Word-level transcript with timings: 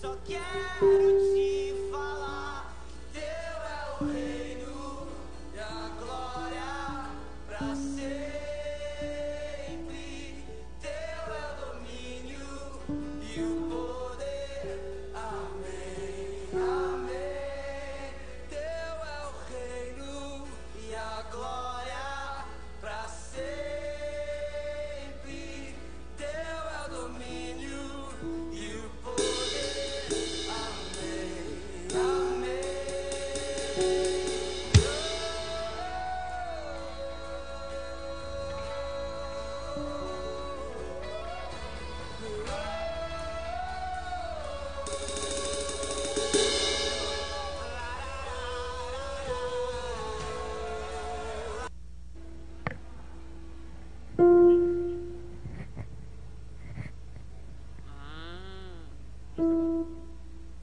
Só 0.00 0.16
quero 0.24 1.19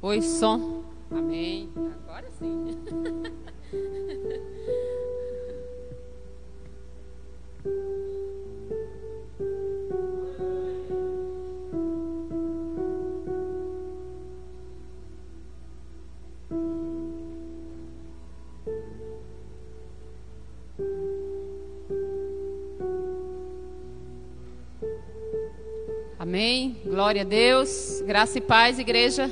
Oi, 0.08 0.22
som. 0.22 0.86
Amém. 1.12 1.70
Agora 1.76 2.32
sim. 2.40 2.78
Amém. 26.18 26.78
Glória 26.86 27.24
a 27.24 27.26
Deus. 27.26 28.02
Graça 28.06 28.38
e 28.38 28.42
paz, 28.42 28.80
igreja. 28.80 29.30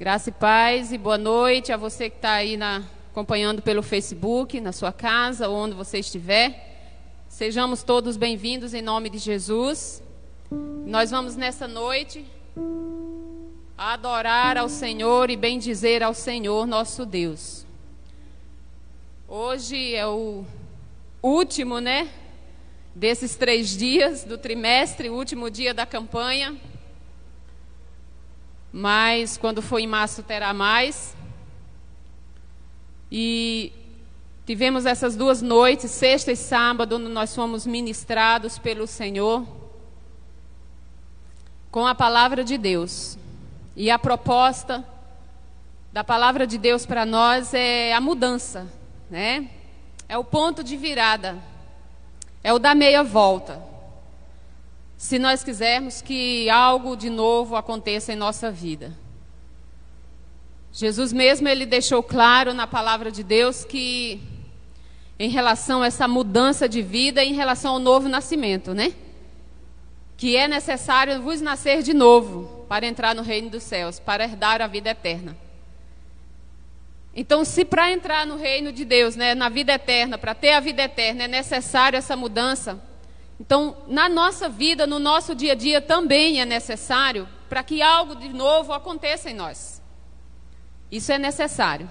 Graça 0.00 0.30
e 0.30 0.32
paz 0.32 0.92
e 0.94 0.96
boa 0.96 1.18
noite 1.18 1.70
a 1.70 1.76
você 1.76 2.08
que 2.08 2.16
está 2.16 2.32
aí 2.32 2.56
na, 2.56 2.82
acompanhando 3.10 3.60
pelo 3.60 3.82
Facebook, 3.82 4.58
na 4.58 4.72
sua 4.72 4.90
casa, 4.90 5.46
onde 5.50 5.74
você 5.74 5.98
estiver. 5.98 6.88
Sejamos 7.28 7.82
todos 7.82 8.16
bem-vindos 8.16 8.72
em 8.72 8.80
nome 8.80 9.10
de 9.10 9.18
Jesus. 9.18 10.02
Nós 10.86 11.10
vamos 11.10 11.36
nessa 11.36 11.68
noite 11.68 12.24
adorar 13.76 14.56
ao 14.56 14.70
Senhor 14.70 15.28
e 15.28 15.36
bendizer 15.36 16.02
ao 16.02 16.14
Senhor 16.14 16.66
nosso 16.66 17.04
Deus. 17.04 17.66
Hoje 19.28 19.94
é 19.94 20.06
o 20.06 20.46
último, 21.22 21.78
né? 21.78 22.08
Desses 22.94 23.36
três 23.36 23.76
dias 23.76 24.24
do 24.24 24.38
trimestre, 24.38 25.10
o 25.10 25.14
último 25.14 25.50
dia 25.50 25.74
da 25.74 25.84
campanha 25.84 26.58
mas 28.72 29.36
quando 29.36 29.60
for 29.60 29.78
em 29.78 29.86
março 29.86 30.22
terá 30.22 30.52
mais. 30.52 31.14
E 33.10 33.72
tivemos 34.46 34.86
essas 34.86 35.16
duas 35.16 35.42
noites, 35.42 35.90
sexta 35.90 36.32
e 36.32 36.36
sábado, 36.36 36.96
onde 36.96 37.08
nós 37.08 37.34
fomos 37.34 37.66
ministrados 37.66 38.58
pelo 38.58 38.86
Senhor 38.86 39.46
com 41.70 41.86
a 41.86 41.94
palavra 41.94 42.44
de 42.44 42.56
Deus. 42.56 43.18
E 43.76 43.90
a 43.90 43.98
proposta 43.98 44.84
da 45.92 46.04
palavra 46.04 46.46
de 46.46 46.58
Deus 46.58 46.86
para 46.86 47.04
nós 47.04 47.54
é 47.54 47.92
a 47.92 48.00
mudança, 48.00 48.66
né? 49.08 49.48
É 50.08 50.18
o 50.18 50.24
ponto 50.24 50.62
de 50.62 50.76
virada. 50.76 51.38
É 52.42 52.52
o 52.52 52.58
da 52.58 52.74
meia 52.74 53.02
volta 53.02 53.69
se 55.00 55.18
nós 55.18 55.42
quisermos 55.42 56.02
que 56.02 56.50
algo 56.50 56.94
de 56.94 57.08
novo 57.08 57.56
aconteça 57.56 58.12
em 58.12 58.16
nossa 58.16 58.50
vida. 58.50 58.92
Jesus 60.70 61.10
mesmo 61.10 61.48
ele 61.48 61.64
deixou 61.64 62.02
claro 62.02 62.52
na 62.52 62.66
palavra 62.66 63.10
de 63.10 63.24
Deus 63.24 63.64
que 63.64 64.20
em 65.18 65.30
relação 65.30 65.82
a 65.82 65.86
essa 65.86 66.06
mudança 66.06 66.68
de 66.68 66.82
vida, 66.82 67.24
em 67.24 67.32
relação 67.32 67.72
ao 67.72 67.78
novo 67.78 68.10
nascimento, 68.10 68.74
né? 68.74 68.92
Que 70.18 70.36
é 70.36 70.46
necessário 70.46 71.22
vos 71.22 71.40
nascer 71.40 71.82
de 71.82 71.94
novo 71.94 72.66
para 72.68 72.84
entrar 72.84 73.14
no 73.14 73.22
reino 73.22 73.48
dos 73.48 73.62
céus, 73.62 73.98
para 73.98 74.24
herdar 74.24 74.60
a 74.60 74.66
vida 74.66 74.90
eterna. 74.90 75.34
Então, 77.16 77.42
se 77.42 77.64
para 77.64 77.90
entrar 77.90 78.26
no 78.26 78.36
reino 78.36 78.70
de 78.70 78.84
Deus, 78.84 79.16
né, 79.16 79.34
na 79.34 79.48
vida 79.48 79.72
eterna, 79.72 80.18
para 80.18 80.34
ter 80.34 80.52
a 80.52 80.60
vida 80.60 80.82
eterna, 80.82 81.24
é 81.24 81.28
necessário 81.28 81.96
essa 81.96 82.14
mudança, 82.14 82.89
então, 83.40 83.74
na 83.88 84.06
nossa 84.06 84.50
vida, 84.50 84.86
no 84.86 84.98
nosso 84.98 85.34
dia 85.34 85.52
a 85.52 85.54
dia, 85.54 85.80
também 85.80 86.42
é 86.42 86.44
necessário 86.44 87.26
para 87.48 87.62
que 87.62 87.80
algo 87.80 88.14
de 88.14 88.28
novo 88.28 88.70
aconteça 88.70 89.30
em 89.30 89.34
nós. 89.34 89.80
Isso 90.92 91.10
é 91.10 91.18
necessário. 91.18 91.88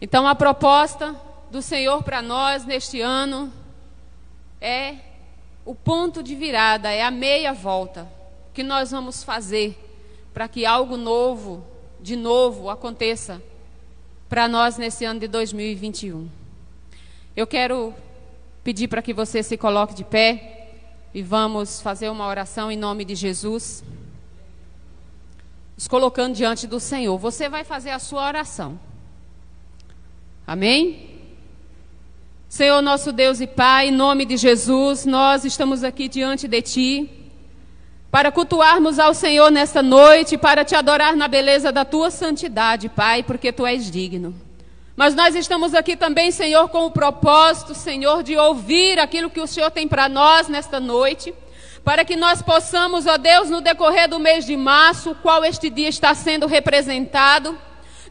Então, 0.00 0.24
a 0.26 0.34
proposta 0.36 1.16
do 1.50 1.60
Senhor 1.60 2.04
para 2.04 2.22
nós 2.22 2.64
neste 2.64 3.00
ano 3.00 3.52
é 4.60 4.94
o 5.64 5.74
ponto 5.74 6.22
de 6.22 6.36
virada, 6.36 6.88
é 6.92 7.02
a 7.02 7.10
meia 7.10 7.52
volta 7.52 8.08
que 8.54 8.62
nós 8.62 8.92
vamos 8.92 9.24
fazer 9.24 9.76
para 10.32 10.46
que 10.46 10.64
algo 10.64 10.96
novo, 10.96 11.66
de 12.00 12.14
novo, 12.14 12.70
aconteça 12.70 13.42
para 14.28 14.46
nós 14.46 14.76
nesse 14.76 15.04
ano 15.04 15.18
de 15.18 15.26
2021. 15.26 16.28
Eu 17.34 17.46
quero 17.46 17.92
pedir 18.62 18.88
para 18.88 19.02
que 19.02 19.12
você 19.12 19.42
se 19.42 19.56
coloque 19.56 19.94
de 19.94 20.04
pé 20.04 20.68
e 21.14 21.22
vamos 21.22 21.80
fazer 21.80 22.08
uma 22.08 22.26
oração 22.26 22.70
em 22.70 22.76
nome 22.76 23.04
de 23.04 23.14
Jesus. 23.14 23.82
Nos 25.76 25.88
colocando 25.88 26.34
diante 26.34 26.66
do 26.66 26.78
Senhor. 26.78 27.18
Você 27.18 27.48
vai 27.48 27.64
fazer 27.64 27.90
a 27.90 27.98
sua 27.98 28.26
oração. 28.26 28.78
Amém? 30.46 31.10
Senhor 32.48 32.82
nosso 32.82 33.12
Deus 33.12 33.40
e 33.40 33.46
Pai, 33.46 33.88
em 33.88 33.92
nome 33.92 34.26
de 34.26 34.36
Jesus, 34.36 35.06
nós 35.06 35.44
estamos 35.44 35.82
aqui 35.82 36.06
diante 36.06 36.46
de 36.46 36.60
Ti 36.60 37.10
para 38.10 38.30
cultuarmos 38.30 38.98
ao 38.98 39.14
Senhor 39.14 39.50
nesta 39.50 39.82
noite, 39.82 40.36
para 40.36 40.62
te 40.62 40.74
adorar 40.74 41.16
na 41.16 41.26
beleza 41.26 41.72
da 41.72 41.82
Tua 41.82 42.10
santidade, 42.10 42.90
Pai, 42.90 43.22
porque 43.22 43.50
Tu 43.50 43.64
és 43.64 43.90
digno. 43.90 44.34
Mas 44.94 45.14
nós 45.14 45.34
estamos 45.34 45.74
aqui 45.74 45.96
também, 45.96 46.30
Senhor, 46.30 46.68
com 46.68 46.86
o 46.86 46.90
propósito, 46.90 47.74
Senhor, 47.74 48.22
de 48.22 48.36
ouvir 48.36 48.98
aquilo 48.98 49.30
que 49.30 49.40
o 49.40 49.46
Senhor 49.46 49.70
tem 49.70 49.88
para 49.88 50.08
nós 50.08 50.48
nesta 50.48 50.78
noite, 50.78 51.34
para 51.82 52.04
que 52.04 52.14
nós 52.14 52.42
possamos, 52.42 53.06
ó 53.06 53.16
Deus, 53.16 53.48
no 53.48 53.60
decorrer 53.60 54.08
do 54.08 54.18
mês 54.18 54.44
de 54.44 54.56
março, 54.56 55.16
qual 55.22 55.44
este 55.44 55.70
dia 55.70 55.88
está 55.88 56.14
sendo 56.14 56.46
representado, 56.46 57.58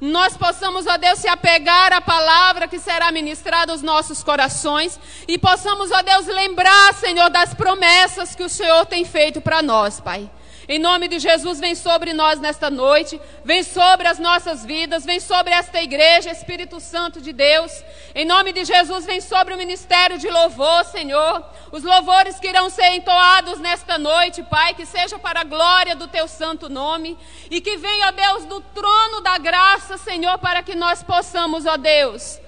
nós 0.01 0.35
possamos, 0.35 0.87
ó 0.87 0.97
Deus, 0.97 1.19
se 1.19 1.27
apegar 1.27 1.93
à 1.93 2.01
palavra 2.01 2.67
que 2.67 2.79
será 2.79 3.11
ministrada 3.11 3.71
aos 3.71 3.83
nossos 3.83 4.23
corações 4.23 4.99
e 5.27 5.37
possamos, 5.37 5.91
ó 5.91 6.01
Deus, 6.01 6.25
lembrar, 6.25 6.95
Senhor, 6.95 7.29
das 7.29 7.53
promessas 7.53 8.33
que 8.33 8.43
o 8.43 8.49
Senhor 8.49 8.83
tem 8.87 9.05
feito 9.05 9.39
para 9.39 9.61
nós, 9.61 9.99
Pai. 9.99 10.27
Em 10.67 10.77
nome 10.77 11.07
de 11.07 11.17
Jesus, 11.17 11.59
vem 11.59 11.73
sobre 11.73 12.13
nós 12.13 12.39
nesta 12.39 12.69
noite, 12.69 13.19
vem 13.43 13.63
sobre 13.63 14.07
as 14.07 14.19
nossas 14.19 14.63
vidas, 14.63 15.03
vem 15.03 15.19
sobre 15.19 15.53
esta 15.53 15.81
igreja, 15.81 16.29
Espírito 16.29 16.79
Santo 16.79 17.19
de 17.19 17.33
Deus. 17.33 17.83
Em 18.13 18.25
nome 18.25 18.53
de 18.53 18.63
Jesus, 18.63 19.05
vem 19.05 19.19
sobre 19.19 19.53
o 19.53 19.57
ministério 19.57 20.19
de 20.19 20.29
louvor, 20.29 20.85
Senhor. 20.85 21.43
Os 21.71 21.83
louvores 21.83 22.39
que 22.39 22.47
irão 22.47 22.69
ser 22.69 22.93
entoados 22.93 23.59
nesta 23.59 23.97
noite, 23.97 24.43
Pai, 24.43 24.75
que 24.75 24.85
seja 24.85 25.17
para 25.17 25.41
a 25.41 25.45
glória 25.45 25.95
do 25.95 26.07
teu 26.07 26.27
santo 26.27 26.69
nome 26.69 27.17
e 27.49 27.59
que 27.59 27.77
venha, 27.77 28.07
ó 28.07 28.11
Deus, 28.11 28.45
do 28.45 28.61
trono 28.61 29.21
da 29.21 29.37
graça, 29.39 29.97
Senhor, 29.97 30.37
para 30.37 30.61
que 30.61 30.75
nós 30.75 31.01
possamos, 31.01 31.65
ó 31.65 31.75
Deus, 31.75 32.39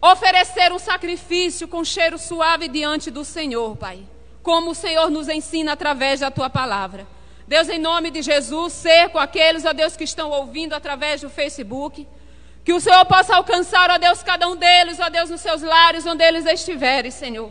oferecer 0.00 0.72
um 0.72 0.78
sacrifício 0.78 1.66
com 1.66 1.84
cheiro 1.84 2.16
suave 2.16 2.68
diante 2.68 3.10
do 3.10 3.24
Senhor, 3.24 3.76
Pai. 3.76 3.98
Como 4.42 4.70
o 4.70 4.74
Senhor 4.74 5.10
nos 5.10 5.28
ensina 5.28 5.72
através 5.72 6.20
da 6.20 6.30
tua 6.30 6.48
palavra. 6.48 7.13
Deus, 7.46 7.68
em 7.68 7.78
nome 7.78 8.10
de 8.10 8.22
Jesus, 8.22 8.72
ser 8.72 9.10
com 9.10 9.18
aqueles, 9.18 9.64
ó 9.64 9.72
Deus, 9.72 9.96
que 9.96 10.04
estão 10.04 10.30
ouvindo 10.30 10.72
através 10.72 11.20
do 11.20 11.28
Facebook. 11.28 12.06
Que 12.64 12.72
o 12.72 12.80
Senhor 12.80 13.04
possa 13.04 13.36
alcançar, 13.36 13.90
ó 13.90 13.98
Deus, 13.98 14.22
cada 14.22 14.48
um 14.48 14.56
deles, 14.56 14.98
ó 14.98 15.10
Deus, 15.10 15.28
nos 15.28 15.42
seus 15.42 15.60
lares, 15.60 16.06
onde 16.06 16.24
eles 16.24 16.46
estiverem, 16.46 17.10
Senhor. 17.10 17.50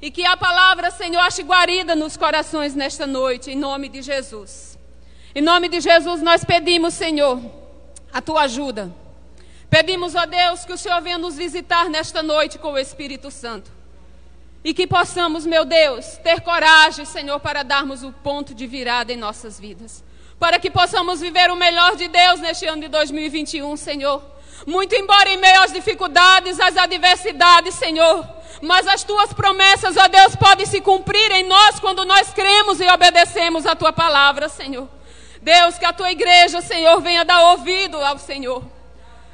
E 0.00 0.10
que 0.10 0.24
a 0.24 0.36
palavra, 0.36 0.90
Senhor, 0.90 1.20
ache 1.20 1.42
guarida 1.42 1.94
nos 1.94 2.16
corações 2.16 2.74
nesta 2.74 3.06
noite, 3.06 3.50
em 3.50 3.56
nome 3.56 3.88
de 3.88 4.00
Jesus. 4.00 4.78
Em 5.34 5.42
nome 5.42 5.68
de 5.68 5.80
Jesus, 5.80 6.22
nós 6.22 6.42
pedimos, 6.42 6.94
Senhor, 6.94 7.38
a 8.10 8.22
tua 8.22 8.42
ajuda. 8.42 8.90
Pedimos, 9.68 10.14
ó 10.14 10.24
Deus, 10.24 10.64
que 10.64 10.72
o 10.72 10.78
Senhor 10.78 11.02
venha 11.02 11.18
nos 11.18 11.36
visitar 11.36 11.90
nesta 11.90 12.22
noite 12.22 12.58
com 12.58 12.72
o 12.72 12.78
Espírito 12.78 13.30
Santo. 13.30 13.75
E 14.66 14.74
que 14.74 14.84
possamos, 14.84 15.46
meu 15.46 15.64
Deus, 15.64 16.18
ter 16.24 16.40
coragem, 16.40 17.04
Senhor, 17.04 17.38
para 17.38 17.62
darmos 17.62 18.02
o 18.02 18.10
ponto 18.10 18.52
de 18.52 18.66
virada 18.66 19.12
em 19.12 19.16
nossas 19.16 19.60
vidas. 19.60 20.02
Para 20.40 20.58
que 20.58 20.68
possamos 20.68 21.20
viver 21.20 21.52
o 21.52 21.54
melhor 21.54 21.94
de 21.94 22.08
Deus 22.08 22.40
neste 22.40 22.66
ano 22.66 22.82
de 22.82 22.88
2021, 22.88 23.76
Senhor. 23.76 24.20
Muito 24.66 24.92
embora 24.96 25.30
em 25.30 25.36
meio 25.36 25.62
às 25.62 25.72
dificuldades, 25.72 26.58
às 26.58 26.76
adversidades, 26.76 27.76
Senhor. 27.76 28.28
Mas 28.60 28.88
as 28.88 29.04
tuas 29.04 29.32
promessas, 29.32 29.96
ó 29.96 30.08
Deus, 30.08 30.34
podem 30.34 30.66
se 30.66 30.80
cumprir 30.80 31.30
em 31.30 31.44
nós 31.44 31.78
quando 31.78 32.04
nós 32.04 32.32
cremos 32.34 32.80
e 32.80 32.88
obedecemos 32.88 33.66
a 33.66 33.76
tua 33.76 33.92
palavra, 33.92 34.48
Senhor. 34.48 34.88
Deus, 35.40 35.78
que 35.78 35.84
a 35.84 35.92
tua 35.92 36.10
igreja, 36.10 36.60
Senhor, 36.60 37.00
venha 37.00 37.24
dar 37.24 37.52
ouvido 37.52 37.98
ao 37.98 38.18
Senhor. 38.18 38.64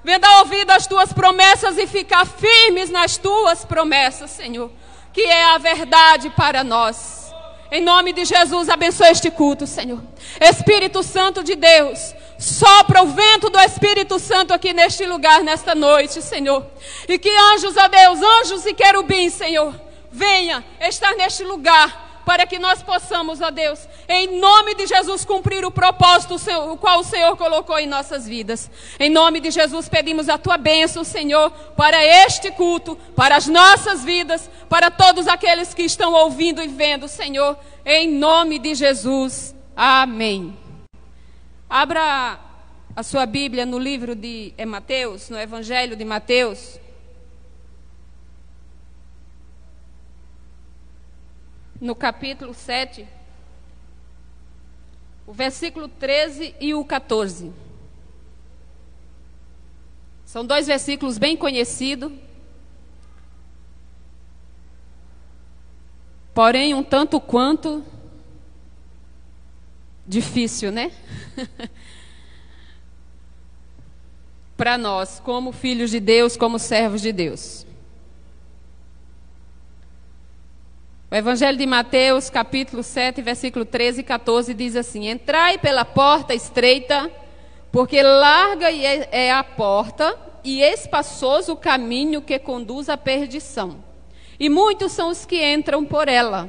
Venha 0.05 0.19
dar 0.19 0.41
ouvido 0.41 0.73
às 0.73 0.87
tuas 0.87 1.11
promessas 1.11 1.79
e 1.79 1.87
ficar 1.87 2.27
firmes 2.27 2.91
nas 2.91 3.17
tuas 3.17 3.65
promessas, 3.65 4.31
Senhor 4.31 4.71
que 5.13 5.23
é 5.23 5.45
a 5.45 5.59
verdade 5.59 6.31
para 6.31 6.65
nós. 6.65 7.33
Em 7.71 7.81
nome 7.81 8.13
de 8.13 8.25
Jesus, 8.25 8.69
abençoe 8.69 9.09
este 9.09 9.31
culto, 9.31 9.67
Senhor. 9.67 10.03
Espírito 10.41 11.03
Santo 11.03 11.43
de 11.43 11.55
Deus, 11.55 12.15
sopra 12.39 13.03
o 13.03 13.07
vento 13.07 13.49
do 13.49 13.59
Espírito 13.61 14.19
Santo 14.19 14.53
aqui 14.53 14.73
neste 14.73 15.07
lugar, 15.07 15.43
nesta 15.43 15.75
noite, 15.75 16.21
Senhor. 16.21 16.67
E 17.09 17.19
que 17.19 17.31
anjos, 17.31 17.75
ó 17.77 17.89
Deus, 17.89 18.21
anjos 18.21 18.67
e 18.67 18.75
querubins, 18.75 19.33
Senhor, 19.33 19.75
venha 20.11 20.63
estar 20.81 21.15
neste 21.15 21.45
lugar 21.45 22.12
para 22.25 22.47
que 22.47 22.59
nós 22.59 22.83
possamos, 22.83 23.41
ó 23.41 23.51
Deus, 23.51 23.89
em 24.09 24.39
nome 24.39 24.75
de 24.75 24.87
Jesus, 24.87 25.25
cumprir 25.25 25.65
o 25.65 25.71
propósito 25.71 26.37
o 26.71 26.77
qual 26.77 27.01
o 27.01 27.05
Senhor 27.05 27.37
colocou 27.37 27.79
em 27.79 27.87
nossas 27.87 28.27
vidas. 28.27 28.71
Em 28.99 29.11
nome 29.11 29.41
de 29.41 29.51
Jesus, 29.51 29.89
pedimos 29.89 30.29
a 30.29 30.39
tua 30.39 30.57
bênção, 30.57 31.05
Senhor, 31.05 31.51
para 31.77 32.05
este 32.05 32.51
culto, 32.53 32.97
para 33.17 33.37
as 33.37 33.47
nossas 33.47 34.05
vidas, 34.05 34.51
para 34.69 34.91
todos 34.91 35.27
aqueles 35.27 35.75
que 35.75 35.83
estão 35.83 36.13
ouvindo 36.13 36.63
e 36.63 36.69
vendo, 36.69 37.09
Senhor, 37.09 37.59
em 37.85 38.09
nome 38.09 38.59
de 38.59 38.75
Jesus. 38.75 39.55
Amém. 39.77 40.57
Abra 41.69 42.39
a 42.95 43.03
sua 43.03 43.25
Bíblia 43.25 43.65
no 43.65 43.79
livro 43.79 44.15
de 44.15 44.53
é 44.59 44.67
Mateus, 44.67 45.31
no 45.31 45.39
Evangelho 45.39 45.97
de 45.97 46.05
Mateus. 46.05 46.79
No 51.83 51.97
capítulo 51.97 52.55
7, 52.55 53.05
o 55.27 55.33
versículo 55.33 55.89
13 55.89 56.55
e 56.61 56.75
o 56.75 56.85
14. 56.85 57.53
São 60.25 60.47
dois 60.47 60.69
versículos 60.69 61.19
bem 61.19 61.37
conhecidos. 61.37 62.13
Porém, 66.33 66.73
um 66.73 66.85
tanto 66.85 67.21
quanto 67.21 67.85
difícil, 70.07 70.71
né? 70.71 70.93
para 74.57 74.79
nós, 74.79 75.19
como 75.19 75.51
filhos 75.51 75.91
de 75.91 75.99
Deus, 75.99 76.37
como 76.37 76.61
servos 76.61 77.03
de 77.03 77.13
Deus. 77.13 77.67
O 81.13 81.15
Evangelho 81.15 81.59
de 81.59 81.67
Mateus, 81.67 82.31
capítulo 82.31 82.83
7, 82.83 83.21
versículo 83.21 83.67
13 83.67 84.01
e 84.01 84.03
14, 84.03 84.55
diz 84.55 84.75
assim: 84.75 85.11
Entrai 85.11 85.59
pela 85.59 85.85
porta 85.85 86.35
estreita, 86.35 87.13
porque 87.71 88.03
larga 88.03 88.73
é, 88.73 89.07
é 89.13 89.31
a 89.31 89.45
porta 89.45 90.19
e 90.43 90.63
espaçoso 90.63 91.53
o 91.53 91.57
caminho 91.57 92.23
que 92.23 92.39
conduz 92.39 92.89
à 92.89 92.97
perdição. 92.97 93.85
E 94.41 94.49
muitos 94.49 94.93
são 94.93 95.11
os 95.11 95.27
que 95.27 95.53
entram 95.53 95.85
por 95.85 96.09
ela. 96.09 96.49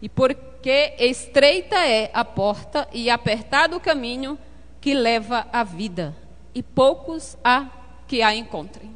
E 0.00 0.08
porque 0.08 0.94
estreita 0.96 1.74
é 1.74 2.12
a 2.14 2.24
porta 2.24 2.86
e 2.92 3.10
apertado 3.10 3.76
o 3.76 3.80
caminho 3.80 4.38
que 4.80 4.94
leva 4.94 5.48
à 5.52 5.64
vida 5.64 6.14
e 6.54 6.62
poucos 6.62 7.36
há 7.42 7.66
que 8.06 8.22
a 8.22 8.36
encontrem. 8.36 8.94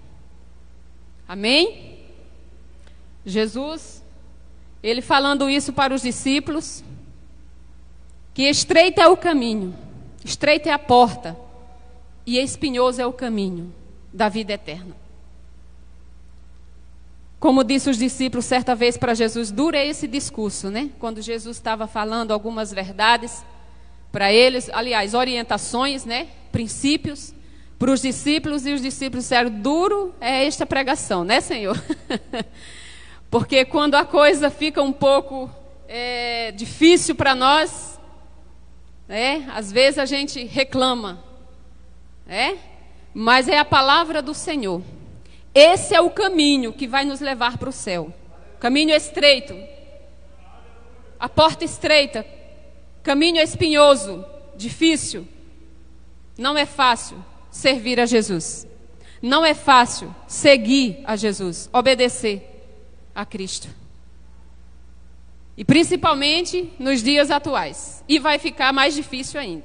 Amém? 1.27 1.99
Jesus, 3.27 4.04
ele 4.85 5.01
falando 5.01 5.49
isso 5.49 5.73
para 5.73 5.95
os 5.95 6.03
discípulos, 6.03 6.85
que 8.35 8.43
estreito 8.43 9.01
é 9.01 9.09
o 9.09 9.17
caminho, 9.17 9.75
estreita 10.23 10.69
é 10.69 10.73
a 10.73 10.79
porta, 10.79 11.35
e 12.27 12.39
espinhoso 12.39 13.01
é 13.01 13.07
o 13.07 13.13
caminho 13.13 13.73
da 14.13 14.29
vida 14.29 14.53
eterna. 14.53 14.95
Como 17.41 17.65
disse 17.65 17.89
os 17.89 17.97
discípulos 17.97 18.45
certa 18.45 18.75
vez 18.75 18.99
para 18.99 19.15
Jesus, 19.15 19.51
dura 19.51 19.83
esse 19.83 20.07
discurso, 20.07 20.71
né? 20.71 20.91
Quando 20.99 21.23
Jesus 21.23 21.57
estava 21.57 21.87
falando 21.87 22.33
algumas 22.33 22.71
verdades 22.71 23.43
para 24.13 24.33
eles, 24.33 24.71
aliás, 24.71 25.15
orientações, 25.15 26.05
né? 26.05 26.29
Princípios 26.53 27.35
para 27.79 27.91
os 27.91 28.01
discípulos 28.03 28.67
e 28.67 28.73
os 28.73 28.83
discípulos 28.83 29.25
disseram: 29.25 29.51
duro 29.51 30.15
é 30.21 30.47
esta 30.47 30.65
pregação, 30.65 31.25
né, 31.25 31.41
Senhor? 31.41 31.79
Porque 33.35 33.65
quando 33.65 33.97
a 33.97 34.05
coisa 34.05 34.49
fica 34.49 34.81
um 34.81 34.93
pouco 34.93 35.51
é, 35.89 36.53
difícil 36.53 37.17
para 37.17 37.35
nós, 37.35 37.99
né, 39.09 39.51
às 39.53 39.73
vezes 39.73 39.99
a 39.99 40.05
gente 40.05 40.45
reclama, 40.45 41.19
né? 42.25 42.57
mas 43.13 43.49
é 43.49 43.59
a 43.59 43.65
palavra 43.65 44.23
do 44.23 44.33
Senhor. 44.33 44.81
Esse 45.53 45.97
é 45.97 46.01
o 46.01 46.11
caminho 46.11 46.73
que 46.73 46.87
vai 46.87 47.05
nos 47.05 47.21
levar 47.21 47.59
para 47.59 47.69
o 47.69 47.73
céu. 47.73 48.15
Caminho 48.61 48.95
estreito, 48.95 49.59
a 51.19 51.29
porta 51.29 51.65
estreita, 51.65 52.25
caminho 53.03 53.43
espinhoso, 53.43 54.25
difícil, 54.55 55.27
não 56.39 56.57
é 56.57 56.65
fácil 56.65 57.17
servir 57.51 57.99
a 57.99 58.07
Jesus. 58.07 58.65
Não 59.21 59.45
é 59.45 59.55
fácil 59.55 60.15
seguir 60.29 61.01
a 61.05 61.17
Jesus, 61.17 61.69
obedecer 61.73 62.54
a 63.15 63.25
Cristo. 63.25 63.69
E 65.57 65.65
principalmente 65.65 66.73
nos 66.79 67.03
dias 67.03 67.31
atuais. 67.31 68.03
E 68.09 68.19
vai 68.19 68.39
ficar 68.39 68.73
mais 68.73 68.95
difícil 68.95 69.41
ainda. 69.41 69.65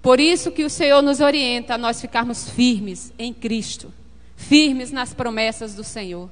Por 0.00 0.20
isso 0.20 0.50
que 0.50 0.64
o 0.64 0.70
Senhor 0.70 1.02
nos 1.02 1.20
orienta 1.20 1.74
a 1.74 1.78
nós 1.78 2.00
ficarmos 2.00 2.50
firmes 2.50 3.12
em 3.18 3.32
Cristo, 3.32 3.92
firmes 4.36 4.90
nas 4.90 5.14
promessas 5.14 5.74
do 5.74 5.82
Senhor. 5.82 6.30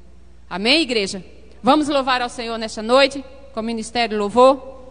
Amém, 0.49 0.83
igreja? 0.83 1.25
Vamos 1.63 1.89
louvar 1.89 2.21
ao 2.21 2.29
Senhor 2.29 2.59
nesta 2.59 2.83
noite 2.83 3.25
com 3.55 3.61
o 3.61 3.63
ministério 3.63 4.19
louvor. 4.19 4.82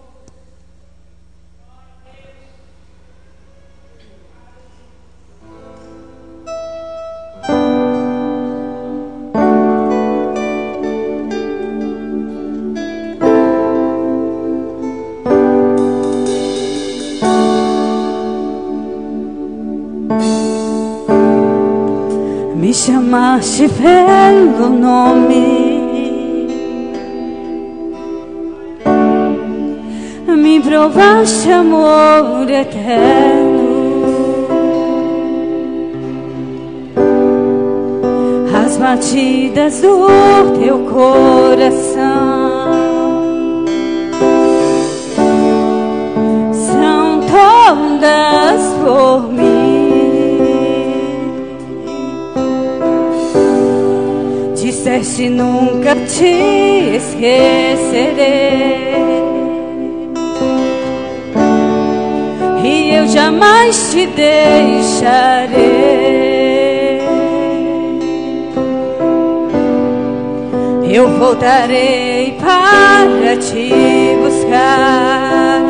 Chamaste 22.85 23.69
pelo 23.69 24.69
nome, 24.69 25.77
me 30.25 30.59
provaste 30.61 31.51
amor 31.51 32.49
eterno. 32.49 33.61
As 38.65 38.77
batidas 38.77 39.81
do 39.81 40.07
teu 40.59 40.79
coração 40.79 42.01
são 46.51 47.19
todas 47.29 48.73
por 48.83 49.31
mim. 49.31 49.50
Disseste 55.01 55.29
nunca 55.29 55.95
te 55.95 56.95
esquecerei. 56.95 58.21
E 62.63 62.93
eu 62.95 63.07
jamais 63.07 63.91
te 63.91 64.05
deixarei. 64.05 65.61
Eu 70.87 71.09
voltarei 71.17 72.37
para 72.39 73.37
te 73.37 74.17
buscar 74.21 75.61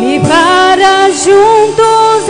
e 0.00 0.20
para 0.20 1.10
juntos 1.10 2.28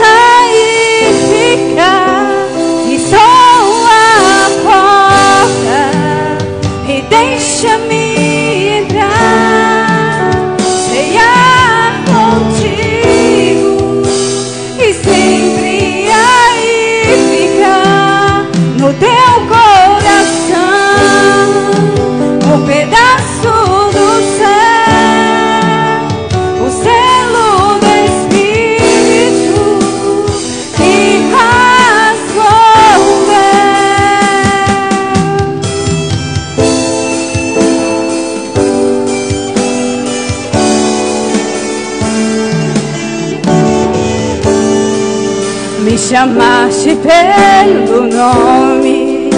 chamaste 46.09 46.97
pelo 46.97 48.07
nome, 48.07 49.29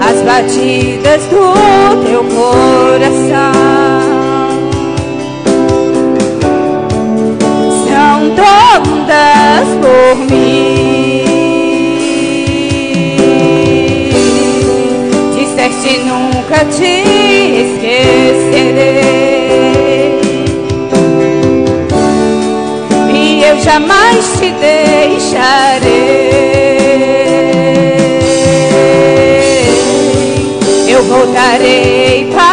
as 0.02 0.22
batidas 0.22 1.22
do 1.26 1.54
teu 2.04 2.24
coração. 2.24 3.57
Nunca 16.58 16.64
te 16.64 17.02
esquecerei. 17.62 18.18
E 23.14 23.42
eu 23.44 23.60
jamais 23.60 24.32
te 24.38 24.50
deixarei. 24.52 25.78
Eu 30.88 31.04
voltarei 31.04 32.28
para 32.32 32.47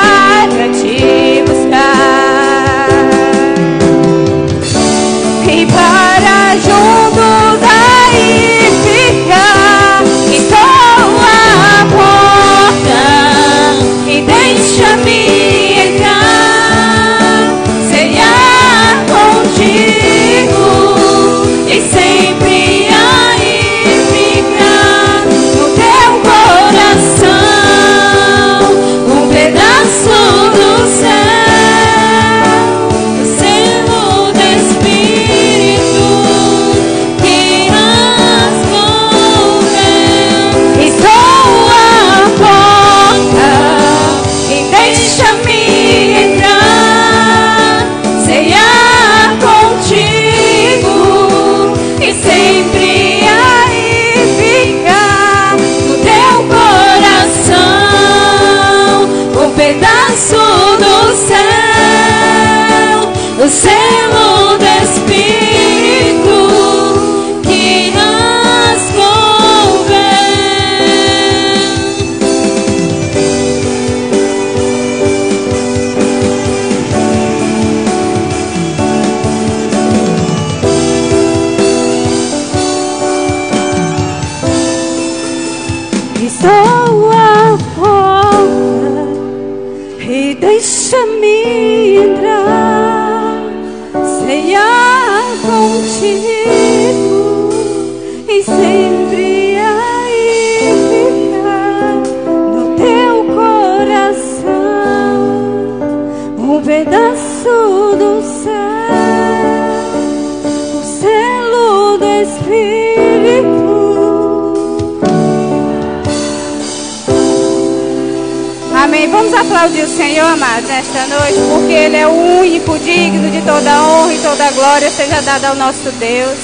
Ele 121.96 122.04
é 122.04 122.08
o 122.08 122.40
único 122.42 122.78
digno 122.80 123.32
de 123.32 123.42
toda 123.44 123.82
honra 123.82 124.14
e 124.14 124.18
toda 124.18 124.52
glória 124.52 124.90
seja 124.90 125.22
dada 125.22 125.48
ao 125.48 125.56
nosso 125.56 125.90
Deus. 125.92 126.38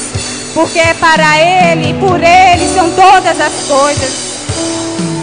Porque 0.54 0.80
é 0.80 0.94
para 0.94 1.42
Ele 1.42 1.90
e 1.90 1.94
por 1.96 2.18
Ele 2.24 2.74
são 2.74 2.90
todas 2.92 3.38
as 3.38 3.68
coisas. 3.68 4.46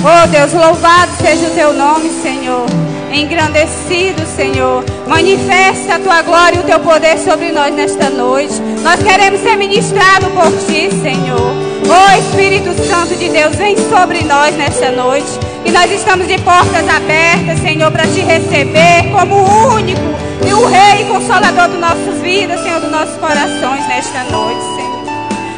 Oh 0.04 0.26
Deus, 0.26 0.52
louvado 0.52 1.12
seja 1.18 1.46
o 1.46 1.50
teu 1.54 1.72
nome, 1.72 2.10
Senhor. 2.20 2.66
Engrandecido, 3.10 4.22
Senhor. 4.36 4.84
Manifesta 5.06 5.94
a 5.94 5.98
tua 5.98 6.20
glória 6.20 6.58
e 6.58 6.60
o 6.60 6.64
teu 6.64 6.80
poder 6.80 7.18
sobre 7.18 7.50
nós 7.50 7.74
nesta 7.74 8.10
noite. 8.10 8.60
Nós 8.82 9.02
queremos 9.02 9.40
ser 9.40 9.56
ministrados 9.56 10.28
por 10.28 10.50
ti, 10.66 10.90
Senhor. 11.02 11.54
Oh 11.88 12.18
Espírito 12.18 12.74
Santo 12.86 13.16
de 13.16 13.30
Deus, 13.30 13.56
vem 13.56 13.74
sobre 13.88 14.24
nós 14.24 14.54
nesta 14.56 14.90
noite. 14.90 15.26
E 15.64 15.70
nós 15.70 15.90
estamos 15.90 16.28
de 16.28 16.36
portas 16.42 16.86
abertas, 16.86 17.60
Senhor, 17.60 17.90
para 17.90 18.06
te 18.06 18.20
receber 18.20 19.10
como 19.10 19.72
único 19.74 20.07
e 20.46 20.53
o 20.53 20.66
Rei 20.66 21.05
Consolador 21.07 21.68
das 21.68 21.81
nossas 21.81 22.20
vidas, 22.20 22.61
Senhor, 22.62 22.81
dos 22.81 22.90
nossos 22.90 23.16
corações 23.16 23.87
nesta 23.88 24.24
noite, 24.24 24.61
Senhor. 24.77 24.98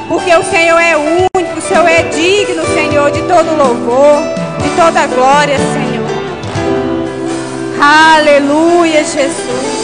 Porque 0.08 0.34
o 0.34 0.42
Senhor 0.42 0.78
é 0.78 0.96
único, 0.96 1.58
o 1.58 1.62
Senhor 1.62 1.86
é 1.86 2.02
digno, 2.02 2.64
Senhor, 2.74 3.10
de 3.10 3.22
todo 3.22 3.56
louvor, 3.56 4.22
de 4.62 4.70
toda 4.76 5.06
glória, 5.06 5.56
Senhor. 5.58 6.10
Aleluia, 7.80 9.04
Jesus. 9.04 9.80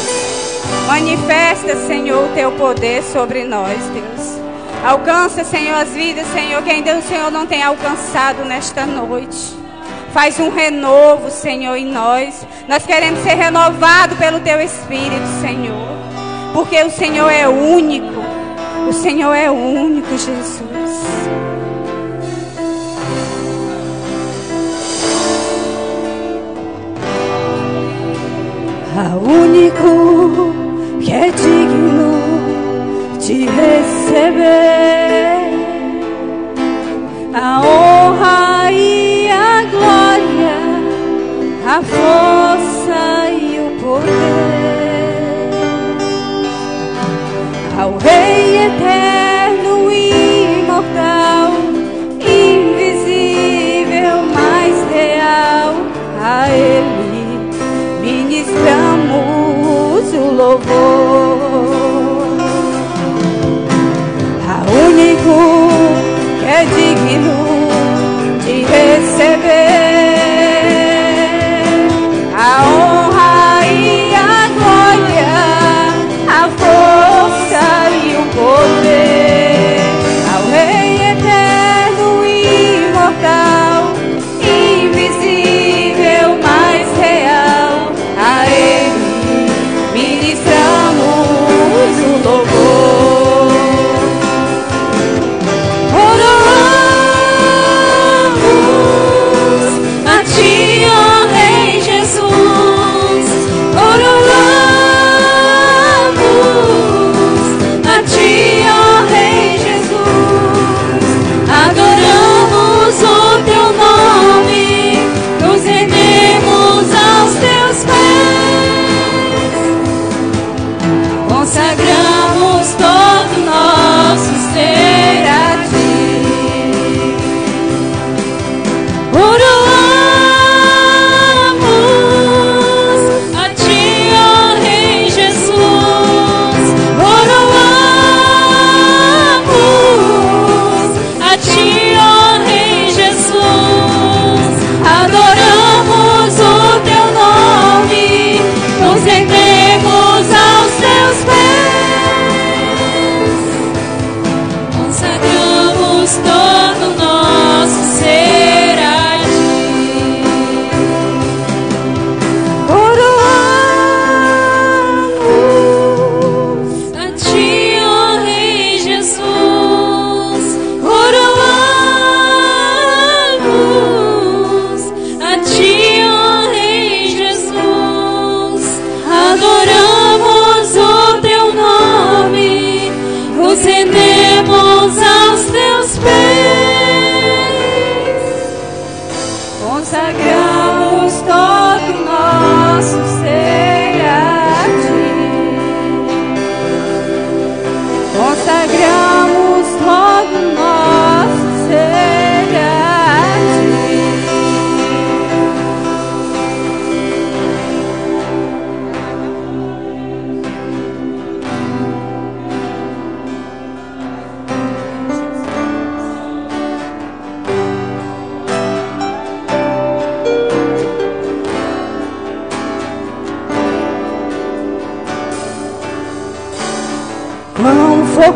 Manifesta, 0.86 1.76
Senhor, 1.86 2.24
o 2.24 2.34
teu 2.34 2.52
poder 2.52 3.02
sobre 3.02 3.44
nós, 3.44 3.78
Deus. 3.92 4.40
Alcança, 4.84 5.42
Senhor, 5.44 5.76
as 5.78 5.90
vidas, 5.90 6.26
Senhor, 6.32 6.62
que 6.62 6.70
ainda 6.70 6.96
o 6.98 7.02
Senhor 7.02 7.30
não 7.30 7.46
tem 7.46 7.62
alcançado 7.62 8.44
nesta 8.44 8.86
noite. 8.86 9.65
Faz 10.12 10.40
um 10.40 10.48
renovo, 10.48 11.30
Senhor, 11.30 11.76
em 11.76 11.86
nós. 11.86 12.46
Nós 12.68 12.86
queremos 12.86 13.20
ser 13.20 13.34
renovados 13.34 14.18
pelo 14.18 14.40
teu 14.40 14.60
Espírito, 14.60 15.26
Senhor. 15.40 15.96
Porque 16.52 16.82
o 16.82 16.90
Senhor 16.90 17.28
é 17.30 17.46
único. 17.46 18.24
O 18.88 18.92
Senhor 18.92 19.34
é 19.34 19.50
único, 19.50 20.08
Jesus. 20.10 20.96
A 28.98 29.16
único 29.16 30.54
que 31.04 31.12
é 31.12 31.30
digno 31.30 32.16
de 33.20 33.44
receber 33.44 34.66
a 37.34 37.60
a 41.76 41.82
força 41.82 43.30
e 43.32 43.60
o 43.60 43.76
poder 43.82 44.06
ao 47.78 47.98
Rei 47.98 48.64
eterno 48.64 49.92
imortal, 49.92 51.52
invisível, 52.18 54.22
mas 54.32 54.72
real, 54.90 55.74
a 56.22 56.48
Ele 56.48 57.50
ministramos 58.00 60.14
o 60.14 60.30
louvor. 60.34 61.25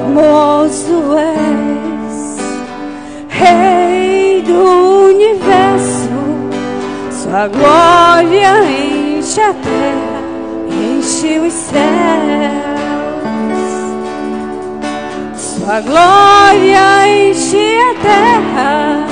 formoso 0.00 1.18
és, 1.18 2.38
Rei 3.28 4.42
do 4.42 5.08
universo, 5.08 6.10
Sua 7.10 7.48
glória 7.48 8.64
enche 8.64 9.40
a 9.40 9.54
terra, 9.54 10.22
enche 10.70 11.38
os 11.38 11.52
céus. 11.52 11.80
Sua 15.36 15.80
glória 15.80 17.08
enche 17.08 17.78
a 17.78 17.94
terra, 18.02 19.06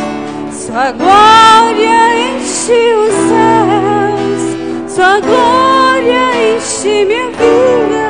Sua 0.53 0.93
glória 0.93 1.99
enche 2.19 2.95
os 2.95 3.15
céus, 3.31 4.93
Sua 4.95 5.21
glória 5.21 6.57
enche 6.57 7.05
minha 7.05 7.29
vida. 7.29 8.08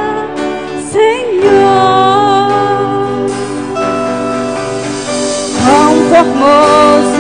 Quão 6.25 7.18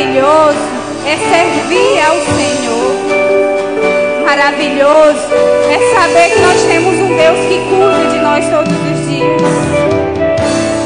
Maravilhoso 0.00 0.56
é 1.04 1.14
servir 1.14 2.00
ao 2.00 2.16
Senhor. 2.34 2.96
Maravilhoso 4.24 5.28
é 5.68 5.78
saber 5.94 6.30
que 6.30 6.40
nós 6.40 6.62
temos 6.62 6.94
um 7.00 7.14
Deus 7.14 7.38
que 7.46 7.58
cuida 7.68 8.08
de 8.10 8.18
nós 8.20 8.48
todos 8.48 8.72
os 8.72 9.06
dias. 9.06 9.42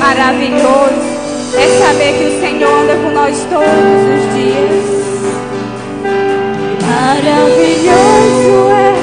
Maravilhoso 0.01 1.15
é 1.57 1.69
saber 1.79 2.13
que 2.19 2.25
o 2.25 2.41
Senhor 2.41 2.69
anda 2.69 2.97
com 2.97 3.11
nós 3.11 3.39
todos 3.49 4.03
os 4.11 4.25
dias. 4.35 4.85
Maravilhoso 6.83 8.73
é 8.73 8.94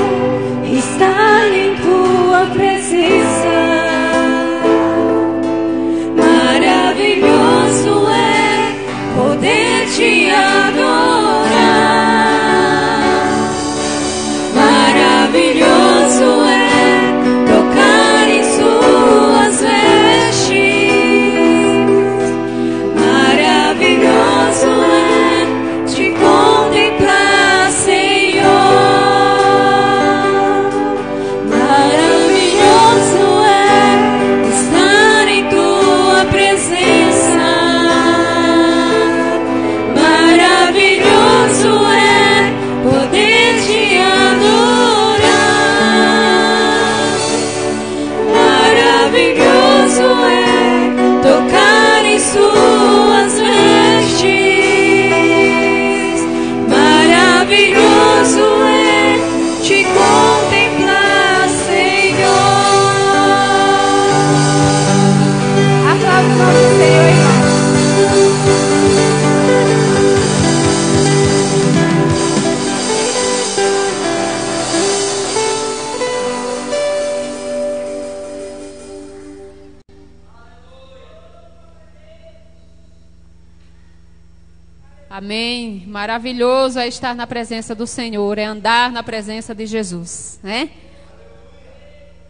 Maravilhoso 86.11 86.77
é 86.77 86.89
estar 86.89 87.15
na 87.15 87.25
presença 87.25 87.73
do 87.73 87.87
Senhor, 87.87 88.37
é 88.37 88.43
andar 88.43 88.91
na 88.91 89.01
presença 89.01 89.55
de 89.55 89.65
Jesus, 89.65 90.41
né? 90.43 90.69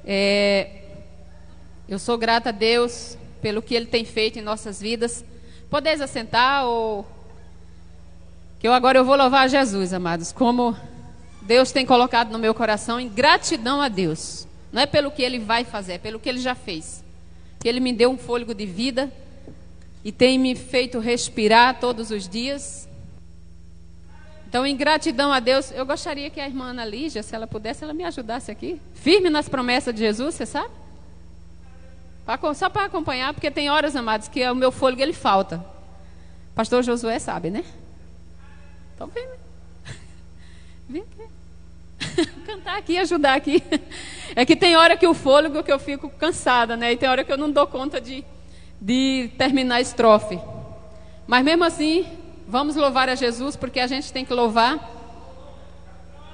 É, 0.05 0.83
eu 1.89 1.97
sou 1.97 2.15
grata 2.15 2.49
a 2.49 2.51
Deus 2.51 3.17
pelo 3.41 3.59
que 3.59 3.73
Ele 3.73 3.87
tem 3.87 4.05
feito 4.05 4.37
em 4.37 4.41
nossas 4.43 4.79
vidas. 4.79 5.25
Podeis 5.67 5.99
assentar 5.99 6.63
ou 6.67 7.07
que 8.59 8.67
eu 8.67 8.71
agora 8.71 8.99
eu 8.99 9.03
vou 9.03 9.15
louvar 9.15 9.45
a 9.45 9.47
Jesus, 9.47 9.95
amados, 9.95 10.31
como 10.31 10.77
Deus 11.41 11.71
tem 11.71 11.83
colocado 11.83 12.31
no 12.31 12.37
meu 12.37 12.53
coração 12.53 12.99
em 12.99 13.09
gratidão 13.09 13.81
a 13.81 13.87
Deus. 13.87 14.47
Não 14.71 14.83
é 14.83 14.85
pelo 14.85 15.09
que 15.09 15.23
Ele 15.23 15.39
vai 15.39 15.63
fazer, 15.63 15.93
é 15.93 15.97
pelo 15.97 16.19
que 16.19 16.29
Ele 16.29 16.39
já 16.39 16.53
fez. 16.53 17.03
Que 17.59 17.67
Ele 17.67 17.79
me 17.79 17.91
deu 17.91 18.11
um 18.11 18.17
fôlego 18.19 18.53
de 18.53 18.67
vida 18.67 19.11
e 20.03 20.11
tem 20.11 20.37
me 20.37 20.53
feito 20.53 20.99
respirar 20.99 21.79
todos 21.79 22.11
os 22.11 22.29
dias. 22.29 22.90
Então, 24.51 24.65
em 24.65 24.75
gratidão 24.75 25.31
a 25.31 25.39
Deus, 25.39 25.71
eu 25.71 25.85
gostaria 25.85 26.29
que 26.29 26.37
a 26.37 26.45
irmã 26.45 26.71
Ana 26.71 26.83
Lígia, 26.83 27.23
se 27.23 27.33
ela 27.33 27.47
pudesse, 27.47 27.85
ela 27.85 27.93
me 27.93 28.03
ajudasse 28.03 28.51
aqui. 28.51 28.81
Firme 28.93 29.29
nas 29.29 29.47
promessas 29.47 29.93
de 29.93 30.01
Jesus, 30.01 30.35
você 30.35 30.45
sabe? 30.45 30.73
Só 32.53 32.67
para 32.67 32.87
acompanhar, 32.87 33.33
porque 33.33 33.49
tem 33.49 33.69
horas, 33.69 33.95
amados, 33.95 34.27
que 34.27 34.45
o 34.49 34.53
meu 34.53 34.69
fôlego 34.69 35.01
ele 35.01 35.13
falta. 35.13 35.65
Pastor 36.53 36.83
Josué 36.83 37.17
sabe, 37.17 37.49
né? 37.49 37.63
Então, 38.93 39.07
vem. 39.07 39.25
Vem 40.89 41.03
aqui. 41.03 42.29
Cantar 42.45 42.77
aqui, 42.77 42.97
ajudar 42.97 43.35
aqui. 43.35 43.63
É 44.33 44.45
que 44.45 44.55
tem 44.55 44.77
hora 44.77 44.95
que 44.95 45.05
o 45.05 45.13
fôlego 45.13 45.61
que 45.61 45.71
eu 45.71 45.77
fico 45.77 46.09
cansada, 46.09 46.77
né? 46.77 46.93
E 46.93 46.97
tem 46.97 47.09
hora 47.09 47.21
que 47.21 47.31
eu 47.33 47.37
não 47.37 47.51
dou 47.51 47.67
conta 47.67 47.99
de, 47.99 48.23
de 48.79 49.29
terminar 49.37 49.75
a 49.75 49.81
estrofe. 49.81 50.39
Mas 51.27 51.43
mesmo 51.43 51.65
assim, 51.65 52.05
vamos 52.51 52.75
louvar 52.75 53.07
a 53.07 53.15
Jesus, 53.15 53.55
porque 53.55 53.79
a 53.79 53.87
gente 53.87 54.11
tem 54.11 54.25
que 54.25 54.33
louvar. 54.33 54.99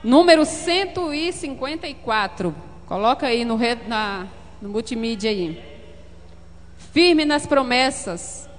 Número 0.04 0.44
154. 0.44 2.56
Coloca 2.88 3.28
aí 3.28 3.46
no, 3.46 3.60
na, 3.88 4.26
no 4.60 4.70
multimídia 4.70 5.30
aí. 5.30 5.64
Firme 6.92 7.24
nas 7.24 7.46
promessas. 7.46 8.50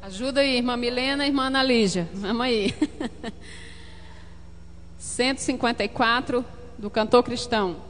Ajuda 0.00 0.40
aí, 0.40 0.56
irmã 0.56 0.74
Milena 0.74 1.26
e 1.26 1.28
irmã 1.28 1.48
Ana 1.48 1.62
Lígia. 1.62 2.08
Vamos 2.14 2.46
aí. 2.46 2.74
154 4.96 6.42
do 6.78 6.88
cantor 6.88 7.22
cristão. 7.22 7.87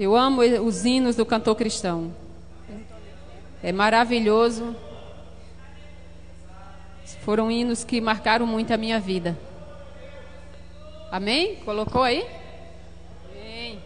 Eu 0.00 0.16
amo 0.16 0.40
os 0.40 0.86
hinos 0.86 1.14
do 1.14 1.26
cantor 1.26 1.54
cristão. 1.54 2.10
É 3.62 3.70
maravilhoso. 3.70 4.74
Foram 7.20 7.50
hinos 7.50 7.84
que 7.84 8.00
marcaram 8.00 8.46
muito 8.46 8.72
a 8.72 8.78
minha 8.78 8.98
vida. 8.98 9.38
Amém? 11.12 11.56
Colocou 11.66 12.02
aí? 12.02 12.24
Amém. 13.30 13.78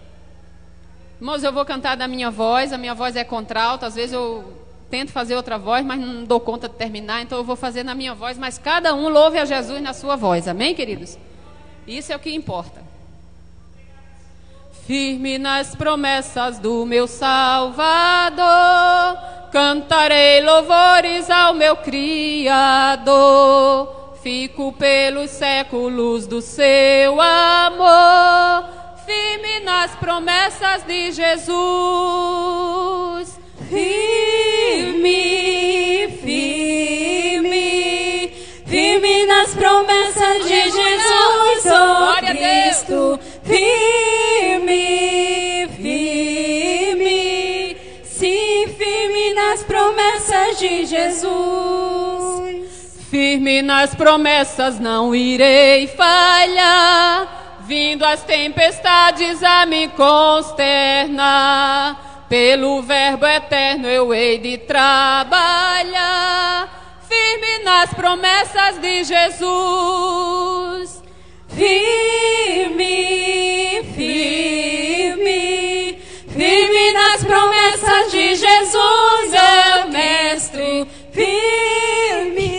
Irmãos, 1.20 1.42
eu 1.42 1.52
vou 1.52 1.64
cantar 1.64 1.96
da 1.96 2.06
minha 2.06 2.30
voz. 2.30 2.72
A 2.72 2.78
minha 2.78 2.94
voz 2.94 3.16
é 3.16 3.24
contralta. 3.24 3.88
Às 3.88 3.96
vezes 3.96 4.12
eu 4.12 4.56
tento 4.88 5.10
fazer 5.10 5.34
outra 5.34 5.58
voz, 5.58 5.84
mas 5.84 5.98
não 5.98 6.22
dou 6.22 6.38
conta 6.38 6.68
de 6.68 6.76
terminar. 6.76 7.22
Então 7.22 7.38
eu 7.38 7.44
vou 7.44 7.56
fazer 7.56 7.82
na 7.82 7.92
minha 7.92 8.14
voz. 8.14 8.38
Mas 8.38 8.56
cada 8.56 8.94
um 8.94 9.08
louve 9.08 9.36
a 9.36 9.44
Jesus 9.44 9.82
na 9.82 9.92
sua 9.92 10.14
voz. 10.14 10.46
Amém, 10.46 10.76
queridos? 10.76 11.18
Isso 11.88 12.12
é 12.12 12.16
o 12.16 12.20
que 12.20 12.32
importa. 12.32 12.83
Firme 14.86 15.38
nas 15.38 15.74
promessas 15.74 16.58
do 16.58 16.84
meu 16.84 17.06
Salvador, 17.06 18.44
cantarei 19.50 20.42
louvores 20.42 21.30
ao 21.30 21.54
meu 21.54 21.74
Criador. 21.76 23.14
Fico 24.22 24.74
pelos 24.74 25.30
séculos 25.30 26.26
do 26.26 26.42
seu 26.42 27.18
amor, 27.18 28.68
firme 29.06 29.60
nas 29.60 29.92
promessas 29.92 30.82
de 30.82 31.12
Jesus. 31.12 31.54
Firme, 33.70 35.08
firme, 36.20 37.54
firme 38.94 39.26
nas 39.26 39.52
promessas 39.54 40.44
de 40.44 40.70
Jesus, 40.70 41.66
oh 41.66 42.14
Cristo. 42.26 43.18
Firme, 43.42 44.78
firme, 45.76 47.76
sim, 48.04 48.68
firme 48.78 49.34
nas 49.34 49.64
promessas 49.64 50.56
de 50.58 50.86
Jesus. 50.86 51.34
Firme 53.10 53.60
nas 53.62 53.92
promessas, 53.94 54.78
não 54.78 55.12
irei 55.14 55.86
falhar. 55.88 57.42
Vindo 57.66 58.04
as 58.04 58.22
tempestades 58.22 59.42
a 59.42 59.66
me 59.66 59.88
consternar, 59.88 61.16
pelo 62.28 62.80
Verbo 62.82 63.26
eterno 63.26 63.88
eu 63.88 64.14
hei 64.14 64.38
de 64.38 64.58
trabalhar. 64.58 65.44
Firme 67.14 67.58
nas 67.62 67.94
promessas 67.94 68.80
de 68.80 69.04
Jesus. 69.04 71.02
Firme, 71.48 72.94
firme, 73.94 75.38
firme 76.28 76.92
nas 76.92 77.24
promessas 77.24 78.10
de 78.10 78.34
Jesus, 78.34 79.30
meu 79.30 79.88
mestre. 79.92 80.88
Firme, 81.12 82.50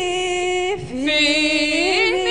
firme, 0.87 2.23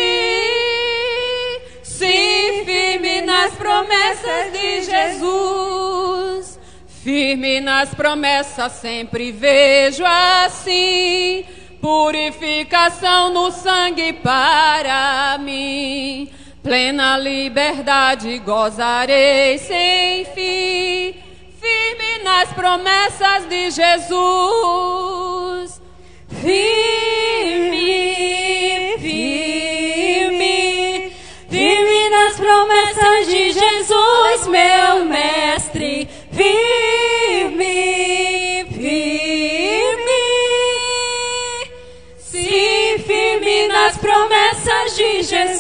sim, 1.83 2.65
firme 2.65 3.21
nas 3.21 3.53
promessas 3.55 4.51
de 4.53 4.83
Jesus. 4.83 6.59
Firme 7.03 7.61
nas 7.61 7.95
promessas, 7.95 8.73
sempre 8.73 9.31
vejo 9.31 10.03
assim. 10.07 11.45
Purificação 11.85 13.29
no 13.29 13.53
sangue 13.53 14.15
para 14.15 15.37
mim. 15.39 16.31
Plena 16.63 17.19
liberdade 17.19 18.39
gozarei 18.39 19.59
sem 19.59 20.25
fim. 20.25 21.15
Firme 21.61 22.25
nas 22.25 22.51
promessas 22.55 23.47
de 23.51 23.71
Jesus. 23.71 24.09
Firme, 26.41 27.77
firme, 28.99 30.33
firme 31.51 32.09
nas 32.09 32.37
promessas 32.37 33.27
de 33.27 33.53
Jesus, 33.53 34.47
meu 34.47 35.05
mestre. 35.05 36.09
Firme, 36.33 36.94
firme 43.35 43.69
nas 43.69 43.97
promessas 43.97 44.97
de 44.97 45.23
Jesus. 45.23 45.55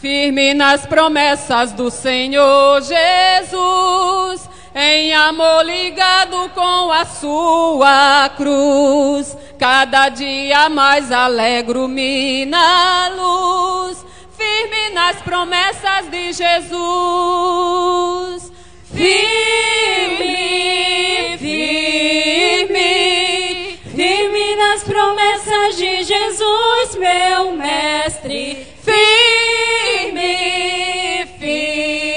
Firme 0.00 0.54
nas 0.54 0.86
promessas 0.86 1.72
do 1.72 1.90
Senhor 1.90 2.80
Jesus, 2.80 4.48
em 4.74 5.12
amor 5.12 5.62
ligado 5.64 6.48
com 6.54 6.90
a 6.90 7.04
sua 7.04 8.30
cruz. 8.36 9.36
Cada 9.58 10.08
dia 10.08 10.70
mais 10.70 11.12
alegro-me 11.12 12.46
na 12.46 13.10
luz, 13.14 14.02
firme 14.38 14.88
nas 14.94 15.16
promessas 15.16 16.08
de 16.10 16.32
Jesus. 16.32 18.50
Firme, 18.94 20.30
firme, 21.38 23.39
firme 24.00 24.56
nas 24.56 24.82
promessas 24.82 25.76
de 25.76 26.04
Jesus, 26.04 26.96
meu 26.98 27.52
mestre. 27.52 28.66
Firme, 28.82 30.26
firme, 31.38 32.09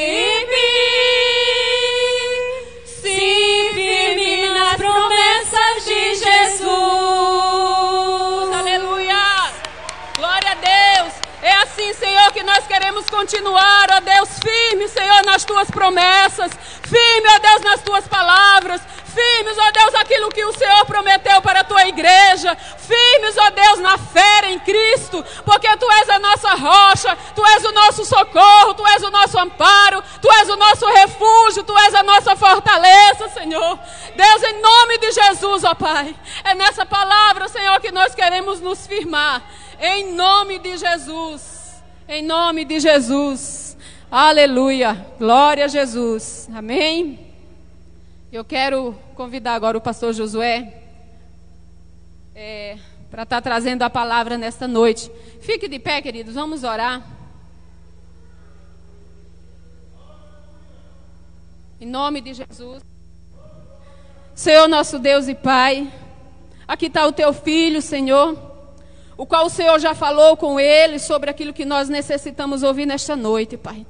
assim, 11.74 11.94
Senhor, 11.94 12.32
que 12.32 12.44
nós 12.44 12.68
queremos 12.68 13.06
continuar, 13.10 13.88
ó 13.92 14.00
Deus, 14.00 14.30
firme, 14.40 14.88
Senhor, 14.88 15.26
nas 15.26 15.44
tuas 15.44 15.70
promessas, 15.72 16.52
firme, 16.84 17.28
ó 17.36 17.40
Deus, 17.40 17.62
nas 17.62 17.82
tuas 17.82 18.08
palavras, 18.08 18.80
firmes, 19.06 19.58
ó 19.58 19.72
Deus, 19.72 19.96
aquilo 19.96 20.30
que 20.30 20.46
o 20.46 20.54
Senhor 20.54 20.86
prometeu 20.86 21.42
para 21.42 21.62
a 21.62 21.64
tua 21.64 21.88
igreja, 21.88 22.56
firmes, 22.56 23.36
ó 23.38 23.50
Deus, 23.50 23.80
na 23.80 23.98
fé 23.98 24.52
em 24.52 24.60
Cristo, 24.60 25.26
porque 25.44 25.68
tu 25.78 25.92
és 25.92 26.10
a 26.10 26.20
nossa 26.20 26.54
rocha, 26.54 27.18
tu 27.36 27.44
és 27.44 27.66
o 27.66 27.72
nosso 27.72 28.06
socorro, 28.06 28.76
tu 28.76 28.86
és 28.88 29.02
o 29.02 29.10
nosso 29.10 29.40
amparo, 29.40 30.04
tu 30.22 30.32
és 30.32 30.50
o 30.50 30.56
nosso 30.56 30.86
refúgio, 30.86 31.64
tu 31.64 31.76
és 31.80 31.96
a 31.96 32.04
nossa 32.04 32.36
fortaleza, 32.36 33.30
Senhor. 33.30 33.80
Deus, 34.16 34.44
em 34.44 34.62
nome 34.62 34.98
de 35.00 35.12
Jesus, 35.12 35.64
ó 35.64 35.74
Pai, 35.74 36.16
é 36.44 36.54
nessa 36.54 36.86
palavra, 36.86 37.48
Senhor, 37.48 37.80
que 37.82 37.92
nós 37.92 38.14
queremos 38.14 38.62
nos 38.62 38.86
firmar, 38.86 39.42
em 39.80 40.14
nome 40.14 40.60
de 40.60 40.78
Jesus. 40.78 41.63
Em 42.08 42.22
nome 42.22 42.66
de 42.66 42.82
Jesus. 42.82 43.78
Aleluia. 44.12 45.08
Glória 45.18 45.64
a 45.64 45.68
Jesus. 45.70 46.50
Amém. 46.54 47.18
Eu 48.30 48.44
quero 48.44 48.94
convidar 49.16 49.54
agora 49.54 49.78
o 49.78 49.82
pastor 49.82 50.14
Josué 50.14 50.82
é, 52.36 52.78
para 53.10 53.24
estar 53.24 53.38
tá 53.38 53.42
trazendo 53.42 53.84
a 53.84 53.90
palavra 53.90 54.38
nesta 54.38 54.68
noite. 54.68 55.10
Fique 55.40 55.70
de 55.70 55.80
pé, 55.80 56.02
queridos. 56.02 56.36
Vamos 56.36 56.66
orar. 56.66 57.02
Em 61.80 61.86
nome 61.86 62.20
de 62.20 62.34
Jesus. 62.34 62.84
Senhor 64.36 64.68
nosso 64.68 65.00
Deus 65.00 65.30
e 65.30 65.36
Pai, 65.36 65.90
aqui 66.68 66.88
está 66.88 67.08
o 67.08 67.14
teu 67.14 67.32
filho, 67.32 67.82
Senhor 67.82 68.53
o 69.18 69.26
qual 69.26 69.46
o 69.46 69.50
Senhor 69.50 69.80
já 69.80 69.94
falou 69.94 70.36
com 70.36 70.60
ele 70.60 71.00
sobre 71.00 71.30
aquilo 71.30 71.54
que 71.54 71.66
nós 71.66 71.90
necessitamos 71.90 72.64
ouvir 72.64 72.86
nesta 72.86 73.16
noite, 73.16 73.58
Pai. 73.58 73.86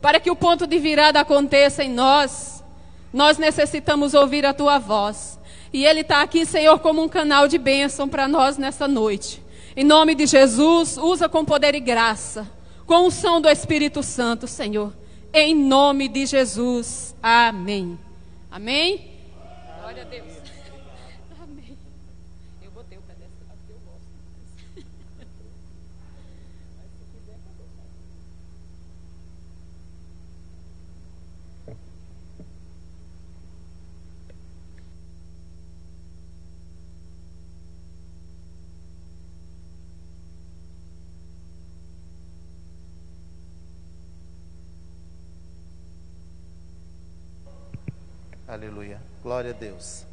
Para 0.00 0.18
que 0.18 0.30
o 0.30 0.36
ponto 0.36 0.66
de 0.66 0.78
virada 0.78 1.20
aconteça 1.20 1.84
em 1.84 1.90
nós, 1.90 2.64
nós 3.12 3.38
necessitamos 3.38 4.14
ouvir 4.14 4.46
a 4.46 4.54
tua 4.54 4.78
voz. 4.78 5.38
E 5.72 5.84
Ele 5.84 6.00
está 6.00 6.22
aqui, 6.22 6.44
Senhor, 6.44 6.78
como 6.80 7.02
um 7.02 7.08
canal 7.08 7.46
de 7.46 7.58
bênção 7.58 8.08
para 8.08 8.26
nós 8.26 8.58
nessa 8.58 8.88
noite. 8.88 9.42
Em 9.76 9.84
nome 9.84 10.14
de 10.14 10.26
Jesus, 10.26 10.98
usa 10.98 11.28
com 11.28 11.44
poder 11.44 11.74
e 11.74 11.80
graça, 11.80 12.50
com 12.86 13.06
o 13.06 13.10
som 13.10 13.40
do 13.40 13.48
Espírito 13.48 14.02
Santo, 14.02 14.46
Senhor. 14.46 14.92
Em 15.32 15.54
nome 15.54 16.08
de 16.08 16.26
Jesus. 16.26 17.14
Amém. 17.22 17.98
Amém? 18.50 19.12
Glória 19.80 20.02
a 20.02 20.06
Deus. 20.06 20.31
Aleluia. 48.52 49.00
Glória 49.22 49.48
a 49.48 49.54
Deus. 49.54 50.04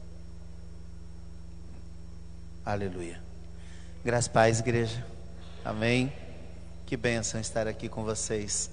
Aleluia. 2.65 3.21
Graças 4.01 4.29
paz, 4.29 4.61
igreja. 4.61 5.05
Amém. 5.65 6.13
Que 6.85 6.95
bênção 6.95 7.41
estar 7.41 7.67
aqui 7.67 7.89
com 7.89 8.05
vocês. 8.05 8.71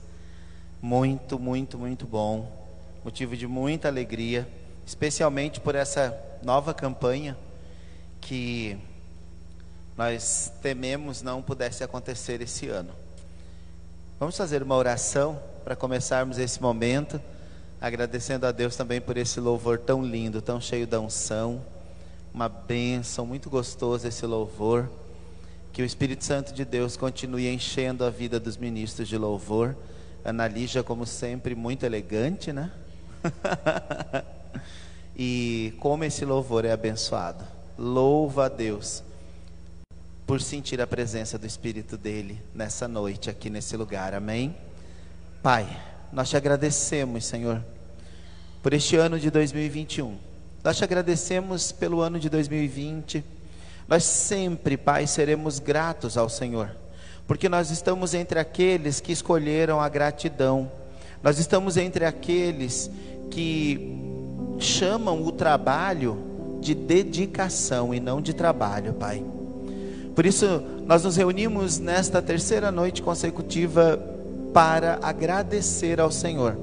Muito, 0.80 1.36
muito, 1.36 1.76
muito 1.76 2.06
bom. 2.06 2.64
Motivo 3.04 3.36
de 3.36 3.48
muita 3.48 3.88
alegria, 3.88 4.48
especialmente 4.86 5.58
por 5.58 5.74
essa 5.74 6.16
nova 6.44 6.72
campanha 6.72 7.36
que 8.20 8.78
nós 9.96 10.52
tememos 10.62 11.22
não 11.22 11.42
pudesse 11.42 11.82
acontecer 11.82 12.40
esse 12.40 12.68
ano. 12.68 12.94
Vamos 14.20 14.36
fazer 14.36 14.62
uma 14.62 14.76
oração 14.76 15.42
para 15.64 15.74
começarmos 15.74 16.38
esse 16.38 16.62
momento 16.62 17.20
agradecendo 17.80 18.46
a 18.46 18.52
Deus 18.52 18.76
também 18.76 19.00
por 19.00 19.16
esse 19.16 19.40
louvor 19.40 19.78
tão 19.78 20.04
lindo, 20.04 20.40
tão 20.40 20.60
cheio 20.60 20.86
da 20.86 21.00
unção, 21.00 21.62
uma 22.32 22.48
bênção, 22.48 23.24
muito 23.26 23.48
gostoso 23.48 24.06
esse 24.06 24.24
louvor. 24.26 24.90
Que 25.72 25.82
o 25.82 25.84
Espírito 25.84 26.24
Santo 26.24 26.54
de 26.54 26.64
Deus 26.64 26.96
continue 26.96 27.48
enchendo 27.48 28.04
a 28.04 28.10
vida 28.10 28.40
dos 28.40 28.56
ministros 28.56 29.08
de 29.08 29.18
louvor. 29.18 29.76
Ana 30.24 30.50
como 30.84 31.06
sempre, 31.06 31.54
muito 31.54 31.84
elegante, 31.84 32.52
né? 32.52 32.72
e 35.16 35.74
como 35.78 36.04
esse 36.04 36.24
louvor 36.24 36.64
é 36.64 36.72
abençoado. 36.72 37.44
Louva 37.78 38.46
a 38.46 38.48
Deus 38.48 39.02
por 40.26 40.40
sentir 40.40 40.80
a 40.80 40.86
presença 40.86 41.38
do 41.38 41.46
Espírito 41.46 41.96
dele 41.96 42.42
nessa 42.54 42.88
noite, 42.88 43.30
aqui 43.30 43.48
nesse 43.48 43.76
lugar. 43.76 44.12
Amém? 44.12 44.56
Pai. 45.42 45.95
Nós 46.12 46.30
te 46.30 46.36
agradecemos, 46.36 47.24
Senhor, 47.24 47.62
por 48.62 48.72
este 48.72 48.96
ano 48.96 49.18
de 49.18 49.30
2021. 49.30 50.16
Nós 50.62 50.76
te 50.76 50.84
agradecemos 50.84 51.72
pelo 51.72 52.00
ano 52.00 52.18
de 52.18 52.28
2020. 52.28 53.24
Nós 53.88 54.04
sempre, 54.04 54.76
Pai, 54.76 55.06
seremos 55.06 55.58
gratos 55.58 56.16
ao 56.16 56.28
Senhor, 56.28 56.70
porque 57.26 57.48
nós 57.48 57.70
estamos 57.70 58.14
entre 58.14 58.38
aqueles 58.38 59.00
que 59.00 59.12
escolheram 59.12 59.80
a 59.80 59.88
gratidão. 59.88 60.70
Nós 61.22 61.38
estamos 61.38 61.76
entre 61.76 62.04
aqueles 62.04 62.90
que 63.30 63.96
chamam 64.58 65.22
o 65.24 65.32
trabalho 65.32 66.58
de 66.60 66.74
dedicação 66.74 67.94
e 67.94 68.00
não 68.00 68.20
de 68.20 68.32
trabalho, 68.34 68.94
Pai. 68.94 69.24
Por 70.14 70.24
isso, 70.24 70.62
nós 70.86 71.04
nos 71.04 71.16
reunimos 71.16 71.78
nesta 71.78 72.22
terceira 72.22 72.72
noite 72.72 73.02
consecutiva 73.02 74.15
para 74.56 74.98
agradecer 75.02 76.00
ao 76.00 76.10
Senhor, 76.10 76.56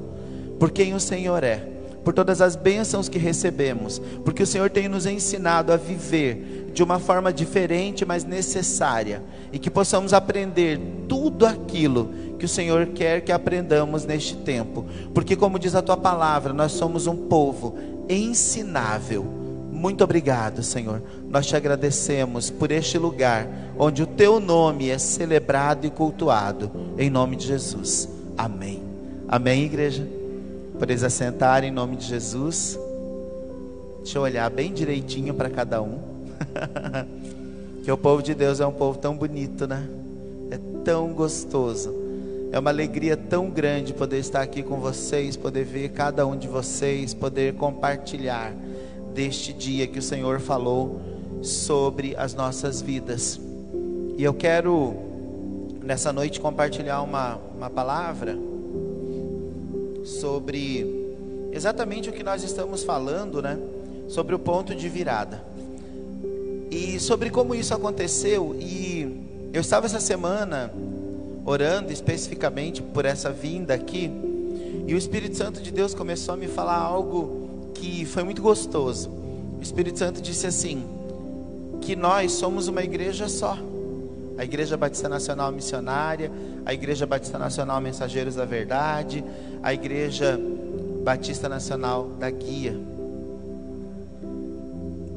por 0.58 0.72
quem 0.72 0.96
o 0.96 1.00
Senhor 1.00 1.44
é, 1.44 1.58
por 2.04 2.12
todas 2.12 2.42
as 2.42 2.56
bênçãos 2.56 3.08
que 3.08 3.20
recebemos, 3.20 4.02
porque 4.26 4.42
o 4.42 4.48
Senhor 4.48 4.72
tem 4.72 4.88
nos 4.88 5.06
ensinado 5.06 5.72
a 5.72 5.78
viver 5.78 6.72
de 6.74 6.82
uma 6.82 6.98
forma 6.98 7.32
diferente, 7.32 8.04
mas 8.04 8.24
necessária, 8.24 9.22
e 9.52 9.60
que 9.60 9.70
possamos 9.70 10.12
aprender 10.12 10.82
tudo 11.08 11.46
aquilo 11.46 12.10
que 12.40 12.46
o 12.46 12.50
Senhor 12.50 12.88
quer 12.88 13.22
que 13.22 13.32
aprendamos 13.32 14.06
neste 14.06 14.38
tempo, 14.38 14.88
porque, 15.14 15.36
como 15.36 15.60
diz 15.60 15.76
a 15.76 15.82
tua 15.84 15.96
palavra, 15.96 16.52
nós 16.52 16.72
somos 16.72 17.06
um 17.06 17.16
povo 17.16 17.78
ensinável 18.10 19.44
muito 19.84 20.04
obrigado, 20.04 20.64
Senhor. 20.64 21.02
Nós 21.34 21.48
te 21.48 21.56
agradecemos 21.56 22.52
por 22.52 22.72
este 22.72 23.00
lugar 23.00 23.48
onde 23.76 24.04
o 24.04 24.06
teu 24.06 24.40
nome 24.40 24.92
é 24.92 25.00
celebrado 25.00 25.88
e 25.88 25.90
cultuado. 25.90 26.70
Em 26.96 27.10
nome 27.10 27.36
de 27.36 27.48
Jesus. 27.48 28.08
Amém. 28.38 28.84
Amém, 29.28 29.64
igreja? 29.64 30.08
Podeis 30.78 31.04
assentar 31.04 31.64
em 31.64 31.72
nome 31.72 31.96
de 31.96 32.06
Jesus. 32.06 32.78
Deixa 34.04 34.20
eu 34.20 34.22
olhar 34.22 34.48
bem 34.52 34.72
direitinho 34.72 35.34
para 35.34 35.50
cada 35.50 35.82
um. 35.82 35.98
que 37.84 37.92
o 37.92 37.98
povo 37.98 38.22
de 38.22 38.36
Deus 38.36 38.60
é 38.60 38.68
um 38.68 38.72
povo 38.72 39.00
tão 39.00 39.18
bonito, 39.18 39.66
né? 39.66 39.90
É 40.52 40.60
tão 40.86 41.14
gostoso. 41.14 41.96
É 42.52 42.60
uma 42.60 42.70
alegria 42.70 43.18
tão 43.18 43.50
grande 43.50 43.92
poder 43.92 44.20
estar 44.20 44.44
aqui 44.44 44.62
com 44.62 44.80
vocês, 44.80 45.36
poder 45.36 45.64
ver 45.64 45.90
cada 45.94 46.28
um 46.28 46.38
de 46.38 46.48
vocês, 46.48 47.12
poder 47.12 47.56
compartilhar 47.56 48.54
deste 49.16 49.52
dia 49.52 49.88
que 49.88 49.98
o 49.98 50.02
Senhor 50.02 50.40
falou 50.40 51.13
sobre 51.44 52.16
as 52.16 52.34
nossas 52.34 52.82
vidas. 52.82 53.40
E 54.18 54.24
eu 54.24 54.34
quero, 54.34 54.96
nessa 55.84 56.14
noite, 56.14 56.40
compartilhar 56.40 57.02
uma, 57.02 57.36
uma 57.56 57.70
palavra 57.70 58.38
sobre 60.04 61.50
exatamente 61.52 62.10
o 62.10 62.14
que 62.14 62.24
nós 62.24 62.44
estamos 62.44 62.84
falando, 62.84 63.42
né? 63.42 63.60
Sobre 64.08 64.34
o 64.34 64.40
ponto 64.40 64.74
de 64.74 64.88
virada. 64.88 65.44
E 66.72 67.00
sobre 67.00 67.30
como 67.30 67.54
isso 67.54 67.74
aconteceu. 67.74 68.56
E 68.60 69.50
eu 69.52 69.62
estava 69.62 69.86
essa 69.86 70.00
semana 70.00 70.74
orando 71.46 71.92
especificamente 71.92 72.82
por 72.82 73.06
essa 73.06 73.32
vinda 73.32 73.74
aqui. 73.74 74.10
E 74.88 74.94
o 74.94 74.98
Espírito 74.98 75.38
Santo 75.38 75.62
de 75.62 75.72
Deus 75.72 75.94
começou 75.94 76.34
a 76.34 76.38
me 76.38 76.48
falar 76.48 76.78
algo 76.78 77.72
que 77.74 78.06
foi 78.06 78.24
muito 78.24 78.42
gostoso. 78.42 79.10
O 79.60 79.62
Espírito 79.62 80.00
Santo 80.00 80.22
disse 80.22 80.48
assim: 80.48 80.84
que 81.84 81.96
nós 81.96 82.32
somos 82.32 82.68
uma 82.68 82.82
igreja 82.82 83.28
só. 83.28 83.58
A 84.38 84.44
Igreja 84.44 84.76
Batista 84.76 85.08
Nacional 85.08 85.52
Missionária, 85.52 86.32
a 86.66 86.74
Igreja 86.74 87.06
Batista 87.06 87.38
Nacional 87.38 87.80
Mensageiros 87.80 88.36
da 88.36 88.46
Verdade, 88.46 89.24
a 89.62 89.74
Igreja 89.74 90.40
Batista 91.04 91.48
Nacional 91.48 92.10
da 92.20 92.32
Guia. 92.32 92.76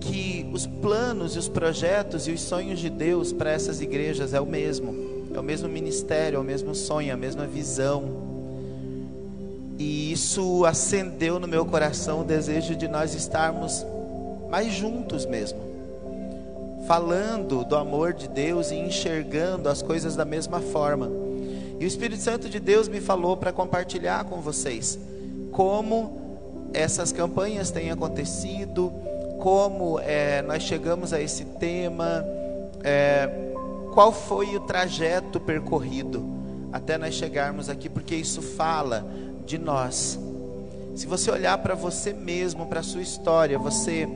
Que 0.01 0.49
os 0.53 0.67
planos 0.67 1.35
e 1.35 1.39
os 1.39 1.49
projetos 1.49 2.29
e 2.29 2.33
os 2.33 2.43
sonhos 2.43 2.79
de 2.79 2.91
Deus 2.91 3.33
para 3.33 3.51
essas 3.51 3.81
igrejas 3.81 4.35
é 4.35 4.41
o 4.41 4.47
mesmo, 4.47 4.95
é 5.35 5.41
o 5.41 5.43
mesmo 5.43 5.69
ministério, 5.69 6.37
é 6.37 6.41
o 6.41 6.45
mesmo 6.45 6.75
sonho, 6.75 7.09
é 7.09 7.13
a 7.13 7.17
mesma 7.17 7.47
visão. 7.47 8.27
E 9.79 10.13
isso 10.13 10.65
acendeu 10.67 11.41
no 11.41 11.49
meu 11.49 11.65
coração 11.65 12.21
o 12.21 12.25
desejo 12.25 12.77
de 12.77 12.87
nós 12.87 13.15
estarmos 13.15 13.85
mais 14.51 14.73
juntos 14.73 15.25
mesmo. 15.25 15.66
Falando 16.87 17.65
do 17.65 17.77
amor 17.77 18.13
de 18.13 18.29
Deus 18.29 18.71
e 18.71 18.77
enxergando 18.77 19.69
as 19.69 19.83
coisas 19.83 20.15
da 20.15 20.25
mesma 20.25 20.61
forma. 20.61 21.11
E 21.79 21.85
o 21.85 21.87
Espírito 21.87 22.23
Santo 22.23 22.49
de 22.49 22.61
Deus 22.61 22.89
me 22.89 23.01
falou 23.01 23.37
para 23.37 23.53
compartilhar 23.53 24.25
com 24.25 24.41
vocês 24.41 24.99
como 25.51 26.69
essas 26.73 27.13
campanhas 27.13 27.71
têm 27.71 27.91
acontecido, 27.91 28.93
como 29.39 29.99
é, 30.01 30.43
nós 30.43 30.63
chegamos 30.63 31.13
a 31.13 31.21
esse 31.21 31.45
tema, 31.45 32.25
é, 32.85 33.29
qual 33.93 34.13
foi 34.13 34.55
o 34.55 34.61
trajeto 34.61 35.41
percorrido 35.41 36.25
até 36.73 36.99
nós 36.99 37.15
chegarmos 37.15 37.71
aqui, 37.71 37.89
porque 37.89 38.15
isso 38.15 38.43
fala 38.43 39.07
de 39.47 39.57
nós. 39.57 40.19
Se 40.95 41.07
você 41.07 41.31
olhar 41.31 41.57
para 41.59 41.75
você 41.75 42.13
mesmo, 42.13 42.67
para 42.67 42.81
a 42.81 42.83
sua 42.83 43.01
história, 43.01 43.59
você 43.59 44.09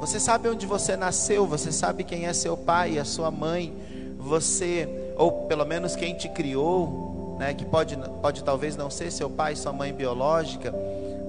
você 0.00 0.20
sabe 0.20 0.48
onde 0.48 0.66
você 0.66 0.96
nasceu, 0.96 1.46
você 1.46 1.72
sabe 1.72 2.04
quem 2.04 2.26
é 2.26 2.32
seu 2.32 2.56
pai, 2.56 2.98
a 2.98 3.04
sua 3.04 3.30
mãe, 3.30 3.72
você 4.18 4.88
ou 5.16 5.46
pelo 5.46 5.64
menos 5.64 5.94
quem 5.94 6.14
te 6.14 6.28
criou, 6.28 7.36
né, 7.38 7.54
que 7.54 7.64
pode 7.64 7.96
pode 8.20 8.42
talvez 8.42 8.76
não 8.76 8.90
ser 8.90 9.10
seu 9.10 9.30
pai, 9.30 9.56
sua 9.56 9.72
mãe 9.72 9.92
biológica, 9.92 10.74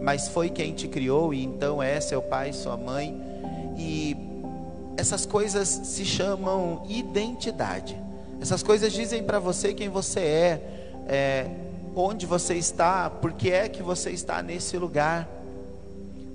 mas 0.02 0.28
foi 0.28 0.50
quem 0.50 0.74
te 0.74 0.88
criou 0.88 1.34
e 1.34 1.44
então 1.44 1.82
é 1.82 2.00
seu 2.00 2.22
pai, 2.22 2.54
sua 2.54 2.78
mãe. 2.78 3.22
E 3.78 4.16
essas 4.98 5.26
coisas 5.26 5.68
se 5.68 6.06
chamam 6.06 6.84
identidade. 6.88 8.00
Essas 8.42 8.62
coisas 8.62 8.94
dizem 8.94 9.24
para 9.24 9.40
você 9.40 9.74
quem 9.74 9.90
você 9.90 10.20
é, 10.20 10.62
é 11.08 11.48
onde 11.96 12.26
você 12.26 12.56
está, 12.56 13.10
por 13.10 13.34
que 13.34 13.52
é 13.52 13.68
que 13.70 13.82
você 13.82 14.12
está 14.12 14.42
nesse 14.42 14.78
lugar. 14.78 15.28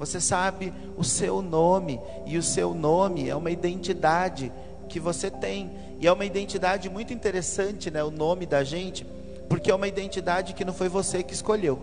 Você 0.00 0.18
sabe 0.18 0.72
o 0.96 1.04
seu 1.04 1.42
nome, 1.42 2.00
e 2.24 2.38
o 2.38 2.42
seu 2.42 2.72
nome 2.72 3.28
é 3.28 3.36
uma 3.36 3.50
identidade 3.50 4.50
que 4.88 4.98
você 4.98 5.30
tem. 5.30 5.70
E 6.00 6.06
é 6.06 6.12
uma 6.12 6.24
identidade 6.24 6.88
muito 6.88 7.12
interessante, 7.12 7.90
né, 7.90 8.02
o 8.02 8.10
nome 8.10 8.46
da 8.46 8.64
gente, 8.64 9.06
porque 9.46 9.70
é 9.70 9.74
uma 9.74 9.86
identidade 9.86 10.54
que 10.54 10.64
não 10.64 10.72
foi 10.72 10.88
você 10.88 11.22
que 11.22 11.34
escolheu, 11.34 11.78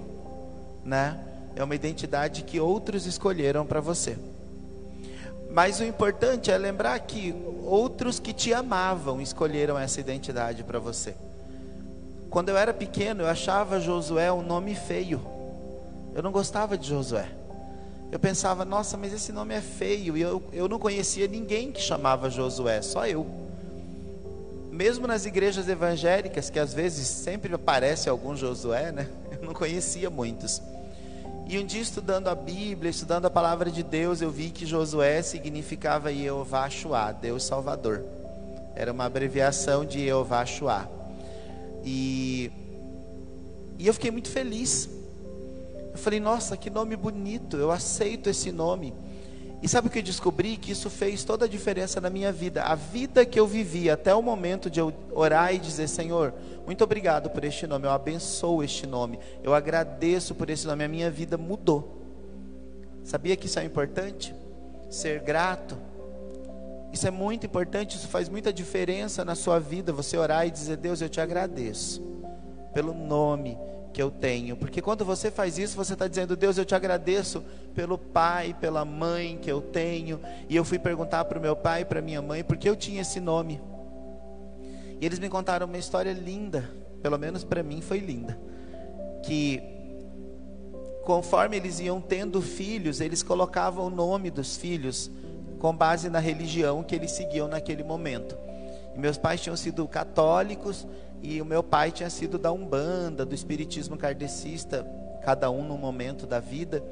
né? 0.83 1.15
É 1.55 1.63
uma 1.63 1.75
identidade 1.75 2.41
que 2.41 2.59
outros 2.59 3.05
escolheram 3.05 3.67
para 3.67 3.79
você. 3.79 4.17
Mas 5.51 5.79
o 5.79 5.83
importante 5.83 6.49
é 6.49 6.57
lembrar 6.57 6.97
que 7.01 7.35
outros 7.65 8.19
que 8.19 8.33
te 8.33 8.51
amavam 8.51 9.21
escolheram 9.21 9.77
essa 9.77 9.99
identidade 9.99 10.63
para 10.63 10.79
você. 10.79 11.13
Quando 12.31 12.49
eu 12.49 12.57
era 12.57 12.73
pequeno, 12.73 13.21
eu 13.21 13.27
achava 13.27 13.79
Josué 13.79 14.31
um 14.31 14.41
nome 14.41 14.73
feio. 14.73 15.21
Eu 16.15 16.23
não 16.23 16.31
gostava 16.31 16.75
de 16.75 16.87
Josué. 16.87 17.36
Eu 18.11 18.19
pensava, 18.19 18.63
nossa, 18.63 18.95
mas 18.95 19.13
esse 19.13 19.31
nome 19.31 19.53
é 19.53 19.61
feio. 19.61 20.15
E 20.15 20.21
eu, 20.21 20.41
eu 20.53 20.67
não 20.67 20.79
conhecia 20.79 21.27
ninguém 21.27 21.71
que 21.71 21.81
chamava 21.81 22.29
Josué, 22.29 22.81
só 22.81 23.05
eu. 23.05 23.25
Mesmo 24.71 25.07
nas 25.07 25.25
igrejas 25.25 25.67
evangélicas, 25.67 26.49
que 26.49 26.59
às 26.59 26.73
vezes 26.73 27.07
sempre 27.07 27.53
aparece 27.53 28.07
algum 28.07 28.35
Josué, 28.35 28.91
né? 28.91 29.07
Eu 29.39 29.47
não 29.47 29.53
conhecia 29.53 30.09
muitos. 30.09 30.61
E 31.47 31.57
um 31.57 31.65
dia 31.65 31.81
estudando 31.81 32.27
a 32.27 32.35
Bíblia, 32.35 32.89
estudando 32.89 33.25
a 33.25 33.29
palavra 33.29 33.71
de 33.71 33.81
Deus, 33.81 34.21
eu 34.21 34.29
vi 34.29 34.49
que 34.49 34.65
Josué 34.65 35.21
significava 35.21 36.13
Jeová 36.13 36.69
Shuá, 36.69 37.13
Deus 37.13 37.43
Salvador. 37.43 38.03
Era 38.75 38.91
uma 38.91 39.05
abreviação 39.05 39.85
de 39.85 40.05
Jeová 40.05 40.45
Shuá. 40.45 40.87
E, 41.85 42.51
e 43.79 43.87
eu 43.87 43.93
fiquei 43.93 44.11
muito 44.11 44.29
feliz. 44.29 44.89
Eu 45.97 46.03
falei, 46.03 46.19
nossa, 46.19 46.55
que 46.55 46.69
nome 46.69 46.95
bonito, 46.95 47.57
eu 47.57 47.71
aceito 47.71 48.29
esse 48.29 48.51
nome. 48.51 48.93
E 49.63 49.67
sabe 49.67 49.87
o 49.87 49.89
que 49.89 49.97
eu 49.97 50.03
descobri? 50.03 50.55
Que 50.55 50.71
isso 50.71 50.91
fez 50.91 51.23
toda 51.23 51.45
a 51.45 51.47
diferença 51.47 51.99
na 51.99 52.07
minha 52.07 52.31
vida. 52.31 52.61
A 52.61 52.75
vida 52.75 53.25
que 53.25 53.39
eu 53.39 53.47
vivi 53.47 53.89
até 53.89 54.13
o 54.13 54.21
momento 54.21 54.69
de 54.69 54.79
eu 54.79 54.93
orar 55.11 55.55
e 55.55 55.57
dizer, 55.57 55.87
Senhor, 55.87 56.35
muito 56.67 56.83
obrigado 56.83 57.31
por 57.31 57.43
este 57.43 57.65
nome, 57.65 57.87
eu 57.87 57.89
abençoo 57.89 58.63
este 58.63 58.85
nome, 58.85 59.17
eu 59.41 59.55
agradeço 59.55 60.35
por 60.35 60.51
esse 60.51 60.67
nome, 60.67 60.83
a 60.83 60.87
minha 60.87 61.09
vida 61.09 61.35
mudou. 61.35 61.99
Sabia 63.03 63.35
que 63.35 63.47
isso 63.47 63.57
é 63.57 63.63
importante? 63.63 64.35
Ser 64.91 65.21
grato. 65.21 65.75
Isso 66.93 67.07
é 67.07 67.11
muito 67.11 67.43
importante, 67.47 67.97
isso 67.97 68.07
faz 68.07 68.29
muita 68.29 68.53
diferença 68.53 69.25
na 69.25 69.33
sua 69.33 69.59
vida. 69.59 69.91
Você 69.91 70.15
orar 70.15 70.45
e 70.45 70.51
dizer: 70.51 70.77
Deus, 70.77 71.01
eu 71.01 71.09
te 71.09 71.19
agradeço 71.19 72.03
pelo 72.71 72.93
nome 72.93 73.57
que 73.93 74.01
eu 74.01 74.11
tenho. 74.11 74.55
Porque 74.55 74.81
quando 74.81 75.03
você 75.03 75.31
faz 75.31 75.57
isso, 75.57 75.75
você 75.75 75.93
está 75.93 76.07
dizendo: 76.07 76.35
Deus, 76.35 76.57
eu 76.57 76.65
te 76.65 76.75
agradeço 76.75 77.43
pelo 77.73 77.97
pai, 77.97 78.55
pela 78.59 78.83
mãe 78.85 79.37
que 79.41 79.51
eu 79.51 79.61
tenho. 79.61 80.19
E 80.49 80.55
eu 80.55 80.63
fui 80.63 80.79
perguntar 80.79 81.25
para 81.25 81.39
o 81.39 81.41
meu 81.41 81.55
pai 81.55 81.81
e 81.81 81.85
para 81.85 82.01
minha 82.01 82.21
mãe 82.21 82.43
porque 82.43 82.69
eu 82.69 82.75
tinha 82.75 83.01
esse 83.01 83.19
nome. 83.19 83.61
E 84.99 85.05
eles 85.05 85.19
me 85.19 85.29
contaram 85.29 85.67
uma 85.67 85.77
história 85.77 86.11
linda, 86.11 86.69
pelo 87.01 87.17
menos 87.17 87.43
para 87.43 87.61
mim 87.61 87.81
foi 87.81 87.99
linda, 87.99 88.37
que 89.23 89.61
conforme 91.05 91.55
eles 91.55 91.79
iam 91.79 92.01
tendo 92.01 92.41
filhos, 92.41 92.99
eles 92.99 93.21
colocavam 93.21 93.85
o 93.85 93.89
nome 93.89 94.31
dos 94.31 94.57
filhos 94.57 95.09
com 95.59 95.75
base 95.75 96.09
na 96.09 96.19
religião 96.19 96.83
que 96.83 96.95
eles 96.95 97.11
seguiam 97.11 97.47
naquele 97.47 97.83
momento. 97.83 98.37
E 98.95 98.99
meus 98.99 99.17
pais 99.17 99.39
tinham 99.39 99.55
sido 99.55 99.87
católicos 99.87 100.87
e 101.21 101.41
o 101.41 101.45
meu 101.45 101.63
pai 101.63 101.91
tinha 101.91 102.09
sido 102.09 102.37
da 102.37 102.51
Umbanda, 102.51 103.25
do 103.25 103.33
espiritismo 103.33 103.97
kardecista, 103.97 104.85
cada 105.23 105.49
um 105.49 105.63
num 105.63 105.77
momento 105.77 106.25
da 106.25 106.39
vida. 106.39 106.83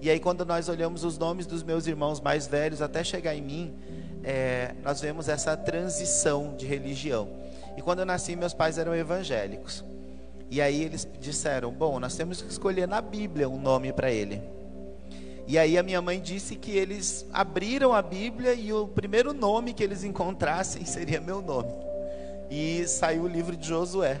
E 0.00 0.08
aí 0.08 0.18
quando 0.18 0.44
nós 0.44 0.68
olhamos 0.68 1.04
os 1.04 1.18
nomes 1.18 1.46
dos 1.46 1.62
meus 1.62 1.86
irmãos 1.86 2.20
mais 2.20 2.46
velhos 2.46 2.80
até 2.80 3.04
chegar 3.04 3.34
em 3.34 3.42
mim, 3.42 3.74
é, 4.24 4.74
nós 4.82 5.00
vemos 5.00 5.28
essa 5.28 5.56
transição 5.56 6.54
de 6.56 6.66
religião. 6.66 7.28
E 7.76 7.82
quando 7.82 8.00
eu 8.00 8.06
nasci, 8.06 8.36
meus 8.36 8.54
pais 8.54 8.78
eram 8.78 8.94
evangélicos. 8.94 9.84
E 10.50 10.60
aí 10.60 10.82
eles 10.82 11.08
disseram: 11.20 11.70
Bom, 11.72 11.98
nós 11.98 12.14
temos 12.14 12.42
que 12.42 12.50
escolher 12.50 12.86
na 12.86 13.00
Bíblia 13.00 13.48
um 13.48 13.60
nome 13.60 13.92
para 13.92 14.10
ele. 14.10 14.42
E 15.46 15.58
aí 15.58 15.76
a 15.76 15.82
minha 15.82 16.00
mãe 16.00 16.20
disse 16.20 16.56
que 16.56 16.70
eles 16.70 17.26
abriram 17.32 17.92
a 17.92 18.00
Bíblia 18.00 18.54
e 18.54 18.72
o 18.72 18.86
primeiro 18.86 19.32
nome 19.32 19.72
que 19.72 19.82
eles 19.82 20.04
encontrassem 20.04 20.84
seria 20.86 21.20
meu 21.20 21.42
nome. 21.42 21.72
E 22.54 22.86
saiu 22.86 23.22
o 23.22 23.26
livro 23.26 23.56
de 23.56 23.66
Josué. 23.66 24.20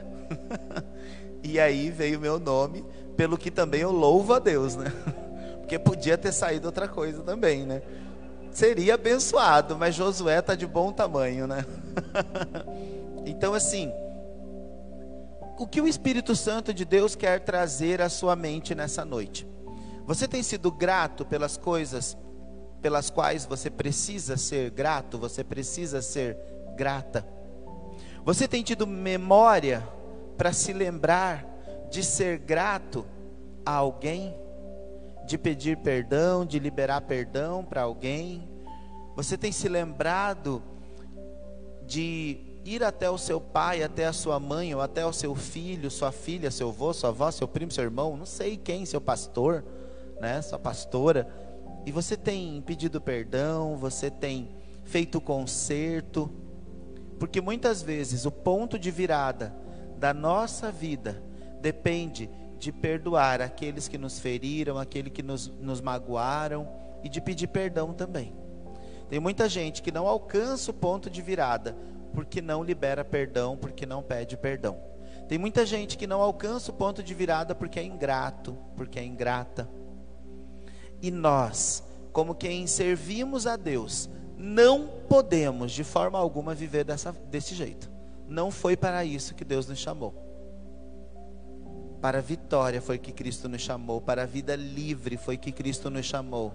e 1.44 1.60
aí 1.60 1.90
veio 1.90 2.18
meu 2.18 2.38
nome, 2.38 2.82
pelo 3.14 3.36
que 3.36 3.50
também 3.50 3.82
eu 3.82 3.92
louvo 3.92 4.32
a 4.32 4.38
Deus, 4.38 4.74
né? 4.74 4.90
Porque 5.60 5.78
podia 5.78 6.16
ter 6.16 6.32
saído 6.32 6.66
outra 6.66 6.88
coisa 6.88 7.22
também, 7.22 7.66
né? 7.66 7.82
Seria 8.50 8.94
abençoado, 8.94 9.76
mas 9.76 9.94
Josué 9.94 10.38
está 10.38 10.54
de 10.54 10.66
bom 10.66 10.90
tamanho, 10.90 11.46
né? 11.46 11.66
Então, 13.24 13.54
assim, 13.54 13.92
o 15.56 15.64
que 15.64 15.80
o 15.80 15.86
Espírito 15.86 16.34
Santo 16.34 16.74
de 16.74 16.84
Deus 16.84 17.14
quer 17.14 17.38
trazer 17.38 18.02
à 18.02 18.08
sua 18.08 18.34
mente 18.34 18.74
nessa 18.74 19.04
noite? 19.04 19.46
Você 20.04 20.26
tem 20.26 20.42
sido 20.42 20.72
grato 20.72 21.24
pelas 21.24 21.56
coisas 21.56 22.16
pelas 22.80 23.10
quais 23.10 23.46
você 23.46 23.70
precisa 23.70 24.36
ser 24.36 24.70
grato, 24.70 25.16
você 25.16 25.44
precisa 25.44 26.02
ser 26.02 26.36
grata? 26.74 27.24
Você 28.24 28.46
tem 28.46 28.62
tido 28.62 28.86
memória 28.86 29.86
para 30.36 30.52
se 30.52 30.72
lembrar 30.72 31.44
de 31.90 32.04
ser 32.04 32.38
grato 32.38 33.04
a 33.66 33.72
alguém? 33.72 34.34
De 35.26 35.36
pedir 35.36 35.76
perdão, 35.78 36.46
de 36.46 36.58
liberar 36.58 37.00
perdão 37.00 37.64
para 37.64 37.82
alguém? 37.82 38.48
Você 39.16 39.36
tem 39.36 39.50
se 39.50 39.68
lembrado 39.68 40.62
de 41.84 42.38
ir 42.64 42.84
até 42.84 43.10
o 43.10 43.18
seu 43.18 43.40
pai, 43.40 43.82
até 43.82 44.06
a 44.06 44.12
sua 44.12 44.38
mãe, 44.38 44.72
ou 44.72 44.80
até 44.80 45.04
o 45.04 45.12
seu 45.12 45.34
filho, 45.34 45.90
sua 45.90 46.12
filha, 46.12 46.50
seu 46.50 46.68
avô, 46.68 46.92
sua 46.94 47.10
avó, 47.10 47.28
seu 47.30 47.48
primo, 47.48 47.72
seu 47.72 47.82
irmão, 47.82 48.16
não 48.16 48.24
sei 48.24 48.56
quem, 48.56 48.86
seu 48.86 49.00
pastor, 49.00 49.64
né, 50.20 50.40
sua 50.40 50.60
pastora, 50.60 51.28
e 51.84 51.90
você 51.90 52.16
tem 52.16 52.62
pedido 52.62 53.00
perdão, 53.00 53.76
você 53.76 54.08
tem 54.10 54.48
feito 54.84 55.20
conserto, 55.20 56.30
porque 57.22 57.40
muitas 57.40 57.80
vezes 57.80 58.26
o 58.26 58.32
ponto 58.32 58.76
de 58.76 58.90
virada 58.90 59.54
da 59.96 60.12
nossa 60.12 60.72
vida 60.72 61.22
depende 61.60 62.28
de 62.58 62.72
perdoar 62.72 63.40
aqueles 63.40 63.86
que 63.86 63.96
nos 63.96 64.18
feriram, 64.18 64.76
aqueles 64.76 65.12
que 65.12 65.22
nos, 65.22 65.46
nos 65.46 65.80
magoaram 65.80 66.68
e 67.00 67.08
de 67.08 67.20
pedir 67.20 67.46
perdão 67.46 67.94
também. 67.94 68.34
Tem 69.08 69.20
muita 69.20 69.48
gente 69.48 69.82
que 69.82 69.92
não 69.92 70.08
alcança 70.08 70.72
o 70.72 70.74
ponto 70.74 71.08
de 71.08 71.22
virada 71.22 71.76
porque 72.12 72.42
não 72.42 72.64
libera 72.64 73.04
perdão, 73.04 73.56
porque 73.56 73.86
não 73.86 74.02
pede 74.02 74.36
perdão. 74.36 74.80
Tem 75.28 75.38
muita 75.38 75.64
gente 75.64 75.96
que 75.96 76.08
não 76.08 76.20
alcança 76.20 76.72
o 76.72 76.74
ponto 76.74 77.04
de 77.04 77.14
virada 77.14 77.54
porque 77.54 77.78
é 77.78 77.84
ingrato, 77.84 78.58
porque 78.74 78.98
é 78.98 79.04
ingrata. 79.04 79.70
E 81.00 81.08
nós, 81.12 81.84
como 82.12 82.34
quem 82.34 82.66
servimos 82.66 83.46
a 83.46 83.54
Deus, 83.54 84.10
não 84.42 84.88
podemos 85.08 85.70
de 85.70 85.84
forma 85.84 86.18
alguma 86.18 86.52
viver 86.52 86.84
dessa, 86.84 87.12
desse 87.30 87.54
jeito. 87.54 87.88
Não 88.28 88.50
foi 88.50 88.76
para 88.76 89.04
isso 89.04 89.36
que 89.36 89.44
Deus 89.44 89.68
nos 89.68 89.78
chamou. 89.78 90.12
Para 92.00 92.18
a 92.18 92.20
vitória 92.20 92.82
foi 92.82 92.98
que 92.98 93.12
Cristo 93.12 93.48
nos 93.48 93.62
chamou, 93.62 94.00
para 94.00 94.24
a 94.24 94.26
vida 94.26 94.56
livre 94.56 95.16
foi 95.16 95.36
que 95.36 95.52
Cristo 95.52 95.88
nos 95.88 96.04
chamou, 96.04 96.52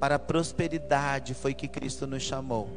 para 0.00 0.14
a 0.14 0.18
prosperidade 0.18 1.34
foi 1.34 1.52
que 1.52 1.68
Cristo 1.68 2.06
nos 2.06 2.22
chamou. 2.22 2.70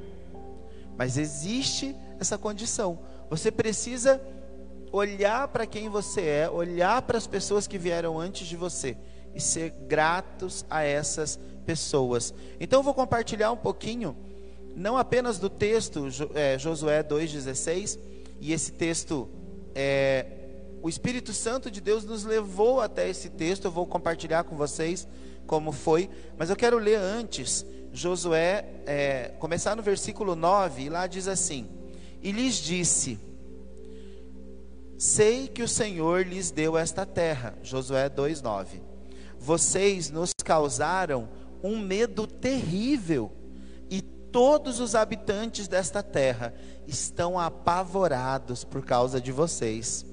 Mas 0.97 1.17
existe 1.17 1.95
essa 2.19 2.37
condição. 2.37 2.99
Você 3.29 3.49
precisa 3.49 4.21
olhar 4.91 5.47
para 5.47 5.65
quem 5.65 5.87
você 5.87 6.21
é, 6.21 6.49
olhar 6.49 7.01
para 7.03 7.17
as 7.17 7.27
pessoas 7.27 7.65
que 7.65 7.77
vieram 7.77 8.19
antes 8.19 8.45
de 8.45 8.57
você 8.57 8.97
e 9.33 9.39
ser 9.39 9.69
gratos 9.87 10.65
a 10.69 10.83
essas 10.83 11.37
pessoas. 11.37 11.50
Então 12.59 12.79
eu 12.79 12.83
vou 12.83 12.93
compartilhar 12.93 13.51
um 13.51 13.57
pouquinho, 13.57 14.15
não 14.75 14.97
apenas 14.97 15.39
do 15.39 15.49
texto 15.49 16.07
é, 16.33 16.57
Josué 16.57 17.03
2,16, 17.03 17.99
e 18.39 18.53
esse 18.53 18.71
texto, 18.71 19.29
é, 19.75 20.25
o 20.81 20.89
Espírito 20.89 21.33
Santo 21.33 21.69
de 21.69 21.79
Deus 21.79 22.03
nos 22.03 22.23
levou 22.23 22.81
até 22.81 23.09
esse 23.09 23.29
texto, 23.29 23.65
eu 23.65 23.71
vou 23.71 23.85
compartilhar 23.85 24.43
com 24.43 24.55
vocês 24.55 25.07
como 25.45 25.71
foi, 25.71 26.09
mas 26.37 26.49
eu 26.49 26.55
quero 26.55 26.77
ler 26.77 26.97
antes 26.97 27.65
Josué, 27.93 28.65
é, 28.85 29.33
começar 29.39 29.75
no 29.75 29.83
versículo 29.83 30.35
9, 30.35 30.83
e 30.83 30.89
lá 30.89 31.07
diz 31.07 31.27
assim: 31.27 31.67
E 32.21 32.31
lhes 32.31 32.55
disse: 32.55 33.19
Sei 35.01 35.47
que 35.47 35.63
o 35.63 35.67
Senhor 35.67 36.25
lhes 36.27 36.51
deu 36.51 36.77
esta 36.77 37.07
terra. 37.07 37.55
Josué 37.63 38.07
2:9. 38.07 38.81
Vocês 39.39 40.11
nos 40.11 40.31
causaram 40.45 41.27
um 41.63 41.79
medo 41.79 42.25
terrível, 42.25 43.31
e 43.89 44.01
todos 44.01 44.79
os 44.79 44.95
habitantes 44.95 45.67
desta 45.67 46.01
terra 46.01 46.53
estão 46.87 47.39
apavorados 47.39 48.63
por 48.63 48.83
causa 48.83 49.19
de 49.19 49.31
vocês. 49.31 50.05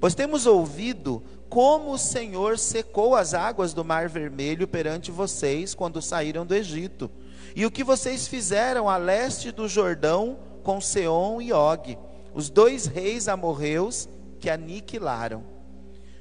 Pois 0.00 0.14
temos 0.14 0.46
ouvido 0.46 1.22
como 1.48 1.92
o 1.92 1.98
Senhor 1.98 2.58
secou 2.58 3.14
as 3.14 3.34
águas 3.34 3.72
do 3.72 3.84
Mar 3.84 4.08
Vermelho 4.08 4.66
perante 4.66 5.10
vocês 5.10 5.74
quando 5.74 6.02
saíram 6.02 6.44
do 6.44 6.54
Egito, 6.54 7.10
e 7.54 7.64
o 7.64 7.70
que 7.70 7.84
vocês 7.84 8.26
fizeram 8.26 8.88
a 8.88 8.96
leste 8.96 9.50
do 9.50 9.68
Jordão 9.68 10.38
com 10.62 10.80
Seom 10.80 11.40
e 11.40 11.52
Og, 11.52 11.96
os 12.34 12.50
dois 12.50 12.86
reis 12.86 13.28
amorreus 13.28 14.08
que 14.38 14.50
aniquilaram. 14.50 15.44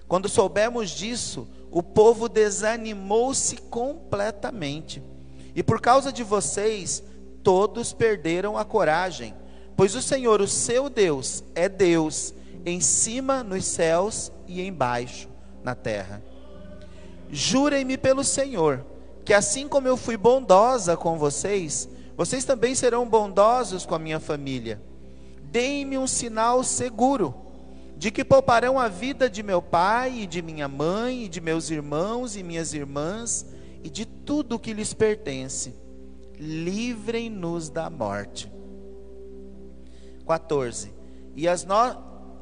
Quando 0.08 0.30
soubemos 0.30 0.92
disso, 0.92 1.48
o 1.76 1.84
povo 1.84 2.30
desanimou-se 2.30 3.58
completamente. 3.58 5.04
E 5.54 5.62
por 5.62 5.82
causa 5.82 6.10
de 6.10 6.24
vocês, 6.24 7.04
todos 7.44 7.92
perderam 7.92 8.58
a 8.58 8.64
coragem, 8.64 9.36
pois 9.76 9.94
o 9.94 10.02
Senhor, 10.02 10.40
o 10.40 10.48
seu 10.48 10.90
Deus, 10.90 11.44
é 11.54 11.68
Deus 11.68 12.34
em 12.66 12.80
cima 12.80 13.44
nos 13.44 13.66
céus 13.66 14.32
e 14.48 14.66
embaixo 14.66 15.28
na 15.66 15.76
terra. 15.76 16.24
Jurem-me 17.30 17.98
pelo 17.98 18.24
Senhor, 18.24 18.86
que 19.26 19.34
assim 19.34 19.68
como 19.68 19.86
eu 19.86 19.98
fui 19.98 20.16
bondosa 20.16 20.96
com 20.96 21.18
vocês, 21.18 21.90
vocês 22.16 22.46
também 22.46 22.74
serão 22.74 23.06
bondosos 23.06 23.86
com 23.86 23.96
a 23.96 24.00
minha 24.00 24.22
família. 24.22 24.82
Deem-me 25.52 25.98
um 25.98 26.08
sinal 26.08 26.64
seguro 26.64 27.36
de 28.06 28.12
que 28.12 28.24
pouparão 28.24 28.78
a 28.78 28.88
vida 28.88 29.28
de 29.28 29.42
meu 29.42 29.64
pai 29.64 30.20
e 30.20 30.28
de 30.28 30.40
minha 30.40 30.68
mãe 30.68 31.24
e 31.24 31.28
de 31.28 31.42
meus 31.42 31.72
irmãos 31.72 32.36
e 32.36 32.44
minhas 32.44 32.72
irmãs 32.72 33.48
e 33.84 33.90
de 33.90 34.06
tudo 34.06 34.60
que 34.60 34.74
lhes 34.74 34.94
pertence. 34.94 35.74
Livrem-nos 36.38 37.68
da 37.68 37.90
morte. 37.90 38.48
14. 40.28 40.94
E 41.36 41.48
as 41.48 41.66
no... 41.66 41.74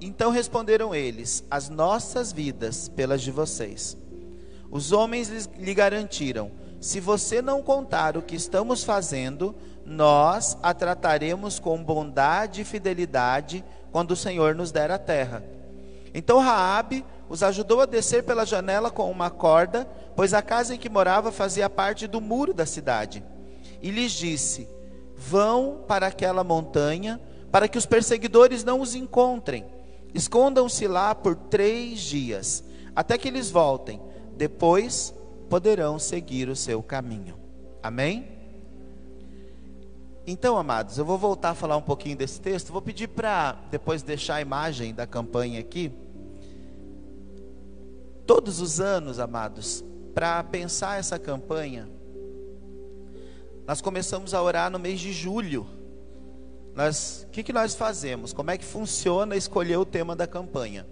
então 0.02 0.32
responderam 0.32 0.94
eles: 0.94 1.46
As 1.50 1.70
nossas 1.70 2.34
vidas 2.34 2.90
pelas 2.90 3.22
de 3.22 3.32
vocês. 3.32 3.96
Os 4.70 4.92
homens 4.92 5.50
lhe 5.58 5.74
garantiram: 5.74 6.52
Se 6.82 7.00
você 7.00 7.42
não 7.42 7.64
contar 7.64 8.18
o 8.18 8.22
que 8.22 8.36
estamos 8.36 8.84
fazendo, 8.84 9.56
nós 9.86 10.58
a 10.62 10.74
trataremos 10.74 11.58
com 11.58 11.82
bondade 11.82 12.60
e 12.60 12.66
fidelidade 12.66 13.64
quando 13.94 14.12
o 14.12 14.16
Senhor 14.16 14.56
nos 14.56 14.72
der 14.72 14.90
a 14.90 14.98
terra. 14.98 15.44
Então 16.16 16.40
Raabe 16.40 17.06
os 17.30 17.44
ajudou 17.44 17.80
a 17.80 17.86
descer 17.86 18.24
pela 18.24 18.44
janela 18.44 18.90
com 18.90 19.10
uma 19.10 19.30
corda, 19.30 19.88
pois 20.16 20.34
a 20.34 20.42
casa 20.42 20.74
em 20.74 20.80
que 20.80 20.90
morava 20.90 21.32
fazia 21.32 21.70
parte 21.70 22.08
do 22.08 22.20
muro 22.20 22.56
da 22.56 22.66
cidade. 22.66 23.24
E 23.82 23.92
lhes 23.92 24.12
disse: 24.12 24.68
Vão 25.16 25.84
para 25.88 26.08
aquela 26.08 26.44
montanha, 26.44 27.22
para 27.52 27.68
que 27.68 27.78
os 27.78 27.86
perseguidores 27.86 28.64
não 28.64 28.82
os 28.82 28.96
encontrem. 28.96 29.64
Escondam-se 30.12 30.88
lá 30.88 31.14
por 31.14 31.36
três 31.36 32.02
dias, 32.02 32.64
até 32.96 33.16
que 33.16 33.28
eles 33.28 33.52
voltem. 33.52 34.02
Depois 34.36 35.14
poderão 35.50 36.00
seguir 36.00 36.50
o 36.50 36.56
seu 36.56 36.82
caminho. 36.82 37.38
Amém? 37.82 38.33
Então, 40.26 40.58
amados, 40.58 40.98
eu 40.98 41.04
vou 41.04 41.18
voltar 41.18 41.50
a 41.50 41.56
falar 41.56 41.76
um 41.76 41.82
pouquinho 41.82 42.16
desse 42.16 42.40
texto. 42.40 42.72
Vou 42.72 42.82
pedir 42.82 43.08
para 43.08 43.58
depois 43.70 44.02
deixar 44.02 44.36
a 44.36 44.42
imagem 44.42 44.94
da 44.94 45.06
campanha 45.06 45.60
aqui. 45.60 45.92
Todos 48.26 48.62
os 48.62 48.80
anos, 48.80 49.20
amados, 49.20 49.84
para 50.14 50.42
pensar 50.44 50.98
essa 50.98 51.20
campanha, 51.20 51.90
nós 53.68 53.82
começamos 53.82 54.34
a 54.34 54.42
orar 54.42 54.72
no 54.72 54.80
mês 54.80 55.02
de 55.02 55.12
julho. 55.12 55.68
Nós, 56.74 57.26
o 57.28 57.32
que, 57.32 57.44
que 57.44 57.52
nós 57.52 57.76
fazemos? 57.76 58.32
Como 58.32 58.50
é 58.50 58.58
que 58.58 58.64
funciona 58.64 59.36
escolher 59.36 59.76
o 59.78 59.86
tema 59.86 60.16
da 60.16 60.26
campanha? 60.26 60.88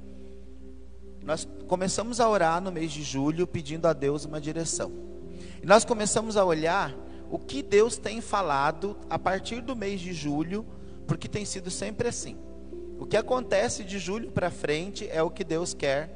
Nós 1.24 1.48
começamos 1.68 2.20
a 2.20 2.28
orar 2.28 2.62
no 2.62 2.72
mês 2.72 2.92
de 2.92 3.02
julho 3.02 3.48
pedindo 3.48 3.86
a 3.86 3.94
Deus 3.94 4.26
uma 4.26 4.42
direção. 4.42 4.92
E 5.64 5.66
nós 5.66 5.86
começamos 5.86 6.36
a 6.36 6.44
olhar 6.44 6.94
o 7.32 7.40
que 7.40 7.64
Deus 7.64 7.96
tem 7.96 8.20
falado 8.20 8.98
a 9.10 9.18
partir 9.18 9.62
do 9.62 9.74
mês 9.74 10.02
de 10.02 10.12
julho, 10.12 10.66
porque 11.08 11.30
tem 11.30 11.46
sido 11.46 11.72
sempre 11.72 12.10
assim. 12.10 12.38
O 13.00 13.06
que 13.06 13.16
acontece 13.16 13.86
de 13.86 13.98
julho 13.98 14.30
para 14.32 14.52
frente 14.52 15.08
é 15.10 15.24
o 15.24 15.30
que 15.30 15.46
Deus 15.46 15.74
quer 15.74 16.14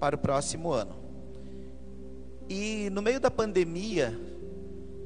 para 0.00 0.16
o 0.16 0.18
próximo 0.18 0.72
ano. 0.72 0.96
E 2.48 2.90
no 2.90 3.00
meio 3.00 3.20
da 3.20 3.30
pandemia, 3.30 4.18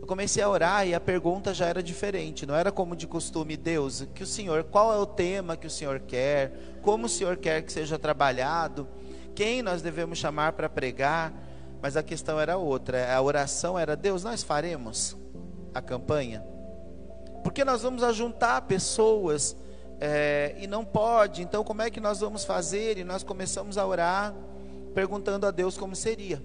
eu 0.01 0.07
comecei 0.07 0.43
a 0.43 0.49
orar 0.49 0.89
e 0.89 0.95
a 0.95 1.01
pergunta 1.01 1.53
já 1.53 1.67
era 1.67 1.83
diferente, 1.83 2.47
não 2.47 2.55
era 2.55 2.73
como 2.73 2.97
de 2.97 3.07
costume, 3.07 3.55
Deus, 3.55 4.07
que 4.15 4.23
o 4.23 4.27
Senhor, 4.27 4.65
qual 4.65 4.95
é 4.95 4.97
o 4.97 5.05
tema 5.05 5.59
que 5.59 5.67
o 5.67 5.71
Senhor 5.71 6.01
quer, 6.01 6.79
como 6.81 7.05
o 7.05 7.09
Senhor 7.09 7.37
quer 7.37 7.63
que 7.63 7.71
seja 7.71 7.99
trabalhado, 7.99 8.89
quem 9.35 9.61
nós 9.61 9.83
devemos 9.83 10.19
chamar 10.19 10.53
para 10.53 10.71
pregar, 10.71 11.35
mas 11.83 11.99
a 11.99 12.03
questão 12.03 12.41
era 12.41 12.57
outra, 12.57 13.15
a 13.15 13.21
oração 13.21 13.79
era, 13.79 13.95
Deus, 13.95 14.25
nós 14.25 14.43
faremos 14.43 15.23
a 15.75 15.83
campanha? 15.83 16.45
Porque 17.43 17.65
nós 17.65 17.83
vamos 17.83 18.03
ajuntar 18.03 18.63
pessoas 18.63 19.57
é, 20.01 20.55
e 20.59 20.67
não 20.67 20.85
pode, 20.85 21.43
então 21.43 21.63
como 21.63 21.83
é 21.83 21.91
que 21.91 22.01
nós 22.01 22.21
vamos 22.21 22.45
fazer? 22.45 22.99
E 22.99 23.05
nós 23.05 23.23
começamos 23.23 23.77
a 23.77 23.87
orar, 23.87 24.35
perguntando 24.95 25.47
a 25.47 25.51
Deus 25.51 25.77
como 25.77 25.95
seria, 25.95 26.43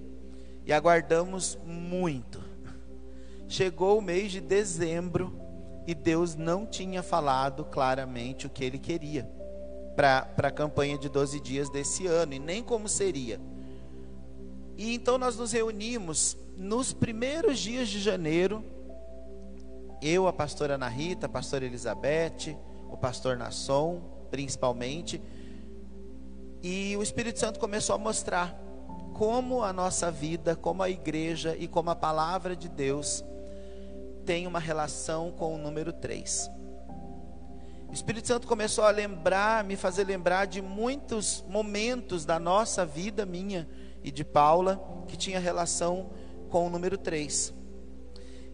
e 0.66 0.74
aguardamos 0.74 1.58
muito. 1.66 2.44
Chegou 3.48 3.98
o 3.98 4.02
mês 4.02 4.32
de 4.32 4.42
dezembro 4.42 5.34
e 5.88 5.96
Deus 5.96 6.36
não 6.36 6.66
tinha 6.66 7.02
falado 7.02 7.66
claramente 7.66 8.46
o 8.46 8.50
que 8.50 8.64
ele 8.64 8.78
queria 8.78 9.28
para 9.96 10.48
a 10.48 10.52
campanha 10.52 10.98
de 10.98 11.10
12 11.10 11.40
dias 11.40 11.70
desse 11.70 12.08
ano, 12.08 12.34
e 12.34 12.40
nem 12.40 12.64
como 12.64 12.88
seria. 12.88 13.40
E 14.78 14.94
então 14.94 15.18
nós 15.18 15.36
nos 15.36 15.52
reunimos 15.52 16.38
nos 16.56 16.94
primeiros 16.94 17.60
dias 17.60 17.90
de 17.90 18.00
janeiro 18.00 18.64
eu, 20.02 20.28
a 20.28 20.34
pastora 20.34 20.76
Ana 20.76 20.88
Rita, 20.88 21.26
a 21.26 21.30
pastora 21.30 21.66
Elizabeth, 21.66 22.58
o 22.90 22.98
pastor 22.98 23.38
Nasson, 23.38 24.02
principalmente. 24.32 25.22
E 26.62 26.96
o 26.98 27.04
Espírito 27.04 27.40
Santo 27.40 27.60
começou 27.60 27.96
a 27.96 28.00
mostrar 28.00 28.58
como 29.14 29.64
a 29.64 29.74
nossa 29.74 30.10
vida, 30.10 30.56
como 30.56 30.82
a 30.82 30.90
igreja 30.90 31.56
e 31.58 31.68
como 31.68 31.90
a 31.90 31.96
palavra 31.96 32.56
de 32.56 32.70
Deus 32.70 33.24
tem 34.26 34.48
uma 34.48 34.60
relação 34.60 35.32
com 35.32 35.56
o 35.56 35.58
número 35.58 35.92
3. 35.92 36.50
O 37.90 37.94
Espírito 37.94 38.28
Santo 38.28 38.48
começou 38.48 38.84
a 38.84 38.92
lembrar, 38.92 39.64
me 39.64 39.76
fazer 39.76 40.06
lembrar 40.06 40.46
de 40.46 40.62
muitos 40.62 41.44
momentos 41.48 42.24
da 42.24 42.40
nossa 42.40 42.86
vida, 42.86 43.26
minha 43.26 43.68
e 44.04 44.12
de 44.12 44.24
Paula, 44.24 45.04
que 45.08 45.18
tinha 45.18 45.40
relação 45.40 46.12
com 46.50 46.68
o 46.68 46.70
número 46.70 46.98
3 46.98 47.59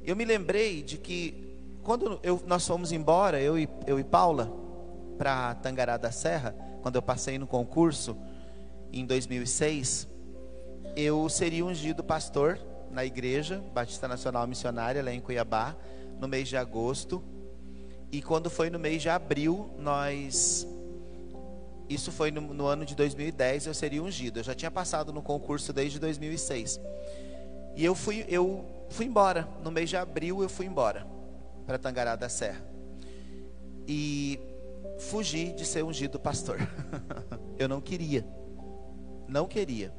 eu 0.05 0.15
me 0.15 0.25
lembrei 0.25 0.83
de 0.83 0.97
que 0.97 1.45
quando 1.83 2.19
eu, 2.23 2.41
nós 2.47 2.65
fomos 2.65 2.91
embora, 2.91 3.39
eu 3.41 3.57
e, 3.57 3.69
eu 3.85 3.99
e 3.99 4.03
Paula, 4.03 4.51
para 5.17 5.55
Tangará 5.55 5.97
da 5.97 6.11
Serra, 6.11 6.55
quando 6.81 6.95
eu 6.95 7.01
passei 7.01 7.37
no 7.37 7.47
concurso 7.47 8.17
em 8.91 9.05
2006, 9.05 10.07
eu 10.95 11.27
seria 11.29 11.65
ungido 11.65 12.03
pastor 12.03 12.59
na 12.91 13.05
igreja 13.05 13.63
Batista 13.73 14.07
Nacional 14.07 14.47
Missionária, 14.47 15.03
lá 15.03 15.11
em 15.11 15.19
Cuiabá, 15.19 15.75
no 16.19 16.27
mês 16.27 16.47
de 16.47 16.57
agosto. 16.57 17.23
E 18.11 18.21
quando 18.21 18.49
foi 18.49 18.69
no 18.69 18.79
mês 18.79 19.01
de 19.01 19.09
abril, 19.09 19.69
nós. 19.77 20.67
Isso 21.89 22.11
foi 22.11 22.31
no, 22.31 22.41
no 22.41 22.65
ano 22.65 22.85
de 22.85 22.95
2010, 22.95 23.67
eu 23.67 23.73
seria 23.73 24.01
ungido. 24.01 24.39
Eu 24.39 24.43
já 24.43 24.55
tinha 24.55 24.71
passado 24.71 25.13
no 25.13 25.21
concurso 25.21 25.71
desde 25.71 25.99
2006. 25.99 26.79
E 27.75 27.83
eu 27.83 27.93
fui, 27.93 28.25
eu 28.27 28.65
fui 28.89 29.05
embora. 29.05 29.47
No 29.63 29.71
mês 29.71 29.89
de 29.89 29.97
abril 29.97 30.41
eu 30.41 30.49
fui 30.49 30.65
embora 30.65 31.05
para 31.65 31.77
Tangará 31.77 32.15
da 32.15 32.29
Serra. 32.29 32.63
E 33.87 34.39
fugi 34.99 35.51
de 35.53 35.65
ser 35.65 35.83
ungido 35.83 36.19
pastor. 36.19 36.57
eu 37.57 37.67
não 37.67 37.81
queria. 37.81 38.25
Não 39.27 39.47
queria. 39.47 39.93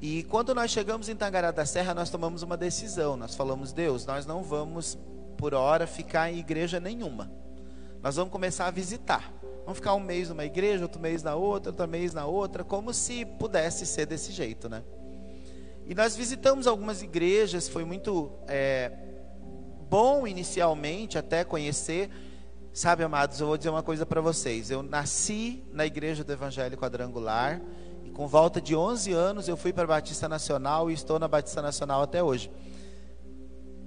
E 0.00 0.22
quando 0.24 0.54
nós 0.54 0.70
chegamos 0.70 1.08
em 1.08 1.16
Tangará 1.16 1.50
da 1.50 1.64
Serra, 1.64 1.94
nós 1.94 2.10
tomamos 2.10 2.42
uma 2.42 2.56
decisão. 2.56 3.16
Nós 3.16 3.34
falamos: 3.34 3.72
Deus, 3.72 4.04
nós 4.04 4.26
não 4.26 4.42
vamos 4.42 4.98
por 5.36 5.54
hora 5.54 5.86
ficar 5.86 6.30
em 6.30 6.38
igreja 6.38 6.78
nenhuma. 6.78 7.30
Nós 8.02 8.16
vamos 8.16 8.32
começar 8.32 8.66
a 8.66 8.70
visitar. 8.70 9.32
Vamos 9.64 9.78
ficar 9.78 9.94
um 9.94 10.00
mês 10.00 10.28
numa 10.28 10.44
igreja, 10.44 10.82
outro 10.82 11.00
mês 11.00 11.22
na 11.22 11.34
outra, 11.34 11.70
outro 11.70 11.88
mês 11.88 12.12
na 12.12 12.26
outra, 12.26 12.62
como 12.62 12.92
se 12.92 13.24
pudesse 13.24 13.86
ser 13.86 14.04
desse 14.04 14.30
jeito, 14.30 14.68
né? 14.68 14.84
E 15.86 15.94
nós 15.94 16.16
visitamos 16.16 16.66
algumas 16.66 17.02
igrejas, 17.02 17.68
foi 17.68 17.84
muito 17.84 18.32
é, 18.48 18.90
bom 19.88 20.26
inicialmente 20.26 21.18
até 21.18 21.44
conhecer. 21.44 22.08
Sabe, 22.72 23.04
amados, 23.04 23.38
eu 23.38 23.46
vou 23.46 23.56
dizer 23.58 23.68
uma 23.68 23.82
coisa 23.82 24.06
para 24.06 24.20
vocês. 24.20 24.70
Eu 24.70 24.82
nasci 24.82 25.62
na 25.72 25.84
igreja 25.84 26.24
do 26.24 26.32
Evangelho 26.32 26.76
Quadrangular 26.78 27.60
e 28.02 28.10
com 28.10 28.26
volta 28.26 28.62
de 28.62 28.74
11 28.74 29.12
anos 29.12 29.46
eu 29.46 29.58
fui 29.58 29.74
para 29.74 29.84
a 29.84 29.86
Batista 29.86 30.26
Nacional 30.26 30.90
e 30.90 30.94
estou 30.94 31.18
na 31.18 31.28
Batista 31.28 31.60
Nacional 31.60 32.00
até 32.00 32.22
hoje. 32.22 32.50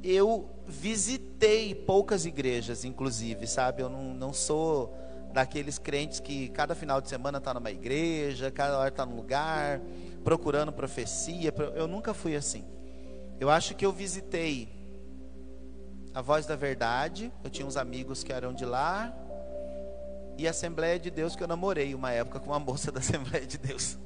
Eu 0.03 0.47
visitei 0.67 1.73
poucas 1.73 2.27
igrejas, 2.27 2.85
inclusive, 2.85 3.47
sabe? 3.47 3.81
Eu 3.81 3.89
não, 3.89 4.13
não 4.13 4.31
sou 4.31 4.95
daqueles 5.33 5.79
crentes 5.79 6.19
que 6.19 6.47
cada 6.49 6.75
final 6.75 7.01
de 7.01 7.09
semana 7.09 7.39
está 7.39 7.55
numa 7.55 7.71
igreja, 7.71 8.51
cada 8.51 8.77
hora 8.77 8.89
está 8.89 9.03
num 9.03 9.15
lugar 9.15 9.81
procurando 10.27 10.73
profecia. 10.73 11.53
Eu 11.73 11.87
nunca 11.87 12.13
fui 12.13 12.35
assim. 12.35 12.65
Eu 13.39 13.49
acho 13.49 13.73
que 13.73 13.85
eu 13.85 13.93
visitei 13.93 14.67
a 16.13 16.21
Voz 16.21 16.45
da 16.45 16.53
Verdade. 16.53 17.31
Eu 17.45 17.49
tinha 17.49 17.65
uns 17.65 17.77
amigos 17.77 18.25
que 18.25 18.33
eram 18.33 18.53
de 18.53 18.65
lá. 18.65 19.17
E 20.37 20.45
a 20.45 20.49
Assembleia 20.49 20.99
de 20.99 21.09
Deus, 21.09 21.33
que 21.33 21.41
eu 21.41 21.47
namorei 21.47 21.95
uma 21.95 22.11
época 22.11 22.41
com 22.41 22.47
uma 22.47 22.59
moça 22.59 22.91
da 22.91 22.99
Assembleia 22.99 23.47
de 23.47 23.57
Deus. 23.57 23.97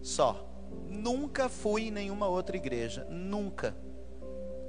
Só. 0.00 0.48
Nunca 0.88 1.50
fui 1.50 1.88
em 1.88 1.90
nenhuma 1.90 2.26
outra 2.26 2.56
igreja. 2.56 3.06
Nunca. 3.10 3.76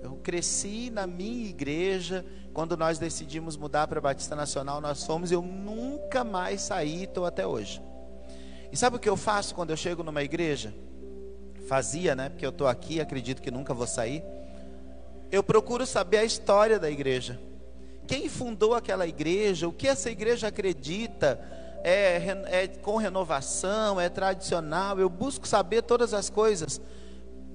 Eu 0.03 0.17
cresci 0.17 0.89
na 0.89 1.07
minha 1.07 1.47
igreja. 1.47 2.25
Quando 2.53 2.75
nós 2.75 2.99
decidimos 2.99 3.55
mudar 3.55 3.87
para 3.87 3.99
a 3.99 4.01
Batista 4.01 4.35
Nacional, 4.35 4.81
nós 4.81 5.05
fomos. 5.05 5.31
Eu 5.31 5.41
nunca 5.41 6.25
mais 6.25 6.59
saí, 6.59 7.03
estou 7.03 7.25
até 7.25 7.47
hoje. 7.47 7.81
E 8.75 8.77
sabe 8.77 8.97
o 8.97 8.99
que 8.99 9.07
eu 9.07 9.15
faço 9.15 9.55
quando 9.55 9.69
eu 9.69 9.77
chego 9.77 10.03
numa 10.03 10.21
igreja? 10.21 10.75
Fazia, 11.65 12.13
né? 12.13 12.27
Porque 12.27 12.45
eu 12.45 12.49
estou 12.49 12.67
aqui, 12.67 12.99
acredito 12.99 13.41
que 13.41 13.49
nunca 13.49 13.73
vou 13.73 13.87
sair. 13.87 14.21
Eu 15.31 15.41
procuro 15.41 15.85
saber 15.85 16.17
a 16.17 16.25
história 16.25 16.77
da 16.77 16.91
igreja. 16.91 17.39
Quem 18.05 18.27
fundou 18.27 18.73
aquela 18.73 19.07
igreja? 19.07 19.65
O 19.65 19.71
que 19.71 19.87
essa 19.87 20.11
igreja 20.11 20.49
acredita? 20.49 21.39
É, 21.85 22.17
é 22.47 22.67
com 22.67 22.97
renovação? 22.97 23.97
É 23.97 24.09
tradicional? 24.09 24.99
Eu 24.99 25.07
busco 25.07 25.47
saber 25.47 25.83
todas 25.83 26.13
as 26.13 26.29
coisas. 26.29 26.81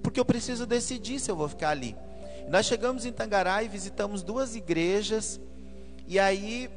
Porque 0.03 0.18
eu 0.18 0.25
preciso 0.25 0.64
decidir 0.64 1.21
se 1.21 1.31
eu 1.31 1.37
vou 1.37 1.51
ficar 1.51 1.68
ali. 1.68 1.95
Nós 2.49 2.64
chegamos 2.64 3.05
em 3.05 3.12
Tangará 3.12 3.62
e 3.62 3.68
visitamos 3.68 4.23
duas 4.23 4.57
igrejas. 4.57 5.39
E 6.09 6.18
aí 6.18 6.71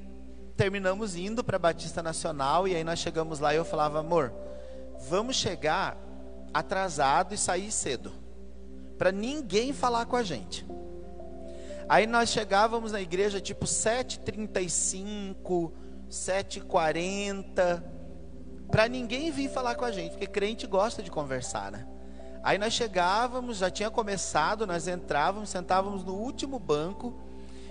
terminamos 0.56 1.16
indo 1.16 1.44
para 1.44 1.60
Batista 1.60 2.04
Nacional. 2.04 2.68
E 2.68 2.76
aí 2.76 2.84
nós 2.84 3.00
chegamos 3.00 3.40
lá 3.40 3.54
e 3.54 3.58
eu 3.58 3.66
falava, 3.66 4.00
amor, 4.00 4.34
vamos 5.10 5.36
chegar 5.36 5.98
atrasado 6.54 7.34
e 7.34 7.38
sair 7.38 7.72
cedo. 7.72 8.12
Para 8.98 9.12
ninguém 9.12 9.74
falar 9.74 10.06
com 10.06 10.16
a 10.16 10.24
gente. 10.24 10.66
Aí 11.90 12.08
nós 12.08 12.30
chegávamos 12.30 12.92
na 12.92 13.02
igreja 13.02 13.42
tipo 13.42 13.66
7h35, 13.66 15.72
7h40. 16.10 17.84
Para 18.70 18.88
ninguém 18.88 19.32
vir 19.32 19.50
falar 19.50 19.76
com 19.76 19.86
a 19.86 19.92
gente, 19.92 20.12
porque 20.12 20.28
crente 20.28 20.66
gosta 20.66 21.04
de 21.04 21.12
conversar, 21.12 21.72
né? 21.72 21.86
Aí 22.42 22.58
nós 22.58 22.74
chegávamos, 22.74 23.58
já 23.58 23.70
tinha 23.70 23.90
começado, 23.90 24.68
nós 24.68 24.88
entrávamos, 24.88 25.50
sentávamos 25.50 26.04
no 26.04 26.14
último 26.14 26.60
banco. 26.60 27.14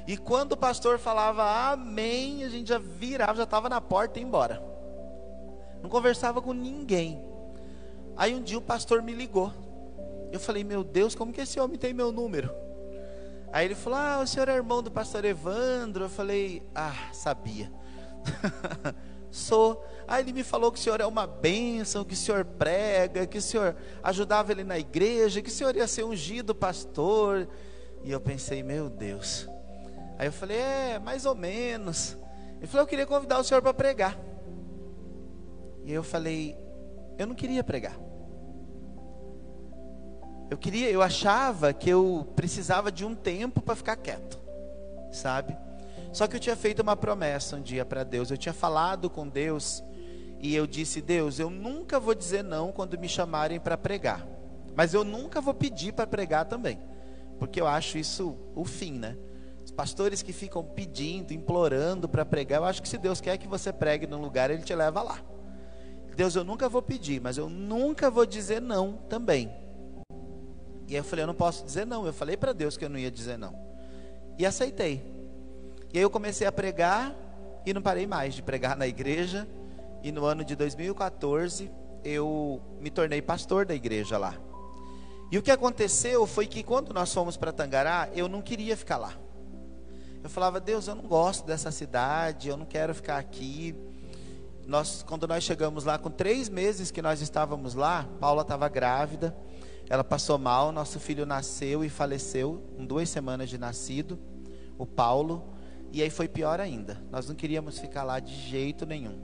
E 0.06 0.16
quando 0.16 0.52
o 0.52 0.56
pastor 0.56 0.98
falava 0.98 1.72
amém, 1.72 2.44
a 2.44 2.48
gente 2.48 2.68
já 2.68 2.78
virava, 2.78 3.36
já 3.36 3.44
estava 3.44 3.68
na 3.68 3.80
porta 3.80 4.18
e 4.18 4.22
ia 4.22 4.26
embora. 4.26 4.62
Não 5.82 5.88
conversava 5.88 6.40
com 6.40 6.52
ninguém. 6.52 7.24
Aí 8.16 8.34
um 8.34 8.42
dia 8.42 8.58
o 8.58 8.62
pastor 8.62 9.02
me 9.02 9.12
ligou. 9.12 9.52
Eu 10.30 10.40
falei, 10.40 10.64
meu 10.64 10.82
Deus, 10.82 11.14
como 11.14 11.32
que 11.32 11.40
esse 11.40 11.60
homem 11.60 11.78
tem 11.78 11.92
meu 11.92 12.10
número? 12.10 12.52
Aí 13.52 13.66
ele 13.66 13.74
falou, 13.74 13.98
ah, 13.98 14.20
o 14.22 14.26
senhor 14.26 14.48
é 14.48 14.54
irmão 14.54 14.82
do 14.82 14.90
pastor 14.90 15.24
Evandro. 15.24 16.04
Eu 16.04 16.08
falei, 16.08 16.62
ah, 16.74 17.10
sabia. 17.12 17.70
Sou. 19.30 19.84
Aí 20.08 20.22
ele 20.22 20.32
me 20.32 20.42
falou 20.42 20.72
que 20.72 20.78
o 20.78 20.82
senhor 20.82 21.00
é 21.00 21.06
uma 21.06 21.26
bênção, 21.26 22.04
que 22.04 22.14
o 22.14 22.16
senhor 22.16 22.44
prega, 22.44 23.26
que 23.26 23.38
o 23.38 23.42
senhor 23.42 23.76
ajudava 24.02 24.52
ele 24.52 24.64
na 24.64 24.78
igreja, 24.78 25.42
que 25.42 25.48
o 25.48 25.52
senhor 25.52 25.76
ia 25.76 25.86
ser 25.86 26.04
ungido 26.04 26.54
pastor. 26.54 27.48
E 28.02 28.10
eu 28.10 28.20
pensei, 28.20 28.62
meu 28.62 28.88
Deus. 28.88 29.48
Aí 30.22 30.28
eu 30.28 30.32
falei, 30.32 30.56
é, 30.56 31.00
mais 31.00 31.26
ou 31.26 31.34
menos. 31.34 32.16
Ele 32.58 32.68
falou, 32.68 32.84
eu 32.84 32.86
queria 32.86 33.04
convidar 33.04 33.40
o 33.40 33.42
senhor 33.42 33.60
para 33.60 33.74
pregar. 33.74 34.16
E 35.84 35.92
eu 35.92 36.04
falei, 36.04 36.56
eu 37.18 37.26
não 37.26 37.34
queria 37.34 37.64
pregar. 37.64 37.98
Eu 40.48 40.56
queria, 40.56 40.88
eu 40.88 41.02
achava 41.02 41.72
que 41.72 41.90
eu 41.90 42.24
precisava 42.36 42.92
de 42.92 43.04
um 43.04 43.16
tempo 43.16 43.60
para 43.60 43.74
ficar 43.74 43.96
quieto, 43.96 44.38
sabe? 45.10 45.56
Só 46.12 46.28
que 46.28 46.36
eu 46.36 46.40
tinha 46.40 46.54
feito 46.54 46.82
uma 46.82 46.96
promessa 46.96 47.56
um 47.56 47.60
dia 47.60 47.84
para 47.84 48.04
Deus. 48.04 48.30
Eu 48.30 48.38
tinha 48.38 48.52
falado 48.52 49.10
com 49.10 49.26
Deus 49.26 49.82
e 50.38 50.54
eu 50.54 50.68
disse: 50.68 51.02
Deus, 51.02 51.40
eu 51.40 51.50
nunca 51.50 51.98
vou 51.98 52.14
dizer 52.14 52.44
não 52.44 52.70
quando 52.70 52.96
me 52.96 53.08
chamarem 53.08 53.58
para 53.58 53.76
pregar. 53.76 54.24
Mas 54.76 54.94
eu 54.94 55.02
nunca 55.02 55.40
vou 55.40 55.52
pedir 55.52 55.92
para 55.92 56.06
pregar 56.06 56.44
também. 56.44 56.78
Porque 57.40 57.60
eu 57.60 57.66
acho 57.66 57.98
isso 57.98 58.38
o 58.54 58.64
fim, 58.64 58.92
né? 58.92 59.16
Pastores 59.76 60.22
que 60.22 60.32
ficam 60.32 60.62
pedindo, 60.62 61.32
implorando 61.32 62.08
para 62.08 62.24
pregar, 62.24 62.60
eu 62.60 62.64
acho 62.64 62.82
que 62.82 62.88
se 62.88 62.98
Deus 62.98 63.20
quer 63.20 63.38
que 63.38 63.48
você 63.48 63.72
pregue 63.72 64.06
num 64.06 64.20
lugar, 64.20 64.50
Ele 64.50 64.62
te 64.62 64.74
leva 64.74 65.02
lá. 65.02 65.20
Deus, 66.14 66.34
eu 66.34 66.44
nunca 66.44 66.68
vou 66.68 66.82
pedir, 66.82 67.20
mas 67.20 67.38
eu 67.38 67.48
nunca 67.48 68.10
vou 68.10 68.26
dizer 68.26 68.60
não 68.60 68.98
também. 69.08 69.50
E 70.88 70.94
aí 70.94 70.96
eu 70.96 71.04
falei, 71.04 71.22
eu 71.22 71.26
não 71.26 71.34
posso 71.34 71.64
dizer 71.64 71.86
não. 71.86 72.04
Eu 72.06 72.12
falei 72.12 72.36
para 72.36 72.52
Deus 72.52 72.76
que 72.76 72.84
eu 72.84 72.90
não 72.90 72.98
ia 72.98 73.10
dizer 73.10 73.38
não. 73.38 73.54
E 74.38 74.44
aceitei. 74.44 75.02
E 75.92 75.98
aí 75.98 76.02
eu 76.02 76.10
comecei 76.10 76.46
a 76.46 76.52
pregar 76.52 77.14
e 77.64 77.72
não 77.72 77.80
parei 77.80 78.06
mais 78.06 78.34
de 78.34 78.42
pregar 78.42 78.76
na 78.76 78.86
igreja. 78.86 79.48
E 80.02 80.12
no 80.12 80.24
ano 80.24 80.44
de 80.44 80.54
2014 80.54 81.70
eu 82.04 82.60
me 82.80 82.90
tornei 82.90 83.22
pastor 83.22 83.64
da 83.64 83.74
igreja 83.74 84.18
lá. 84.18 84.34
E 85.30 85.38
o 85.38 85.42
que 85.42 85.50
aconteceu 85.50 86.26
foi 86.26 86.46
que 86.46 86.62
quando 86.62 86.92
nós 86.92 87.12
fomos 87.12 87.38
para 87.38 87.52
Tangará, 87.52 88.10
eu 88.14 88.28
não 88.28 88.42
queria 88.42 88.76
ficar 88.76 88.98
lá. 88.98 89.14
Eu 90.22 90.30
falava, 90.30 90.60
Deus, 90.60 90.86
eu 90.86 90.94
não 90.94 91.04
gosto 91.04 91.44
dessa 91.44 91.72
cidade, 91.72 92.48
eu 92.48 92.56
não 92.56 92.64
quero 92.64 92.94
ficar 92.94 93.18
aqui. 93.18 93.74
Nós, 94.66 95.02
quando 95.02 95.26
nós 95.26 95.42
chegamos 95.42 95.84
lá, 95.84 95.98
com 95.98 96.10
três 96.10 96.48
meses 96.48 96.92
que 96.92 97.02
nós 97.02 97.20
estávamos 97.20 97.74
lá, 97.74 98.08
Paula 98.20 98.42
estava 98.42 98.68
grávida, 98.68 99.36
ela 99.88 100.04
passou 100.04 100.38
mal, 100.38 100.70
nosso 100.70 101.00
filho 101.00 101.26
nasceu 101.26 101.84
e 101.84 101.88
faleceu, 101.88 102.62
com 102.76 102.86
duas 102.86 103.08
semanas 103.08 103.50
de 103.50 103.58
nascido, 103.58 104.18
o 104.78 104.86
Paulo. 104.86 105.44
E 105.90 106.00
aí 106.00 106.08
foi 106.08 106.28
pior 106.28 106.60
ainda. 106.60 107.02
Nós 107.10 107.28
não 107.28 107.34
queríamos 107.34 107.78
ficar 107.78 108.04
lá 108.04 108.20
de 108.20 108.34
jeito 108.34 108.86
nenhum. 108.86 109.20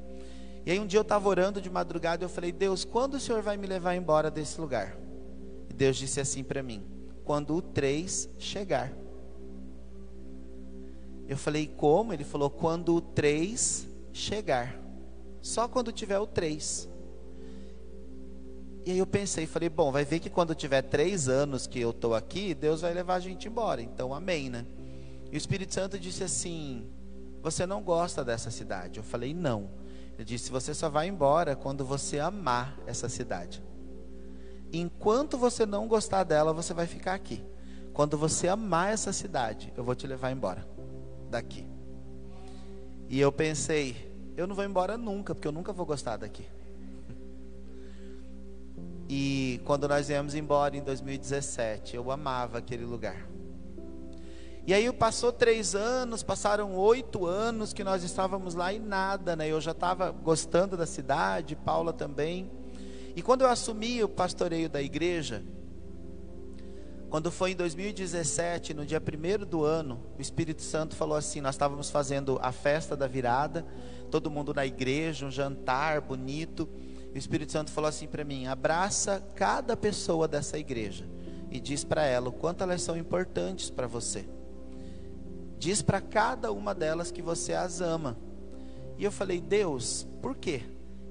E 0.66 0.72
aí 0.72 0.80
um 0.80 0.86
dia 0.86 0.98
eu 0.98 1.02
estava 1.02 1.28
orando 1.28 1.60
de 1.60 1.70
madrugada 1.70 2.22
e 2.22 2.26
eu 2.26 2.28
falei: 2.28 2.52
Deus, 2.52 2.84
quando 2.84 3.14
o 3.14 3.20
Senhor 3.20 3.40
vai 3.40 3.56
me 3.56 3.66
levar 3.66 3.94
embora 3.94 4.30
desse 4.30 4.60
lugar? 4.60 4.98
E 5.70 5.72
Deus 5.72 5.96
disse 5.96 6.20
assim 6.20 6.44
para 6.44 6.62
mim: 6.62 6.84
Quando 7.24 7.54
o 7.54 7.62
3 7.62 8.28
chegar. 8.38 8.92
Eu 11.28 11.36
falei: 11.36 11.66
Como? 11.66 12.12
Ele 12.12 12.24
falou: 12.24 12.48
Quando 12.48 12.94
o 12.94 13.00
3 13.00 13.86
chegar. 14.12 14.74
Só 15.42 15.68
quando 15.68 15.92
tiver 15.92 16.18
o 16.18 16.26
3. 16.26 16.88
E 18.84 18.92
aí 18.92 18.98
eu 18.98 19.06
pensei, 19.06 19.46
falei, 19.46 19.68
bom, 19.68 19.92
vai 19.92 20.02
ver 20.02 20.18
que 20.18 20.30
quando 20.30 20.54
tiver 20.54 20.80
três 20.80 21.28
anos 21.28 21.66
que 21.66 21.78
eu 21.78 21.90
estou 21.90 22.14
aqui, 22.14 22.54
Deus 22.54 22.80
vai 22.80 22.94
levar 22.94 23.16
a 23.16 23.20
gente 23.20 23.46
embora. 23.46 23.82
Então, 23.82 24.14
amém, 24.14 24.48
né? 24.48 24.64
E 25.30 25.36
o 25.36 25.36
Espírito 25.36 25.74
Santo 25.74 25.98
disse 25.98 26.24
assim: 26.24 26.86
Você 27.42 27.66
não 27.66 27.82
gosta 27.82 28.24
dessa 28.24 28.50
cidade? 28.50 28.98
Eu 28.98 29.04
falei: 29.04 29.34
Não. 29.34 29.68
Ele 30.14 30.24
disse: 30.24 30.50
Você 30.50 30.72
só 30.72 30.88
vai 30.88 31.06
embora 31.06 31.54
quando 31.54 31.84
você 31.84 32.18
amar 32.18 32.78
essa 32.86 33.10
cidade. 33.10 33.62
Enquanto 34.72 35.36
você 35.36 35.66
não 35.66 35.86
gostar 35.86 36.24
dela, 36.24 36.54
você 36.54 36.72
vai 36.72 36.86
ficar 36.86 37.12
aqui. 37.12 37.44
Quando 37.92 38.16
você 38.16 38.48
amar 38.48 38.92
essa 38.92 39.12
cidade, 39.12 39.72
eu 39.76 39.84
vou 39.84 39.94
te 39.94 40.06
levar 40.06 40.30
embora 40.30 40.77
daqui. 41.28 41.66
E 43.08 43.20
eu 43.20 43.30
pensei: 43.30 44.12
Eu 44.36 44.46
não 44.46 44.54
vou 44.54 44.64
embora 44.64 44.96
nunca, 44.96 45.34
porque 45.34 45.48
eu 45.48 45.52
nunca 45.52 45.72
vou 45.72 45.86
gostar 45.86 46.16
daqui. 46.16 46.44
E 49.08 49.60
quando 49.64 49.88
nós 49.88 50.08
viemos 50.08 50.34
embora 50.34 50.76
em 50.76 50.82
2017, 50.82 51.96
eu 51.96 52.10
amava 52.10 52.58
aquele 52.58 52.84
lugar. 52.84 53.26
E 54.66 54.74
aí 54.74 54.92
passou 54.92 55.32
três 55.32 55.74
anos, 55.74 56.22
passaram 56.22 56.74
oito 56.74 57.24
anos 57.24 57.72
que 57.72 57.82
nós 57.82 58.02
estávamos 58.02 58.54
lá 58.54 58.70
e 58.70 58.78
nada, 58.78 59.34
né? 59.34 59.48
Eu 59.48 59.62
já 59.62 59.70
estava 59.70 60.10
gostando 60.10 60.76
da 60.76 60.84
cidade, 60.84 61.56
Paula 61.56 61.90
também. 61.90 62.50
E 63.16 63.22
quando 63.22 63.40
eu 63.40 63.48
assumi 63.48 64.04
o 64.04 64.08
pastoreio 64.08 64.68
da 64.68 64.82
igreja, 64.82 65.42
quando 67.10 67.30
foi 67.30 67.52
em 67.52 67.56
2017, 67.56 68.74
no 68.74 68.84
dia 68.84 69.00
primeiro 69.00 69.46
do 69.46 69.64
ano, 69.64 69.98
o 70.18 70.20
Espírito 70.20 70.60
Santo 70.60 70.94
falou 70.94 71.16
assim: 71.16 71.40
nós 71.40 71.54
estávamos 71.54 71.88
fazendo 71.88 72.38
a 72.42 72.52
festa 72.52 72.94
da 72.94 73.06
virada, 73.06 73.64
todo 74.10 74.30
mundo 74.30 74.52
na 74.52 74.66
igreja, 74.66 75.24
um 75.24 75.30
jantar 75.30 76.02
bonito. 76.02 76.68
E 77.14 77.16
o 77.16 77.18
Espírito 77.18 77.52
Santo 77.52 77.70
falou 77.70 77.88
assim 77.88 78.06
para 78.06 78.24
mim: 78.24 78.46
abraça 78.46 79.22
cada 79.34 79.74
pessoa 79.74 80.28
dessa 80.28 80.58
igreja 80.58 81.08
e 81.50 81.58
diz 81.58 81.82
para 81.82 82.04
ela 82.04 82.28
o 82.28 82.32
quanto 82.32 82.62
elas 82.62 82.82
são 82.82 82.94
importantes 82.94 83.70
para 83.70 83.86
você. 83.86 84.28
Diz 85.58 85.80
para 85.80 86.02
cada 86.02 86.52
uma 86.52 86.74
delas 86.74 87.10
que 87.10 87.22
você 87.22 87.54
as 87.54 87.80
ama. 87.80 88.18
E 88.98 89.04
eu 89.04 89.10
falei: 89.10 89.40
Deus, 89.40 90.06
por 90.20 90.36
quê? 90.36 90.62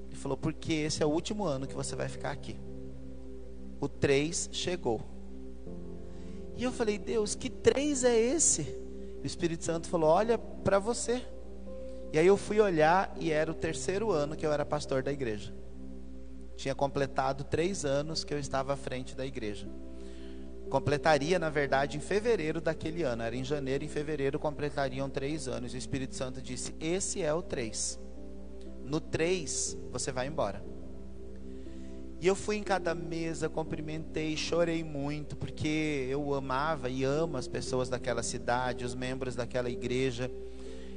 Ele 0.06 0.16
falou: 0.16 0.36
porque 0.36 0.74
esse 0.74 1.02
é 1.02 1.06
o 1.06 1.10
último 1.10 1.44
ano 1.44 1.66
que 1.66 1.74
você 1.74 1.96
vai 1.96 2.08
ficar 2.08 2.30
aqui. 2.30 2.56
O 3.80 3.88
3 3.88 4.50
chegou. 4.52 5.17
E 6.58 6.64
eu 6.64 6.72
falei: 6.72 6.98
Deus, 6.98 7.36
que 7.36 7.48
3 7.48 8.02
é 8.02 8.18
esse? 8.18 8.62
O 9.22 9.26
Espírito 9.26 9.64
Santo 9.64 9.88
falou: 9.88 10.10
Olha 10.10 10.36
para 10.36 10.80
você. 10.80 11.22
E 12.12 12.18
aí 12.18 12.26
eu 12.26 12.36
fui 12.36 12.58
olhar 12.58 13.14
e 13.20 13.30
era 13.30 13.50
o 13.50 13.54
terceiro 13.54 14.10
ano 14.10 14.34
que 14.34 14.44
eu 14.44 14.52
era 14.52 14.66
pastor 14.66 15.02
da 15.02 15.12
igreja. 15.12 15.54
Tinha 16.56 16.74
completado 16.74 17.44
três 17.44 17.84
anos 17.84 18.24
que 18.24 18.34
eu 18.34 18.38
estava 18.38 18.72
à 18.72 18.76
frente 18.76 19.14
da 19.14 19.24
igreja. 19.24 19.68
Completaria, 20.68 21.38
na 21.38 21.48
verdade, 21.48 21.96
em 21.96 22.00
fevereiro 22.00 22.60
daquele 22.60 23.04
ano. 23.04 23.22
Era 23.22 23.36
em 23.36 23.44
janeiro, 23.44 23.84
em 23.84 23.88
fevereiro 23.88 24.38
completariam 24.38 25.08
três 25.08 25.46
anos. 25.46 25.72
E 25.72 25.76
o 25.76 25.78
Espírito 25.78 26.16
Santo 26.16 26.42
disse: 26.42 26.74
Esse 26.80 27.22
é 27.22 27.32
o 27.32 27.40
três. 27.40 28.00
No 28.82 29.00
três, 29.00 29.76
você 29.92 30.10
vai 30.10 30.26
embora. 30.26 30.60
E 32.20 32.26
eu 32.26 32.34
fui 32.34 32.56
em 32.56 32.62
cada 32.64 32.94
mesa, 32.96 33.48
cumprimentei, 33.48 34.36
chorei 34.36 34.82
muito, 34.82 35.36
porque 35.36 36.06
eu 36.10 36.34
amava 36.34 36.90
e 36.90 37.04
amo 37.04 37.36
as 37.36 37.46
pessoas 37.46 37.88
daquela 37.88 38.24
cidade, 38.24 38.84
os 38.84 38.94
membros 38.94 39.36
daquela 39.36 39.70
igreja. 39.70 40.28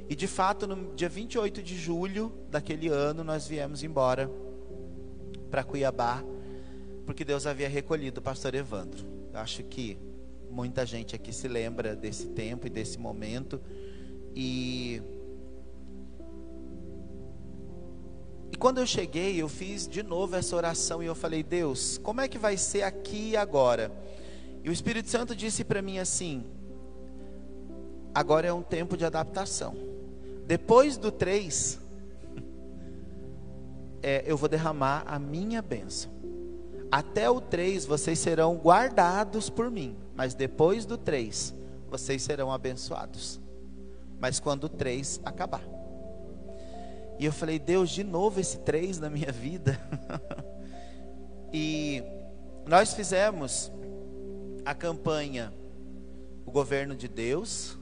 E 0.08 0.16
de 0.16 0.26
fato, 0.26 0.66
no 0.66 0.94
dia 0.96 1.08
28 1.08 1.62
de 1.62 1.76
julho 1.76 2.32
daquele 2.50 2.88
ano, 2.88 3.22
nós 3.22 3.46
viemos 3.46 3.84
embora 3.84 4.28
para 5.48 5.62
Cuiabá, 5.62 6.24
porque 7.06 7.24
Deus 7.24 7.46
havia 7.46 7.68
recolhido 7.68 8.18
o 8.18 8.22
pastor 8.22 8.54
Evandro. 8.54 9.06
Eu 9.32 9.38
acho 9.38 9.62
que 9.62 9.96
muita 10.50 10.84
gente 10.84 11.14
aqui 11.14 11.32
se 11.32 11.46
lembra 11.46 11.94
desse 11.94 12.26
tempo 12.28 12.66
e 12.66 12.70
desse 12.70 12.98
momento. 12.98 13.60
E 14.34 15.00
E 18.52 18.56
quando 18.56 18.78
eu 18.78 18.86
cheguei, 18.86 19.40
eu 19.40 19.48
fiz 19.48 19.88
de 19.88 20.02
novo 20.02 20.36
essa 20.36 20.54
oração 20.54 21.02
e 21.02 21.06
eu 21.06 21.14
falei: 21.14 21.42
Deus, 21.42 21.98
como 22.02 22.20
é 22.20 22.28
que 22.28 22.36
vai 22.36 22.58
ser 22.58 22.82
aqui 22.82 23.30
e 23.30 23.36
agora? 23.36 23.90
E 24.62 24.68
o 24.68 24.72
Espírito 24.72 25.08
Santo 25.08 25.34
disse 25.34 25.64
para 25.64 25.80
mim 25.80 25.98
assim: 25.98 26.44
agora 28.14 28.46
é 28.46 28.52
um 28.52 28.62
tempo 28.62 28.94
de 28.94 29.06
adaptação. 29.06 29.74
Depois 30.46 30.98
do 30.98 31.10
três, 31.10 31.80
é, 34.02 34.22
eu 34.26 34.36
vou 34.36 34.50
derramar 34.50 35.02
a 35.06 35.18
minha 35.18 35.62
bênção. 35.62 36.12
Até 36.90 37.30
o 37.30 37.40
três 37.40 37.86
vocês 37.86 38.18
serão 38.18 38.56
guardados 38.56 39.48
por 39.48 39.70
mim, 39.70 39.96
mas 40.14 40.34
depois 40.34 40.84
do 40.84 40.98
três 40.98 41.54
vocês 41.88 42.20
serão 42.20 42.52
abençoados. 42.52 43.40
Mas 44.20 44.38
quando 44.38 44.64
o 44.64 44.68
três 44.68 45.18
acabar. 45.24 45.71
E 47.22 47.24
eu 47.24 47.32
falei, 47.32 47.56
Deus, 47.56 47.90
de 47.90 48.02
novo 48.02 48.40
esse 48.40 48.58
três 48.58 48.98
na 48.98 49.08
minha 49.08 49.30
vida. 49.30 49.78
e 51.54 52.02
nós 52.66 52.94
fizemos 52.94 53.70
a 54.64 54.74
campanha 54.74 55.52
O 56.44 56.50
Governo 56.50 56.96
de 56.96 57.06
Deus. 57.06 57.78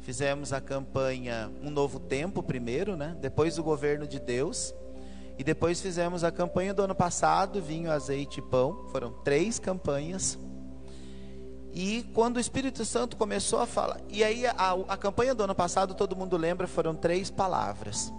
Fizemos 0.00 0.52
a 0.52 0.60
campanha 0.60 1.50
Um 1.62 1.70
Novo 1.70 1.98
Tempo 1.98 2.42
primeiro, 2.42 2.98
né? 2.98 3.16
Depois 3.18 3.56
o 3.56 3.62
Governo 3.62 4.06
de 4.06 4.20
Deus. 4.20 4.74
E 5.38 5.42
depois 5.42 5.80
fizemos 5.80 6.22
a 6.22 6.30
campanha 6.30 6.74
do 6.74 6.82
ano 6.82 6.94
passado, 6.94 7.62
vinho, 7.62 7.90
azeite 7.90 8.40
e 8.40 8.42
pão. 8.42 8.88
Foram 8.92 9.10
três 9.10 9.58
campanhas. 9.58 10.38
E 11.72 12.02
quando 12.12 12.36
o 12.36 12.40
Espírito 12.40 12.84
Santo 12.84 13.16
começou 13.16 13.60
a 13.60 13.66
falar, 13.66 14.02
e 14.10 14.22
aí 14.22 14.46
a, 14.46 14.72
a 14.86 14.98
campanha 14.98 15.34
do 15.34 15.44
ano 15.44 15.54
passado, 15.54 15.94
todo 15.94 16.14
mundo 16.14 16.36
lembra, 16.36 16.66
foram 16.66 16.94
três 16.94 17.30
palavras. 17.30 18.12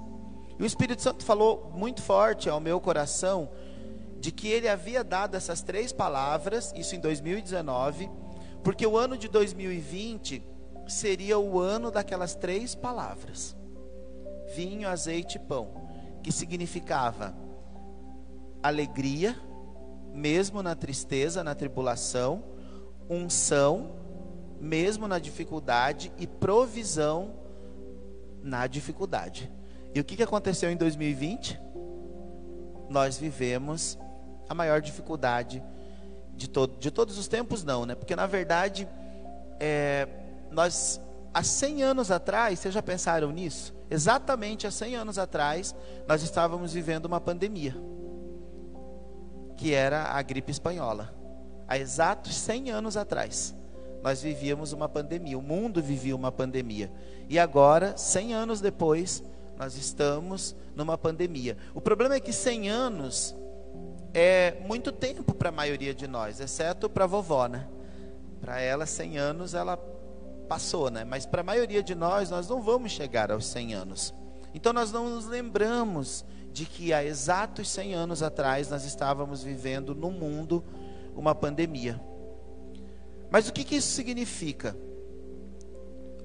E 0.57 0.63
o 0.63 0.65
Espírito 0.65 1.01
Santo 1.01 1.23
falou 1.23 1.71
muito 1.73 2.01
forte 2.01 2.49
ao 2.49 2.59
meu 2.59 2.79
coração 2.79 3.49
de 4.19 4.31
que 4.31 4.47
ele 4.47 4.67
havia 4.67 5.03
dado 5.03 5.35
essas 5.35 5.61
três 5.61 5.91
palavras, 5.91 6.73
isso 6.75 6.95
em 6.95 6.99
2019, 6.99 8.09
porque 8.63 8.87
o 8.87 8.97
ano 8.97 9.17
de 9.17 9.27
2020 9.27 10.41
seria 10.87 11.37
o 11.37 11.59
ano 11.59 11.91
daquelas 11.91 12.35
três 12.35 12.73
palavras: 12.73 13.55
vinho, 14.55 14.87
azeite 14.87 15.37
e 15.37 15.39
pão, 15.39 15.69
que 16.23 16.31
significava 16.31 17.35
alegria, 18.63 19.37
mesmo 20.11 20.63
na 20.63 20.73
tristeza, 20.73 21.43
na 21.43 21.53
tribulação, 21.53 22.43
unção, 23.09 23.91
mesmo 24.59 25.07
na 25.07 25.19
dificuldade, 25.19 26.11
e 26.17 26.25
provisão 26.25 27.35
na 28.41 28.65
dificuldade. 28.65 29.51
E 29.95 29.99
o 30.01 30.03
que 30.03 30.21
aconteceu 30.21 30.69
em 30.69 30.75
2020? 30.75 31.57
Nós 32.89 33.17
vivemos 33.17 33.97
a 34.49 34.53
maior 34.53 34.81
dificuldade 34.81 35.63
de, 36.35 36.49
todo, 36.49 36.77
de 36.77 36.91
todos 36.91 37.17
os 37.17 37.29
tempos, 37.29 37.63
não, 37.63 37.85
né? 37.85 37.95
Porque 37.95 38.13
na 38.13 38.27
verdade, 38.27 38.85
é, 39.57 40.05
nós 40.51 40.99
há 41.33 41.41
100 41.41 41.83
anos 41.83 42.11
atrás, 42.11 42.59
vocês 42.59 42.73
já 42.73 42.83
pensaram 42.83 43.31
nisso? 43.31 43.73
Exatamente 43.89 44.67
há 44.67 44.71
100 44.71 44.97
anos 44.97 45.17
atrás, 45.17 45.73
nós 46.05 46.21
estávamos 46.23 46.73
vivendo 46.73 47.05
uma 47.05 47.21
pandemia, 47.21 47.73
que 49.55 49.73
era 49.73 50.11
a 50.11 50.21
gripe 50.21 50.51
espanhola. 50.51 51.15
Há 51.69 51.77
exatos 51.77 52.35
100 52.35 52.69
anos 52.69 52.97
atrás, 52.97 53.55
nós 54.03 54.21
vivíamos 54.21 54.73
uma 54.73 54.89
pandemia, 54.89 55.37
o 55.37 55.41
mundo 55.41 55.81
vivia 55.81 56.17
uma 56.17 56.33
pandemia. 56.33 56.91
E 57.29 57.39
agora, 57.39 57.95
100 57.95 58.33
anos 58.33 58.59
depois, 58.59 59.23
nós 59.57 59.77
estamos 59.77 60.55
numa 60.75 60.97
pandemia. 60.97 61.57
O 61.73 61.81
problema 61.81 62.15
é 62.15 62.19
que 62.19 62.33
100 62.33 62.69
anos 62.69 63.35
é 64.13 64.57
muito 64.65 64.91
tempo 64.91 65.33
para 65.33 65.49
a 65.49 65.51
maioria 65.51 65.93
de 65.93 66.07
nós, 66.07 66.39
exceto 66.39 66.89
para 66.89 67.03
a 67.03 67.07
vovó, 67.07 67.47
né? 67.47 67.67
Para 68.41 68.59
ela, 68.59 68.85
100 68.85 69.17
anos, 69.17 69.53
ela 69.53 69.77
passou, 70.47 70.89
né? 70.89 71.03
Mas 71.03 71.25
para 71.25 71.41
a 71.41 71.43
maioria 71.43 71.81
de 71.81 71.95
nós, 71.95 72.29
nós 72.29 72.47
não 72.47 72.61
vamos 72.61 72.91
chegar 72.91 73.31
aos 73.31 73.45
100 73.47 73.73
anos. 73.73 74.13
Então 74.53 74.71
nós 74.71 74.91
não 74.91 75.09
nos 75.09 75.25
lembramos 75.25 76.23
de 76.53 76.65
que 76.65 76.93
há 76.93 77.03
exatos 77.03 77.69
100 77.69 77.93
anos 77.93 78.23
atrás 78.23 78.69
nós 78.69 78.85
estávamos 78.85 79.43
vivendo 79.43 79.93
no 79.93 80.09
mundo 80.11 80.63
uma 81.15 81.35
pandemia. 81.35 81.99
Mas 83.29 83.49
o 83.49 83.53
que, 83.53 83.63
que 83.63 83.75
isso 83.75 83.89
significa? 83.89 84.77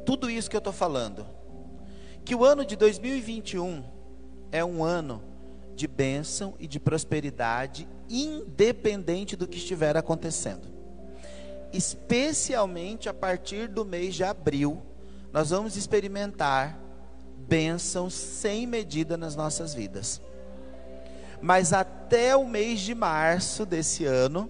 Tudo 0.07 0.31
isso 0.31 0.49
que 0.49 0.57
eu 0.57 0.59
estou 0.59 0.73
falando 0.73 1.27
que 2.31 2.35
o 2.37 2.45
ano 2.45 2.65
de 2.65 2.77
2021 2.77 3.83
é 4.53 4.65
um 4.65 4.85
ano 4.85 5.21
de 5.75 5.89
bênção 5.89 6.55
e 6.61 6.69
de 6.69 6.79
prosperidade, 6.79 7.89
independente 8.09 9.35
do 9.35 9.49
que 9.49 9.59
estiver 9.59 9.97
acontecendo. 9.97 10.69
Especialmente 11.73 13.09
a 13.09 13.13
partir 13.13 13.67
do 13.67 13.85
mês 13.85 14.15
de 14.15 14.23
abril, 14.23 14.81
nós 15.33 15.51
vamos 15.51 15.77
experimentar 15.77 16.79
bênçãos 17.49 18.15
sem 18.15 18.65
medida 18.65 19.17
nas 19.17 19.35
nossas 19.35 19.75
vidas. 19.75 20.23
Mas 21.43 21.73
até 21.73 22.37
o 22.37 22.47
mês 22.47 22.79
de 22.79 22.95
março 22.95 23.67
desse 23.67 24.05
ano, 24.05 24.49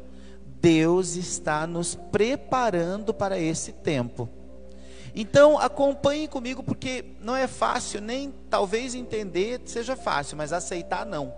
Deus 0.61 1.17
está 1.17 1.67
nos 1.67 1.95
preparando 1.95 3.15
para 3.15 3.39
esse 3.39 3.73
tempo. 3.73 4.29
Então 5.15 5.59
acompanhe 5.59 6.29
comigo, 6.29 6.63
porque 6.63 7.05
não 7.21 7.35
é 7.35 7.47
fácil, 7.47 8.01
nem 8.01 8.33
talvez 8.49 8.95
entender 8.95 9.61
seja 9.65 9.97
fácil, 9.97 10.37
mas 10.37 10.53
aceitar 10.53 11.05
não. 11.05 11.35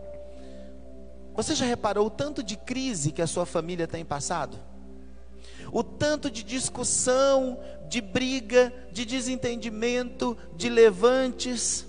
Você 1.34 1.54
já 1.54 1.64
reparou 1.64 2.06
o 2.06 2.10
tanto 2.10 2.42
de 2.42 2.56
crise 2.56 3.12
que 3.12 3.22
a 3.22 3.26
sua 3.26 3.46
família 3.46 3.86
tem 3.86 4.04
passado? 4.04 4.58
O 5.72 5.82
tanto 5.82 6.30
de 6.30 6.42
discussão, 6.42 7.58
de 7.88 8.02
briga, 8.02 8.72
de 8.92 9.06
desentendimento, 9.06 10.36
de 10.54 10.68
levantes. 10.68 11.86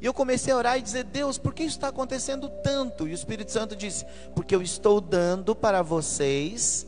E 0.00 0.06
eu 0.06 0.14
comecei 0.14 0.52
a 0.52 0.56
orar 0.56 0.78
e 0.78 0.82
dizer: 0.82 1.04
Deus, 1.04 1.36
por 1.36 1.52
que 1.52 1.64
isso 1.64 1.76
está 1.76 1.88
acontecendo 1.88 2.48
tanto? 2.62 3.08
E 3.08 3.10
o 3.10 3.14
Espírito 3.14 3.50
Santo 3.50 3.74
disse: 3.74 4.06
Porque 4.36 4.54
eu 4.54 4.62
estou 4.62 5.00
dando 5.00 5.54
para 5.54 5.82
vocês 5.82 6.86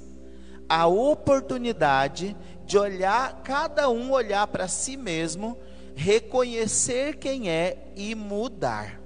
a 0.68 0.86
oportunidade 0.86 2.36
de 2.72 2.78
olhar, 2.78 3.42
cada 3.42 3.90
um 3.90 4.10
olhar 4.12 4.46
para 4.46 4.66
si 4.66 4.96
mesmo, 4.96 5.58
reconhecer 5.94 7.18
quem 7.18 7.50
é 7.50 7.76
e 7.94 8.14
mudar. 8.14 8.98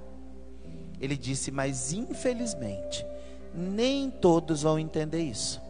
Ele 1.01 1.17
disse, 1.17 1.51
mas 1.51 1.91
infelizmente, 1.91 3.05
nem 3.53 4.09
todos 4.09 4.61
vão 4.61 4.79
entender 4.79 5.21
isso. 5.21 5.61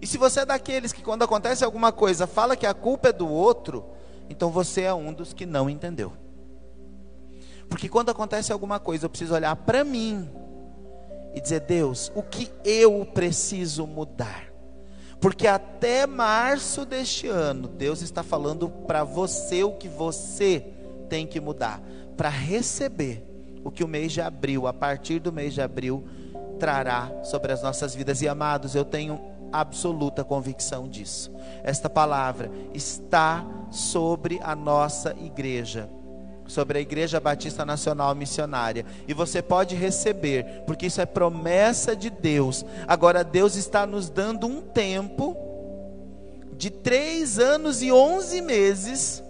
E 0.00 0.06
se 0.06 0.16
você 0.16 0.40
é 0.40 0.46
daqueles 0.46 0.92
que, 0.92 1.02
quando 1.02 1.24
acontece 1.24 1.64
alguma 1.64 1.90
coisa, 1.90 2.24
fala 2.24 2.56
que 2.56 2.66
a 2.66 2.72
culpa 2.72 3.08
é 3.08 3.12
do 3.12 3.28
outro, 3.28 3.84
então 4.30 4.48
você 4.48 4.82
é 4.82 4.94
um 4.94 5.12
dos 5.12 5.32
que 5.32 5.44
não 5.44 5.68
entendeu. 5.68 6.12
Porque 7.68 7.88
quando 7.88 8.10
acontece 8.10 8.52
alguma 8.52 8.78
coisa, 8.78 9.06
eu 9.06 9.10
preciso 9.10 9.34
olhar 9.34 9.56
para 9.56 9.82
mim 9.82 10.30
e 11.34 11.40
dizer: 11.40 11.62
Deus, 11.62 12.12
o 12.14 12.22
que 12.22 12.48
eu 12.64 13.04
preciso 13.12 13.88
mudar? 13.88 14.47
Porque 15.20 15.46
até 15.46 16.06
março 16.06 16.84
deste 16.84 17.26
ano, 17.26 17.66
Deus 17.66 18.02
está 18.02 18.22
falando 18.22 18.68
para 18.68 19.02
você 19.02 19.64
o 19.64 19.72
que 19.72 19.88
você 19.88 20.64
tem 21.08 21.26
que 21.26 21.40
mudar 21.40 21.82
para 22.16 22.28
receber 22.28 23.24
o 23.64 23.70
que 23.70 23.84
o 23.84 23.88
mês 23.88 24.12
de 24.12 24.20
abril, 24.20 24.66
a 24.66 24.72
partir 24.72 25.18
do 25.18 25.32
mês 25.32 25.54
de 25.54 25.60
abril, 25.60 26.04
trará 26.58 27.10
sobre 27.24 27.52
as 27.52 27.62
nossas 27.62 27.94
vidas. 27.94 28.22
E 28.22 28.28
amados, 28.28 28.74
eu 28.74 28.84
tenho 28.84 29.20
absoluta 29.52 30.24
convicção 30.24 30.88
disso. 30.88 31.30
Esta 31.62 31.88
palavra 31.88 32.50
está 32.74 33.44
sobre 33.70 34.40
a 34.42 34.54
nossa 34.54 35.14
igreja. 35.20 35.88
Sobre 36.48 36.78
a 36.78 36.80
Igreja 36.80 37.20
Batista 37.20 37.64
Nacional 37.64 38.14
Missionária. 38.14 38.84
E 39.06 39.14
você 39.14 39.40
pode 39.40 39.76
receber, 39.76 40.64
porque 40.66 40.86
isso 40.86 41.00
é 41.00 41.06
promessa 41.06 41.94
de 41.94 42.10
Deus. 42.10 42.64
Agora, 42.88 43.22
Deus 43.22 43.54
está 43.54 43.86
nos 43.86 44.10
dando 44.10 44.46
um 44.48 44.60
tempo 44.60 45.36
de 46.56 46.70
três 46.70 47.38
anos 47.38 47.82
e 47.82 47.92
onze 47.92 48.40
meses 48.40 49.22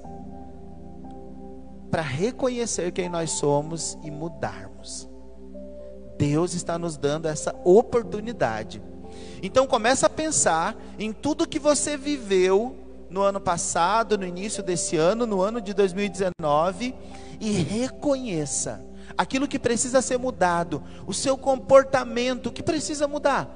para 1.90 2.02
reconhecer 2.02 2.92
quem 2.92 3.08
nós 3.08 3.32
somos 3.32 3.98
e 4.02 4.10
mudarmos. 4.10 5.08
Deus 6.16 6.54
está 6.54 6.78
nos 6.78 6.96
dando 6.96 7.26
essa 7.26 7.54
oportunidade. 7.64 8.82
Então 9.42 9.66
começa 9.66 10.06
a 10.06 10.10
pensar 10.10 10.76
em 10.98 11.12
tudo 11.12 11.46
que 11.48 11.58
você 11.58 11.96
viveu 11.96 12.76
no 13.10 13.22
ano 13.22 13.40
passado, 13.40 14.18
no 14.18 14.26
início 14.26 14.62
desse 14.62 14.96
ano, 14.96 15.26
no 15.26 15.40
ano 15.40 15.60
de 15.60 15.72
2019 15.72 16.94
e 17.40 17.52
reconheça 17.52 18.84
aquilo 19.16 19.48
que 19.48 19.58
precisa 19.58 20.02
ser 20.02 20.18
mudado, 20.18 20.82
o 21.06 21.14
seu 21.14 21.36
comportamento 21.36 22.52
que 22.52 22.62
precisa 22.62 23.08
mudar, 23.08 23.48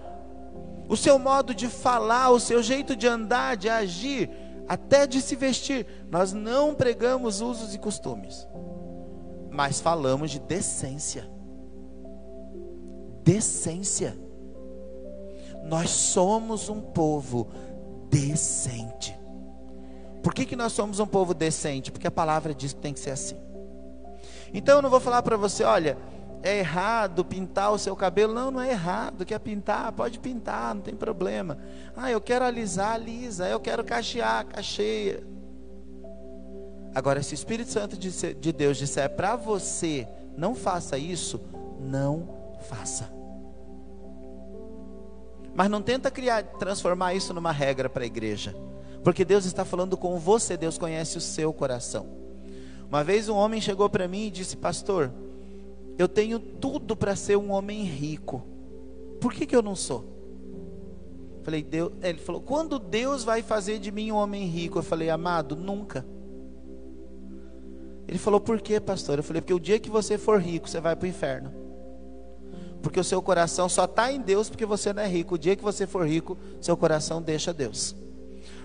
o 0.89 0.97
seu 0.97 1.19
modo 1.19 1.55
de 1.55 1.69
falar, 1.69 2.31
o 2.31 2.41
seu 2.41 2.63
jeito 2.63 2.97
de 2.97 3.07
andar, 3.07 3.57
de 3.57 3.69
agir, 3.69 4.31
até 4.69 5.07
de 5.07 5.21
se 5.21 5.37
vestir. 5.37 5.87
Nós 6.11 6.33
não 6.33 6.75
pregamos 6.75 7.41
usos 7.41 7.75
e 7.75 7.79
costumes, 7.79 8.47
mas 9.51 9.81
falamos 9.81 10.31
de 10.31 10.39
decência. 10.39 11.31
Decência. 13.23 14.19
Nós 15.65 15.91
somos 15.91 16.69
um 16.69 16.81
povo 16.81 17.49
decente. 18.11 19.22
Por 20.23 20.33
que, 20.33 20.45
que 20.45 20.57
nós 20.57 20.73
somos 20.73 21.01
um 21.01 21.07
povo 21.07 21.35
decente? 21.35 21.91
Porque 21.91 22.07
a 22.07 22.11
palavra 22.11 22.55
diz 22.55 22.73
que 22.73 22.81
tem 22.81 22.95
que 22.95 23.01
ser 23.01 23.11
assim. 23.11 23.37
Então 24.55 24.77
eu 24.77 24.83
não 24.83 24.91
vou 24.91 25.01
falar 25.01 25.23
para 25.23 25.37
você, 25.37 25.65
olha, 25.65 25.99
é 26.43 26.59
errado 26.59 27.25
pintar 27.25 27.73
o 27.73 27.79
seu 27.79 27.95
cabelo. 27.95 28.35
Não, 28.35 28.51
não 28.51 28.61
é 28.61 28.71
errado. 28.71 29.25
Quer 29.25 29.39
pintar? 29.39 29.93
Pode 29.93 30.19
pintar, 30.19 30.75
não 30.75 30.83
tem 30.83 30.95
problema. 30.95 31.59
Ah, 31.97 32.11
eu 32.11 32.21
quero 32.21 32.45
alisar, 32.45 32.95
alisa. 32.95 33.49
Eu 33.49 33.61
quero 33.61 33.85
cachear, 33.85 34.45
cacheia. 34.47 35.25
Agora, 36.95 37.23
se 37.23 37.33
o 37.33 37.37
Espírito 37.37 37.71
Santo 37.71 37.97
de 37.97 38.53
Deus 38.53 38.77
disser 38.77 39.09
para 39.11 39.35
você, 39.35 40.07
não 40.37 40.55
faça 40.55 40.99
isso, 40.99 41.41
não 41.81 42.29
faça. 42.69 43.11
Mas 45.55 45.71
não 45.71 45.81
tenta 45.81 46.11
criar, 46.11 46.43
transformar 46.43 47.15
isso 47.15 47.33
numa 47.33 47.53
regra 47.53 47.89
para 47.89 48.03
a 48.03 48.07
igreja. 48.07 48.55
Porque 49.03 49.25
Deus 49.25 49.45
está 49.45 49.65
falando 49.65 49.97
com 49.97 50.19
você, 50.19 50.57
Deus 50.57 50.79
conhece 50.79 51.19
o 51.19 51.21
seu 51.21 51.53
coração. 51.53 52.07
Uma 52.89 53.03
vez 53.03 53.29
um 53.29 53.37
homem 53.37 53.61
chegou 53.61 53.89
para 53.89 54.07
mim 54.07 54.27
e 54.27 54.31
disse: 54.31 54.57
Pastor, 54.57 55.13
eu 55.99 56.07
tenho 56.07 56.39
tudo 56.39 56.95
para 56.95 57.17
ser 57.17 57.37
um 57.37 57.51
homem 57.51 57.83
rico. 57.85 58.47
Por 59.21 59.33
que, 59.33 59.47
que 59.47 59.57
eu 59.57 59.63
não 59.63 59.75
sou? 59.75 60.05
Falei, 61.43 61.63
Deus, 61.63 61.93
ele 62.03 62.19
falou: 62.19 62.41
Quando 62.41 62.79
Deus 62.79 63.25
vai 63.25 63.43
fazer 63.43 63.79
de 63.79 63.91
mim 63.91 64.13
um 64.13 64.17
homem 64.17 64.47
rico? 64.47 64.79
Eu 64.79 64.83
falei, 64.83 65.11
amado, 65.11 65.57
nunca. 65.57 66.05
Ele 68.07 68.19
falou, 68.19 68.41
por 68.41 68.61
que, 68.61 68.79
pastor? 68.81 69.19
Eu 69.19 69.23
falei, 69.23 69.41
porque 69.41 69.55
o 69.55 69.61
dia 69.61 69.79
que 69.79 69.89
você 69.89 70.19
for 70.19 70.41
rico, 70.41 70.69
você 70.69 70.81
vai 70.81 70.95
para 70.95 71.07
o 71.07 71.09
inferno. 71.09 71.51
Porque 72.83 73.01
o 73.01 73.05
seu 73.05 73.23
coração 73.23 73.69
só 73.69 73.85
está 73.85 74.13
em 74.13 74.21
Deus 74.21 74.51
porque 74.51 74.67
você 74.67 74.93
não 74.93 75.03
é 75.03 75.09
rico. 75.09 75.37
O 75.37 75.39
dia 75.39 75.57
que 75.57 75.63
você 75.63 75.87
for 75.87 76.07
rico, 76.07 76.37
seu 76.61 76.77
coração 76.77 77.23
deixa 77.23 77.55
Deus. 77.55 77.95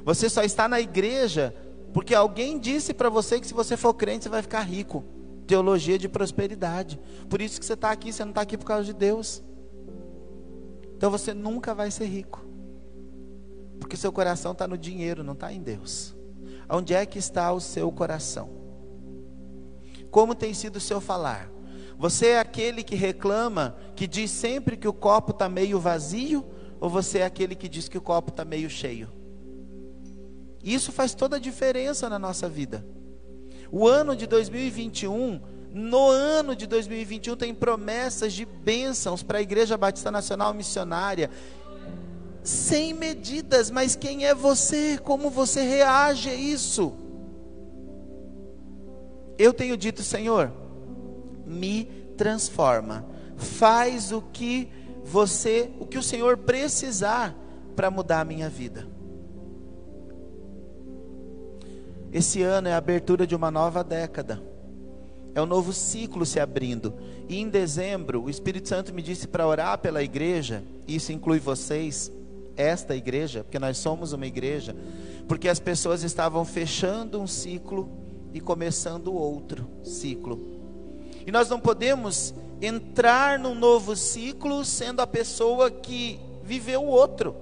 Você 0.07 0.29
só 0.29 0.41
está 0.41 0.69
na 0.69 0.79
igreja 0.79 1.53
porque 1.93 2.15
alguém 2.15 2.57
disse 2.57 2.93
para 2.93 3.09
você 3.09 3.41
que 3.41 3.47
se 3.47 3.53
você 3.53 3.75
for 3.75 3.93
crente 3.93 4.23
você 4.23 4.29
vai 4.29 4.41
ficar 4.41 4.61
rico. 4.61 5.03
Teologia 5.45 5.99
de 5.99 6.07
prosperidade. 6.07 6.97
Por 7.29 7.41
isso 7.41 7.59
que 7.59 7.65
você 7.65 7.73
está 7.73 7.91
aqui, 7.91 8.13
você 8.13 8.23
não 8.23 8.31
está 8.31 8.39
aqui 8.39 8.57
por 8.57 8.63
causa 8.63 8.85
de 8.85 8.93
Deus. 8.93 9.43
Então 10.95 11.11
você 11.11 11.33
nunca 11.33 11.75
vai 11.75 11.91
ser 11.91 12.05
rico. 12.05 12.41
Porque 13.81 13.97
seu 13.97 14.09
coração 14.13 14.53
está 14.53 14.65
no 14.65 14.77
dinheiro, 14.77 15.25
não 15.25 15.33
está 15.33 15.51
em 15.51 15.61
Deus. 15.61 16.15
Onde 16.69 16.93
é 16.93 17.05
que 17.05 17.19
está 17.19 17.51
o 17.51 17.59
seu 17.59 17.91
coração? 17.91 18.49
Como 20.09 20.33
tem 20.33 20.53
sido 20.53 20.77
o 20.77 20.81
seu 20.81 21.01
falar? 21.01 21.51
Você 21.97 22.27
é 22.27 22.39
aquele 22.39 22.81
que 22.81 22.95
reclama, 22.95 23.75
que 23.93 24.07
diz 24.07 24.31
sempre 24.31 24.77
que 24.77 24.87
o 24.87 24.93
copo 24.93 25.31
está 25.31 25.49
meio 25.49 25.81
vazio? 25.81 26.45
Ou 26.79 26.89
você 26.89 27.19
é 27.19 27.25
aquele 27.25 27.55
que 27.55 27.67
diz 27.67 27.89
que 27.89 27.97
o 27.97 28.01
copo 28.01 28.29
está 28.29 28.45
meio 28.45 28.69
cheio? 28.69 29.17
Isso 30.73 30.91
faz 30.91 31.13
toda 31.13 31.37
a 31.37 31.39
diferença 31.39 32.09
na 32.09 32.19
nossa 32.19 32.49
vida. 32.49 32.85
O 33.71 33.87
ano 33.87 34.13
de 34.17 34.27
2021, 34.27 35.39
no 35.73 36.09
ano 36.09 36.53
de 36.53 36.67
2021, 36.67 37.37
tem 37.37 37.55
promessas 37.55 38.33
de 38.33 38.43
bênçãos 38.43 39.23
para 39.23 39.37
a 39.37 39.41
Igreja 39.41 39.77
Batista 39.77 40.11
Nacional 40.11 40.53
Missionária. 40.53 41.29
Sem 42.43 42.93
medidas, 42.93 43.71
mas 43.71 43.95
quem 43.95 44.25
é 44.25 44.35
você? 44.35 44.97
Como 44.97 45.29
você 45.29 45.61
reage 45.61 46.29
a 46.29 46.35
isso? 46.35 46.93
Eu 49.37 49.53
tenho 49.53 49.77
dito, 49.77 50.03
Senhor, 50.03 50.51
me 51.45 51.85
transforma. 52.17 53.05
Faz 53.37 54.11
o 54.11 54.21
que 54.21 54.69
você, 55.05 55.71
o 55.79 55.85
que 55.85 55.97
o 55.97 56.03
Senhor 56.03 56.35
precisar 56.35 57.33
para 57.73 57.89
mudar 57.89 58.19
a 58.19 58.25
minha 58.25 58.49
vida. 58.49 58.96
Esse 62.11 62.41
ano 62.41 62.67
é 62.67 62.73
a 62.73 62.77
abertura 62.77 63.27
de 63.27 63.35
uma 63.35 63.51
nova 63.51 63.83
década. 63.83 64.41
É 65.35 65.41
um 65.41 65.45
novo 65.45 65.71
ciclo 65.71 66.25
se 66.25 66.39
abrindo. 66.39 66.93
E 67.29 67.39
em 67.39 67.49
dezembro, 67.49 68.23
o 68.23 68.29
Espírito 68.29 68.69
Santo 68.69 68.93
me 68.93 69.01
disse 69.01 69.27
para 69.27 69.45
orar 69.45 69.77
pela 69.77 70.01
igreja, 70.01 70.63
isso 70.87 71.11
inclui 71.11 71.39
vocês, 71.39 72.11
esta 72.55 72.95
igreja, 72.95 73.43
porque 73.43 73.59
nós 73.59 73.77
somos 73.77 74.13
uma 74.13 74.25
igreja, 74.25 74.75
porque 75.27 75.47
as 75.47 75.59
pessoas 75.59 76.01
estavam 76.01 76.43
fechando 76.43 77.21
um 77.21 77.27
ciclo 77.27 77.87
e 78.33 78.39
começando 78.39 79.13
outro 79.13 79.67
ciclo. 79.83 80.39
E 81.25 81.31
nós 81.31 81.49
não 81.49 81.59
podemos 81.59 82.33
entrar 82.61 83.37
num 83.37 83.53
novo 83.53 83.95
ciclo 83.95 84.65
sendo 84.65 85.01
a 85.01 85.07
pessoa 85.07 85.69
que 85.69 86.19
viveu 86.43 86.81
o 86.81 86.87
outro. 86.87 87.35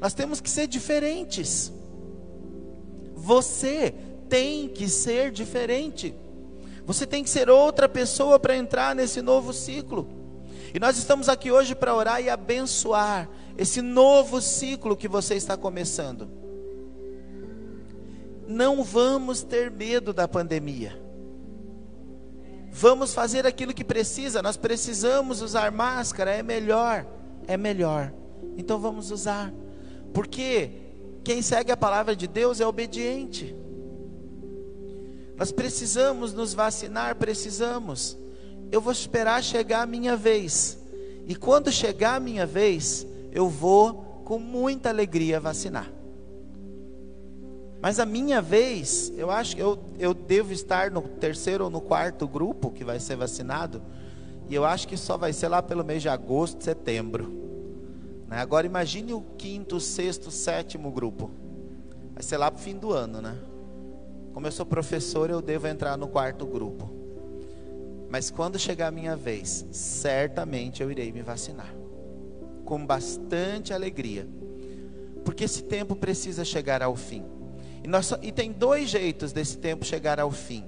Nós 0.00 0.14
temos 0.14 0.40
que 0.40 0.50
ser 0.50 0.66
diferentes. 0.66 1.72
Você 3.24 3.94
tem 4.28 4.68
que 4.68 4.86
ser 4.86 5.30
diferente. 5.30 6.14
Você 6.84 7.06
tem 7.06 7.24
que 7.24 7.30
ser 7.30 7.48
outra 7.48 7.88
pessoa 7.88 8.38
para 8.38 8.54
entrar 8.54 8.94
nesse 8.94 9.22
novo 9.22 9.50
ciclo. 9.50 10.06
E 10.74 10.78
nós 10.78 10.98
estamos 10.98 11.30
aqui 11.30 11.50
hoje 11.50 11.74
para 11.74 11.94
orar 11.94 12.20
e 12.20 12.28
abençoar 12.28 13.30
esse 13.56 13.80
novo 13.80 14.42
ciclo 14.42 14.94
que 14.94 15.08
você 15.08 15.36
está 15.36 15.56
começando. 15.56 16.28
Não 18.46 18.84
vamos 18.84 19.42
ter 19.42 19.70
medo 19.70 20.12
da 20.12 20.28
pandemia. 20.28 21.00
Vamos 22.70 23.14
fazer 23.14 23.46
aquilo 23.46 23.72
que 23.72 23.84
precisa. 23.84 24.42
Nós 24.42 24.58
precisamos 24.58 25.40
usar 25.40 25.72
máscara, 25.72 26.30
é 26.30 26.42
melhor, 26.42 27.06
é 27.46 27.56
melhor. 27.56 28.12
Então 28.58 28.78
vamos 28.78 29.10
usar. 29.10 29.50
Porque 30.12 30.83
quem 31.24 31.40
segue 31.40 31.72
a 31.72 31.76
palavra 31.76 32.14
de 32.14 32.28
Deus 32.28 32.60
é 32.60 32.66
obediente. 32.66 33.56
Nós 35.36 35.50
precisamos 35.50 36.32
nos 36.32 36.52
vacinar, 36.54 37.16
precisamos. 37.16 38.16
Eu 38.70 38.80
vou 38.80 38.92
esperar 38.92 39.42
chegar 39.42 39.82
a 39.82 39.86
minha 39.86 40.16
vez. 40.16 40.78
E 41.26 41.34
quando 41.34 41.72
chegar 41.72 42.16
a 42.16 42.20
minha 42.20 42.46
vez, 42.46 43.06
eu 43.32 43.48
vou 43.48 44.22
com 44.24 44.38
muita 44.38 44.90
alegria 44.90 45.40
vacinar. 45.40 45.90
Mas 47.80 47.98
a 47.98 48.06
minha 48.06 48.40
vez, 48.40 49.12
eu 49.16 49.30
acho 49.30 49.56
que 49.56 49.62
eu, 49.62 49.78
eu 49.98 50.14
devo 50.14 50.52
estar 50.52 50.90
no 50.90 51.02
terceiro 51.02 51.64
ou 51.64 51.70
no 51.70 51.80
quarto 51.80 52.26
grupo 52.28 52.70
que 52.70 52.84
vai 52.84 53.00
ser 53.00 53.16
vacinado. 53.16 53.82
E 54.48 54.54
eu 54.54 54.64
acho 54.64 54.86
que 54.86 54.96
só 54.96 55.16
vai 55.16 55.32
ser 55.32 55.48
lá 55.48 55.62
pelo 55.62 55.84
mês 55.84 56.02
de 56.02 56.08
agosto, 56.08 56.62
setembro. 56.62 57.53
Né? 58.34 58.40
Agora 58.40 58.66
imagine 58.66 59.14
o 59.14 59.20
quinto, 59.38 59.78
sexto, 59.78 60.28
sétimo 60.28 60.90
grupo. 60.90 61.30
Vai 62.14 62.22
ser 62.24 62.36
lá 62.36 62.50
para 62.50 62.58
o 62.58 62.62
fim 62.62 62.76
do 62.76 62.92
ano, 62.92 63.22
né? 63.22 63.38
Como 64.32 64.44
eu 64.44 64.50
sou 64.50 64.66
professor, 64.66 65.30
eu 65.30 65.40
devo 65.40 65.68
entrar 65.68 65.96
no 65.96 66.08
quarto 66.08 66.44
grupo. 66.44 66.90
Mas 68.10 68.32
quando 68.32 68.58
chegar 68.58 68.88
a 68.88 68.90
minha 68.90 69.14
vez, 69.14 69.64
certamente 69.70 70.82
eu 70.82 70.90
irei 70.90 71.12
me 71.12 71.22
vacinar. 71.22 71.72
Com 72.64 72.84
bastante 72.84 73.72
alegria. 73.72 74.26
Porque 75.24 75.44
esse 75.44 75.62
tempo 75.62 75.94
precisa 75.94 76.44
chegar 76.44 76.82
ao 76.82 76.96
fim. 76.96 77.24
E, 77.84 77.88
nós, 77.88 78.12
e 78.20 78.32
tem 78.32 78.50
dois 78.50 78.90
jeitos 78.90 79.32
desse 79.32 79.58
tempo 79.58 79.84
chegar 79.84 80.18
ao 80.18 80.32
fim: 80.32 80.64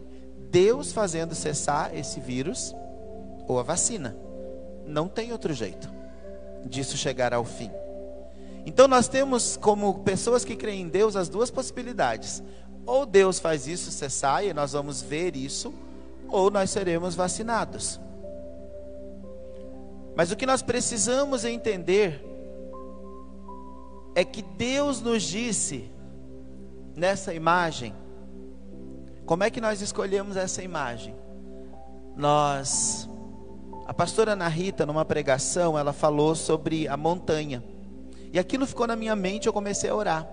Deus 0.53 0.93
fazendo 0.93 1.35
cessar 1.35 1.93
esse 1.97 2.21
vírus, 2.21 2.73
ou 3.49 3.59
a 3.59 3.65
vacina. 3.65 4.17
Não 4.87 5.09
tem 5.09 5.33
outro 5.33 5.53
jeito 5.53 5.96
disso 6.67 6.97
chegar 6.97 7.33
ao 7.33 7.45
fim. 7.45 7.71
Então 8.65 8.89
nós 8.89 9.07
temos 9.07 9.57
como 9.57 10.01
pessoas 10.01 10.45
que 10.45 10.57
creem 10.57 10.83
em 10.83 10.89
Deus 10.89 11.15
as 11.15 11.29
duas 11.29 11.51
possibilidades. 11.51 12.43
Ou 12.85 13.07
Deus 13.07 13.39
faz 13.39 13.67
isso 13.67 13.91
cessar 13.91 14.45
e 14.45 14.53
nós 14.53 14.73
vamos 14.73 15.03
ver 15.03 15.37
isso, 15.37 15.73
ou 16.29 16.51
nós 16.51 16.71
seremos 16.71 17.15
vacinados. 17.15 18.01
Mas 20.17 20.31
o 20.31 20.37
que 20.37 20.47
nós 20.47 20.63
precisamos 20.63 21.45
entender 21.45 22.25
é 24.15 24.25
que 24.25 24.41
Deus 24.41 25.01
nos 25.01 25.23
disse 25.23 25.91
nessa 26.97 27.35
imagem, 27.35 27.95
como 29.27 29.45
é 29.45 29.51
que 29.51 29.61
nós 29.61 29.83
escolhemos 29.83 30.37
essa 30.37 30.63
imagem? 30.63 31.15
Nós, 32.17 33.09
a 33.87 33.95
pastora 33.95 34.33
Ana 34.33 34.49
Rita, 34.49 34.85
numa 34.85 35.05
pregação, 35.05 35.79
ela 35.79 35.93
falou 35.93 36.35
sobre 36.35 36.89
a 36.89 36.97
montanha. 36.97 37.63
E 38.33 38.39
aquilo 38.39 38.67
ficou 38.67 38.87
na 38.87 38.97
minha 38.97 39.15
mente, 39.15 39.47
eu 39.47 39.53
comecei 39.53 39.89
a 39.89 39.95
orar. 39.95 40.29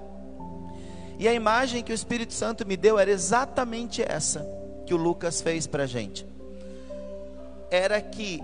E 1.19 1.27
a 1.27 1.33
imagem 1.33 1.83
que 1.83 1.91
o 1.91 1.93
Espírito 1.93 2.33
Santo 2.33 2.65
me 2.65 2.75
deu 2.75 2.97
era 2.97 3.11
exatamente 3.11 4.01
essa 4.01 4.43
que 4.87 4.93
o 4.93 4.97
Lucas 4.97 5.39
fez 5.39 5.67
para 5.67 5.83
a 5.83 5.87
gente. 5.87 6.25
Era 7.69 8.01
que 8.01 8.41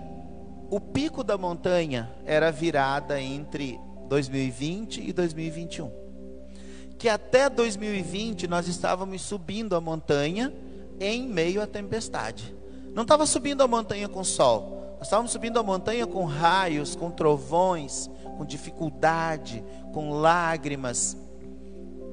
o 0.70 0.78
pico 0.80 1.24
da 1.24 1.36
montanha 1.36 2.08
era 2.24 2.52
virada 2.52 3.20
entre 3.20 3.78
2020 4.08 5.08
e 5.08 5.12
2021. 5.12 5.90
Que 6.96 7.08
até 7.08 7.50
2020 7.50 8.46
nós 8.46 8.68
estávamos 8.68 9.22
subindo 9.22 9.74
a 9.74 9.80
montanha 9.80 10.52
em 11.00 11.26
meio 11.26 11.60
à 11.60 11.66
tempestade. 11.66 12.54
Não 12.94 13.02
estava 13.02 13.26
subindo 13.26 13.62
a 13.62 13.68
montanha 13.68 14.08
com 14.08 14.22
sol, 14.22 14.80
nós 15.00 15.06
estávamos 15.06 15.30
subindo 15.30 15.58
a 15.58 15.62
montanha 15.62 16.06
com 16.06 16.26
raios, 16.26 16.94
com 16.94 17.10
trovões, 17.10 18.10
com 18.36 18.44
dificuldade, 18.44 19.64
com 19.94 20.10
lágrimas, 20.10 21.16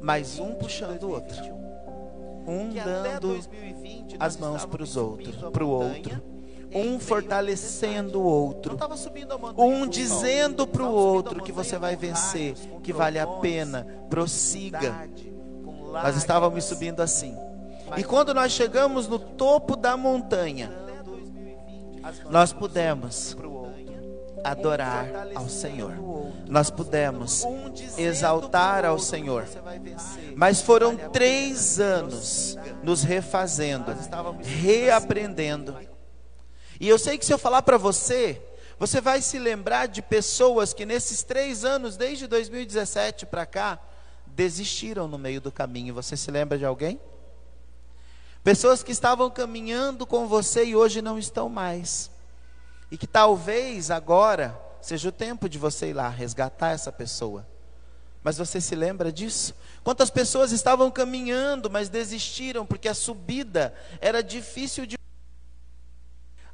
mas 0.01 0.39
um 0.39 0.55
puxando 0.55 1.03
o 1.03 1.09
outro, 1.09 1.35
um 2.47 2.69
dando 2.73 3.38
as 4.17 4.38
mãos 4.38 4.63
para 4.63 4.81
os 4.81 4.95
outros, 4.95 5.35
para 5.35 5.65
o 5.65 5.67
outro 5.67 6.23
um 6.73 6.97
fortalecendo 6.99 8.21
o 8.21 8.23
outro, 8.23 8.77
um 9.57 9.88
dizendo 9.88 10.67
para 10.67 10.83
o 10.83 10.93
outro 10.93 11.41
que 11.41 11.51
você 11.51 11.77
vai 11.77 11.95
vencer, 11.95 12.55
que 12.83 12.93
vale 12.93 13.19
a 13.19 13.27
pena, 13.27 13.88
prossiga. 14.09 15.09
Nós 15.91 16.15
estávamos 16.17 16.65
subindo 16.65 17.01
assim. 17.01 17.38
E 17.95 18.03
quando 18.03 18.33
nós 18.33 18.51
chegamos 18.51 19.07
no 19.07 19.17
topo 19.17 19.77
da 19.77 19.95
montanha, 19.95 20.86
nós 22.30 22.53
pudemos 22.53 23.38
adorar 24.43 25.30
ao 25.36 25.49
Senhor. 25.49 25.93
Nós 26.47 26.70
pudemos 26.70 27.43
exaltar 27.97 28.86
ao 28.86 28.97
Senhor. 28.99 29.45
Mas 30.36 30.62
foram 30.62 30.95
três 30.95 31.80
anos 31.80 32.58
nos 32.84 33.03
refazendo, 33.03 33.93
reaprendendo 34.41 35.76
e 36.80 36.88
eu 36.88 36.99
sei 36.99 37.18
que 37.18 37.26
se 37.26 37.34
eu 37.34 37.39
falar 37.39 37.64
para 37.64 37.78
você, 37.78 38.41
você 38.78 39.01
vai 39.01 39.22
se 39.22 39.39
lembrar 39.39 39.88
de 39.88 40.01
pessoas 40.01 40.74
que 40.74 40.86
nesses 40.86 41.24
três 41.24 41.66
anos, 41.66 41.97
desde 41.97 42.28
2017 42.28 43.26
para 43.26 43.45
cá, 43.45 43.80
desistiram 44.28 45.08
no 45.08 45.18
meio 45.18 45.41
do 45.41 45.51
caminho. 45.51 45.93
Você 45.95 46.16
se 46.16 46.30
lembra 46.30 46.58
de 46.58 46.66
alguém? 46.66 46.99
Pessoas 48.48 48.82
que 48.82 48.93
estavam 48.93 49.30
caminhando 49.30 50.08
com 50.08 50.26
você 50.26 50.64
e 50.64 50.74
hoje 50.74 51.02
não 51.02 51.20
estão 51.20 51.50
mais. 51.50 52.10
E 52.89 52.98
que 52.98 53.06
talvez 53.06 53.91
agora 53.91 54.58
seja 54.82 55.10
o 55.10 55.12
tempo 55.12 55.50
de 55.50 55.58
você 55.58 55.89
ir 55.89 55.93
lá 55.93 56.08
resgatar 56.08 56.70
essa 56.70 56.89
pessoa. 56.89 57.45
Mas 58.24 58.38
você 58.38 58.62
se 58.62 58.74
lembra 58.74 59.12
disso? 59.12 59.54
Quantas 59.84 60.10
pessoas 60.10 60.54
estavam 60.54 60.89
caminhando, 60.89 61.70
mas 61.70 61.89
desistiram 61.89 62.66
porque 62.66 62.88
a 62.88 62.93
subida 62.93 63.76
era 64.00 64.24
difícil 64.24 64.86
de 64.86 64.95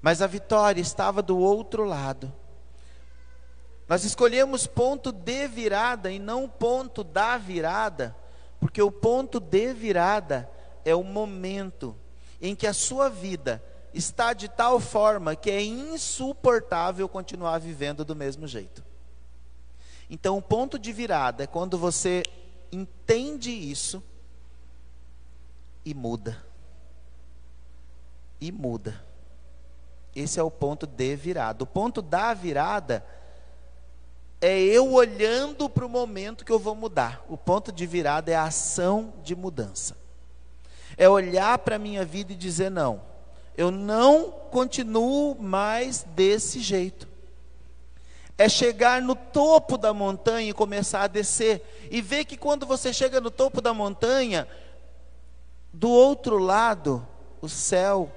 mas 0.01 0.19
a 0.19 0.25
vitória 0.25 0.81
estava 0.81 1.21
do 1.21 1.37
outro 1.37 1.85
lado. 1.85 2.33
Nós 3.87 4.03
escolhemos 4.03 4.65
ponto 4.65 5.11
de 5.11 5.47
virada 5.47 6.09
e 6.09 6.17
não 6.17 6.49
ponto 6.49 7.03
da 7.03 7.37
virada, 7.37 8.15
porque 8.59 8.81
o 8.81 8.91
ponto 8.91 9.39
de 9.39 9.71
virada 9.75 10.49
é 10.85 10.95
o 10.95 11.03
momento 11.03 11.95
em 12.41 12.55
que 12.55 12.67
a 12.67 12.73
sua 12.73 13.09
vida 13.09 13.63
está 13.93 14.33
de 14.33 14.49
tal 14.49 14.79
forma 14.79 15.35
que 15.35 15.49
é 15.49 15.63
insuportável 15.63 17.07
continuar 17.07 17.59
vivendo 17.59 18.03
do 18.03 18.15
mesmo 18.15 18.47
jeito. 18.47 18.83
Então, 20.09 20.37
o 20.37 20.41
ponto 20.41 20.77
de 20.77 20.91
virada 20.91 21.43
é 21.43 21.47
quando 21.47 21.77
você 21.77 22.23
entende 22.71 23.51
isso 23.51 24.03
e 25.85 25.93
muda. 25.93 26.43
E 28.39 28.51
muda. 28.51 29.03
Esse 30.15 30.39
é 30.39 30.43
o 30.43 30.51
ponto 30.51 30.85
de 30.85 31.15
virada. 31.15 31.63
O 31.63 31.67
ponto 31.67 32.01
da 32.01 32.33
virada 32.33 33.05
é 34.39 34.59
eu 34.59 34.91
olhando 34.91 35.69
para 35.69 35.85
o 35.85 35.89
momento 35.89 36.43
que 36.43 36.51
eu 36.51 36.59
vou 36.59 36.75
mudar. 36.75 37.23
O 37.29 37.37
ponto 37.37 37.71
de 37.71 37.87
virada 37.87 38.31
é 38.31 38.35
a 38.35 38.43
ação 38.43 39.13
de 39.23 39.35
mudança. 39.35 40.02
É 40.97 41.07
olhar 41.07 41.57
para 41.59 41.75
a 41.75 41.79
minha 41.79 42.05
vida 42.05 42.33
e 42.33 42.35
dizer: 42.35 42.69
não, 42.69 43.01
eu 43.57 43.71
não 43.71 44.31
continuo 44.51 45.35
mais 45.39 46.03
desse 46.15 46.59
jeito. 46.59 47.07
É 48.37 48.49
chegar 48.49 49.01
no 49.01 49.15
topo 49.15 49.77
da 49.77 49.93
montanha 49.93 50.49
e 50.49 50.53
começar 50.53 51.03
a 51.03 51.07
descer. 51.07 51.87
E 51.91 52.01
ver 52.01 52.25
que 52.25 52.35
quando 52.35 52.65
você 52.65 52.91
chega 52.91 53.21
no 53.21 53.29
topo 53.29 53.61
da 53.61 53.73
montanha, 53.73 54.47
do 55.71 55.89
outro 55.89 56.37
lado, 56.37 57.05
o 57.41 57.49
céu 57.49 58.11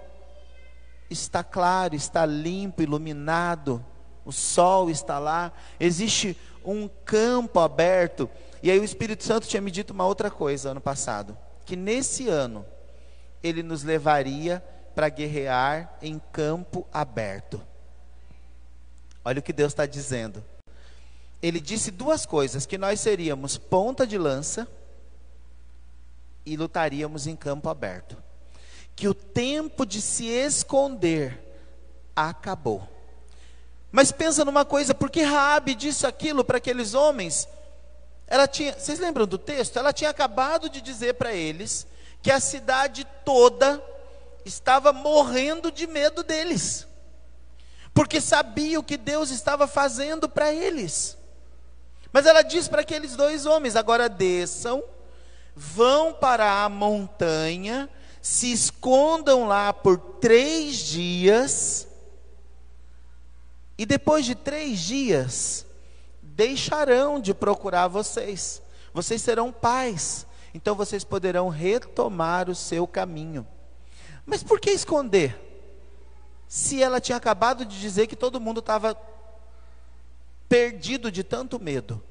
está 1.08 1.44
claro, 1.44 1.94
está 1.94 2.24
limpo, 2.26 2.82
iluminado, 2.82 3.84
o 4.24 4.32
sol 4.32 4.90
está 4.90 5.18
lá, 5.18 5.52
existe 5.78 6.36
um 6.64 6.88
campo 7.04 7.60
aberto. 7.60 8.28
E 8.62 8.70
aí 8.70 8.78
o 8.78 8.84
Espírito 8.84 9.22
Santo 9.22 9.46
tinha 9.46 9.60
me 9.60 9.70
dito 9.70 9.92
uma 9.92 10.06
outra 10.06 10.30
coisa 10.30 10.70
ano 10.70 10.80
passado, 10.80 11.36
que 11.66 11.76
nesse 11.76 12.28
ano 12.28 12.64
ele 13.42 13.62
nos 13.62 13.82
levaria 13.82 14.64
para 14.94 15.10
guerrear 15.10 15.98
em 16.00 16.18
campo 16.32 16.86
aberto. 16.92 17.60
Olha 19.24 19.40
o 19.40 19.42
que 19.42 19.52
Deus 19.52 19.72
está 19.72 19.84
dizendo. 19.84 20.42
Ele 21.42 21.60
disse 21.60 21.90
duas 21.90 22.24
coisas: 22.24 22.64
que 22.64 22.78
nós 22.78 23.00
seríamos 23.00 23.58
ponta 23.58 24.06
de 24.06 24.16
lança 24.16 24.66
e 26.46 26.56
lutaríamos 26.56 27.26
em 27.26 27.36
campo 27.36 27.68
aberto 27.68 28.16
que 28.96 29.06
o 29.06 29.12
tempo 29.12 29.84
de 29.84 30.00
se 30.00 30.24
esconder 30.24 31.38
acabou. 32.16 32.88
Mas 33.92 34.10
pensa 34.10 34.42
numa 34.42 34.64
coisa, 34.64 34.94
porque 34.94 35.22
Raabe 35.22 35.74
disse 35.74 36.06
aquilo 36.06 36.42
para 36.42 36.56
aqueles 36.56 36.94
homens? 36.94 37.46
Ela 38.26 38.46
tinha, 38.46 38.72
vocês 38.72 38.98
lembram 38.98 39.26
do 39.26 39.38
texto? 39.38 39.78
Ela 39.78 39.92
tinha 39.92 40.10
acabado 40.10 40.68
de 40.68 40.80
dizer 40.80 41.14
para 41.14 41.32
eles 41.32 41.86
que 42.22 42.30
a 42.30 42.40
cidade 42.40 43.06
toda 43.24 43.82
estava 44.44 44.92
morrendo 44.92 45.70
de 45.70 45.86
medo 45.86 46.22
deles. 46.22 46.86
Porque 47.94 48.20
sabia 48.20 48.78
o 48.78 48.84
que 48.84 48.96
Deus 48.96 49.30
estava 49.30 49.66
fazendo 49.66 50.28
para 50.28 50.52
eles. 50.52 51.16
Mas 52.12 52.26
ela 52.26 52.42
diz 52.42 52.68
para 52.68 52.82
aqueles 52.82 53.16
dois 53.16 53.46
homens: 53.46 53.76
agora 53.76 54.08
desçam, 54.08 54.82
vão 55.54 56.12
para 56.12 56.64
a 56.64 56.68
montanha 56.68 57.88
se 58.26 58.50
escondam 58.50 59.46
lá 59.46 59.72
por 59.72 59.98
três 59.98 60.78
dias, 60.78 61.86
e 63.78 63.84
depois 63.84 64.26
de 64.26 64.34
três 64.34 64.80
dias, 64.80 65.65
deixarão 66.36 67.18
de 67.18 67.32
procurar 67.32 67.88
vocês. 67.88 68.62
Vocês 68.92 69.22
serão 69.22 69.50
pais, 69.50 70.26
então 70.54 70.74
vocês 70.74 71.02
poderão 71.02 71.48
retomar 71.48 72.50
o 72.50 72.54
seu 72.54 72.86
caminho. 72.86 73.46
Mas 74.24 74.42
por 74.42 74.60
que 74.60 74.70
esconder? 74.70 75.42
Se 76.46 76.82
ela 76.82 77.00
tinha 77.00 77.16
acabado 77.16 77.64
de 77.64 77.80
dizer 77.80 78.06
que 78.06 78.14
todo 78.14 78.40
mundo 78.40 78.60
estava 78.60 78.96
perdido 80.48 81.10
de 81.10 81.24
tanto 81.24 81.58
medo. 81.58 82.02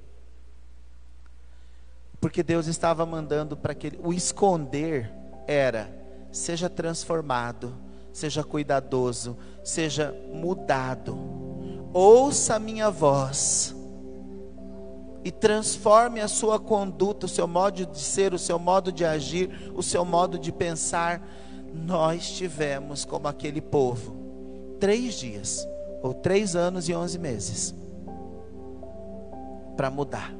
Porque 2.19 2.41
Deus 2.41 2.65
estava 2.67 3.05
mandando 3.05 3.55
para 3.55 3.76
que 3.76 3.93
o 4.03 4.11
esconder 4.11 5.11
era 5.47 5.89
seja 6.32 6.69
transformado, 6.69 7.78
seja 8.11 8.43
cuidadoso, 8.43 9.38
seja 9.63 10.11
mudado. 10.34 11.17
Ouça 11.93 12.55
a 12.55 12.59
minha 12.59 12.89
voz 12.89 13.74
e 15.26 15.32
transforme 15.32 16.21
a 16.21 16.28
sua 16.28 16.59
conduta, 16.59 17.26
o 17.26 17.30
seu 17.30 17.47
modo 17.47 17.84
de 17.84 17.99
ser, 17.99 18.32
o 18.32 18.38
seu 18.38 18.59
modo 18.59 18.91
de 18.91 19.03
agir, 19.03 19.71
o 19.73 19.82
seu 19.82 20.05
modo 20.05 20.38
de 20.38 20.51
pensar. 20.51 21.28
Nós 21.73 22.30
tivemos 22.30 23.03
como 23.03 23.28
aquele 23.28 23.59
povo 23.59 24.15
três 24.80 25.15
dias, 25.15 25.67
ou 26.03 26.13
três 26.13 26.55
anos 26.55 26.88
e 26.88 26.93
onze 26.93 27.17
meses, 27.17 27.73
para 29.76 29.89
mudar, 29.89 30.32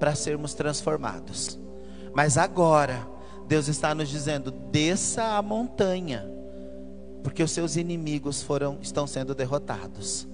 para 0.00 0.14
sermos 0.14 0.54
transformados. 0.54 1.58
Mas 2.14 2.38
agora, 2.38 3.06
Deus 3.46 3.68
está 3.68 3.94
nos 3.94 4.08
dizendo: 4.08 4.50
desça 4.50 5.36
a 5.36 5.42
montanha, 5.42 6.26
porque 7.22 7.42
os 7.42 7.50
seus 7.50 7.76
inimigos 7.76 8.42
foram 8.42 8.78
estão 8.80 9.06
sendo 9.06 9.34
derrotados. 9.34 10.26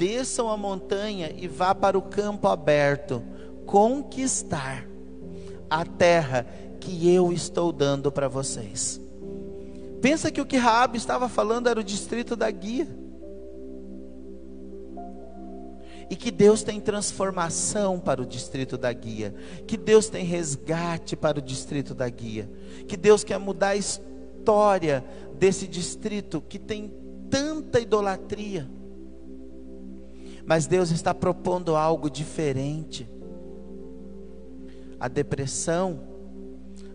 Desçam 0.00 0.48
a 0.48 0.56
montanha 0.56 1.30
e 1.36 1.46
vá 1.46 1.74
para 1.74 1.98
o 1.98 2.00
campo 2.00 2.48
aberto, 2.48 3.22
conquistar 3.66 4.88
a 5.68 5.84
terra 5.84 6.46
que 6.80 7.14
eu 7.14 7.30
estou 7.30 7.70
dando 7.70 8.10
para 8.10 8.26
vocês. 8.26 8.98
Pensa 10.00 10.30
que 10.30 10.40
o 10.40 10.46
que 10.46 10.56
Raab 10.56 10.96
estava 10.96 11.28
falando 11.28 11.68
era 11.68 11.78
o 11.78 11.84
distrito 11.84 12.34
da 12.34 12.50
guia. 12.50 12.88
E 16.08 16.16
que 16.16 16.30
Deus 16.30 16.62
tem 16.62 16.80
transformação 16.80 18.00
para 18.00 18.22
o 18.22 18.26
distrito 18.26 18.78
da 18.78 18.90
guia. 18.94 19.34
Que 19.66 19.76
Deus 19.76 20.08
tem 20.08 20.24
resgate 20.24 21.14
para 21.14 21.40
o 21.40 21.42
distrito 21.42 21.94
da 21.94 22.08
guia. 22.08 22.50
Que 22.88 22.96
Deus 22.96 23.22
quer 23.22 23.38
mudar 23.38 23.68
a 23.68 23.76
história 23.76 25.04
desse 25.38 25.66
distrito 25.66 26.40
que 26.40 26.58
tem 26.58 26.90
tanta 27.28 27.78
idolatria. 27.78 28.79
Mas 30.44 30.66
Deus 30.66 30.90
está 30.90 31.14
propondo 31.14 31.76
algo 31.76 32.10
diferente. 32.10 33.08
A 34.98 35.08
depressão 35.08 36.00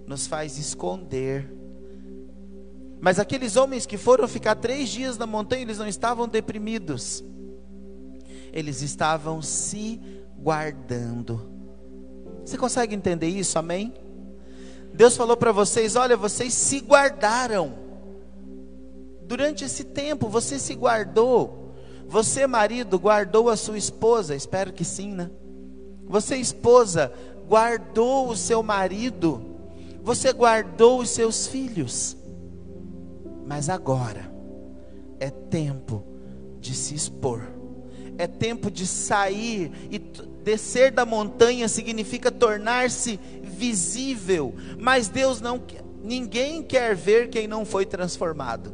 nos 0.07 0.27
faz 0.27 0.57
esconder. 0.57 1.51
Mas 2.99 3.19
aqueles 3.19 3.55
homens 3.55 3.85
que 3.85 3.97
foram 3.97 4.27
ficar 4.27 4.55
três 4.55 4.89
dias 4.89 5.17
na 5.17 5.25
montanha, 5.25 5.61
eles 5.61 5.77
não 5.77 5.87
estavam 5.87 6.27
deprimidos 6.27 7.23
eles 8.55 8.81
estavam 8.81 9.41
se 9.41 9.99
guardando. 10.39 11.51
Você 12.45 12.57
consegue 12.57 12.95
entender 12.95 13.27
isso? 13.27 13.59
Amém? 13.59 13.93
Deus 14.93 15.17
falou 15.17 15.35
para 15.35 15.51
vocês: 15.51 15.97
olha, 15.97 16.15
vocês 16.15 16.53
se 16.53 16.79
guardaram. 16.79 17.73
Durante 19.23 19.65
esse 19.65 19.83
tempo, 19.83 20.29
você 20.29 20.57
se 20.57 20.73
guardou. 20.73 21.64
Você, 22.15 22.47
marido, 22.47 22.97
guardou 22.97 23.49
a 23.49 23.57
sua 23.57 23.77
esposa. 23.77 24.33
Espero 24.33 24.71
que 24.71 24.85
sim, 24.85 25.11
né? 25.11 25.29
Você, 26.05 26.37
esposa, 26.37 27.11
guardou 27.45 28.29
o 28.29 28.37
seu 28.37 28.63
marido. 28.63 29.41
Você 30.01 30.31
guardou 30.31 31.01
os 31.01 31.09
seus 31.09 31.45
filhos. 31.45 32.15
Mas 33.45 33.67
agora 33.67 34.31
é 35.19 35.29
tempo 35.29 36.05
de 36.61 36.73
se 36.73 36.95
expor 36.95 37.41
é 38.17 38.27
tempo 38.27 38.71
de 38.71 38.87
sair 38.87 39.69
e 39.91 39.99
descer 39.99 40.89
da 40.89 41.05
montanha 41.05 41.67
significa 41.67 42.31
tornar-se 42.31 43.19
visível. 43.43 44.55
Mas 44.79 45.09
Deus 45.09 45.41
não 45.41 45.61
ninguém 46.01 46.63
quer 46.63 46.95
ver 46.95 47.29
quem 47.29 47.45
não 47.45 47.65
foi 47.65 47.85
transformado. 47.85 48.73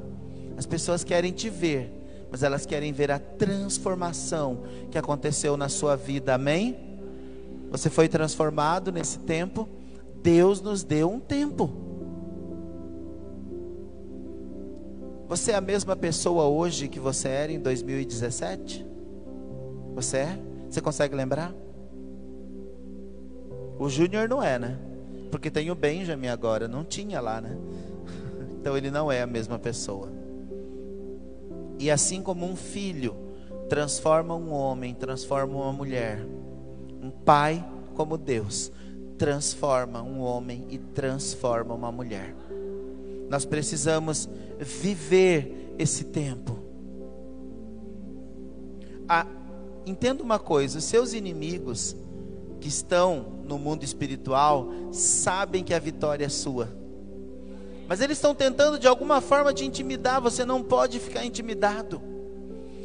As 0.55 0.67
pessoas 0.67 1.03
querem 1.03 1.31
te 1.31 1.49
ver, 1.49 2.00
mas 2.31 2.43
elas 2.43 2.65
querem 2.65 2.93
ver 2.93 3.11
a 3.11 3.19
transformação 3.19 4.63
que 4.89 4.97
aconteceu 4.97 5.57
na 5.57 5.67
sua 5.67 5.97
vida. 5.97 6.33
Amém? 6.33 6.77
Você 7.69 7.89
foi 7.89 8.07
transformado 8.07 8.89
nesse 8.89 9.19
tempo. 9.19 9.67
Deus 10.23 10.61
nos 10.61 10.81
deu 10.81 11.11
um 11.11 11.19
tempo. 11.19 11.69
Você 15.27 15.51
é 15.51 15.55
a 15.55 15.61
mesma 15.61 15.95
pessoa 15.95 16.45
hoje 16.45 16.87
que 16.87 16.99
você 16.99 17.27
era 17.27 17.51
em 17.51 17.59
2017? 17.59 18.85
Você 19.93 20.17
é? 20.17 20.39
Você 20.69 20.79
consegue 20.79 21.13
lembrar? 21.13 21.53
O 23.77 23.89
Júnior 23.89 24.29
não 24.29 24.41
é, 24.41 24.57
né? 24.57 24.79
Porque 25.29 25.49
tem 25.49 25.69
o 25.69 25.75
Benjamin 25.75 26.27
agora, 26.27 26.67
não 26.67 26.83
tinha 26.85 27.19
lá, 27.19 27.41
né? 27.41 27.57
Então 28.61 28.77
ele 28.77 28.91
não 28.91 29.11
é 29.11 29.23
a 29.23 29.27
mesma 29.27 29.57
pessoa. 29.57 30.20
E 31.81 31.89
assim 31.89 32.21
como 32.21 32.45
um 32.45 32.55
filho 32.55 33.15
transforma 33.67 34.35
um 34.35 34.51
homem, 34.51 34.93
transforma 34.93 35.55
uma 35.55 35.73
mulher, 35.73 36.25
um 37.01 37.09
pai 37.09 37.65
como 37.95 38.17
Deus 38.17 38.71
transforma 39.17 40.01
um 40.01 40.19
homem 40.19 40.65
e 40.69 40.77
transforma 40.77 41.73
uma 41.73 41.91
mulher. 41.91 42.35
Nós 43.29 43.45
precisamos 43.45 44.27
viver 44.59 45.75
esse 45.77 46.05
tempo. 46.05 46.57
A 49.07 49.25
Entenda 49.85 50.23
uma 50.23 50.39
coisa: 50.39 50.77
os 50.77 50.83
seus 50.83 51.13
inimigos 51.13 51.95
que 52.59 52.67
estão 52.67 53.25
no 53.43 53.57
mundo 53.57 53.83
espiritual 53.83 54.69
sabem 54.91 55.63
que 55.63 55.73
a 55.73 55.79
vitória 55.79 56.25
é 56.25 56.29
sua. 56.29 56.80
Mas 57.91 57.99
eles 57.99 58.19
estão 58.19 58.33
tentando 58.33 58.79
de 58.79 58.87
alguma 58.87 59.19
forma 59.19 59.53
te 59.53 59.65
intimidar, 59.65 60.21
você 60.21 60.45
não 60.45 60.63
pode 60.63 60.97
ficar 60.97 61.25
intimidado. 61.25 62.01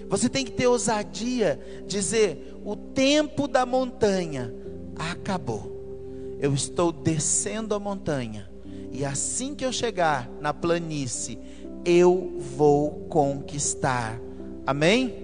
Você 0.08 0.28
tem 0.28 0.44
que 0.44 0.50
ter 0.50 0.66
ousadia, 0.66 1.60
dizer: 1.86 2.58
o 2.64 2.74
tempo 2.74 3.46
da 3.46 3.64
montanha 3.64 4.52
acabou. 4.98 6.36
Eu 6.40 6.52
estou 6.52 6.90
descendo 6.90 7.72
a 7.72 7.78
montanha, 7.78 8.50
e 8.90 9.04
assim 9.04 9.54
que 9.54 9.64
eu 9.64 9.72
chegar 9.72 10.28
na 10.40 10.52
planície, 10.52 11.38
eu 11.84 12.34
vou 12.56 13.06
conquistar. 13.08 14.20
Amém? 14.66 15.22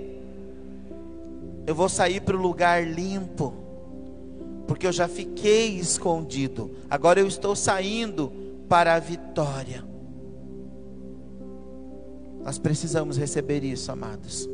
eu 1.67 1.75
vou 1.75 1.89
sair 1.89 2.21
para 2.21 2.37
o 2.37 2.41
lugar 2.41 2.87
limpo, 2.87 3.53
porque 4.69 4.87
eu 4.87 4.93
já 4.93 5.09
fiquei 5.09 5.77
escondido, 5.77 6.71
agora 6.89 7.19
eu 7.19 7.27
estou 7.27 7.57
saindo 7.57 8.41
para 8.73 8.94
a 8.94 8.99
vitória. 8.99 9.85
Nós 12.43 12.59
precisamos 12.59 13.19
receber 13.19 13.62
isso, 13.62 13.93
amados. 13.93 14.49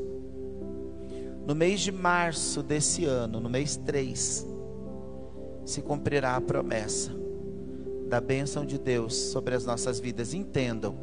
No 1.46 1.54
mês 1.54 1.78
de 1.78 1.92
março 1.92 2.60
desse 2.60 3.04
ano, 3.04 3.38
no 3.38 3.48
mês 3.48 3.76
3, 3.76 4.44
se 5.64 5.82
cumprirá 5.82 6.34
a 6.34 6.40
promessa 6.40 7.12
da 8.08 8.20
bênção 8.20 8.66
de 8.66 8.76
Deus 8.76 9.14
sobre 9.14 9.54
as 9.54 9.64
nossas 9.64 10.00
vidas. 10.00 10.34
Entendam 10.34 10.96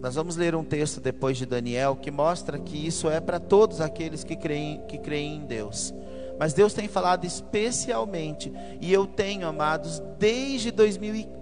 nós 0.00 0.14
vamos 0.14 0.36
ler 0.36 0.54
um 0.54 0.62
texto 0.62 1.00
depois 1.00 1.36
de 1.36 1.44
Daniel 1.44 1.96
que 1.96 2.10
mostra 2.10 2.58
que 2.58 2.86
isso 2.86 3.10
é 3.10 3.20
para 3.20 3.40
todos 3.40 3.80
aqueles 3.80 4.22
que 4.22 4.36
creem, 4.36 4.80
que 4.86 4.96
creem 4.96 5.38
em 5.38 5.44
Deus. 5.44 5.92
Mas 6.38 6.52
Deus 6.52 6.72
tem 6.72 6.86
falado 6.86 7.24
especialmente, 7.24 8.52
e 8.80 8.92
eu 8.92 9.06
tenho, 9.06 9.48
amados, 9.48 10.00
desde 10.16 10.70
2015, 10.70 11.37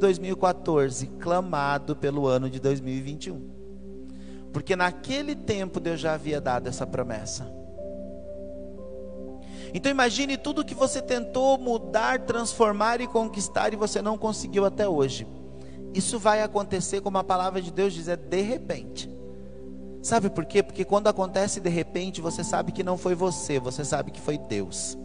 2014, 0.00 1.06
clamado 1.18 1.94
pelo 1.94 2.26
ano 2.26 2.48
de 2.48 2.58
2021. 2.58 3.50
Porque 4.52 4.74
naquele 4.74 5.34
tempo 5.36 5.78
Deus 5.78 6.00
já 6.00 6.14
havia 6.14 6.40
dado 6.40 6.68
essa 6.68 6.86
promessa. 6.86 7.52
Então 9.72 9.90
imagine 9.90 10.36
tudo 10.36 10.64
que 10.64 10.74
você 10.74 11.00
tentou 11.00 11.56
mudar, 11.58 12.20
transformar 12.20 13.00
e 13.00 13.06
conquistar 13.06 13.72
e 13.72 13.76
você 13.76 14.02
não 14.02 14.18
conseguiu 14.18 14.64
até 14.64 14.88
hoje. 14.88 15.26
Isso 15.94 16.18
vai 16.18 16.42
acontecer, 16.42 17.00
como 17.00 17.18
a 17.18 17.24
palavra 17.24 17.62
de 17.62 17.70
Deus 17.70 17.92
diz, 17.92 18.08
é 18.08 18.16
de 18.16 18.40
repente. 18.40 19.10
Sabe 20.02 20.30
por 20.30 20.44
quê? 20.46 20.62
Porque 20.62 20.84
quando 20.84 21.08
acontece 21.08 21.60
de 21.60 21.68
repente, 21.68 22.20
você 22.20 22.42
sabe 22.42 22.72
que 22.72 22.82
não 22.82 22.96
foi 22.96 23.14
você, 23.14 23.60
você 23.60 23.84
sabe 23.84 24.10
que 24.10 24.20
foi 24.20 24.38
Deus. 24.38 24.98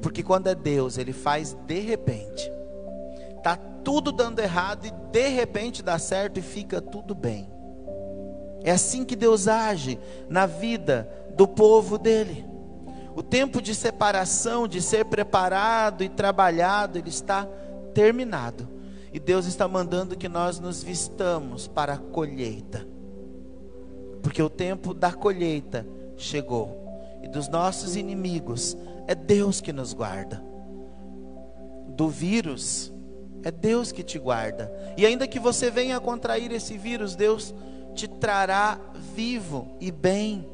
Porque 0.00 0.22
quando 0.22 0.46
é 0.46 0.54
Deus, 0.54 0.98
Ele 0.98 1.12
faz 1.12 1.56
de 1.66 1.78
repente. 1.80 2.50
Tá 3.42 3.56
tudo 3.56 4.12
dando 4.12 4.40
errado 4.40 4.86
e 4.86 4.90
de 5.10 5.28
repente 5.28 5.82
dá 5.82 5.98
certo 5.98 6.38
e 6.38 6.42
fica 6.42 6.80
tudo 6.80 7.14
bem. 7.14 7.48
É 8.62 8.70
assim 8.70 9.04
que 9.04 9.16
Deus 9.16 9.48
age 9.48 9.98
na 10.28 10.46
vida 10.46 11.08
do 11.34 11.48
povo 11.48 11.96
dele. 11.96 12.44
O 13.14 13.22
tempo 13.22 13.60
de 13.60 13.74
separação, 13.74 14.68
de 14.68 14.80
ser 14.80 15.06
preparado 15.06 16.04
e 16.04 16.08
trabalhado, 16.08 16.98
ele 16.98 17.08
está 17.08 17.46
terminado. 17.94 18.68
E 19.12 19.18
Deus 19.18 19.46
está 19.46 19.66
mandando 19.66 20.16
que 20.16 20.28
nós 20.28 20.60
nos 20.60 20.82
vistamos 20.82 21.66
para 21.66 21.94
a 21.94 21.98
colheita. 21.98 22.86
Porque 24.22 24.42
o 24.42 24.50
tempo 24.50 24.94
da 24.94 25.12
colheita 25.12 25.86
chegou. 26.16 26.78
E 27.22 27.28
dos 27.28 27.48
nossos 27.48 27.96
inimigos 27.96 28.76
é 29.06 29.14
Deus 29.14 29.60
que 29.60 29.72
nos 29.72 29.92
guarda. 29.92 30.42
Do 31.88 32.08
vírus 32.08 32.92
é 33.42 33.50
Deus 33.50 33.92
que 33.92 34.02
te 34.02 34.18
guarda. 34.18 34.72
E 34.96 35.06
ainda 35.06 35.26
que 35.26 35.38
você 35.38 35.70
venha 35.70 35.96
a 35.96 36.00
contrair 36.00 36.52
esse 36.52 36.76
vírus, 36.76 37.14
Deus 37.14 37.54
te 37.94 38.06
trará 38.08 38.78
vivo 39.14 39.68
e 39.80 39.90
bem. 39.90 40.46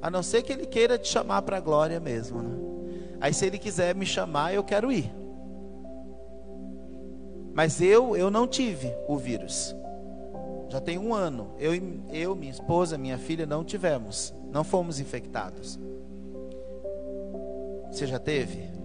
A 0.00 0.10
não 0.10 0.22
ser 0.22 0.42
que 0.42 0.52
Ele 0.52 0.66
queira 0.66 0.98
te 0.98 1.08
chamar 1.08 1.42
para 1.42 1.56
a 1.56 1.60
glória 1.60 1.98
mesmo. 1.98 2.42
Né? 2.42 2.56
Aí, 3.20 3.34
se 3.34 3.46
Ele 3.46 3.58
quiser 3.58 3.94
me 3.94 4.06
chamar, 4.06 4.54
eu 4.54 4.62
quero 4.62 4.92
ir. 4.92 5.12
Mas 7.52 7.80
eu, 7.80 8.16
eu 8.16 8.30
não 8.30 8.46
tive 8.46 8.94
o 9.08 9.16
vírus. 9.16 9.74
Já 10.68 10.80
tem 10.80 10.98
um 10.98 11.12
ano. 11.14 11.50
Eu, 11.58 11.72
eu, 12.12 12.36
minha 12.36 12.52
esposa, 12.52 12.96
minha 12.96 13.18
filha 13.18 13.46
não 13.46 13.64
tivemos. 13.64 14.32
Não 14.52 14.62
fomos 14.62 15.00
infectados. 15.00 15.78
Você 17.90 18.06
já 18.06 18.18
teve? 18.18 18.77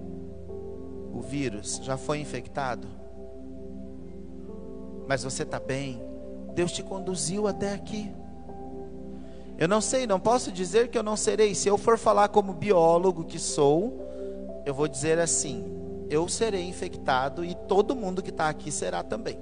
O 1.13 1.21
vírus 1.21 1.79
já 1.83 1.95
foi 1.95 2.19
infectado? 2.19 2.87
Mas 5.07 5.23
você 5.23 5.43
está 5.43 5.59
bem? 5.59 6.01
Deus 6.55 6.71
te 6.71 6.81
conduziu 6.81 7.47
até 7.47 7.73
aqui. 7.73 8.11
Eu 9.57 9.67
não 9.67 9.79
sei, 9.79 10.07
não 10.07 10.19
posso 10.19 10.51
dizer 10.51 10.87
que 10.87 10.97
eu 10.97 11.03
não 11.03 11.15
serei. 11.15 11.53
Se 11.53 11.69
eu 11.69 11.77
for 11.77 11.97
falar 11.97 12.29
como 12.29 12.53
biólogo 12.53 13.23
que 13.23 13.37
sou, 13.37 14.03
eu 14.65 14.73
vou 14.73 14.87
dizer 14.87 15.19
assim: 15.19 15.63
eu 16.09 16.27
serei 16.27 16.67
infectado 16.67 17.45
e 17.45 17.53
todo 17.53 17.95
mundo 17.95 18.23
que 18.23 18.31
está 18.31 18.49
aqui 18.49 18.71
será 18.71 19.03
também. 19.03 19.37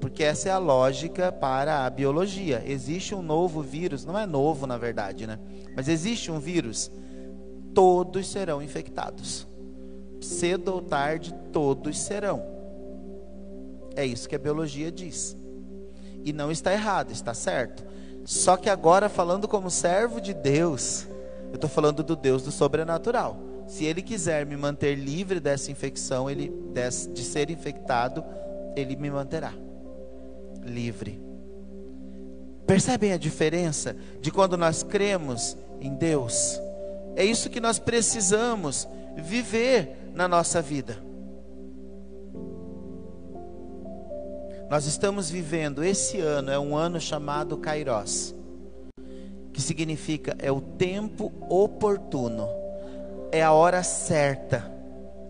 Porque 0.00 0.22
essa 0.22 0.50
é 0.50 0.52
a 0.52 0.58
lógica 0.58 1.32
para 1.32 1.86
a 1.86 1.90
biologia. 1.90 2.62
Existe 2.66 3.14
um 3.14 3.22
novo 3.22 3.62
vírus, 3.62 4.04
não 4.04 4.18
é 4.18 4.26
novo 4.26 4.66
na 4.66 4.76
verdade, 4.76 5.26
né? 5.26 5.38
Mas 5.74 5.88
existe 5.88 6.30
um 6.30 6.38
vírus, 6.38 6.90
todos 7.74 8.28
serão 8.28 8.62
infectados. 8.62 9.46
Cedo 10.20 10.74
ou 10.74 10.82
tarde, 10.82 11.34
todos 11.52 11.98
serão. 11.98 12.42
É 13.94 14.04
isso 14.04 14.28
que 14.28 14.34
a 14.34 14.38
biologia 14.38 14.90
diz. 14.90 15.36
E 16.24 16.32
não 16.32 16.50
está 16.50 16.72
errado, 16.72 17.12
está 17.12 17.32
certo. 17.32 17.84
Só 18.24 18.56
que 18.56 18.68
agora, 18.68 19.08
falando 19.08 19.46
como 19.46 19.70
servo 19.70 20.20
de 20.20 20.34
Deus, 20.34 21.06
eu 21.48 21.54
estou 21.54 21.70
falando 21.70 22.02
do 22.02 22.16
Deus 22.16 22.42
do 22.42 22.50
sobrenatural. 22.50 23.38
Se 23.66 23.84
Ele 23.84 24.02
quiser 24.02 24.44
me 24.44 24.56
manter 24.56 24.94
livre 24.96 25.40
dessa 25.40 25.70
infecção, 25.70 26.28
ele, 26.28 26.52
de 27.12 27.22
ser 27.22 27.50
infectado, 27.50 28.24
Ele 28.76 28.96
me 28.96 29.10
manterá 29.10 29.52
livre. 30.66 31.20
Percebem 32.66 33.12
a 33.12 33.16
diferença 33.16 33.96
de 34.20 34.30
quando 34.30 34.56
nós 34.56 34.82
cremos 34.82 35.56
em 35.80 35.94
Deus? 35.94 36.60
É 37.14 37.24
isso 37.24 37.48
que 37.48 37.60
nós 37.60 37.78
precisamos 37.78 38.88
viver 39.16 40.05
na 40.16 40.26
nossa 40.26 40.62
vida. 40.62 40.96
Nós 44.70 44.86
estamos 44.86 45.30
vivendo 45.30 45.84
esse 45.84 46.18
ano, 46.18 46.50
é 46.50 46.58
um 46.58 46.74
ano 46.74 46.98
chamado 46.98 47.58
Kairos, 47.58 48.34
que 49.52 49.60
significa 49.60 50.34
é 50.38 50.50
o 50.50 50.60
tempo 50.60 51.30
oportuno, 51.50 52.48
é 53.30 53.42
a 53.42 53.52
hora 53.52 53.82
certa. 53.82 54.74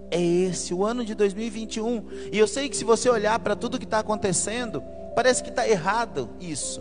É 0.08 0.22
esse, 0.22 0.72
o 0.72 0.84
ano 0.84 1.04
de 1.04 1.16
2021. 1.16 2.06
E 2.30 2.38
eu 2.38 2.46
sei 2.46 2.68
que 2.68 2.76
se 2.76 2.84
você 2.84 3.10
olhar 3.10 3.36
para 3.40 3.56
tudo 3.56 3.78
que 3.78 3.84
está 3.84 3.98
acontecendo, 3.98 4.80
parece 5.16 5.42
que 5.42 5.50
está 5.50 5.68
errado 5.68 6.30
isso. 6.40 6.80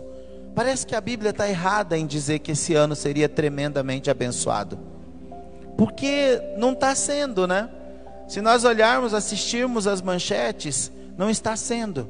Parece 0.54 0.86
que 0.86 0.94
a 0.94 1.00
Bíblia 1.00 1.30
está 1.30 1.48
errada 1.48 1.98
em 1.98 2.06
dizer 2.06 2.38
que 2.38 2.52
esse 2.52 2.72
ano 2.72 2.94
seria 2.94 3.28
tremendamente 3.28 4.08
abençoado. 4.08 4.78
Porque 5.76 6.40
não 6.56 6.72
está 6.72 6.94
sendo, 6.94 7.48
né? 7.48 7.68
Se 8.28 8.40
nós 8.40 8.64
olharmos, 8.64 9.14
assistirmos 9.14 9.86
as 9.86 10.02
manchetes, 10.02 10.90
não 11.16 11.30
está 11.30 11.56
sendo. 11.56 12.08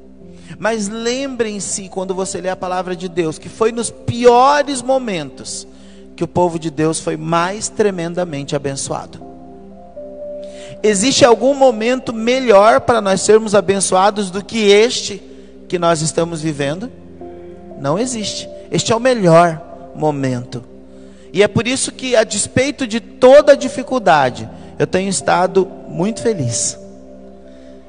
Mas 0.58 0.88
lembrem-se, 0.88 1.88
quando 1.88 2.14
você 2.14 2.40
lê 2.40 2.48
a 2.48 2.56
palavra 2.56 2.96
de 2.96 3.08
Deus, 3.08 3.38
que 3.38 3.48
foi 3.48 3.72
nos 3.72 3.90
piores 3.90 4.80
momentos 4.82 5.66
que 6.14 6.24
o 6.24 6.28
povo 6.28 6.58
de 6.58 6.70
Deus 6.70 6.98
foi 6.98 7.16
mais 7.16 7.68
tremendamente 7.68 8.56
abençoado. 8.56 9.20
Existe 10.82 11.24
algum 11.24 11.54
momento 11.54 12.12
melhor 12.12 12.80
para 12.80 13.00
nós 13.00 13.20
sermos 13.20 13.54
abençoados 13.54 14.30
do 14.30 14.44
que 14.44 14.68
este 14.70 15.22
que 15.68 15.78
nós 15.78 16.00
estamos 16.00 16.40
vivendo? 16.40 16.90
Não 17.78 17.98
existe. 17.98 18.48
Este 18.70 18.92
é 18.92 18.96
o 18.96 19.00
melhor 19.00 19.60
momento. 19.94 20.64
E 21.32 21.42
é 21.42 21.48
por 21.48 21.66
isso 21.66 21.92
que, 21.92 22.16
a 22.16 22.24
despeito 22.24 22.86
de 22.86 23.00
toda 23.00 23.52
a 23.52 23.56
dificuldade, 23.56 24.48
eu 24.78 24.86
tenho 24.86 25.08
estado 25.08 25.68
muito 25.96 26.20
feliz. 26.20 26.78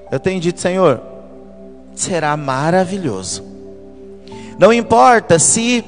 Eu 0.09 0.19
tenho 0.19 0.39
dito, 0.39 0.61
Senhor, 0.61 1.01
será 1.93 2.38
maravilhoso. 2.38 3.43
Não 4.57 4.71
importa 4.71 5.38
se 5.38 5.84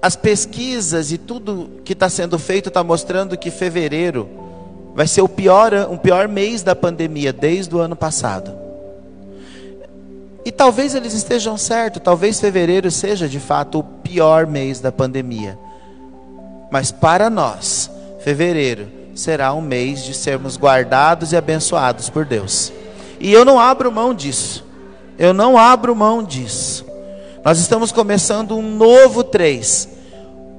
as 0.00 0.14
pesquisas 0.14 1.10
e 1.10 1.18
tudo 1.18 1.80
que 1.84 1.94
está 1.94 2.08
sendo 2.08 2.38
feito 2.38 2.68
está 2.68 2.84
mostrando 2.84 3.36
que 3.36 3.50
fevereiro 3.50 4.28
vai 4.94 5.08
ser 5.08 5.22
o 5.22 5.28
pior, 5.28 5.72
um 5.90 5.96
pior 5.96 6.28
mês 6.28 6.62
da 6.62 6.76
pandemia 6.76 7.32
desde 7.32 7.74
o 7.74 7.80
ano 7.80 7.96
passado. 7.96 8.54
E 10.44 10.52
talvez 10.52 10.94
eles 10.94 11.14
estejam 11.14 11.56
certos, 11.56 12.02
talvez 12.02 12.38
fevereiro 12.38 12.90
seja 12.90 13.28
de 13.28 13.40
fato 13.40 13.80
o 13.80 13.82
pior 13.82 14.46
mês 14.46 14.78
da 14.78 14.92
pandemia. 14.92 15.58
Mas 16.70 16.92
para 16.92 17.28
nós, 17.28 17.90
fevereiro 18.20 19.03
será 19.14 19.54
um 19.54 19.60
mês 19.60 20.02
de 20.02 20.12
sermos 20.12 20.56
guardados 20.56 21.32
e 21.32 21.36
abençoados 21.36 22.10
por 22.10 22.24
Deus. 22.24 22.72
E 23.20 23.32
eu 23.32 23.44
não 23.44 23.58
abro 23.60 23.90
mão 23.92 24.12
disso. 24.12 24.64
Eu 25.18 25.32
não 25.32 25.56
abro 25.56 25.94
mão 25.94 26.22
disso. 26.22 26.84
Nós 27.44 27.58
estamos 27.58 27.92
começando 27.92 28.56
um 28.56 28.76
novo 28.76 29.22
três. 29.22 29.88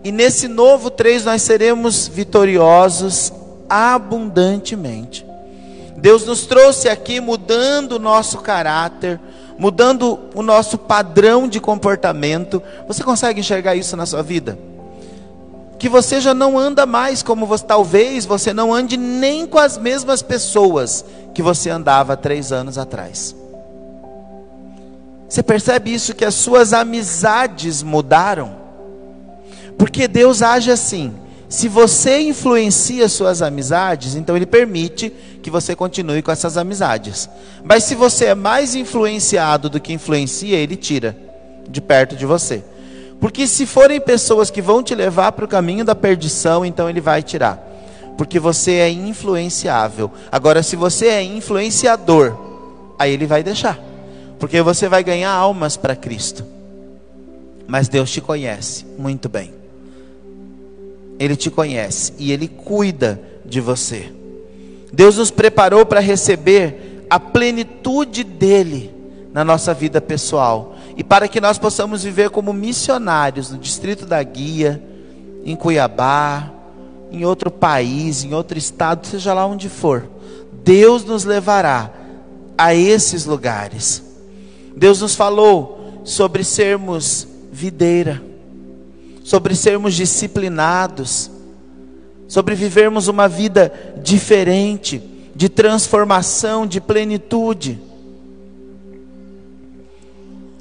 E 0.03 0.11
nesse 0.11 0.47
novo 0.47 0.89
três 0.89 1.25
nós 1.25 1.41
seremos 1.41 2.07
vitoriosos 2.07 3.33
abundantemente. 3.69 5.25
Deus 5.97 6.25
nos 6.25 6.45
trouxe 6.45 6.87
aqui 6.87 7.19
mudando 7.19 7.93
o 7.93 7.99
nosso 7.99 8.37
caráter, 8.37 9.19
mudando 9.57 10.19
o 10.35 10.41
nosso 10.41 10.77
padrão 10.77 11.47
de 11.47 11.59
comportamento. 11.59 12.61
Você 12.87 13.03
consegue 13.03 13.39
enxergar 13.39 13.75
isso 13.75 13.97
na 13.97 14.05
sua 14.05 14.21
vida? 14.21 14.57
Que 15.77 15.89
você 15.89 16.21
já 16.21 16.33
não 16.33 16.57
anda 16.57 16.85
mais 16.85 17.21
como 17.21 17.45
você, 17.45 17.65
talvez 17.65 18.25
você 18.25 18.53
não 18.53 18.73
ande 18.73 18.97
nem 18.97 19.45
com 19.45 19.57
as 19.57 19.77
mesmas 19.77 20.21
pessoas 20.21 21.03
que 21.33 21.41
você 21.41 21.69
andava 21.69 22.15
três 22.15 22.51
anos 22.51 22.77
atrás. 22.77 23.35
Você 25.27 25.43
percebe 25.43 25.93
isso 25.93 26.15
que 26.15 26.23
as 26.23 26.35
suas 26.35 26.71
amizades 26.71 27.83
mudaram? 27.83 28.55
Porque 29.77 30.07
Deus 30.07 30.41
age 30.41 30.71
assim. 30.71 31.13
Se 31.47 31.67
você 31.67 32.21
influencia 32.21 33.07
suas 33.07 33.41
amizades, 33.41 34.15
então 34.15 34.35
Ele 34.35 34.45
permite 34.45 35.11
que 35.43 35.51
você 35.51 35.75
continue 35.75 36.21
com 36.21 36.31
essas 36.31 36.57
amizades. 36.57 37.29
Mas 37.63 37.83
se 37.83 37.95
você 37.95 38.25
é 38.25 38.35
mais 38.35 38.75
influenciado 38.75 39.69
do 39.69 39.79
que 39.79 39.93
influencia, 39.93 40.57
Ele 40.57 40.75
tira 40.75 41.15
de 41.67 41.81
perto 41.81 42.15
de 42.15 42.25
você. 42.25 42.63
Porque 43.19 43.47
se 43.47 43.65
forem 43.65 43.99
pessoas 43.99 44.49
que 44.49 44.61
vão 44.61 44.83
te 44.83 44.93
levar 44.93 45.31
para 45.31 45.45
o 45.45 45.47
caminho 45.47 45.85
da 45.85 45.95
perdição, 45.95 46.65
então 46.65 46.89
Ele 46.89 47.01
vai 47.01 47.23
tirar 47.23 47.75
porque 48.17 48.39
você 48.39 48.73
é 48.73 48.89
influenciável. 48.89 50.11
Agora, 50.31 50.63
se 50.63 50.75
você 50.75 51.07
é 51.07 51.23
influenciador, 51.23 52.35
aí 52.97 53.11
ele 53.11 53.25
vai 53.25 53.43
deixar, 53.43 53.79
porque 54.39 54.61
você 54.61 54.87
vai 54.87 55.03
ganhar 55.03 55.31
almas 55.31 55.77
para 55.77 55.95
Cristo. 55.95 56.45
Mas 57.67 57.87
Deus 57.87 58.11
te 58.11 58.21
conhece 58.21 58.85
muito 58.97 59.27
bem. 59.27 59.53
Ele 61.17 61.35
te 61.35 61.49
conhece 61.49 62.13
e 62.19 62.31
ele 62.31 62.47
cuida 62.47 63.19
de 63.45 63.59
você. 63.59 64.11
Deus 64.91 65.17
nos 65.17 65.31
preparou 65.31 65.85
para 65.85 65.99
receber 65.99 67.05
a 67.09 67.19
plenitude 67.19 68.23
dele 68.23 68.93
na 69.33 69.43
nossa 69.43 69.73
vida 69.73 69.99
pessoal 69.99 70.74
e 70.95 71.03
para 71.03 71.27
que 71.27 71.41
nós 71.41 71.57
possamos 71.57 72.03
viver 72.03 72.29
como 72.29 72.53
missionários 72.53 73.51
no 73.51 73.57
distrito 73.57 74.05
da 74.05 74.21
Guia, 74.23 74.81
em 75.43 75.55
Cuiabá, 75.55 76.51
em 77.11 77.25
outro 77.25 77.51
país, 77.51 78.23
em 78.23 78.33
outro 78.33 78.57
estado, 78.57 79.05
seja 79.05 79.33
lá 79.33 79.45
onde 79.45 79.69
for, 79.69 80.07
Deus 80.63 81.03
nos 81.03 81.23
levará 81.23 81.91
a 82.57 82.73
esses 82.73 83.25
lugares. 83.25 84.03
Deus 84.75 85.01
nos 85.01 85.15
falou 85.15 86.01
sobre 86.03 86.43
sermos 86.43 87.27
videira, 87.51 88.21
sobre 89.23 89.55
sermos 89.55 89.93
disciplinados, 89.93 91.31
sobre 92.27 92.55
vivermos 92.55 93.07
uma 93.07 93.27
vida 93.27 93.71
diferente, 94.01 95.01
de 95.35 95.49
transformação, 95.49 96.65
de 96.65 96.81
plenitude. 96.81 97.79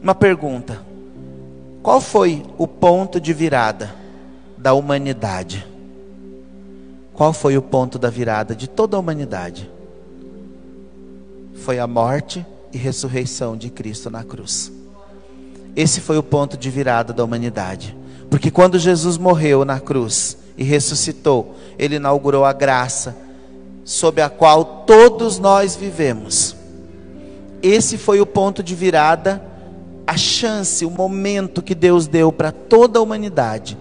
Uma 0.05 0.15
pergunta: 0.15 0.83
qual 1.83 1.99
foi 1.99 2.45
o 2.59 2.69
ponto 2.69 3.19
de 3.19 3.33
virada 3.33 3.95
da 4.59 4.75
humanidade? 4.75 5.67
Qual 7.15 7.33
foi 7.33 7.57
o 7.57 7.63
ponto 7.63 7.99
da 7.99 8.11
virada 8.11 8.55
de 8.55 8.69
toda 8.69 8.99
a 8.99 9.01
humanidade? 9.01 9.71
Foi 11.55 11.79
a 11.79 11.87
morte 11.87 12.45
e 12.71 12.77
ressurreição 12.77 13.57
de 13.57 13.71
Cristo 13.71 14.11
na 14.11 14.23
cruz. 14.23 14.71
Esse 15.75 16.03
foi 16.03 16.19
o 16.19 16.23
ponto 16.23 16.59
de 16.59 16.69
virada 16.69 17.15
da 17.15 17.25
humanidade. 17.25 17.97
Porque 18.29 18.51
quando 18.51 18.79
Jesus 18.79 19.17
morreu 19.17 19.65
na 19.65 19.81
cruz 19.81 20.37
e 20.59 20.65
ressuscitou, 20.65 21.55
ele 21.79 21.97
inaugurou 21.97 22.45
a 22.45 22.53
graça 22.53 23.17
sob 23.87 24.21
a 24.21 24.29
qual 24.29 24.85
todos 24.87 25.39
nós 25.39 25.75
vivemos. 25.75 26.55
Esse 27.63 27.97
foi 27.97 28.21
o 28.21 28.27
ponto 28.27 28.63
de 28.63 28.75
virada, 28.75 29.54
a 30.07 30.17
chance, 30.17 30.85
o 30.85 30.91
momento 30.91 31.63
que 31.63 31.75
Deus 31.75 32.07
deu 32.07 32.31
para 32.31 32.53
toda 32.53 32.99
a 32.99 33.03
humanidade 33.03 33.79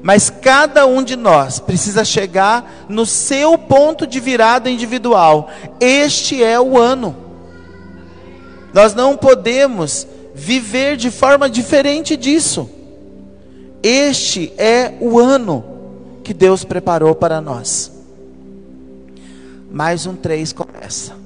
Mas 0.00 0.30
cada 0.30 0.86
um 0.86 1.02
de 1.02 1.16
nós 1.16 1.58
precisa 1.58 2.04
chegar 2.04 2.86
no 2.88 3.04
seu 3.04 3.58
ponto 3.58 4.06
de 4.06 4.20
virada 4.20 4.70
individual. 4.70 5.50
Este 5.80 6.42
é 6.42 6.60
o 6.60 6.78
ano. 6.78 7.16
Nós 8.72 8.94
não 8.94 9.16
podemos 9.16 10.06
viver 10.34 10.96
de 10.96 11.10
forma 11.10 11.50
diferente 11.50 12.16
disso. 12.16 12.70
Este 13.82 14.52
é 14.56 14.94
o 15.00 15.18
ano 15.18 15.64
que 16.22 16.32
Deus 16.32 16.62
preparou 16.62 17.14
para 17.14 17.40
nós. 17.40 17.90
Mais 19.68 20.06
um 20.06 20.14
três 20.14 20.52
começa. 20.52 21.16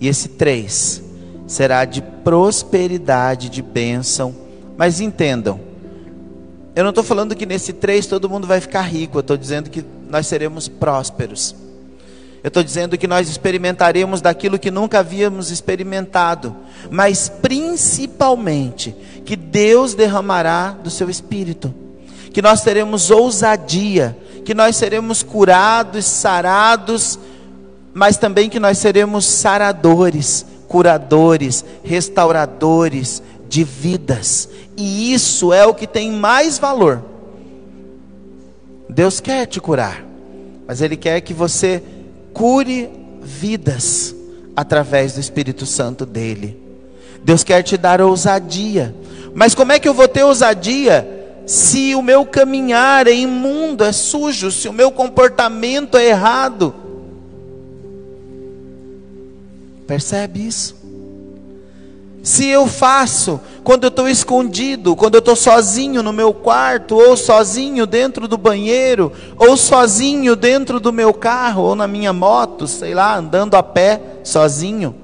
E 0.00 0.06
esse 0.06 0.28
três 0.28 1.03
será 1.46 1.84
de 1.84 2.02
prosperidade, 2.02 3.48
de 3.48 3.62
bênção. 3.62 4.34
Mas 4.76 5.00
entendam, 5.00 5.60
eu 6.74 6.82
não 6.82 6.90
estou 6.90 7.04
falando 7.04 7.36
que 7.36 7.46
nesse 7.46 7.72
três 7.72 8.06
todo 8.06 8.28
mundo 8.28 8.46
vai 8.46 8.60
ficar 8.60 8.82
rico, 8.82 9.18
eu 9.18 9.20
estou 9.20 9.36
dizendo 9.36 9.70
que 9.70 9.84
nós 10.08 10.26
seremos 10.26 10.66
prósperos. 10.68 11.54
Eu 12.42 12.48
estou 12.48 12.62
dizendo 12.62 12.98
que 12.98 13.06
nós 13.06 13.28
experimentaremos 13.28 14.20
daquilo 14.20 14.58
que 14.58 14.70
nunca 14.70 14.98
havíamos 14.98 15.50
experimentado, 15.50 16.54
mas 16.90 17.28
principalmente 17.28 18.94
que 19.24 19.34
Deus 19.34 19.94
derramará 19.94 20.72
do 20.72 20.90
seu 20.90 21.08
espírito, 21.08 21.72
que 22.32 22.42
nós 22.42 22.60
teremos 22.60 23.10
ousadia, 23.10 24.14
que 24.44 24.52
nós 24.52 24.76
seremos 24.76 25.22
curados, 25.22 26.04
sarados, 26.04 27.18
mas 27.94 28.18
também 28.18 28.50
que 28.50 28.60
nós 28.60 28.76
seremos 28.76 29.24
saradores, 29.24 30.44
curadores, 30.74 31.64
restauradores 31.84 33.22
de 33.48 33.62
vidas. 33.62 34.48
E 34.76 35.14
isso 35.14 35.52
é 35.52 35.64
o 35.64 35.72
que 35.72 35.86
tem 35.86 36.10
mais 36.10 36.58
valor. 36.58 37.00
Deus 38.88 39.20
quer 39.20 39.46
te 39.46 39.60
curar, 39.60 40.04
mas 40.66 40.82
Ele 40.82 40.96
quer 40.96 41.20
que 41.20 41.32
você 41.32 41.80
cure 42.32 42.90
vidas 43.22 44.16
através 44.56 45.12
do 45.12 45.20
Espírito 45.20 45.64
Santo 45.64 46.04
dele. 46.04 46.60
Deus 47.22 47.44
quer 47.44 47.62
te 47.62 47.76
dar 47.76 48.00
ousadia, 48.00 48.92
mas 49.32 49.54
como 49.54 49.70
é 49.70 49.78
que 49.78 49.88
eu 49.88 49.94
vou 49.94 50.08
ter 50.08 50.24
ousadia 50.24 51.08
se 51.46 51.94
o 51.94 52.02
meu 52.02 52.26
caminhar 52.26 53.06
é 53.06 53.14
imundo, 53.14 53.84
é 53.84 53.92
sujo, 53.92 54.50
se 54.50 54.68
o 54.68 54.72
meu 54.72 54.90
comportamento 54.90 55.96
é 55.96 56.08
errado? 56.08 56.74
Percebe 59.86 60.46
isso? 60.46 60.84
Se 62.22 62.46
eu 62.46 62.66
faço 62.66 63.38
quando 63.62 63.84
eu 63.84 63.88
estou 63.88 64.08
escondido, 64.08 64.96
quando 64.96 65.14
eu 65.14 65.18
estou 65.18 65.36
sozinho 65.36 66.02
no 66.02 66.10
meu 66.10 66.32
quarto, 66.32 66.96
ou 66.96 67.16
sozinho 67.18 67.86
dentro 67.86 68.26
do 68.26 68.38
banheiro, 68.38 69.12
ou 69.36 69.56
sozinho 69.58 70.34
dentro 70.34 70.80
do 70.80 70.90
meu 70.90 71.12
carro, 71.12 71.62
ou 71.62 71.74
na 71.76 71.86
minha 71.86 72.14
moto, 72.14 72.66
sei 72.66 72.94
lá, 72.94 73.18
andando 73.18 73.54
a 73.56 73.62
pé, 73.62 74.00
sozinho, 74.24 74.94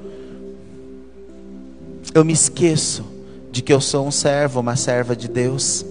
eu 2.15 2.25
me 2.25 2.33
esqueço 2.33 3.05
de 3.53 3.61
que 3.61 3.73
eu 3.73 3.81
sou 3.81 4.07
um 4.07 4.11
servo, 4.11 4.61
uma 4.61 4.77
serva 4.77 5.15
de 5.15 5.29
Deus. 5.29 5.85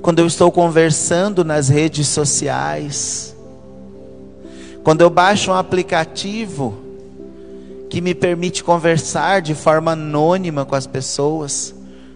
Quando 0.00 0.20
eu 0.20 0.26
estou 0.26 0.52
conversando 0.52 1.44
nas 1.44 1.68
redes 1.68 2.06
sociais, 2.06 3.35
quando 4.86 5.00
eu 5.00 5.10
baixo 5.10 5.50
um 5.50 5.54
aplicativo 5.54 6.78
que 7.90 8.00
me 8.00 8.14
permite 8.14 8.62
conversar 8.62 9.42
de 9.42 9.52
forma 9.52 9.90
anônima 9.90 10.64
com 10.64 10.76
as 10.76 10.86
pessoas, 10.86 11.74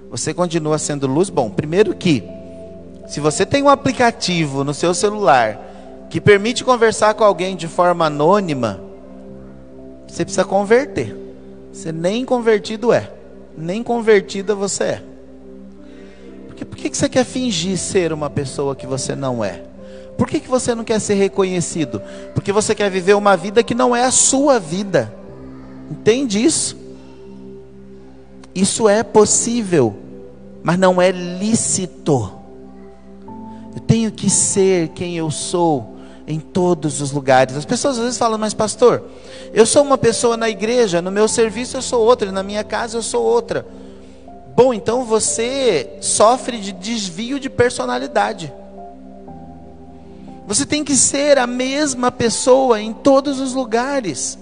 você 0.09 0.33
continua 0.33 0.79
sendo 0.79 1.09
luz? 1.09 1.31
Bom, 1.31 1.51
primeiro 1.51 1.93
que, 1.97 2.23
se 3.09 3.19
você 3.19 3.45
tem 3.45 3.61
um 3.61 3.69
aplicativo 3.69 4.63
no 4.63 4.73
seu 4.73 4.95
celular 4.95 5.59
que 6.11 6.21
permite 6.21 6.63
conversar 6.63 7.15
com 7.15 7.25
alguém 7.25 7.57
de 7.57 7.67
forma 7.67 8.07
anônima, 8.07 8.81
você 10.07 10.25
precisa 10.25 10.45
converter. 10.45 11.17
Você 11.73 11.91
nem 11.91 12.25
convertido 12.25 12.93
é, 12.93 13.11
nem 13.59 13.83
convertida 13.83 14.55
você 14.55 14.85
é. 14.85 15.03
Por 16.47 16.77
que 16.77 16.89
você 16.89 17.09
quer 17.09 17.25
fingir 17.25 17.77
ser 17.77 18.13
uma 18.13 18.31
pessoa 18.31 18.77
que 18.77 18.87
você 18.87 19.17
não 19.17 19.45
é? 19.45 19.70
Por 20.21 20.29
que, 20.29 20.39
que 20.39 20.51
você 20.51 20.75
não 20.75 20.85
quer 20.85 21.01
ser 21.01 21.15
reconhecido? 21.15 22.03
Porque 22.35 22.53
você 22.53 22.75
quer 22.75 22.91
viver 22.91 23.15
uma 23.15 23.39
vida 23.39 23.63
que 23.63 23.75
não 23.75 23.97
é 23.97 24.05
a 24.05 24.11
sua 24.11 24.61
vida. 24.61 25.11
Entende 25.91 26.45
isso? 26.45 26.77
Isso 28.55 28.87
é 28.87 29.03
possível, 29.03 29.97
mas 30.63 30.79
não 30.79 31.01
é 31.01 31.11
lícito. 31.11 32.35
Eu 33.75 33.81
tenho 33.81 34.13
que 34.13 34.29
ser 34.29 34.89
quem 34.89 35.17
eu 35.17 35.31
sou 35.31 35.97
em 36.27 36.39
todos 36.39 37.01
os 37.01 37.13
lugares. 37.13 37.57
As 37.57 37.65
pessoas 37.65 37.97
às 37.97 38.05
vezes 38.05 38.19
falam, 38.19 38.37
mas 38.37 38.53
pastor, 38.53 39.03
eu 39.55 39.65
sou 39.65 39.83
uma 39.83 39.97
pessoa 39.97 40.37
na 40.37 40.51
igreja, 40.51 41.01
no 41.01 41.11
meu 41.11 41.29
serviço 41.29 41.79
eu 41.79 41.83
sou 41.83 42.05
outra, 42.05 42.31
na 42.31 42.43
minha 42.43 42.63
casa 42.63 42.99
eu 42.99 43.03
sou 43.03 43.25
outra. 43.25 43.67
Bom, 44.55 44.75
então 44.75 45.03
você 45.03 45.97
sofre 46.03 46.59
de 46.59 46.73
desvio 46.73 47.41
de 47.41 47.49
personalidade. 47.49 48.53
Você 50.51 50.67
tem 50.67 50.83
que 50.83 50.97
ser 50.97 51.39
a 51.39 51.47
mesma 51.47 52.11
pessoa 52.11 52.81
em 52.81 52.93
todos 52.93 53.39
os 53.39 53.55
lugares. 53.55 54.37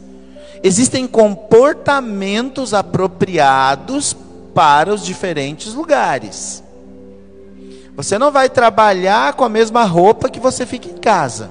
Existem 0.63 1.07
comportamentos 1.07 2.73
apropriados 2.73 4.17
para 4.55 4.91
os 4.95 5.05
diferentes 5.05 5.75
lugares. 5.75 6.65
Você 7.95 8.19
não 8.19 8.33
vai 8.33 8.49
trabalhar 8.49 9.35
com 9.35 9.45
a 9.45 9.51
mesma 9.51 9.85
roupa 9.85 10.31
que 10.31 10.41
você 10.41 10.65
fica 10.65 10.89
em 10.89 10.97
casa. 10.97 11.51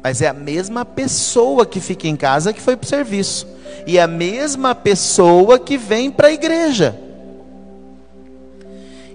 Mas 0.00 0.22
é 0.22 0.28
a 0.28 0.32
mesma 0.32 0.84
pessoa 0.84 1.66
que 1.66 1.80
fica 1.80 2.06
em 2.06 2.14
casa 2.14 2.52
que 2.52 2.60
foi 2.60 2.76
para 2.76 2.86
o 2.86 2.88
serviço. 2.88 3.48
E 3.84 3.98
a 3.98 4.06
mesma 4.06 4.76
pessoa 4.76 5.58
que 5.58 5.76
vem 5.76 6.08
para 6.08 6.28
a 6.28 6.32
igreja. 6.32 7.07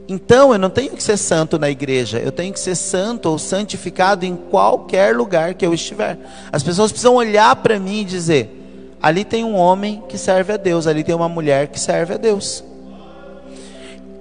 Então 0.07 0.51
eu 0.51 0.59
não 0.59 0.69
tenho 0.69 0.91
que 0.91 1.03
ser 1.03 1.17
santo 1.17 1.57
na 1.57 1.69
igreja, 1.69 2.19
eu 2.19 2.31
tenho 2.31 2.51
que 2.53 2.59
ser 2.59 2.75
santo 2.75 3.29
ou 3.29 3.39
santificado 3.39 4.25
em 4.25 4.35
qualquer 4.35 5.15
lugar 5.15 5.53
que 5.53 5.65
eu 5.65 5.73
estiver. 5.73 6.17
As 6.51 6.61
pessoas 6.61 6.91
precisam 6.91 7.15
olhar 7.15 7.55
para 7.57 7.79
mim 7.79 8.01
e 8.01 8.05
dizer: 8.05 8.97
ali 9.01 9.23
tem 9.23 9.45
um 9.45 9.55
homem 9.55 10.03
que 10.09 10.17
serve 10.17 10.53
a 10.53 10.57
Deus, 10.57 10.87
ali 10.87 11.03
tem 11.03 11.15
uma 11.15 11.29
mulher 11.29 11.67
que 11.67 11.79
serve 11.79 12.15
a 12.15 12.17
Deus. 12.17 12.63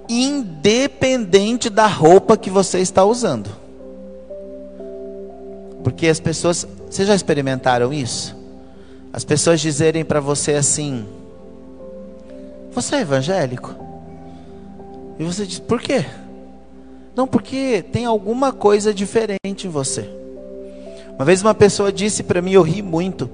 Independente 0.07 1.69
da 1.69 1.87
roupa 1.87 2.37
que 2.37 2.49
você 2.49 2.79
está 2.79 3.03
usando. 3.03 3.49
Porque 5.83 6.07
as 6.07 6.19
pessoas, 6.19 6.65
vocês 6.89 7.07
já 7.07 7.15
experimentaram 7.15 7.91
isso? 7.91 8.37
As 9.11 9.25
pessoas 9.25 9.59
dizerem 9.59 10.05
para 10.05 10.21
você 10.21 10.53
assim: 10.53 11.05
Você 12.71 12.95
é 12.95 13.01
evangélico? 13.01 13.92
E 15.19 15.23
você 15.23 15.45
diz: 15.45 15.59
Por 15.59 15.81
quê? 15.81 16.05
Não, 17.15 17.27
porque 17.27 17.83
tem 17.91 18.05
alguma 18.05 18.51
coisa 18.51 18.93
diferente 18.93 19.67
em 19.67 19.69
você. 19.69 20.09
Uma 21.15 21.25
vez 21.25 21.41
uma 21.41 21.53
pessoa 21.53 21.91
disse 21.91 22.23
para 22.23 22.41
mim, 22.41 22.53
eu 22.53 22.63
ri 22.63 22.81
muito. 22.81 23.29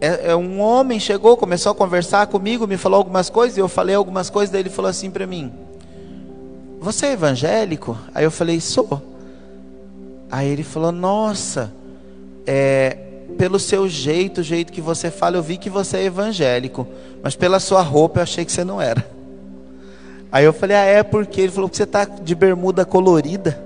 É, 0.00 0.30
é, 0.30 0.36
um 0.36 0.60
homem 0.60 0.98
chegou, 0.98 1.36
começou 1.36 1.72
a 1.72 1.74
conversar 1.74 2.26
comigo, 2.26 2.66
me 2.66 2.76
falou 2.76 2.98
algumas 2.98 3.28
coisas, 3.28 3.56
e 3.56 3.60
eu 3.60 3.68
falei 3.68 3.94
algumas 3.94 4.30
coisas, 4.30 4.50
daí 4.50 4.62
ele 4.62 4.70
falou 4.70 4.90
assim 4.90 5.10
para 5.10 5.26
mim: 5.26 5.52
Você 6.80 7.06
é 7.06 7.12
evangélico? 7.12 7.98
Aí 8.14 8.24
eu 8.24 8.30
falei: 8.30 8.60
Sou. 8.60 9.02
Aí 10.30 10.48
ele 10.48 10.62
falou: 10.62 10.92
Nossa, 10.92 11.72
é, 12.46 12.96
pelo 13.36 13.58
seu 13.58 13.88
jeito, 13.88 14.40
o 14.40 14.44
jeito 14.44 14.72
que 14.72 14.80
você 14.80 15.10
fala, 15.10 15.36
eu 15.36 15.42
vi 15.42 15.58
que 15.58 15.68
você 15.68 15.98
é 15.98 16.04
evangélico, 16.04 16.86
mas 17.22 17.36
pela 17.36 17.60
sua 17.60 17.82
roupa 17.82 18.20
eu 18.20 18.22
achei 18.22 18.44
que 18.44 18.52
você 18.52 18.64
não 18.64 18.80
era. 18.80 19.15
Aí 20.30 20.44
eu 20.44 20.52
falei: 20.52 20.76
Ah, 20.76 20.84
é 20.84 21.02
porque 21.02 21.40
ele 21.40 21.52
falou 21.52 21.68
que 21.68 21.76
você 21.76 21.84
está 21.84 22.04
de 22.04 22.34
bermuda 22.34 22.84
colorida. 22.84 23.58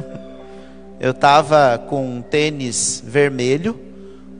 eu 1.00 1.10
estava 1.10 1.78
com 1.78 2.04
um 2.04 2.22
tênis 2.22 3.02
vermelho, 3.04 3.78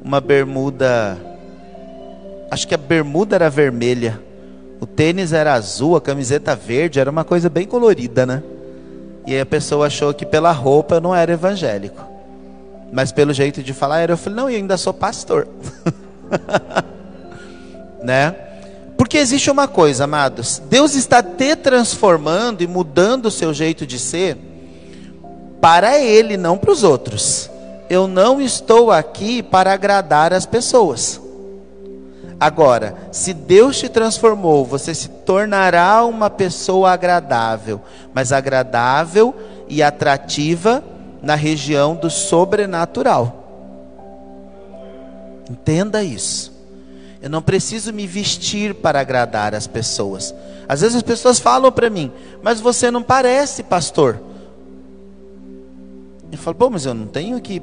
uma 0.05 0.20
bermuda, 0.20 1.19
acho 2.51 2.66
que 2.66 2.74
a 2.74 2.78
bermuda 2.78 3.36
era 3.36 3.51
vermelha, 3.51 4.20
o 4.81 4.86
tênis 4.86 5.32
era 5.32 5.55
azul, 5.55 5.97
a 5.97 6.01
camiseta 6.01 6.55
verde, 6.57 7.01
era 7.01 7.11
uma 7.11 7.24
coisa 7.24 7.49
bem 7.49 7.66
colorida, 7.66 8.27
né? 8.27 8.43
E 9.27 9.35
aí 9.35 9.40
a 9.40 9.47
pessoa 9.47 9.86
achou 9.86 10.12
que 10.12 10.27
pela 10.27 10.51
roupa 10.51 10.97
eu 10.97 11.01
não 11.01 11.15
era 11.15 11.32
evangélico. 11.32 12.12
Mas 12.93 13.11
pelo 13.11 13.32
jeito 13.32 13.62
de 13.62 13.73
falar 13.73 14.01
era, 14.01 14.12
eu 14.12 14.16
falei, 14.16 14.36
não, 14.36 14.51
eu 14.51 14.57
ainda 14.57 14.77
sou 14.77 14.93
pastor. 14.93 15.49
né? 18.03 18.35
Porque 18.97 19.19
existe 19.19 19.51
uma 19.51 19.66
coisa, 19.66 20.05
amados, 20.05 20.62
Deus 20.69 20.94
está 20.94 21.23
te 21.23 21.56
transformando 21.56 22.62
e 22.62 22.66
mudando 22.66 23.27
o 23.27 23.31
seu 23.31 23.52
jeito 23.52 23.86
de 23.86 23.98
ser 23.98 24.36
para 25.60 25.98
Ele, 25.98 26.36
não 26.36 26.59
para 26.59 26.73
os 26.73 26.82
outros. 26.82 27.51
Eu 27.89 28.06
não 28.06 28.40
estou 28.40 28.90
aqui 28.90 29.43
para 29.43 29.73
agradar 29.73 30.32
as 30.32 30.47
pessoas. 30.47 31.20
Agora, 32.40 32.97
se 33.12 33.32
Deus 33.32 33.78
te 33.78 33.89
transformou, 33.89 34.64
você 34.64 34.93
se 34.93 35.09
tornará 35.09 36.05
uma 36.05 36.28
pessoa 36.28 36.90
agradável, 36.90 37.81
mas 38.12 38.32
agradável 38.32 39.32
e 39.69 39.81
atrativa 39.81 40.82
na 41.23 41.36
região 41.36 41.94
do 41.94 42.10
sobrenatural. 42.10 43.44
Entenda 45.48 46.02
isso. 46.02 46.52
Eu 47.23 47.31
não 47.31 47.40
preciso 47.40 47.93
me 47.93 48.05
vestir 48.05 48.74
para 48.74 48.99
agradar 48.99 49.55
as 49.55 49.69
pessoas. 49.69 50.35
Às 50.69 50.81
vezes 50.81 50.97
as 50.97 51.03
pessoas 51.03 51.39
falam 51.39 51.70
para 51.70 51.89
mim, 51.89 52.11
mas 52.43 52.61
você 52.61 52.90
não 52.90 53.01
parece 53.01 53.62
pastor. 53.62 54.20
Eu 56.32 56.36
falo, 56.36 56.57
pô, 56.57 56.69
mas 56.69 56.85
eu 56.85 56.93
não 56.93 57.07
tenho 57.07 57.40
que. 57.40 57.62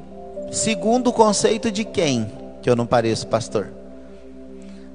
Segundo 0.50 1.08
o 1.08 1.12
conceito 1.12 1.70
de 1.70 1.84
quem 1.84 2.32
que 2.62 2.70
eu 2.70 2.74
não 2.74 2.86
pareço 2.86 3.26
pastor? 3.26 3.68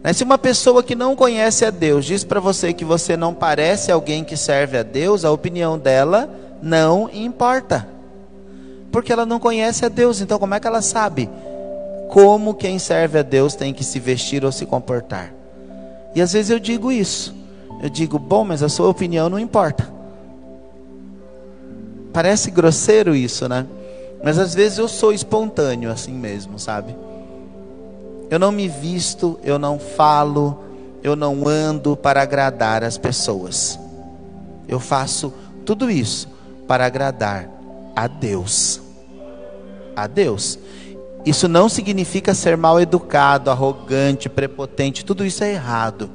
Mas 0.01 0.17
se 0.17 0.23
uma 0.23 0.37
pessoa 0.37 0.81
que 0.81 0.95
não 0.95 1.15
conhece 1.15 1.63
a 1.63 1.69
Deus 1.69 2.03
diz 2.03 2.23
para 2.23 2.39
você 2.39 2.73
que 2.73 2.83
você 2.83 3.15
não 3.15 3.35
parece 3.35 3.91
alguém 3.91 4.23
que 4.23 4.35
serve 4.35 4.79
a 4.79 4.83
Deus, 4.83 5.23
a 5.23 5.31
opinião 5.31 5.77
dela 5.77 6.27
não 6.61 7.07
importa. 7.13 7.87
Porque 8.91 9.13
ela 9.13 9.25
não 9.25 9.39
conhece 9.39 9.85
a 9.85 9.89
Deus, 9.89 10.21
então 10.21 10.39
como 10.39 10.55
é 10.55 10.59
que 10.59 10.67
ela 10.67 10.81
sabe 10.81 11.29
como 12.09 12.53
quem 12.53 12.79
serve 12.79 13.19
a 13.19 13.21
Deus 13.21 13.55
tem 13.55 13.73
que 13.73 13.83
se 13.83 13.99
vestir 13.99 14.45
ou 14.45 14.51
se 14.51 14.65
comportar? 14.65 15.33
E 16.13 16.21
às 16.21 16.33
vezes 16.33 16.49
eu 16.49 16.59
digo 16.59 16.91
isso. 16.91 17.35
Eu 17.81 17.89
digo, 17.89 18.17
bom, 18.17 18.43
mas 18.43 18.63
a 18.63 18.69
sua 18.69 18.89
opinião 18.89 19.29
não 19.29 19.37
importa. 19.37 19.93
Parece 22.13 22.49
grosseiro 22.49 23.15
isso, 23.15 23.49
né? 23.49 23.65
Mas 24.23 24.39
às 24.39 24.53
vezes 24.53 24.77
eu 24.77 24.87
sou 24.87 25.11
espontâneo 25.11 25.91
assim 25.91 26.13
mesmo, 26.13 26.57
sabe? 26.57 26.95
Eu 28.29 28.39
não 28.39 28.51
me 28.51 28.67
visto, 28.67 29.39
eu 29.43 29.59
não 29.59 29.77
falo, 29.77 30.63
eu 31.03 31.15
não 31.15 31.47
ando 31.47 31.95
para 31.95 32.21
agradar 32.21 32.83
as 32.83 32.97
pessoas. 32.97 33.77
Eu 34.67 34.79
faço 34.79 35.31
tudo 35.65 35.91
isso 35.91 36.27
para 36.67 36.85
agradar 36.85 37.49
a 37.95 38.07
Deus. 38.07 38.81
A 39.95 40.07
Deus. 40.07 40.57
Isso 41.25 41.47
não 41.47 41.67
significa 41.67 42.35
ser 42.35 42.55
mal 42.55 42.79
educado, 42.79 43.49
arrogante, 43.49 44.29
prepotente, 44.29 45.03
tudo 45.03 45.25
isso 45.25 45.43
é 45.43 45.53
errado. 45.53 46.09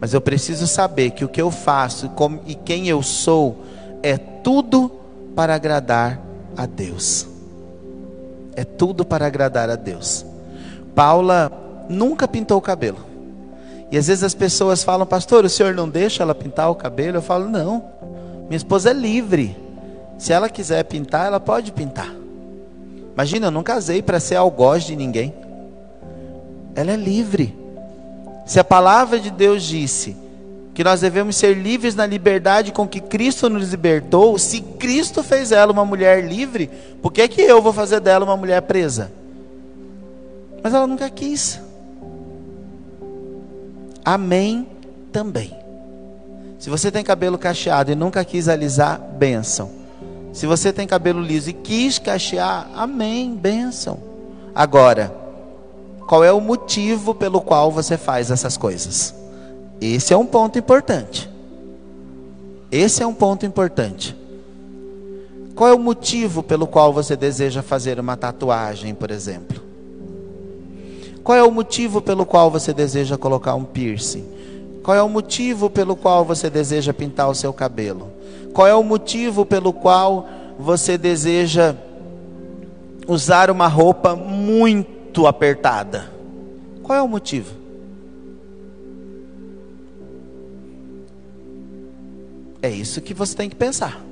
Mas 0.00 0.14
eu 0.14 0.20
preciso 0.20 0.66
saber 0.68 1.10
que 1.10 1.24
o 1.24 1.28
que 1.28 1.42
eu 1.42 1.50
faço 1.50 2.08
e 2.46 2.54
quem 2.54 2.88
eu 2.88 3.02
sou 3.02 3.64
é 4.00 4.16
tudo 4.16 4.92
para 5.34 5.56
agradar 5.56 6.20
a 6.56 6.66
Deus. 6.66 7.26
É 8.54 8.64
tudo 8.64 9.04
para 9.04 9.26
agradar 9.26 9.68
a 9.68 9.76
Deus. 9.76 10.24
Paula 10.94 11.50
nunca 11.88 12.28
pintou 12.28 12.58
o 12.58 12.62
cabelo. 12.62 12.98
E 13.90 13.96
às 13.96 14.06
vezes 14.06 14.22
as 14.22 14.34
pessoas 14.34 14.84
falam, 14.84 15.06
pastor, 15.06 15.44
o 15.44 15.48
senhor 15.48 15.74
não 15.74 15.88
deixa 15.88 16.22
ela 16.22 16.34
pintar 16.34 16.70
o 16.70 16.74
cabelo? 16.74 17.18
Eu 17.18 17.22
falo, 17.22 17.48
não. 17.48 17.84
Minha 18.48 18.56
esposa 18.56 18.90
é 18.90 18.92
livre. 18.92 19.56
Se 20.18 20.32
ela 20.32 20.48
quiser 20.48 20.84
pintar, 20.84 21.26
ela 21.26 21.40
pode 21.40 21.72
pintar. 21.72 22.17
Imagina, 23.18 23.48
eu 23.48 23.50
não 23.50 23.64
casei 23.64 24.00
para 24.00 24.20
ser 24.20 24.36
algoz 24.36 24.84
de 24.84 24.94
ninguém. 24.94 25.34
Ela 26.76 26.92
é 26.92 26.96
livre. 26.96 27.52
Se 28.46 28.60
a 28.60 28.64
palavra 28.64 29.18
de 29.18 29.28
Deus 29.28 29.64
disse 29.64 30.16
que 30.72 30.84
nós 30.84 31.00
devemos 31.00 31.34
ser 31.34 31.52
livres 31.54 31.96
na 31.96 32.06
liberdade 32.06 32.70
com 32.70 32.86
que 32.86 33.00
Cristo 33.00 33.48
nos 33.48 33.70
libertou, 33.70 34.38
se 34.38 34.60
Cristo 34.60 35.24
fez 35.24 35.50
ela 35.50 35.72
uma 35.72 35.84
mulher 35.84 36.24
livre, 36.24 36.70
por 37.02 37.12
que, 37.12 37.26
que 37.26 37.40
eu 37.40 37.60
vou 37.60 37.72
fazer 37.72 37.98
dela 37.98 38.24
uma 38.24 38.36
mulher 38.36 38.62
presa? 38.62 39.10
Mas 40.62 40.72
ela 40.72 40.86
nunca 40.86 41.10
quis. 41.10 41.60
Amém 44.04 44.64
também. 45.10 45.52
Se 46.56 46.70
você 46.70 46.88
tem 46.88 47.02
cabelo 47.02 47.36
cacheado 47.36 47.90
e 47.90 47.96
nunca 47.96 48.24
quis 48.24 48.48
alisar, 48.48 48.96
benção. 49.00 49.87
Se 50.32 50.46
você 50.46 50.72
tem 50.72 50.86
cabelo 50.86 51.20
liso 51.20 51.50
e 51.50 51.52
quis 51.52 51.98
cachear, 51.98 52.68
amém, 52.74 53.34
benção. 53.34 53.98
Agora, 54.54 55.14
qual 56.06 56.24
é 56.24 56.32
o 56.32 56.40
motivo 56.40 57.14
pelo 57.14 57.40
qual 57.40 57.70
você 57.70 57.96
faz 57.96 58.30
essas 58.30 58.56
coisas? 58.56 59.14
Esse 59.80 60.12
é 60.12 60.16
um 60.16 60.26
ponto 60.26 60.58
importante. 60.58 61.28
Esse 62.70 63.02
é 63.02 63.06
um 63.06 63.14
ponto 63.14 63.46
importante. 63.46 64.16
Qual 65.54 65.70
é 65.70 65.74
o 65.74 65.78
motivo 65.78 66.42
pelo 66.42 66.66
qual 66.66 66.92
você 66.92 67.16
deseja 67.16 67.62
fazer 67.62 67.98
uma 67.98 68.16
tatuagem, 68.16 68.94
por 68.94 69.10
exemplo? 69.10 69.60
Qual 71.24 71.36
é 71.36 71.42
o 71.42 71.50
motivo 71.50 72.00
pelo 72.00 72.24
qual 72.24 72.50
você 72.50 72.72
deseja 72.72 73.18
colocar 73.18 73.54
um 73.54 73.64
piercing? 73.64 74.24
Qual 74.82 74.96
é 74.96 75.02
o 75.02 75.08
motivo 75.08 75.68
pelo 75.68 75.94
qual 75.94 76.24
você 76.24 76.48
deseja 76.48 76.94
pintar 76.94 77.28
o 77.28 77.34
seu 77.34 77.52
cabelo? 77.52 78.10
Qual 78.52 78.66
é 78.66 78.74
o 78.74 78.82
motivo 78.82 79.44
pelo 79.44 79.72
qual 79.72 80.28
você 80.58 80.98
deseja 80.98 81.74
usar 83.06 83.50
uma 83.50 83.68
roupa 83.68 84.16
muito 84.16 85.26
apertada? 85.26 86.10
Qual 86.82 86.98
é 86.98 87.02
o 87.02 87.08
motivo? 87.08 87.52
É 92.60 92.70
isso 92.70 93.00
que 93.00 93.14
você 93.14 93.36
tem 93.36 93.48
que 93.48 93.56
pensar. 93.56 94.04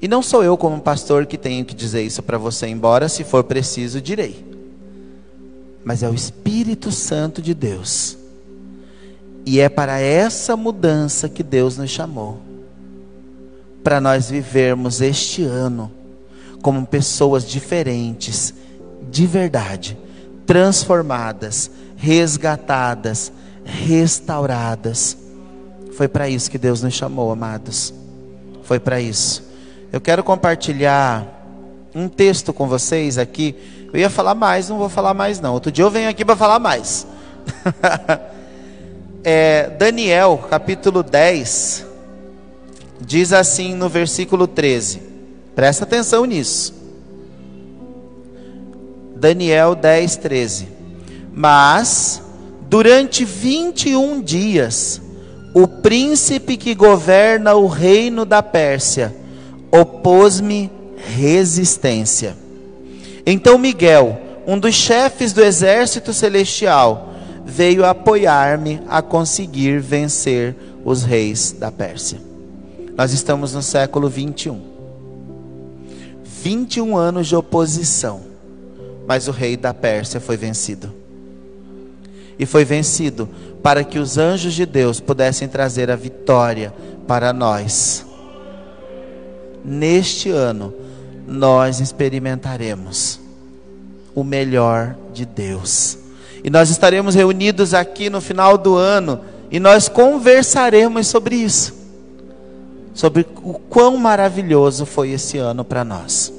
E 0.00 0.08
não 0.08 0.22
sou 0.22 0.42
eu, 0.42 0.56
como 0.56 0.80
pastor, 0.80 1.26
que 1.26 1.36
tenho 1.36 1.64
que 1.64 1.74
dizer 1.74 2.02
isso 2.02 2.22
para 2.22 2.38
você, 2.38 2.66
embora, 2.66 3.08
se 3.08 3.24
for 3.24 3.44
preciso, 3.44 4.00
direi 4.00 4.48
mas 5.88 6.02
é 6.02 6.08
o 6.10 6.12
Espírito 6.12 6.92
Santo 6.92 7.40
de 7.40 7.54
Deus. 7.54 8.18
E 9.46 9.58
é 9.58 9.70
para 9.70 9.98
essa 9.98 10.54
mudança 10.54 11.30
que 11.30 11.42
Deus 11.42 11.78
nos 11.78 11.90
chamou. 11.90 12.42
Para 13.82 14.00
nós 14.00 14.30
vivermos 14.30 15.00
este 15.00 15.42
ano 15.42 15.90
como 16.62 16.86
pessoas 16.86 17.46
diferentes, 17.46 18.52
de 19.10 19.26
verdade, 19.26 19.96
transformadas, 20.46 21.70
resgatadas, 21.96 23.32
restauradas. 23.64 25.16
Foi 25.92 26.08
para 26.08 26.28
isso 26.28 26.50
que 26.50 26.58
Deus 26.58 26.82
nos 26.82 26.94
chamou, 26.94 27.30
amados. 27.30 27.94
Foi 28.62 28.78
para 28.78 29.00
isso. 29.00 29.42
Eu 29.92 30.00
quero 30.00 30.22
compartilhar 30.22 31.26
um 31.94 32.08
texto 32.08 32.52
com 32.52 32.68
vocês 32.68 33.16
aqui 33.16 33.56
eu 33.92 33.98
ia 33.98 34.10
falar 34.10 34.34
mais, 34.34 34.68
não 34.68 34.76
vou 34.76 34.88
falar 34.88 35.14
mais 35.14 35.40
não. 35.40 35.54
Outro 35.54 35.72
dia 35.72 35.82
eu 35.82 35.90
venho 35.90 36.10
aqui 36.10 36.22
para 36.24 36.36
falar 36.36 36.58
mais. 36.58 37.06
é, 39.24 39.70
Daniel, 39.78 40.46
capítulo 40.50 41.02
10, 41.02 41.86
diz 43.08 43.32
assim 43.32 43.74
no 43.74 43.88
versículo 43.88 44.46
13. 44.46 45.02
Presta 45.56 45.82
atenção 45.82 46.24
nisso. 46.24 46.72
Daniel 49.16 49.74
10, 49.74 50.16
13. 50.16 50.68
Mas, 51.34 52.22
durante 52.68 53.24
21 53.24 54.22
dias, 54.22 55.02
o 55.52 55.66
príncipe 55.66 56.56
que 56.56 56.72
governa 56.72 57.54
o 57.54 57.66
reino 57.66 58.24
da 58.24 58.44
Pérsia 58.44 59.12
opôs-me 59.72 60.70
resistência 61.16 62.36
então 63.30 63.58
Miguel, 63.58 64.18
um 64.46 64.58
dos 64.58 64.74
chefes 64.74 65.34
do 65.34 65.44
exército 65.44 66.14
celestial, 66.14 67.12
veio 67.44 67.84
apoiar-me 67.84 68.80
a 68.88 69.02
conseguir 69.02 69.80
vencer 69.80 70.56
os 70.82 71.02
reis 71.02 71.52
da 71.52 71.70
Pérsia. 71.70 72.18
Nós 72.98 73.12
estamos 73.12 73.54
no 73.54 73.62
século 73.62 74.08
21. 74.08 74.60
21 76.42 76.96
anos 76.96 77.28
de 77.28 77.36
oposição, 77.36 78.22
mas 79.06 79.28
o 79.28 79.30
rei 79.30 79.56
da 79.56 79.72
Pérsia 79.72 80.18
foi 80.18 80.36
vencido. 80.36 80.92
E 82.36 82.44
foi 82.44 82.64
vencido 82.64 83.28
para 83.62 83.84
que 83.84 84.00
os 84.00 84.18
anjos 84.18 84.52
de 84.52 84.66
Deus 84.66 84.98
pudessem 84.98 85.46
trazer 85.46 85.92
a 85.92 85.94
vitória 85.94 86.74
para 87.06 87.32
nós. 87.32 88.04
Neste 89.64 90.30
ano, 90.30 90.74
nós 91.24 91.78
experimentaremos 91.78 93.20
o 94.12 94.24
melhor 94.24 94.96
de 95.14 95.24
Deus. 95.24 95.96
E 96.42 96.50
nós 96.50 96.68
estaremos 96.68 97.14
reunidos 97.14 97.74
aqui 97.74 98.10
no 98.10 98.20
final 98.20 98.58
do 98.58 98.74
ano 98.74 99.20
e 99.52 99.60
nós 99.60 99.88
conversaremos 99.88 101.06
sobre 101.06 101.36
isso. 101.36 101.77
Sobre 102.98 103.24
o 103.44 103.54
quão 103.54 103.96
maravilhoso 103.96 104.84
foi 104.84 105.10
esse 105.10 105.38
ano 105.38 105.64
para 105.64 105.84
nós. 105.84 106.32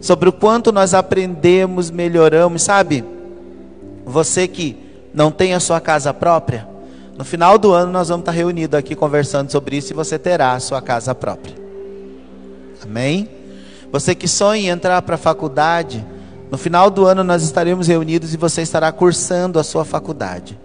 Sobre 0.00 0.28
o 0.28 0.32
quanto 0.32 0.72
nós 0.72 0.94
aprendemos, 0.94 1.92
melhoramos, 1.92 2.62
sabe? 2.62 3.04
Você 4.04 4.48
que 4.48 4.76
não 5.14 5.30
tem 5.30 5.54
a 5.54 5.60
sua 5.60 5.80
casa 5.80 6.12
própria, 6.12 6.66
no 7.16 7.24
final 7.24 7.56
do 7.56 7.70
ano 7.70 7.92
nós 7.92 8.08
vamos 8.08 8.22
estar 8.22 8.32
reunidos 8.32 8.76
aqui 8.76 8.96
conversando 8.96 9.52
sobre 9.52 9.76
isso 9.76 9.92
e 9.92 9.94
você 9.94 10.18
terá 10.18 10.54
a 10.54 10.58
sua 10.58 10.82
casa 10.82 11.14
própria. 11.14 11.54
Amém? 12.82 13.28
Você 13.92 14.12
que 14.12 14.26
sonha 14.26 14.60
em 14.60 14.70
entrar 14.70 15.00
para 15.02 15.14
a 15.14 15.18
faculdade, 15.18 16.04
No 16.52 16.58
final 16.58 16.90
do 16.90 17.06
ano 17.06 17.24
nós 17.24 17.42
estaremos 17.42 17.88
reunidos 17.88 18.34
e 18.34 18.36
você 18.36 18.60
estará 18.60 18.92
cursando 18.92 19.58
a 19.58 19.64
sua 19.64 19.86
faculdade. 19.86 20.58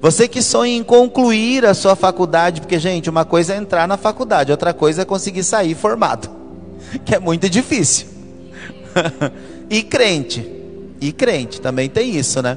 Você 0.00 0.26
que 0.26 0.42
sonha 0.42 0.74
em 0.74 0.82
concluir 0.82 1.66
a 1.66 1.74
sua 1.74 1.94
faculdade, 1.94 2.62
porque, 2.62 2.78
gente, 2.78 3.10
uma 3.10 3.24
coisa 3.24 3.54
é 3.54 3.58
entrar 3.58 3.86
na 3.86 3.98
faculdade, 3.98 4.50
outra 4.50 4.72
coisa 4.72 5.02
é 5.02 5.04
conseguir 5.04 5.44
sair 5.44 5.74
formado, 5.74 6.30
que 7.04 7.14
é 7.14 7.18
muito 7.18 7.50
difícil. 7.50 8.06
e 9.68 9.82
crente, 9.82 10.50
e 11.00 11.12
crente, 11.12 11.60
também 11.60 11.88
tem 11.88 12.16
isso, 12.16 12.40
né? 12.40 12.56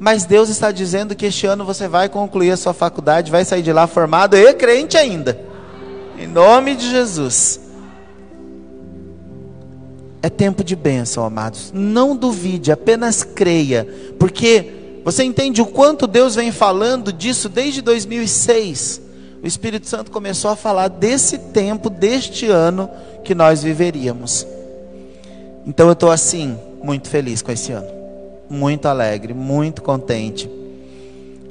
Mas 0.00 0.24
Deus 0.24 0.48
está 0.48 0.72
dizendo 0.72 1.14
que 1.14 1.26
este 1.26 1.46
ano 1.46 1.64
você 1.64 1.86
vai 1.86 2.08
concluir 2.08 2.50
a 2.50 2.56
sua 2.56 2.72
faculdade, 2.72 3.30
vai 3.30 3.44
sair 3.44 3.62
de 3.62 3.72
lá 3.72 3.86
formado 3.86 4.36
e 4.36 4.52
crente 4.54 4.96
ainda. 4.96 5.38
Em 6.18 6.26
nome 6.26 6.74
de 6.74 6.90
Jesus. 6.90 7.60
É 10.20 10.28
tempo 10.28 10.64
de 10.64 10.74
bênção, 10.74 11.24
amados. 11.24 11.70
Não 11.74 12.16
duvide, 12.16 12.72
apenas 12.72 13.22
creia, 13.22 13.86
porque 14.18 14.81
você 15.04 15.24
entende 15.24 15.60
o 15.60 15.66
quanto 15.66 16.06
Deus 16.06 16.36
vem 16.36 16.52
falando 16.52 17.12
disso 17.12 17.48
desde 17.48 17.82
2006? 17.82 19.00
O 19.42 19.46
Espírito 19.46 19.88
Santo 19.88 20.10
começou 20.10 20.50
a 20.50 20.56
falar 20.56 20.86
desse 20.86 21.36
tempo, 21.36 21.90
deste 21.90 22.46
ano 22.46 22.88
que 23.24 23.34
nós 23.34 23.62
viveríamos. 23.62 24.46
Então 25.66 25.86
eu 25.86 25.92
estou 25.92 26.10
assim, 26.10 26.56
muito 26.82 27.08
feliz 27.08 27.42
com 27.42 27.50
esse 27.50 27.72
ano, 27.72 27.88
muito 28.48 28.86
alegre, 28.86 29.34
muito 29.34 29.82
contente. 29.82 30.48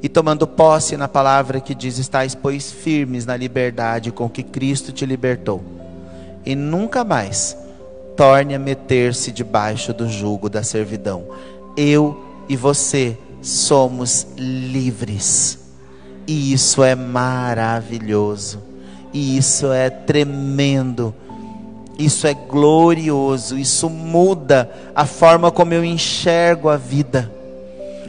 E 0.02 0.10
tomando 0.10 0.48
posse 0.48 0.96
na 0.96 1.08
palavra 1.08 1.60
que 1.60 1.76
diz: 1.76 1.98
Estais, 1.98 2.34
pois, 2.34 2.72
firmes 2.72 3.26
na 3.26 3.36
liberdade 3.36 4.12
com 4.12 4.30
que 4.30 4.42
Cristo 4.42 4.92
te 4.92 5.06
libertou, 5.06 5.62
e 6.46 6.56
nunca 6.56 7.04
mais 7.04 7.58
torne 8.16 8.56
a 8.56 8.60
meter-se 8.60 9.32
debaixo 9.32 9.94
do 9.94 10.10
jugo 10.10 10.50
da 10.50 10.64
servidão. 10.64 11.26
Eu 11.78 12.26
e 12.50 12.56
você 12.56 13.18
somos 13.42 14.28
livres. 14.38 15.60
E 16.28 16.54
isso 16.54 16.84
é 16.84 16.96
maravilhoso. 16.96 18.60
E 19.12 19.38
isso 19.38 19.72
é 19.72 19.90
tremendo. 19.90 21.14
Isso 21.98 22.28
é 22.28 22.34
glorioso. 22.34 23.58
Isso 23.58 23.90
muda 23.90 24.70
a 24.96 25.06
forma 25.06 25.52
como 25.52 25.74
eu 25.74 25.84
enxergo 25.84 26.70
a 26.70 26.78
vida. 26.78 27.32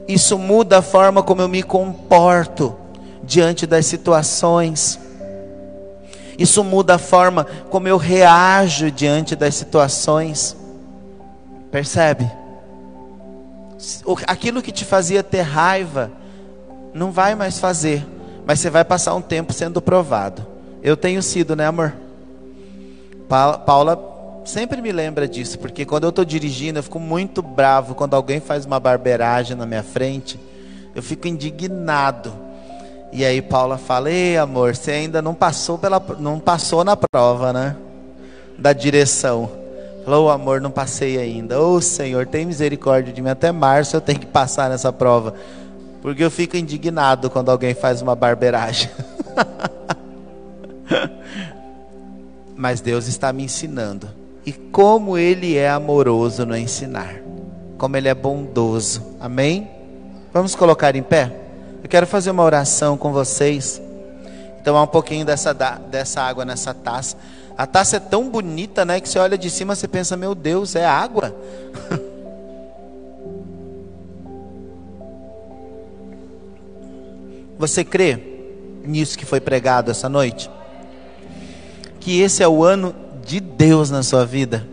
Isso 0.07 0.39
muda 0.39 0.79
a 0.79 0.83
forma 0.83 1.23
como 1.23 1.43
eu 1.43 1.49
me 1.49 1.63
comporto 1.63 2.77
diante 3.23 3.67
das 3.67 3.87
situações. 3.87 4.99
Isso 6.39 6.65
muda 6.65 6.95
a 6.95 6.99
forma 6.99 7.47
como 7.71 7.89
eu 7.89 7.97
reajo 7.97 8.91
diante 8.91 9.37
das 9.37 9.55
situações. 9.55 10.57
Percebe? 11.71 12.42
Aquilo 14.27 14.63
que 14.63 14.73
te 14.73 14.85
fazia 14.85 15.23
ter 15.23 15.43
raiva, 15.43 16.11
não 16.95 17.11
vai 17.11 17.35
mais 17.35 17.59
fazer, 17.59 18.07
mas 18.47 18.61
você 18.61 18.71
vai 18.71 18.85
passar 18.85 19.15
um 19.15 19.23
tempo 19.23 19.53
sendo 19.53 19.81
provado. 19.81 20.47
Eu 20.83 20.97
tenho 20.97 21.23
sido, 21.23 21.57
né, 21.57 21.67
amor? 21.67 21.95
Paula 23.29 24.43
sempre 24.45 24.83
me 24.83 24.93
lembra 24.93 25.27
disso, 25.27 25.59
porque 25.59 25.85
quando 25.85 26.05
eu 26.05 26.11
estou 26.11 26.25
dirigindo, 26.25 26.79
eu 26.79 26.83
fico 26.83 26.99
muito 26.99 27.41
bravo 27.41 27.95
quando 27.95 28.15
alguém 28.15 28.41
faz 28.41 28.67
uma 28.67 28.79
barbeiragem 28.79 29.57
na 29.57 29.65
minha 29.65 29.83
frente, 29.83 30.39
eu 30.95 31.03
fico 31.03 31.27
indignado. 31.29 32.33
E 33.13 33.25
aí 33.25 33.41
Paula 33.41 33.79
fala: 33.79 34.11
"Ei, 34.11 34.37
amor, 34.37 34.75
você 34.75 34.91
ainda 34.93 35.23
não 35.23 35.35
passou 35.35 35.79
pela 35.79 36.03
não 36.19 36.39
passou 36.39 36.85
na 36.85 36.97
prova, 36.97 37.53
né? 37.53 37.77
Da 38.59 38.73
direção." 38.73 39.62
Falou, 40.05 40.27
oh, 40.27 40.31
amor, 40.31 40.61
não 40.61 40.71
passei 40.71 41.19
ainda. 41.19 41.61
Ô 41.61 41.75
oh, 41.75 41.81
Senhor, 41.81 42.27
tem 42.27 42.45
misericórdia 42.45 43.13
de 43.13 43.23
mim. 43.23 43.31
Até 43.31 43.53
março 43.53 43.97
eu 43.97 44.01
tenho 44.01 44.19
que 44.19 44.27
passar 44.27 44.69
nessa 44.69 44.93
prova. 44.93 45.35
Porque 46.01 46.25
eu 46.25 46.31
fico 46.31 46.57
indignado 46.57 47.31
quando 47.31 47.51
alguém 47.51 47.75
faz 47.75 48.03
uma 48.03 48.17
barbeiragem. 48.17 48.91
Mas 52.57 52.81
Deus 52.81 53.07
está 53.07 53.33
me 53.33 53.45
ensinando. 53.45 54.09
E 54.45 54.53
como 54.53 55.17
Ele 55.17 55.57
é 55.57 55.71
amoroso 55.71 56.45
no 56.45 56.57
ensinar. 56.57 57.21
Como 57.79 57.97
Ele 57.97 58.09
é 58.09 58.15
bondoso. 58.15 59.17
Amém? 59.21 59.71
Vamos 60.33 60.57
colocar 60.57 60.97
em 60.97 61.03
pé? 61.03 61.33
Eu 61.83 61.89
quero 61.89 62.09
fazer 62.09 62.33
uma 62.33 62.43
oração 62.43 62.97
com 62.97 63.13
vocês. 63.13 63.81
Tomar 64.65 64.83
um 64.83 64.89
pouquinho 64.89 65.25
dessa, 65.25 65.53
dessa 65.53 66.23
água 66.23 66.45
nessa 66.45 66.75
taça. 66.75 67.17
A 67.57 67.67
taça 67.67 67.97
é 67.97 68.01
tão 68.01 68.29
bonita, 68.29 68.85
né, 68.85 69.01
que 69.01 69.09
você 69.09 69.19
olha 69.19 69.37
de 69.37 69.51
cima 69.51 69.75
e 69.81 69.89
pensa, 69.89 70.17
meu 70.17 70.35
Deus, 70.35 70.75
é 70.75 70.85
água. 70.85 71.35
Você 77.59 77.85
crê 77.85 78.19
nisso 78.85 79.17
que 79.17 79.25
foi 79.25 79.41
pregado 79.41 79.91
essa 79.93 80.09
noite? 80.09 80.51
Que 82.01 82.21
esse 82.21 82.43
é 82.43 82.49
o 82.49 82.65
ano 82.65 82.93
de 83.25 83.39
Deus 83.39 83.89
na 83.89 84.03
sua 84.03 84.27
vida? 84.27 84.67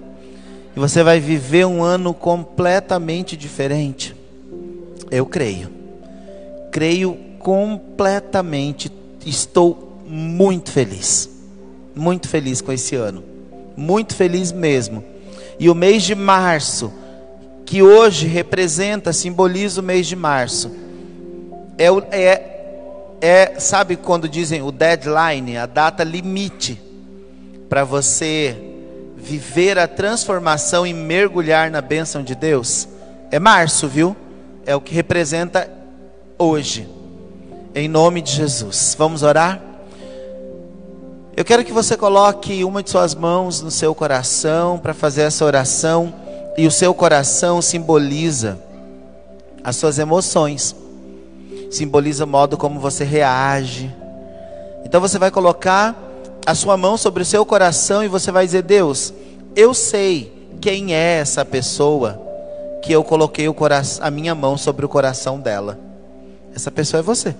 E 0.75 0.79
você 0.79 1.03
vai 1.03 1.19
viver 1.19 1.67
um 1.67 1.83
ano 1.83 2.15
completamente 2.15 3.37
diferente? 3.37 4.15
Eu 5.11 5.27
creio. 5.27 5.69
Creio 6.71 7.15
completamente. 7.37 8.91
Estou 9.23 10.01
muito 10.07 10.71
feliz 10.71 11.38
muito 11.95 12.27
feliz 12.27 12.61
com 12.61 12.71
esse 12.71 12.95
ano. 12.95 13.23
Muito 13.75 14.15
feliz 14.15 14.51
mesmo. 14.51 15.03
E 15.59 15.69
o 15.69 15.75
mês 15.75 16.03
de 16.03 16.15
março, 16.15 16.91
que 17.65 17.81
hoje 17.81 18.27
representa, 18.27 19.11
simboliza 19.13 19.81
o 19.81 19.83
mês 19.83 20.07
de 20.07 20.15
março, 20.15 20.71
é, 21.77 21.87
é, 22.11 22.59
é 23.21 23.59
sabe 23.59 23.95
quando 23.95 24.27
dizem 24.27 24.61
o 24.61 24.71
deadline, 24.71 25.57
a 25.57 25.65
data 25.65 26.03
limite 26.03 26.81
para 27.69 27.83
você 27.83 28.57
viver 29.15 29.77
a 29.77 29.87
transformação 29.87 30.87
e 30.87 30.93
mergulhar 30.93 31.69
na 31.69 31.81
bênção 31.81 32.23
de 32.23 32.35
Deus? 32.35 32.87
É 33.31 33.37
março, 33.37 33.87
viu? 33.87 34.15
É 34.65 34.75
o 34.75 34.81
que 34.81 34.93
representa 34.93 35.69
hoje. 36.37 36.87
Em 37.75 37.87
nome 37.87 38.21
de 38.21 38.31
Jesus. 38.31 38.95
Vamos 38.97 39.21
orar? 39.23 39.68
Eu 41.39 41.45
quero 41.45 41.63
que 41.63 41.71
você 41.71 41.95
coloque 41.95 42.65
uma 42.65 42.83
de 42.83 42.89
suas 42.89 43.15
mãos 43.15 43.61
no 43.61 43.71
seu 43.71 43.95
coração 43.95 44.77
para 44.77 44.93
fazer 44.93 45.21
essa 45.21 45.45
oração, 45.45 46.13
e 46.57 46.67
o 46.67 46.71
seu 46.71 46.93
coração 46.93 47.61
simboliza 47.61 48.59
as 49.63 49.77
suas 49.77 49.97
emoções, 49.99 50.75
simboliza 51.71 52.25
o 52.25 52.27
modo 52.27 52.57
como 52.57 52.77
você 52.77 53.05
reage. 53.05 53.89
Então 54.83 54.99
você 54.99 55.17
vai 55.17 55.31
colocar 55.31 55.95
a 56.45 56.53
sua 56.53 56.75
mão 56.75 56.97
sobre 56.97 57.23
o 57.23 57.25
seu 57.25 57.45
coração 57.45 58.03
e 58.03 58.09
você 58.09 58.33
vai 58.33 58.45
dizer: 58.45 58.63
Deus, 58.63 59.13
eu 59.55 59.73
sei 59.73 60.49
quem 60.59 60.93
é 60.93 61.19
essa 61.19 61.45
pessoa 61.45 62.21
que 62.83 62.91
eu 62.91 63.01
coloquei 63.01 63.45
a 64.01 64.11
minha 64.11 64.35
mão 64.35 64.57
sobre 64.57 64.85
o 64.85 64.89
coração 64.89 65.39
dela. 65.39 65.79
Essa 66.53 66.69
pessoa 66.69 66.99
é 66.99 67.01
você. 67.01 67.33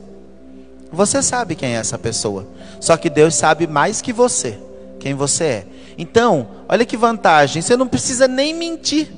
Você 0.91 1.21
sabe 1.21 1.55
quem 1.55 1.75
é 1.75 1.79
essa 1.79 1.97
pessoa. 1.97 2.47
Só 2.79 2.97
que 2.97 3.09
Deus 3.09 3.35
sabe 3.35 3.67
mais 3.67 4.01
que 4.01 4.11
você, 4.11 4.57
quem 4.99 5.13
você 5.13 5.43
é. 5.43 5.65
Então, 5.97 6.47
olha 6.67 6.85
que 6.85 6.97
vantagem, 6.97 7.61
você 7.61 7.75
não 7.75 7.87
precisa 7.87 8.27
nem 8.27 8.53
mentir. 8.53 9.11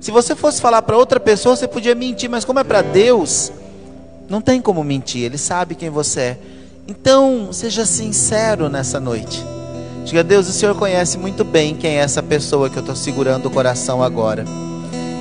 Se 0.00 0.10
você 0.10 0.34
fosse 0.34 0.60
falar 0.60 0.82
para 0.82 0.98
outra 0.98 1.18
pessoa, 1.18 1.56
você 1.56 1.66
podia 1.66 1.94
mentir, 1.94 2.28
mas 2.28 2.44
como 2.44 2.58
é 2.58 2.64
para 2.64 2.82
Deus, 2.82 3.50
não 4.28 4.40
tem 4.40 4.60
como 4.60 4.84
mentir, 4.84 5.22
Ele 5.22 5.38
sabe 5.38 5.74
quem 5.74 5.88
você 5.88 6.20
é. 6.20 6.38
Então, 6.86 7.48
seja 7.52 7.86
sincero 7.86 8.68
nessa 8.68 9.00
noite. 9.00 9.42
Diga, 10.04 10.22
Deus, 10.22 10.46
o 10.46 10.52
Senhor 10.52 10.74
conhece 10.74 11.16
muito 11.16 11.42
bem 11.42 11.74
quem 11.74 11.96
é 11.96 12.00
essa 12.00 12.22
pessoa 12.22 12.68
que 12.68 12.76
eu 12.76 12.80
estou 12.80 12.94
segurando 12.94 13.46
o 13.46 13.50
coração 13.50 14.02
agora. 14.02 14.44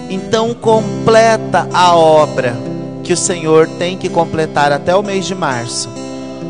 Então, 0.09 0.53
completa 0.53 1.69
a 1.71 1.95
obra 1.95 2.72
que 3.03 3.13
o 3.13 3.17
Senhor 3.17 3.67
tem 3.77 3.97
que 3.97 4.07
completar 4.07 4.71
até 4.71 4.95
o 4.95 5.03
mês 5.03 5.25
de 5.25 5.35
março, 5.35 5.89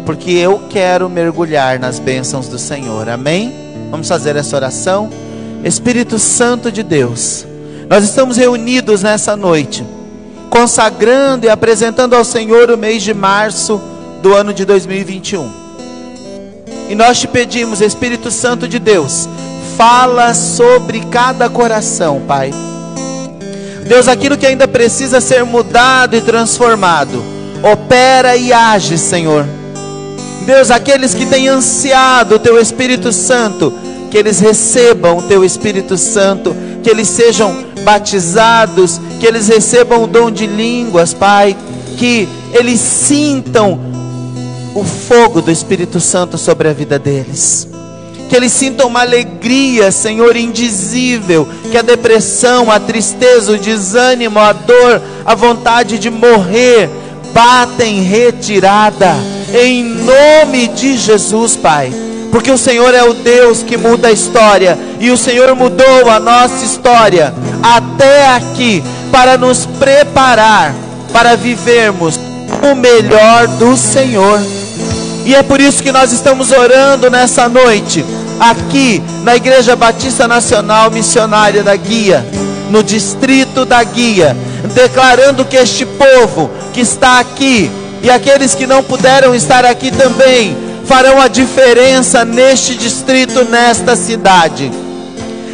porque 0.06 0.32
eu 0.32 0.62
quero 0.70 1.10
mergulhar 1.10 1.80
nas 1.80 1.98
bênçãos 2.00 2.48
do 2.48 2.60
Senhor. 2.60 3.10
Amém? 3.10 3.54
Vamos 3.90 4.08
fazer 4.08 4.36
essa 4.36 4.56
oração. 4.56 5.10
Espírito 5.64 6.20
Santo 6.20 6.72
de 6.72 6.84
Deus, 6.84 7.46
nós 7.90 8.04
estamos 8.04 8.38
reunidos 8.38 9.02
nessa 9.02 9.36
noite, 9.36 9.84
consagrando 10.50 11.46
e 11.46 11.50
apresentando 11.50 12.16
ao 12.16 12.24
Senhor 12.24 12.70
o 12.70 12.78
mês 12.78 13.02
de 13.02 13.14
março 13.14 13.82
do 14.22 14.34
ano 14.34 14.54
de 14.54 14.66
2021. 14.66 15.50
E 16.90 16.96
nós 16.96 17.20
te 17.20 17.28
pedimos, 17.28 17.82
Espírito 17.82 18.30
Santo 18.30 18.68
de 18.68 18.78
Deus, 18.78 19.28
fala 19.78 20.34
sobre 20.34 21.00
cada 21.06 21.50
coração, 21.50 22.22
Pai 22.28 22.52
Deus, 23.88 24.08
aquilo 24.08 24.38
que 24.38 24.46
ainda 24.46 24.68
precisa 24.68 25.20
ser 25.20 25.44
mudado 25.44 26.16
e 26.16 26.22
transformado, 26.22 27.24
opera 27.62 28.36
e 28.36 28.52
age, 28.54 28.98
Senhor. 28.98 29.46
Deus, 30.46 30.72
aqueles 30.72 31.14
que 31.14 31.26
têm 31.26 31.48
ansiado 31.48 32.36
o 32.36 32.40
Teu 32.40 32.60
Espírito 32.60 33.12
Santo, 33.12 33.74
que 34.14 34.18
eles 34.20 34.40
recebam 34.40 35.18
o 35.18 35.24
teu 35.24 35.44
Espírito 35.44 35.98
Santo, 35.98 36.56
que 36.84 36.90
eles 36.90 37.08
sejam 37.08 37.66
batizados, 37.84 39.02
que 39.20 39.26
eles 39.26 39.48
recebam 39.48 40.04
o 40.04 40.08
dom 40.08 40.30
de 40.30 40.46
línguas, 40.46 41.16
Pai, 41.16 41.58
que 41.98 42.30
eles 42.54 42.80
sintam 42.80 43.80
o 44.76 44.84
fogo 44.84 45.42
do 45.42 45.50
Espírito 45.50 46.00
Santo 46.00 46.38
sobre 46.38 46.68
a 46.68 46.74
vida 46.74 47.00
deles. 47.00 47.73
Que 48.34 48.38
eles 48.38 48.52
sintam 48.52 48.88
uma 48.88 49.02
alegria, 49.02 49.92
Senhor, 49.92 50.36
indizível. 50.36 51.48
Que 51.70 51.78
a 51.78 51.84
depressão, 51.84 52.72
a 52.72 52.80
tristeza, 52.80 53.52
o 53.52 53.60
desânimo, 53.60 54.40
a 54.40 54.52
dor, 54.52 55.04
a 55.24 55.36
vontade 55.36 56.00
de 56.00 56.10
morrer, 56.10 56.90
batem 57.32 58.02
retirada. 58.02 59.16
Em 59.54 59.84
nome 59.84 60.68
de 60.70 60.98
Jesus, 60.98 61.56
Pai. 61.56 61.94
Porque 62.32 62.50
o 62.50 62.58
Senhor 62.58 62.96
é 62.96 63.04
o 63.04 63.14
Deus 63.14 63.62
que 63.62 63.78
muda 63.78 64.08
a 64.08 64.12
história. 64.12 64.80
E 65.00 65.12
o 65.12 65.18
Senhor 65.18 65.56
mudou 65.56 66.10
a 66.10 66.20
nossa 66.20 66.66
história 66.66 67.32
até 67.62 68.30
aqui 68.30 68.84
para 69.12 69.38
nos 69.38 69.68
preparar 69.68 70.74
para 71.12 71.36
vivermos 71.36 72.20
o 72.64 72.74
melhor 72.74 73.48
do 73.60 73.78
Senhor. 73.78 74.40
E 75.26 75.34
é 75.34 75.42
por 75.42 75.62
isso 75.62 75.82
que 75.82 75.92
nós 75.92 76.12
estamos 76.12 76.52
orando 76.52 77.10
nessa 77.10 77.48
noite, 77.48 78.04
aqui 78.40 79.02
na 79.24 79.36
Igreja 79.36 79.76
Batista 79.76 80.28
Nacional 80.28 80.92
Missionária 80.92 81.64
da 81.64 81.76
Guia, 81.76 82.26
no 82.70 82.84
distrito 82.84 83.66
da 83.66 83.84
Guia, 83.84 84.36
declarando 84.74 85.46
que 85.46 85.58
este 85.58 85.86
povo 85.86 86.50
que 86.74 86.82
está 86.82 87.20
aqui 87.20 87.70
e 88.02 88.10
aqueles 88.10 88.56
que 88.56 88.68
não 88.68 88.84
puderam 88.84 89.34
estar 89.34 89.66
aqui 89.66 89.92
também 89.92 90.58
farão 90.86 91.22
a 91.22 91.28
diferença 91.28 92.26
neste 92.26 92.76
distrito, 92.76 93.46
nesta 93.46 93.96
cidade 93.96 94.72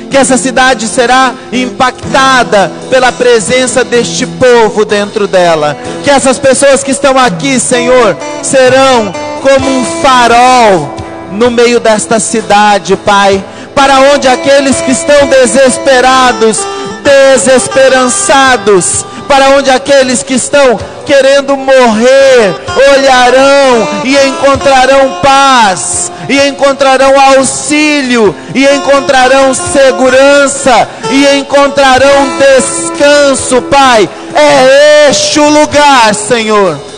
que 0.09 0.17
essa 0.17 0.37
cidade 0.37 0.87
será 0.87 1.33
impactada 1.53 2.71
pela 2.89 3.11
presença 3.11 3.83
deste 3.83 4.25
povo 4.25 4.83
dentro 4.83 5.27
dela. 5.27 5.77
Que 6.03 6.09
essas 6.09 6.39
pessoas 6.39 6.83
que 6.83 6.91
estão 6.91 7.17
aqui, 7.17 7.59
Senhor, 7.59 8.17
serão 8.41 9.13
como 9.41 9.69
um 9.69 9.85
farol 10.01 10.98
no 11.31 11.51
meio 11.51 11.79
desta 11.79 12.19
cidade, 12.19 12.95
Pai, 12.97 13.43
para 13.75 13.99
onde 14.13 14.27
aqueles 14.27 14.81
que 14.81 14.91
estão 14.91 15.27
desesperados, 15.27 16.57
desesperançados, 17.03 19.05
para 19.27 19.51
onde 19.51 19.69
aqueles 19.69 20.23
que 20.23 20.33
estão 20.33 20.79
querendo 21.05 21.55
morrer 21.55 22.55
olharão 22.93 23.87
e 24.03 24.17
encontrarão 24.27 25.19
paz, 25.21 26.11
e 26.27 26.47
encontrarão 26.47 27.19
auxílio, 27.19 28.35
e 28.53 28.65
encontrarão 28.65 29.53
segurança, 29.53 30.87
e 31.09 31.37
encontrarão 31.37 32.37
descanso, 32.37 33.61
Pai. 33.63 34.09
É 34.35 35.09
este 35.09 35.39
o 35.39 35.49
lugar, 35.49 36.13
Senhor. 36.13 36.88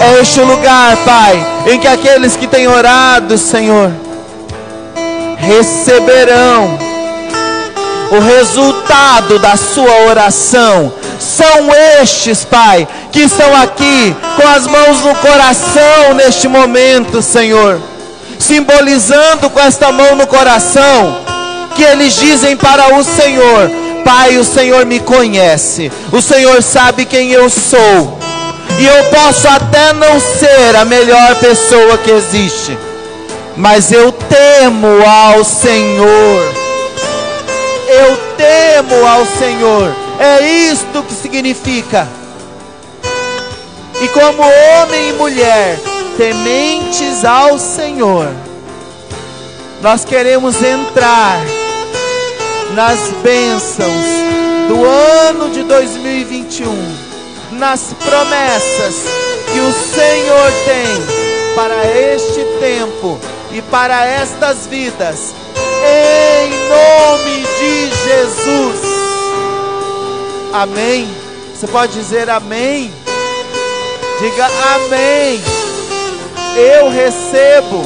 É 0.00 0.20
este 0.20 0.40
o 0.40 0.44
lugar, 0.44 0.96
Pai, 1.04 1.46
em 1.66 1.78
que 1.78 1.86
aqueles 1.86 2.36
que 2.36 2.46
têm 2.46 2.66
orado, 2.66 3.38
Senhor, 3.38 3.92
receberão 5.38 6.78
o 8.10 8.18
resultado 8.20 9.38
da 9.38 9.56
sua 9.56 10.08
oração. 10.08 10.92
São 11.18 11.72
estes, 12.00 12.44
Pai, 12.44 12.86
que 13.12 13.20
estão 13.20 13.54
aqui 13.56 14.14
com 14.36 14.48
as 14.48 14.66
mãos 14.66 15.00
no 15.00 15.14
coração 15.16 16.14
neste 16.14 16.48
momento, 16.48 17.22
Senhor, 17.22 17.80
simbolizando 18.38 19.48
com 19.48 19.60
esta 19.60 19.92
mão 19.92 20.16
no 20.16 20.26
coração, 20.26 21.16
que 21.74 21.82
eles 21.82 22.14
dizem 22.14 22.56
para 22.56 22.94
o 22.96 23.04
Senhor: 23.04 23.70
Pai, 24.04 24.36
o 24.36 24.44
Senhor 24.44 24.84
me 24.84 25.00
conhece, 25.00 25.90
o 26.12 26.20
Senhor 26.20 26.62
sabe 26.62 27.04
quem 27.04 27.30
eu 27.30 27.48
sou, 27.48 28.18
e 28.78 28.86
eu 28.86 29.04
posso 29.04 29.48
até 29.48 29.92
não 29.92 30.20
ser 30.20 30.76
a 30.76 30.84
melhor 30.84 31.36
pessoa 31.36 31.98
que 31.98 32.10
existe, 32.10 32.76
mas 33.56 33.92
eu 33.92 34.12
temo 34.12 34.88
ao 35.06 35.44
Senhor 35.44 36.64
eu 37.94 38.16
temo 38.36 39.06
ao 39.06 39.24
Senhor. 39.26 39.94
É 40.18 40.46
isto 40.46 41.02
que 41.02 41.14
significa. 41.14 42.08
E 44.00 44.08
como 44.08 44.42
homem 44.42 45.10
e 45.10 45.12
mulher 45.12 45.78
tementes 46.16 47.24
ao 47.24 47.58
Senhor, 47.58 48.28
nós 49.80 50.04
queremos 50.04 50.62
entrar 50.62 51.40
nas 52.74 52.98
bênçãos 53.22 54.04
do 54.68 54.84
ano 54.84 55.50
de 55.50 55.62
2021, 55.62 56.66
nas 57.54 57.94
promessas 58.04 58.94
que 59.52 59.60
o 59.60 59.72
Senhor 59.72 60.52
tem 60.64 61.54
para 61.54 61.86
este 61.86 62.44
tempo 62.60 63.18
e 63.52 63.62
para 63.62 64.04
estas 64.04 64.66
vidas 64.66 65.34
em 65.86 66.50
nome 66.68 67.46
de 67.58 67.90
Jesus. 68.04 68.80
Amém. 70.52 71.08
Você 71.54 71.66
pode 71.66 71.92
dizer 71.92 72.28
amém? 72.30 72.92
Diga 74.20 74.46
amém. 74.74 75.40
Eu 76.56 76.88
recebo. 76.88 77.84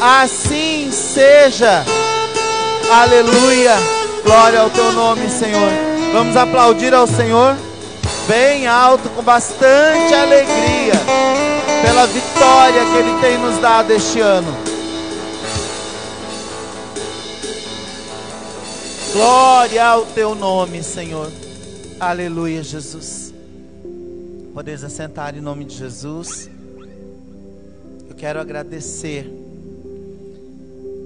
Assim 0.00 0.90
seja. 0.90 1.84
Aleluia. 2.90 3.74
Glória 4.24 4.60
ao 4.60 4.70
teu 4.70 4.92
nome, 4.92 5.28
Senhor. 5.28 5.70
Vamos 6.12 6.36
aplaudir 6.36 6.94
ao 6.94 7.06
Senhor 7.06 7.56
bem 8.26 8.66
alto, 8.66 9.08
com 9.10 9.22
bastante 9.22 10.14
alegria, 10.14 10.94
pela 11.84 12.06
vitória 12.06 12.84
que 12.84 12.96
Ele 12.96 13.20
tem 13.20 13.38
nos 13.38 13.58
dado 13.58 13.90
este 13.92 14.20
ano. 14.20 14.54
Glória 19.12 19.84
ao 19.84 20.06
teu 20.06 20.34
nome, 20.34 20.82
Senhor. 20.82 21.30
Aleluia, 22.00 22.62
Jesus. 22.62 23.32
Podeis 24.52 24.82
assentar 24.82 25.36
em 25.36 25.40
nome 25.40 25.64
de 25.64 25.76
Jesus. 25.76 26.50
Eu 28.08 28.16
quero 28.16 28.40
agradecer, 28.40 29.30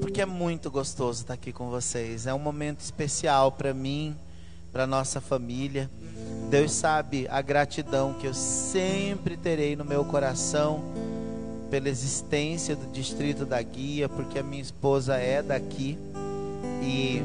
porque 0.01 0.23
é 0.23 0.27
muito 0.27 0.71
gostoso 0.71 1.23
estar 1.23 1.35
aqui 1.35 1.53
com 1.53 1.69
vocês. 1.69 2.27
É 2.27 2.33
um 2.33 2.39
momento 2.39 2.81
especial 2.81 3.53
para 3.53 3.75
mim, 3.75 4.17
para 4.73 4.87
nossa 4.87 5.21
família. 5.21 5.91
Deus 6.51 6.73
sabe 6.73 7.27
a 7.31 7.43
gratidão 7.43 8.15
que 8.15 8.27
eu 8.27 8.33
sempre 8.33 9.37
terei 9.37 9.77
no 9.77 9.85
meu 9.85 10.05
coração 10.05 10.83
pela 11.71 11.89
existência 11.89 12.75
do 12.75 12.91
distrito 12.91 13.45
da 13.45 13.61
Guia, 13.61 14.09
porque 14.09 14.39
a 14.39 14.43
minha 14.43 14.63
esposa 14.63 15.17
é 15.17 15.43
daqui 15.43 15.99
e 16.83 17.23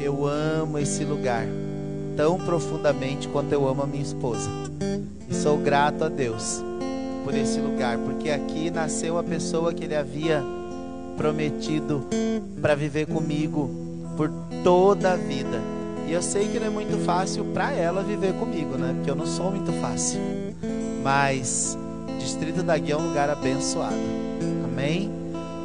eu 0.00 0.26
amo 0.26 0.78
esse 0.78 1.04
lugar 1.04 1.46
tão 2.16 2.38
profundamente 2.38 3.28
quanto 3.28 3.52
eu 3.52 3.68
amo 3.68 3.82
a 3.82 3.86
minha 3.86 4.02
esposa. 4.02 4.50
E 5.28 5.34
sou 5.34 5.58
grato 5.58 6.04
a 6.04 6.08
Deus 6.08 6.62
por 7.24 7.34
esse 7.34 7.60
lugar, 7.60 7.98
porque 7.98 8.30
aqui 8.30 8.70
nasceu 8.70 9.18
a 9.18 9.22
pessoa 9.22 9.72
que 9.72 9.84
ele 9.84 9.94
havia 9.94 10.42
prometido 11.16 12.06
para 12.60 12.74
viver 12.74 13.06
comigo 13.06 13.70
por 14.16 14.30
toda 14.62 15.12
a 15.12 15.16
vida. 15.16 15.75
E 16.06 16.12
eu 16.12 16.22
sei 16.22 16.48
que 16.48 16.58
não 16.58 16.66
é 16.66 16.70
muito 16.70 16.96
fácil 17.04 17.44
para 17.46 17.72
ela 17.72 18.02
viver 18.02 18.32
comigo, 18.34 18.76
né? 18.76 18.92
Porque 18.94 19.10
eu 19.10 19.16
não 19.16 19.26
sou 19.26 19.50
muito 19.50 19.72
fácil. 19.80 20.20
Mas 21.02 21.76
Distrito 22.18 22.62
da 22.62 22.78
Guia 22.78 22.94
é 22.94 22.96
um 22.96 23.08
lugar 23.08 23.28
abençoado. 23.28 23.94
Amém? 24.64 25.10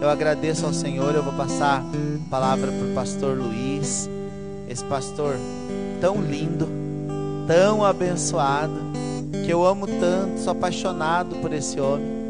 Eu 0.01 0.09
agradeço 0.09 0.65
ao 0.65 0.73
Senhor. 0.73 1.13
Eu 1.13 1.23
vou 1.23 1.33
passar 1.33 1.83
a 1.83 2.29
palavra 2.29 2.71
para 2.71 2.87
o 2.87 2.93
pastor 2.93 3.37
Luiz 3.37 4.09
esse 4.71 4.85
pastor 4.85 5.35
tão 5.99 6.21
lindo, 6.21 6.67
tão 7.45 7.83
abençoado, 7.83 8.79
que 9.45 9.51
eu 9.51 9.65
amo 9.65 9.85
tanto, 9.85 10.39
sou 10.39 10.51
apaixonado 10.51 11.35
por 11.37 11.51
esse 11.51 11.79
homem. 11.79 12.21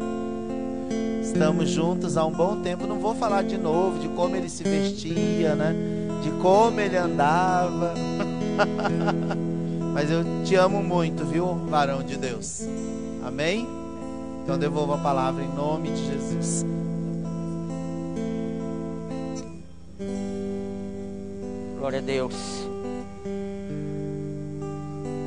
Estamos 1.22 1.70
juntos 1.70 2.16
há 2.16 2.26
um 2.26 2.32
bom 2.32 2.60
tempo. 2.60 2.86
Não 2.86 2.98
vou 2.98 3.14
falar 3.14 3.42
de 3.42 3.56
novo 3.56 3.98
de 4.00 4.08
como 4.08 4.34
ele 4.34 4.48
se 4.48 4.64
vestia, 4.64 5.54
né? 5.54 6.01
De 6.22 6.30
como 6.40 6.80
ele 6.80 6.96
andava. 6.96 7.94
Mas 9.92 10.10
eu 10.10 10.24
te 10.44 10.54
amo 10.54 10.82
muito, 10.82 11.24
viu, 11.24 11.54
varão 11.68 12.02
de 12.02 12.16
Deus. 12.16 12.66
Amém? 13.22 13.68
Então 14.42 14.58
devolvo 14.58 14.94
a 14.94 14.98
palavra 14.98 15.44
em 15.44 15.54
nome 15.54 15.90
de 15.90 16.06
Jesus. 16.06 16.64
Glória 21.78 21.98
a 21.98 22.02
Deus. 22.02 22.34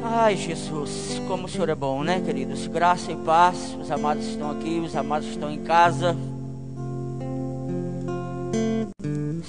Ai, 0.03 0.38
Jesus, 0.38 1.22
como 1.27 1.45
o 1.45 1.49
Senhor 1.49 1.67
é 1.69 1.76
bom, 1.76 2.03
né, 2.03 2.22
queridos? 2.22 2.67
Graça 2.67 3.11
e 3.11 3.15
paz. 3.17 3.76
Os 3.80 3.91
amados 3.91 4.26
estão 4.26 4.51
aqui, 4.51 4.80
os 4.80 4.95
amados 4.95 5.27
estão 5.27 5.51
em 5.51 5.63
casa. 5.63 6.15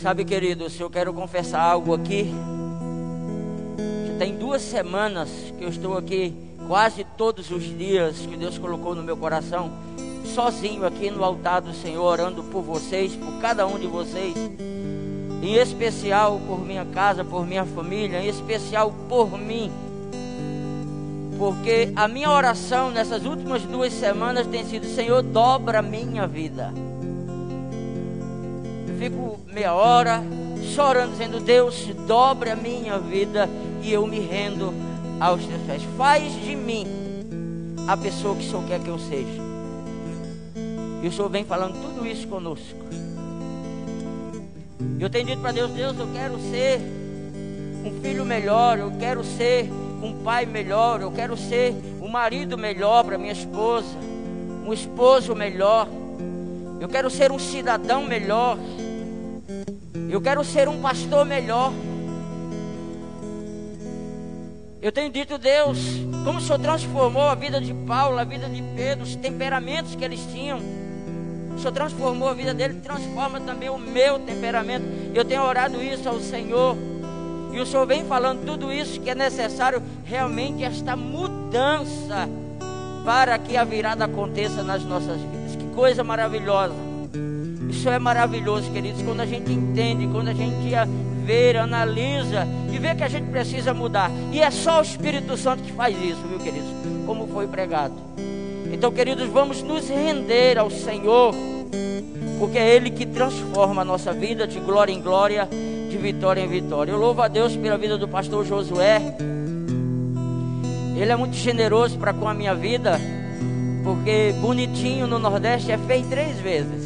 Sabe, 0.07 0.25
queridos, 0.25 0.79
eu 0.79 0.89
quero 0.89 1.13
confessar 1.13 1.61
algo 1.61 1.93
aqui. 1.93 2.33
Já 4.07 4.19
tem 4.21 4.37
duas 4.37 4.63
semanas 4.63 5.29
que 5.59 5.65
eu 5.65 5.69
estou 5.69 5.99
aqui, 5.99 6.33
quase 6.69 7.03
todos 7.19 7.51
os 7.51 7.65
dias 7.65 8.19
que 8.19 8.37
Deus 8.37 8.57
colocou 8.57 8.95
no 8.95 9.03
meu 9.03 9.17
coração, 9.17 9.69
sozinho 10.33 10.87
aqui 10.87 11.11
no 11.11 11.25
altar 11.25 11.61
do 11.61 11.75
Senhor, 11.75 12.05
orando 12.05 12.45
por 12.45 12.63
vocês, 12.63 13.17
por 13.17 13.41
cada 13.41 13.67
um 13.67 13.81
de 13.81 13.89
vocês, 13.89 14.37
em 15.43 15.55
especial 15.57 16.41
por 16.47 16.65
minha 16.65 16.85
casa, 16.85 17.25
por 17.25 17.45
minha 17.45 17.65
família, 17.67 18.21
em 18.21 18.29
especial 18.29 18.95
por 19.09 19.37
mim. 19.37 19.73
Porque 21.37 21.93
a 21.97 22.07
minha 22.07 22.31
oração 22.31 22.93
nessas 22.93 23.25
últimas 23.27 23.63
duas 23.65 23.93
semanas 23.93 24.47
tem 24.47 24.65
sido: 24.67 24.87
Senhor, 24.87 25.21
dobra 25.21 25.83
minha 25.83 26.29
vida. 26.29 26.73
Fico 28.99 29.39
meia 29.53 29.75
hora 29.75 30.23
chorando, 30.75 31.13
dizendo: 31.13 31.41
Deus, 31.41 31.87
dobre 32.07 32.51
a 32.51 32.57
minha 32.57 32.99
vida 32.99 33.49
e 33.83 33.93
eu 33.93 34.07
me 34.07 34.21
rendo 34.21 34.73
aos 35.21 35.45
teus 35.45 35.63
pés. 35.63 35.83
Faz 35.97 36.33
de 36.45 36.57
mim 36.57 36.87
a 37.87 37.97
pessoa 37.97 38.35
que 38.35 38.45
o 38.45 38.49
Senhor 38.49 38.65
quer 38.67 38.81
que 38.81 38.89
eu 38.89 38.99
seja. 38.99 39.43
E 41.03 41.09
o 41.09 41.13
Senhor 41.13 41.29
vem 41.29 41.45
falando 41.45 41.75
tudo 41.81 42.07
isso 42.07 42.27
conosco. 42.27 42.87
Eu 44.99 45.11
tenho 45.11 45.27
dito 45.27 45.41
para 45.41 45.53
Deus: 45.53 45.71
Deus, 45.71 45.99
eu 45.99 46.09
quero 46.13 46.39
ser 46.51 46.81
um 47.85 48.01
filho 48.01 48.25
melhor, 48.25 48.79
eu 48.79 48.91
quero 48.99 49.23
ser 49.23 49.71
um 50.03 50.13
pai 50.25 50.47
melhor, 50.47 51.01
eu 51.01 51.13
quero 51.13 51.37
ser 51.37 51.75
um 52.01 52.09
marido 52.09 52.59
melhor 52.59 53.05
para 53.05 53.17
minha 53.17 53.33
esposa, 53.33 53.97
um 54.67 54.73
esposo 54.73 55.35
melhor, 55.35 55.89
eu 56.81 56.89
quero 56.89 57.09
ser 57.09 57.31
um 57.31 57.39
cidadão 57.39 58.05
melhor, 58.05 58.59
eu 60.09 60.21
quero 60.21 60.45
ser 60.45 60.69
um 60.69 60.81
pastor 60.81 61.25
melhor. 61.25 61.73
Eu 64.81 64.93
tenho 64.93 65.11
dito, 65.11 65.37
Deus, 65.37 65.79
como 66.25 66.39
o 66.39 66.41
Senhor 66.41 66.61
transformou 66.61 67.25
a 67.25 67.35
vida 67.35 67.61
de 67.61 67.75
Paulo, 67.75 68.19
a 68.19 68.25
vida 68.25 68.49
de 68.49 68.63
Pedro, 68.75 69.05
os 69.05 69.17
temperamentos 69.17 69.97
que 69.97 70.05
eles 70.05 70.21
tinham. 70.33 70.61
O 71.57 71.59
Senhor 71.59 71.73
transformou 71.73 72.29
a 72.29 72.35
vida 72.35 72.55
dele, 72.55 72.75
transforma 72.75 73.41
também 73.41 73.69
o 73.69 73.79
meu 73.79 74.19
temperamento. 74.21 74.85
Eu 75.15 75.25
tenho 75.25 75.43
orado 75.43 75.83
isso 75.83 76.09
ao 76.09 76.21
Senhor. 76.21 76.77
E 77.53 77.59
o 77.59 77.67
Senhor 77.67 77.87
vem 77.87 78.05
falando 78.05 78.45
tudo 78.45 78.73
isso 78.73 79.01
que 79.01 79.11
é 79.11 79.15
necessário 79.15 79.83
realmente 80.05 80.63
esta 80.63 80.95
mudança 80.95 82.29
para 83.05 83.39
que 83.39 83.57
a 83.57 83.65
virada 83.65 84.05
aconteça 84.05 84.63
nas 84.63 84.85
nossas 84.85 85.21
vidas. 85.21 85.57
Que 85.57 85.67
coisa 85.75 86.05
maravilhosa. 86.05 86.86
Isso 87.69 87.89
é 87.89 87.99
maravilhoso, 87.99 88.71
queridos, 88.71 89.03
quando 89.03 89.21
a 89.21 89.27
gente 89.27 89.53
entende, 89.53 90.07
quando 90.09 90.29
a 90.29 90.35
gente 90.35 90.71
vê, 91.25 91.57
analisa 91.57 92.47
e 92.73 92.79
vê 92.79 92.95
que 92.95 93.03
a 93.03 93.09
gente 93.09 93.29
precisa 93.31 93.75
mudar. 93.75 94.11
E 94.33 94.41
é 94.41 94.51
só 94.51 94.79
o 94.79 94.83
Espírito 94.83 95.37
Santo 95.37 95.63
que 95.63 95.73
faz 95.73 95.97
isso, 96.03 96.21
viu, 96.29 96.39
queridos? 96.39 96.71
Como 97.05 97.27
foi 97.29 97.47
pregado. 97.47 97.95
Então, 98.73 98.93
queridos, 98.93 99.29
vamos 99.29 99.63
nos 99.63 99.89
render 99.89 100.59
ao 100.59 100.71
Senhor, 100.71 101.35
porque 102.39 102.59
é 102.59 102.75
Ele 102.75 102.91
que 102.91 103.07
transforma 103.07 103.83
a 103.83 103.85
nossa 103.85 104.13
vida 104.13 104.47
de 104.47 104.61
glória 104.61 104.93
em 104.93 105.01
glória 105.01 105.49
de 105.97 105.97
vitória 105.97 106.41
em 106.41 106.49
vitória. 106.49 106.93
Eu 106.93 106.99
louvo 106.99 107.23
a 107.23 107.29
Deus 107.29 107.57
pela 107.57 107.79
vida 107.79 107.97
do 107.97 108.07
pastor 108.07 108.45
Josué. 108.45 109.01
Ele 110.97 111.11
é 111.11 111.17
muito 111.17 111.37
generoso 111.37 111.99
para 111.99 112.13
com 112.13 112.29
a 112.29 112.35
minha 112.35 112.55
vida, 112.55 113.01
porque 113.83 114.35
bonitinho 114.41 115.07
no 115.07 115.19
Nordeste 115.19 115.73
é 115.73 115.79
feito 115.79 116.09
três 116.09 116.39
vezes. 116.39 116.86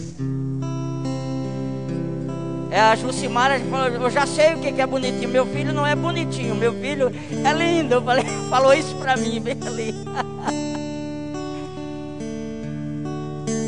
É 2.71 2.81
a 2.81 2.95
Jucimara 2.95 3.59
falou, 3.61 3.89
eu 3.89 4.11
já 4.11 4.25
sei 4.27 4.55
o 4.55 4.59
que 4.59 4.81
é 4.81 4.87
bonitinho. 4.87 5.29
Meu 5.29 5.45
filho 5.47 5.73
não 5.73 5.85
é 5.85 5.97
bonitinho, 5.97 6.55
meu 6.55 6.73
filho 6.75 7.11
é 7.45 7.53
lindo. 7.53 7.95
Eu 7.95 8.03
falei, 8.03 8.25
falou 8.49 8.73
isso 8.73 8.95
para 8.97 9.17
mim, 9.17 9.41
bem 9.41 9.57
ali. 9.67 9.93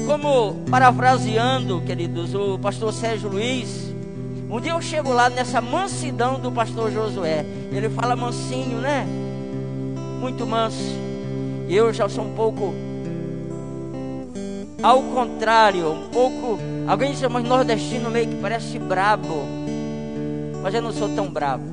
Como 0.07 0.55
parafraseando, 0.71 1.81
queridos, 1.81 2.33
o 2.35 2.59
pastor 2.59 2.93
Sérgio 2.93 3.31
Luiz, 3.31 3.93
um 4.49 4.61
dia 4.61 4.73
eu 4.73 4.83
chego 4.83 5.13
lá 5.13 5.31
nessa 5.31 5.61
mansidão 5.61 6.39
do 6.39 6.53
pastor 6.53 6.93
Josué. 6.93 7.45
Ele 7.73 7.89
fala 7.89 8.15
mansinho, 8.15 8.79
né? 8.79 9.07
Muito 10.21 10.47
manso. 10.47 10.95
Eu 11.69 11.93
já 11.93 12.09
sou 12.09 12.25
um 12.25 12.35
pouco 12.35 12.75
ao 14.83 15.03
contrário, 15.03 15.93
um 15.93 16.09
pouco. 16.09 16.59
Alguém 16.87 17.13
diz, 17.13 17.23
mas 17.23 17.45
nordestino 17.45 18.11
meio 18.11 18.29
que 18.29 18.37
parece 18.37 18.79
brabo. 18.79 19.47
Mas 20.63 20.75
eu 20.75 20.83
não 20.83 20.93
sou 20.93 21.09
tão 21.11 21.29
brabo. 21.29 21.65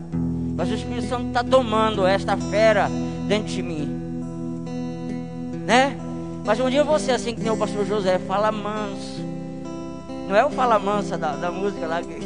Mas 0.56 0.70
o 0.70 0.74
Espírito 0.74 1.08
Santo 1.08 1.28
está 1.28 1.44
tomando 1.44 2.06
esta 2.06 2.38
fera 2.38 2.88
dentro 3.28 3.48
de 3.48 3.64
mim. 3.64 3.88
Né? 5.66 5.98
Mas 6.46 6.60
um 6.60 6.70
dia 6.70 6.84
você, 6.84 7.12
assim 7.12 7.34
que 7.34 7.42
tem 7.42 7.52
o 7.52 7.58
pastor 7.58 7.86
José, 7.86 8.20
fala 8.20 8.52
manso. 8.52 9.20
Não 10.28 10.36
é 10.36 10.46
o 10.46 10.50
fala 10.50 10.78
mansa 10.78 11.18
da, 11.18 11.36
da 11.36 11.52
música 11.52 11.88
lá 11.88 12.02
que 12.02 12.20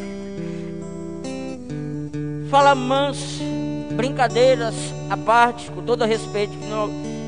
fala 2.50 2.76
manso, 2.76 3.44
brincadeiras 3.96 4.76
à 5.10 5.18
parte, 5.18 5.72
com 5.72 5.82
todo 5.82 6.04
o 6.04 6.06
respeito 6.06 6.54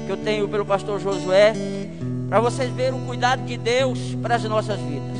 que 0.05 0.11
eu 0.11 0.17
tenho 0.17 0.47
pelo 0.47 0.65
pastor 0.65 0.99
Josué, 0.99 1.53
para 2.29 2.39
vocês 2.39 2.71
verem 2.73 2.99
o 2.99 3.05
cuidado 3.05 3.43
de 3.45 3.57
Deus 3.57 3.99
para 4.21 4.35
as 4.35 4.43
nossas 4.43 4.79
vidas. 4.79 5.17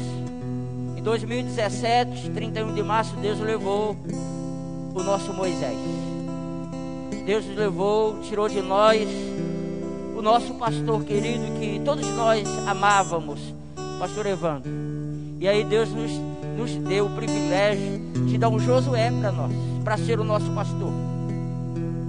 Em 0.98 1.02
2017, 1.02 2.32
31 2.32 2.74
de 2.74 2.84
março, 2.84 3.16
Deus 3.18 3.40
levou 3.40 3.96
o 4.94 5.04
nosso 5.04 5.34
Moisés. 5.34 5.78
Deus 7.26 7.46
nos 7.46 7.58
levou, 7.58 8.20
tirou 8.22 8.48
de 8.48 8.62
nós 8.62 9.08
o 10.16 10.22
nosso 10.22 10.54
pastor 10.56 11.04
querido 11.04 11.60
que 11.60 11.82
todos 11.84 12.08
nós 12.16 12.48
amávamos, 12.68 13.40
pastor 14.00 14.26
Evandro. 14.26 14.72
E 15.40 15.48
aí 15.48 15.64
Deus 15.64 15.90
nos, 15.90 16.12
nos 16.58 16.72
deu 16.88 17.08
o 17.08 17.16
privilégio 17.16 18.00
de 18.28 18.38
dar 18.38 18.50
um 18.50 18.60
Josué 18.60 19.12
para 19.12 19.32
nós 19.32 19.52
para 19.84 19.98
ser 19.98 20.20
o 20.20 20.24
nosso 20.24 20.50
pastor. 20.52 20.92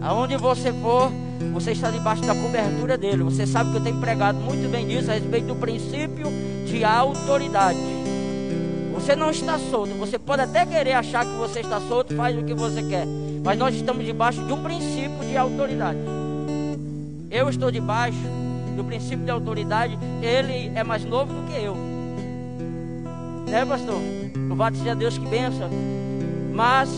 Aonde 0.01 0.37
você 0.37 0.73
for, 0.73 1.13
você 1.53 1.73
está 1.73 1.91
debaixo 1.91 2.23
da 2.23 2.35
cobertura 2.35 2.99
dele. 2.99 3.23
Você 3.23 3.47
sabe 3.47 3.71
que 3.71 3.79
eu 3.79 3.83
tenho 3.83 3.99
pregado 3.99 4.39
muito 4.39 4.71
bem 4.71 4.87
disso 4.87 5.11
a 5.11 5.15
respeito 5.15 5.47
do 5.47 5.57
princípio 5.57 6.27
de 6.67 6.85
autoridade. 6.85 7.79
Você 8.93 9.17
não 9.17 9.31
está 9.31 9.59
solto. 9.59 9.95
Você 9.95 10.19
pode 10.19 10.43
até 10.43 10.67
querer 10.67 10.93
achar 10.93 11.25
que 11.25 11.33
você 11.33 11.61
está 11.61 11.81
solto, 11.81 12.15
faz 12.15 12.37
o 12.37 12.43
que 12.43 12.55
você 12.55 12.83
quer. 12.83 13.07
Mas 13.43 13.59
nós 13.59 13.75
estamos 13.75 14.05
debaixo 14.05 14.45
de 14.45 14.53
um 14.53 14.63
princípio 14.63 15.19
de 15.27 15.37
autoridade. 15.37 15.99
Eu 17.31 17.49
estou 17.49 17.71
debaixo 17.71 18.19
do 18.77 18.85
princípio 18.85 19.25
de 19.25 19.31
autoridade. 19.31 19.99
Ele 20.23 20.73
é 20.75 20.85
mais 20.85 21.05
novo 21.05 21.33
do 21.33 21.47
que 21.47 21.59
eu. 21.59 21.77
Né, 23.49 23.65
pastor? 23.65 24.01
Louvado 24.49 24.77
seja 24.77 24.95
Deus 24.95 25.17
que 25.17 25.27
benção. 25.27 25.71
Mas 26.53 26.91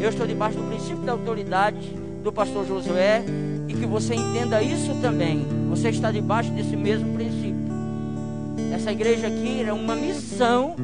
eu 0.00 0.08
estou 0.08 0.26
debaixo 0.26 0.58
do 0.58 0.64
princípio 0.64 1.02
da 1.04 1.12
autoridade 1.12 2.01
do 2.22 2.32
pastor 2.32 2.66
Josué 2.66 3.22
e 3.68 3.74
que 3.74 3.86
você 3.86 4.14
entenda 4.14 4.62
isso 4.62 4.94
também. 5.00 5.44
Você 5.68 5.90
está 5.90 6.10
debaixo 6.10 6.50
desse 6.50 6.76
mesmo 6.76 7.14
princípio. 7.14 7.62
Essa 8.72 8.92
igreja 8.92 9.26
aqui 9.26 9.64
é 9.66 9.72
uma 9.72 9.94
missão 9.94 10.76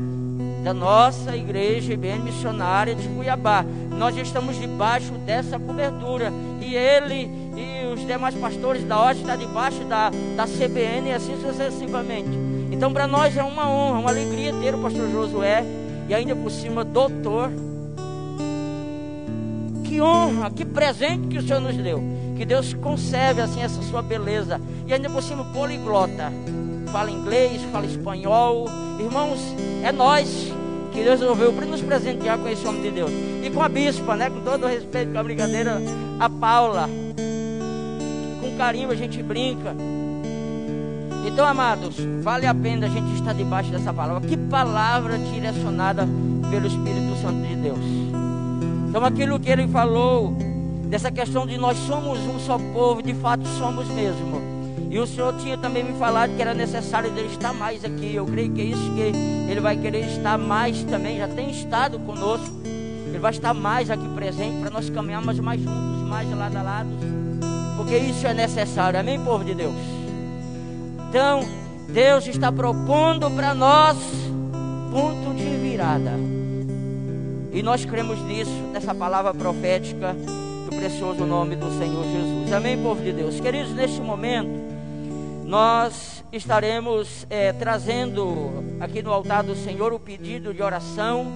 da 0.64 0.74
nossa 0.74 1.36
igreja 1.36 1.92
IBN 1.92 2.24
missionária 2.24 2.94
de 2.94 3.08
Cuiabá. 3.08 3.64
Nós 3.96 4.16
estamos 4.16 4.58
debaixo 4.58 5.12
dessa 5.24 5.58
cobertura 5.58 6.32
e 6.60 6.74
ele 6.74 7.30
e 7.56 7.92
os 7.92 8.06
demais 8.06 8.34
pastores 8.34 8.84
da 8.84 9.00
OST 9.06 9.22
estão 9.22 9.36
debaixo 9.36 9.84
da, 9.84 10.10
da 10.36 10.44
CBN 10.44 11.08
e 11.08 11.12
assim 11.12 11.36
sucessivamente. 11.40 12.30
Então, 12.70 12.92
para 12.92 13.06
nós 13.06 13.36
é 13.36 13.42
uma 13.42 13.68
honra, 13.68 14.00
uma 14.00 14.10
alegria 14.10 14.52
ter 14.60 14.74
o 14.74 14.78
pastor 14.78 15.10
Josué 15.10 15.64
e 16.08 16.14
ainda 16.14 16.36
por 16.36 16.50
cima, 16.50 16.84
doutor 16.84 17.50
que 19.98 20.02
honra, 20.02 20.48
que 20.52 20.64
presente 20.64 21.26
que 21.26 21.38
o 21.38 21.42
Senhor 21.42 21.60
nos 21.60 21.76
deu. 21.76 22.00
Que 22.36 22.44
Deus 22.44 22.72
conserve 22.72 23.40
assim 23.40 23.60
essa 23.62 23.82
sua 23.82 24.00
beleza. 24.00 24.60
E 24.86 24.94
ainda 24.94 25.10
por 25.10 25.20
cima, 25.20 25.44
poliglota. 25.46 26.32
Fala 26.92 27.10
inglês, 27.10 27.60
fala 27.72 27.84
espanhol. 27.84 28.66
Irmãos, 29.00 29.40
é 29.82 29.90
nós 29.90 30.52
que 30.92 31.02
Deus 31.02 31.18
resolveu 31.18 31.50
nos 31.50 31.82
presentear 31.82 32.38
com 32.38 32.48
esse 32.48 32.64
homem 32.64 32.82
de 32.82 32.90
Deus. 32.92 33.10
E 33.42 33.50
com 33.50 33.60
a 33.60 33.68
bispa, 33.68 34.14
né? 34.14 34.30
Com 34.30 34.40
todo 34.42 34.66
o 34.66 34.68
respeito, 34.68 35.10
com 35.10 35.18
a 35.18 35.22
brincadeira, 35.24 35.82
a 36.20 36.30
Paula. 36.30 36.88
Com 38.40 38.56
carinho 38.56 38.92
a 38.92 38.94
gente 38.94 39.20
brinca. 39.20 39.74
Então, 41.26 41.44
amados, 41.44 41.96
vale 42.22 42.46
a 42.46 42.54
pena 42.54 42.86
a 42.86 42.88
gente 42.88 43.16
estar 43.16 43.34
debaixo 43.34 43.72
dessa 43.72 43.92
palavra. 43.92 44.28
Que 44.28 44.36
palavra 44.36 45.18
direcionada 45.18 46.06
pelo 46.48 46.68
Espírito 46.68 47.20
Santo 47.20 47.44
de 47.48 47.56
Deus. 47.56 48.27
Então, 48.88 49.04
aquilo 49.04 49.38
que 49.38 49.50
ele 49.50 49.68
falou, 49.68 50.32
dessa 50.84 51.10
questão 51.10 51.46
de 51.46 51.58
nós 51.58 51.76
somos 51.78 52.18
um 52.20 52.38
só 52.38 52.58
povo, 52.58 53.02
de 53.02 53.14
fato 53.14 53.46
somos 53.58 53.86
mesmo. 53.88 54.58
E 54.90 54.98
o 54.98 55.06
Senhor 55.06 55.34
tinha 55.36 55.58
também 55.58 55.84
me 55.84 55.92
falado 55.98 56.34
que 56.34 56.40
era 56.40 56.54
necessário 56.54 57.12
ele 57.14 57.28
estar 57.28 57.52
mais 57.52 57.84
aqui. 57.84 58.14
Eu 58.14 58.24
creio 58.24 58.50
que 58.50 58.60
é 58.62 58.64
isso 58.64 58.90
que 58.94 59.00
ele 59.50 59.60
vai 59.60 59.76
querer 59.76 60.06
estar 60.06 60.38
mais 60.38 60.82
também. 60.84 61.18
Já 61.18 61.28
tem 61.28 61.50
estado 61.50 61.98
conosco. 61.98 62.54
Ele 62.64 63.18
vai 63.18 63.30
estar 63.30 63.52
mais 63.52 63.90
aqui 63.90 64.08
presente 64.14 64.60
para 64.60 64.70
nós 64.70 64.88
caminharmos 64.88 65.38
mais 65.40 65.60
juntos, 65.60 66.08
mais 66.08 66.30
lado 66.30 66.56
a 66.56 66.62
lado. 66.62 66.88
Porque 67.76 67.98
isso 67.98 68.26
é 68.26 68.32
necessário. 68.32 68.98
Amém, 68.98 69.20
povo 69.20 69.44
de 69.44 69.54
Deus? 69.54 69.76
Então, 71.10 71.40
Deus 71.88 72.26
está 72.26 72.50
propondo 72.50 73.30
para 73.30 73.54
nós 73.54 73.96
ponto 74.90 75.34
de 75.34 75.44
virada. 75.56 76.37
E 77.52 77.62
nós 77.62 77.84
cremos 77.84 78.18
nisso, 78.20 78.50
nessa 78.72 78.94
palavra 78.94 79.32
profética 79.32 80.12
do 80.12 80.76
precioso 80.76 81.24
nome 81.24 81.56
do 81.56 81.70
Senhor 81.78 82.04
Jesus. 82.04 82.52
Amém, 82.52 82.80
povo 82.82 83.02
de 83.02 83.12
Deus. 83.12 83.40
Queridos, 83.40 83.72
neste 83.72 84.00
momento, 84.00 84.50
nós 85.44 86.22
estaremos 86.30 87.26
é, 87.30 87.54
trazendo 87.54 88.76
aqui 88.78 89.02
no 89.02 89.10
altar 89.10 89.42
do 89.42 89.56
Senhor 89.56 89.94
o 89.94 89.98
pedido 89.98 90.52
de 90.52 90.62
oração, 90.62 91.26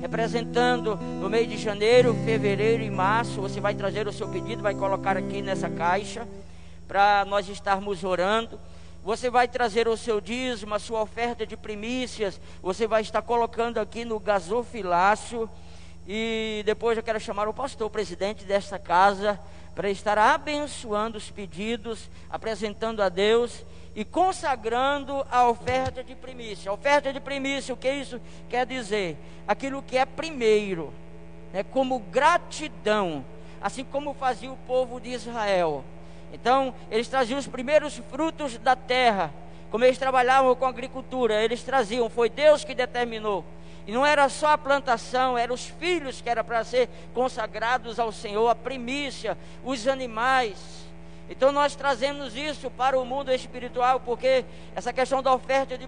representando 0.00 0.96
no 1.20 1.28
mês 1.28 1.46
de 1.46 1.58
janeiro, 1.58 2.14
fevereiro 2.24 2.82
e 2.82 2.90
março. 2.90 3.42
Você 3.42 3.60
vai 3.60 3.74
trazer 3.74 4.08
o 4.08 4.12
seu 4.12 4.28
pedido, 4.28 4.62
vai 4.62 4.74
colocar 4.74 5.14
aqui 5.14 5.42
nessa 5.42 5.68
caixa, 5.68 6.26
para 6.88 7.26
nós 7.26 7.48
estarmos 7.50 8.02
orando. 8.02 8.58
Você 9.02 9.30
vai 9.30 9.48
trazer 9.48 9.88
o 9.88 9.96
seu 9.96 10.20
dízimo, 10.20 10.74
a 10.74 10.78
sua 10.78 11.00
oferta 11.00 11.46
de 11.46 11.56
primícias. 11.56 12.38
Você 12.60 12.86
vai 12.86 13.00
estar 13.00 13.22
colocando 13.22 13.78
aqui 13.78 14.04
no 14.04 14.20
gasofilácio. 14.20 15.48
E 16.06 16.62
depois 16.66 16.98
eu 16.98 17.02
quero 17.02 17.18
chamar 17.18 17.48
o 17.48 17.54
pastor, 17.54 17.86
o 17.86 17.90
presidente 17.90 18.44
desta 18.44 18.78
casa, 18.78 19.40
para 19.74 19.88
estar 19.88 20.18
abençoando 20.18 21.16
os 21.16 21.30
pedidos, 21.30 22.10
apresentando 22.28 23.02
a 23.02 23.08
Deus 23.08 23.64
e 23.94 24.04
consagrando 24.04 25.26
a 25.30 25.48
oferta 25.48 26.04
de 26.04 26.14
primícia. 26.14 26.70
A 26.70 26.74
oferta 26.74 27.12
de 27.12 27.20
primícia, 27.20 27.72
o 27.72 27.78
que 27.78 27.90
isso 27.90 28.20
quer 28.48 28.66
dizer? 28.66 29.16
Aquilo 29.48 29.82
que 29.82 29.96
é 29.96 30.04
primeiro, 30.04 30.92
né, 31.52 31.62
como 31.62 31.98
gratidão, 31.98 33.24
assim 33.60 33.84
como 33.84 34.12
fazia 34.12 34.52
o 34.52 34.56
povo 34.58 35.00
de 35.00 35.10
Israel. 35.10 35.84
Então, 36.32 36.74
eles 36.90 37.08
traziam 37.08 37.38
os 37.38 37.46
primeiros 37.46 37.96
frutos 38.10 38.58
da 38.58 38.76
terra. 38.76 39.32
Como 39.70 39.84
eles 39.84 39.98
trabalhavam 39.98 40.54
com 40.54 40.66
agricultura, 40.66 41.42
eles 41.42 41.62
traziam, 41.62 42.10
foi 42.10 42.28
Deus 42.28 42.64
que 42.64 42.74
determinou. 42.74 43.44
E 43.86 43.92
não 43.92 44.04
era 44.04 44.28
só 44.28 44.52
a 44.52 44.58
plantação, 44.58 45.38
eram 45.38 45.54
os 45.54 45.66
filhos 45.66 46.20
que 46.20 46.28
era 46.28 46.44
para 46.44 46.62
ser 46.64 46.88
consagrados 47.14 47.98
ao 47.98 48.12
Senhor, 48.12 48.48
a 48.48 48.54
primícia, 48.54 49.38
os 49.64 49.86
animais. 49.86 50.88
Então 51.28 51.52
nós 51.52 51.76
trazemos 51.76 52.34
isso 52.34 52.68
para 52.70 52.98
o 52.98 53.04
mundo 53.04 53.32
espiritual, 53.32 54.00
porque 54.00 54.44
essa 54.74 54.92
questão 54.92 55.22
da 55.22 55.32
oferta 55.32 55.78
de, 55.78 55.86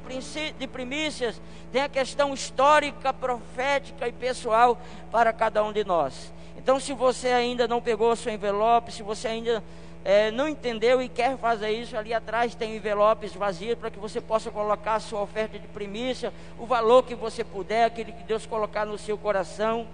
de 0.56 0.66
primícias 0.68 1.42
tem 1.72 1.82
a 1.82 1.88
questão 1.88 2.32
histórica, 2.32 3.12
profética 3.12 4.06
e 4.06 4.12
pessoal 4.12 4.80
para 5.10 5.32
cada 5.32 5.62
um 5.64 5.72
de 5.72 5.84
nós. 5.84 6.32
Então, 6.56 6.78
se 6.78 6.92
você 6.92 7.28
ainda 7.28 7.66
não 7.66 7.82
pegou 7.82 8.12
o 8.12 8.16
seu 8.16 8.32
envelope, 8.32 8.92
se 8.92 9.02
você 9.02 9.26
ainda 9.26 9.64
é, 10.04 10.30
não 10.32 10.48
entendeu 10.48 11.00
e 11.00 11.08
quer 11.08 11.36
fazer 11.38 11.70
isso, 11.70 11.96
ali 11.96 12.12
atrás 12.12 12.54
tem 12.54 12.74
envelopes 12.76 13.32
vazios 13.34 13.78
para 13.78 13.90
que 13.90 14.00
você 14.00 14.20
possa 14.20 14.50
colocar 14.50 14.94
a 14.94 15.00
sua 15.00 15.20
oferta 15.20 15.58
de 15.58 15.68
primícia, 15.68 16.32
o 16.58 16.66
valor 16.66 17.04
que 17.04 17.14
você 17.14 17.44
puder, 17.44 17.84
aquele 17.84 18.10
que 18.10 18.24
Deus 18.24 18.44
colocar 18.44 18.84
no 18.84 18.98
seu 18.98 19.16
coração. 19.16 19.86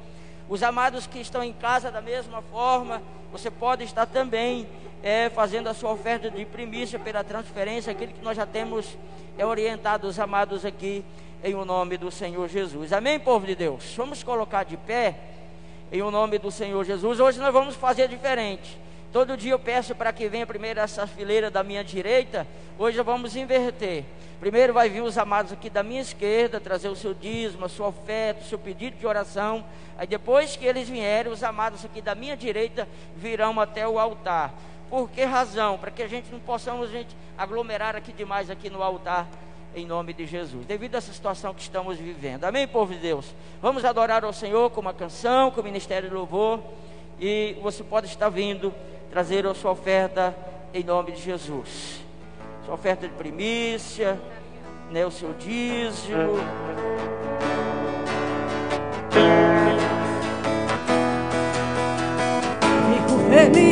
Os 0.48 0.62
amados 0.62 1.06
que 1.06 1.18
estão 1.18 1.44
em 1.44 1.52
casa 1.52 1.90
da 1.90 2.00
mesma 2.00 2.40
forma, 2.40 3.02
você 3.30 3.50
pode 3.50 3.84
estar 3.84 4.06
também 4.06 4.66
é, 5.02 5.28
fazendo 5.28 5.68
a 5.68 5.74
sua 5.74 5.92
oferta 5.92 6.30
de 6.30 6.42
primícia 6.46 6.98
pela 6.98 7.22
transferência, 7.22 7.92
aquele 7.92 8.14
que 8.14 8.24
nós 8.24 8.34
já 8.34 8.46
temos 8.46 8.96
é, 9.36 9.44
orientado 9.44 10.06
os 10.08 10.18
amados 10.18 10.64
aqui 10.64 11.04
em 11.44 11.54
o 11.54 11.66
nome 11.66 11.98
do 11.98 12.10
Senhor 12.10 12.48
Jesus. 12.48 12.94
Amém, 12.94 13.20
povo 13.20 13.46
de 13.46 13.54
Deus? 13.54 13.94
Vamos 13.94 14.22
colocar 14.22 14.64
de 14.64 14.78
pé 14.78 15.16
em 15.92 16.00
o 16.00 16.10
nome 16.10 16.38
do 16.38 16.50
Senhor 16.50 16.82
Jesus. 16.82 17.20
Hoje 17.20 17.38
nós 17.38 17.52
vamos 17.52 17.76
fazer 17.76 18.08
diferente. 18.08 18.87
Todo 19.12 19.38
dia 19.38 19.52
eu 19.52 19.58
peço 19.58 19.94
para 19.94 20.12
que 20.12 20.28
venha 20.28 20.46
primeiro 20.46 20.80
essa 20.80 21.06
fileira 21.06 21.50
da 21.50 21.62
minha 21.62 21.82
direita. 21.82 22.46
Hoje 22.78 23.00
vamos 23.02 23.34
inverter. 23.36 24.04
Primeiro 24.38 24.74
vai 24.74 24.90
vir 24.90 25.02
os 25.02 25.16
amados 25.16 25.50
aqui 25.50 25.70
da 25.70 25.82
minha 25.82 26.02
esquerda, 26.02 26.60
trazer 26.60 26.88
o 26.88 26.94
seu 26.94 27.14
dízimo, 27.14 27.64
a 27.64 27.68
sua 27.70 27.88
oferta, 27.88 28.42
o 28.42 28.44
seu 28.44 28.58
pedido 28.58 28.98
de 28.98 29.06
oração. 29.06 29.64
Aí 29.96 30.06
depois 30.06 30.56
que 30.56 30.66
eles 30.66 30.90
vierem, 30.90 31.32
os 31.32 31.42
amados 31.42 31.86
aqui 31.86 32.02
da 32.02 32.14
minha 32.14 32.36
direita 32.36 32.86
virão 33.16 33.58
até 33.58 33.88
o 33.88 33.98
altar. 33.98 34.52
Por 34.90 35.08
que 35.08 35.24
razão? 35.24 35.78
Para 35.78 35.90
que 35.90 36.02
a 36.02 36.08
gente 36.08 36.30
não 36.30 36.38
possamos 36.38 36.90
gente, 36.90 37.16
aglomerar 37.36 37.96
aqui 37.96 38.12
demais 38.12 38.50
aqui 38.50 38.68
no 38.68 38.82
altar 38.82 39.26
em 39.74 39.86
nome 39.86 40.12
de 40.12 40.26
Jesus, 40.26 40.66
devido 40.66 40.94
a 40.94 40.98
essa 40.98 41.12
situação 41.12 41.54
que 41.54 41.62
estamos 41.62 41.98
vivendo. 41.98 42.44
Amém, 42.44 42.66
povo 42.66 42.92
de 42.92 43.00
Deus? 43.00 43.34
Vamos 43.60 43.84
adorar 43.84 44.24
ao 44.24 44.32
Senhor 44.32 44.70
com 44.70 44.80
uma 44.80 44.94
canção, 44.94 45.50
com 45.50 45.60
o 45.60 45.64
ministério 45.64 46.08
de 46.08 46.14
louvor. 46.14 46.60
E 47.20 47.56
você 47.60 47.82
pode 47.82 48.06
estar 48.06 48.28
vindo 48.28 48.72
trazer 49.10 49.46
a 49.46 49.54
sua 49.54 49.72
oferta 49.72 50.34
em 50.72 50.84
nome 50.84 51.12
de 51.12 51.22
Jesus. 51.22 52.02
Sua 52.64 52.74
oferta 52.74 53.08
de 53.08 53.14
primícia, 53.14 54.18
né, 54.90 55.04
o 55.06 55.10
seu 55.10 55.32
dízimo. 55.34 56.36
Fico 62.86 63.30
feliz 63.30 63.67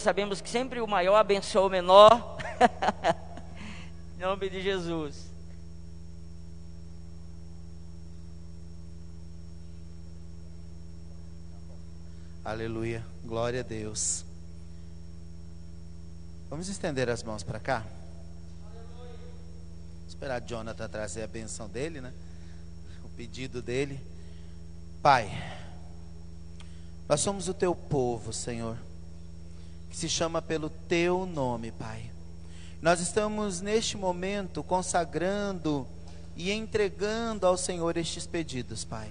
Nós 0.00 0.04
sabemos 0.04 0.40
que 0.40 0.48
sempre 0.48 0.80
o 0.80 0.86
maior 0.86 1.16
abençoa 1.16 1.66
o 1.66 1.68
menor. 1.68 2.38
em 4.16 4.22
nome 4.22 4.48
de 4.48 4.62
Jesus. 4.62 5.26
Aleluia. 12.42 13.04
Glória 13.22 13.60
a 13.60 13.62
Deus. 13.62 14.24
Vamos 16.48 16.70
estender 16.70 17.10
as 17.10 17.22
mãos 17.22 17.42
para 17.42 17.60
cá? 17.60 17.84
Esperar 20.08 20.40
Jonathan 20.40 20.88
trazer 20.88 21.24
a 21.24 21.28
benção 21.28 21.68
dele, 21.68 22.00
né? 22.00 22.14
O 23.04 23.08
pedido 23.10 23.60
dele. 23.60 24.00
Pai, 25.02 25.30
nós 27.06 27.20
somos 27.20 27.48
o 27.48 27.52
teu 27.52 27.74
povo, 27.74 28.32
Senhor, 28.32 28.78
que 29.90 29.96
se 29.96 30.08
chama 30.08 30.40
pelo 30.40 30.70
teu 30.70 31.26
nome, 31.26 31.72
Pai. 31.72 32.10
Nós 32.80 33.00
estamos 33.00 33.60
neste 33.60 33.96
momento 33.96 34.62
consagrando 34.62 35.86
e 36.36 36.50
entregando 36.50 37.46
ao 37.46 37.56
Senhor 37.56 37.96
estes 37.96 38.26
pedidos, 38.26 38.84
Pai. 38.84 39.10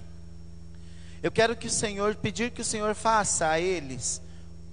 Eu 1.22 1.30
quero 1.30 1.54
que 1.54 1.66
o 1.66 1.70
Senhor, 1.70 2.16
pedir 2.16 2.50
que 2.50 2.62
o 2.62 2.64
Senhor 2.64 2.94
faça 2.94 3.48
a 3.48 3.60
eles 3.60 4.20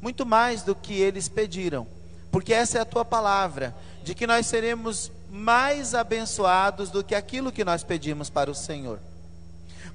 muito 0.01 0.25
mais 0.25 0.63
do 0.63 0.73
que 0.73 0.93
eles 0.93 1.27
pediram, 1.27 1.85
porque 2.31 2.53
essa 2.53 2.77
é 2.77 2.81
a 2.81 2.85
tua 2.85 3.03
palavra, 3.03 3.75
de 4.03 4.15
que 4.15 4.27
nós 4.27 4.45
seremos 4.45 5.11
mais 5.29 5.93
abençoados 5.93 6.89
do 6.89 7.03
que 7.03 7.15
aquilo 7.15 7.51
que 7.51 7.65
nós 7.65 7.83
pedimos 7.83 8.29
para 8.29 8.49
o 8.49 8.55
Senhor. 8.55 8.99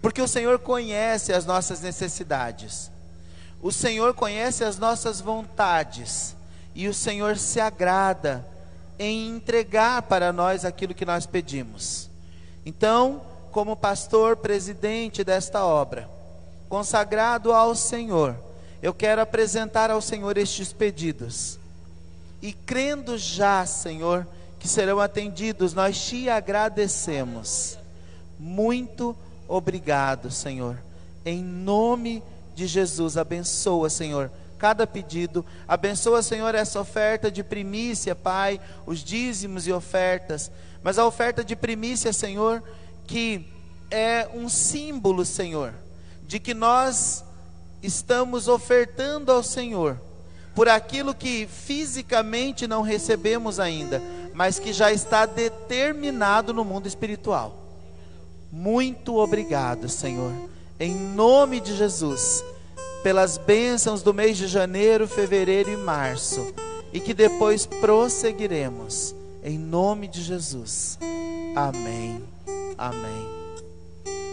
Porque 0.03 0.21
o 0.21 0.29
Senhor 0.29 0.59
conhece 0.59 1.33
as 1.33 1.47
nossas 1.47 1.81
necessidades, 1.81 2.91
o 3.63 3.71
Senhor 3.71 4.13
conhece 4.13 4.65
as 4.65 4.77
nossas 4.77 5.21
vontades, 5.21 6.35
e 6.75 6.89
o 6.89 6.95
Senhor 6.95 7.39
se 7.39 7.61
agrada 7.61 8.45
em 8.99 9.29
entregar 9.29 10.03
para 10.03 10.33
nós 10.33 10.65
aquilo 10.65 10.95
que 10.95 11.07
nós 11.07 11.27
pedimos. 11.27 12.11
Então, 12.67 13.23
como 13.53 13.77
pastor 13.77 14.37
presidente 14.37 15.23
desta 15.23 15.65
obra, 15.65 16.11
consagrado 16.69 17.53
ao 17.53 17.75
Senhor, 17.77 18.35
eu 18.83 18.93
quero 18.93 19.21
apresentar 19.21 19.91
ao 19.91 20.01
Senhor 20.01 20.37
estes 20.37 20.73
pedidos. 20.73 21.59
E 22.41 22.53
crendo 22.53 23.17
já, 23.17 23.65
Senhor, 23.65 24.27
que 24.59 24.67
serão 24.67 24.99
atendidos, 24.99 25.73
nós 25.73 26.01
te 26.01 26.29
agradecemos. 26.29 27.79
Muito 28.39 29.17
obrigado, 29.47 30.31
Senhor. 30.31 30.77
Em 31.25 31.45
nome 31.45 32.23
de 32.55 32.67
Jesus, 32.67 33.17
abençoa, 33.17 33.89
Senhor, 33.89 34.31
cada 34.59 34.87
pedido. 34.87 35.45
Abençoa, 35.67 36.23
Senhor, 36.23 36.55
essa 36.55 36.81
oferta 36.81 37.31
de 37.31 37.43
primícia, 37.43 38.15
Pai, 38.15 38.61
os 38.87 39.01
dízimos 39.01 39.67
e 39.67 39.73
ofertas. 39.73 40.51
Mas 40.83 40.99
a 40.99 41.07
oferta 41.07 41.45
de 41.45 41.57
primícia, 41.57 42.13
Senhor, 42.13 42.63
que 43.07 43.47
é 43.91 44.29
um 44.35 44.49
símbolo, 44.49 45.25
Senhor, 45.25 45.75
de 46.27 46.39
que 46.39 46.55
nós 46.55 47.25
estamos 47.83 48.49
ofertando 48.49 49.33
ao 49.33 49.43
Senhor 49.43 50.01
por 50.55 50.69
aquilo 50.69 51.15
que 51.15 51.47
fisicamente 51.47 52.67
não 52.67 52.83
recebemos 52.83 53.59
ainda, 53.59 54.03
mas 54.35 54.59
que 54.59 54.73
já 54.73 54.93
está 54.93 55.27
determinado 55.27 56.53
no 56.53 56.65
mundo 56.65 56.87
espiritual. 56.87 57.59
Muito 58.51 59.17
obrigado, 59.17 59.89
Senhor, 59.89 60.33
em 60.79 60.95
nome 60.95 61.61
de 61.61 61.77
Jesus, 61.77 62.45
pelas 63.03 63.37
bênçãos 63.39 64.03
do 64.03 64.15
mês 64.15 64.37
de 64.37 64.47
janeiro, 64.47 65.07
fevereiro 65.09 65.71
e 65.71 65.77
março, 65.77 66.55
e 66.93 67.01
que 67.01 67.15
depois 67.15 67.67
prosseguiremos, 67.67 69.15
em 69.43 69.59
nome 69.59 70.07
de 70.09 70.23
Jesus. 70.23 70.99
Amém. 71.55 72.23
Amém. 72.79 73.29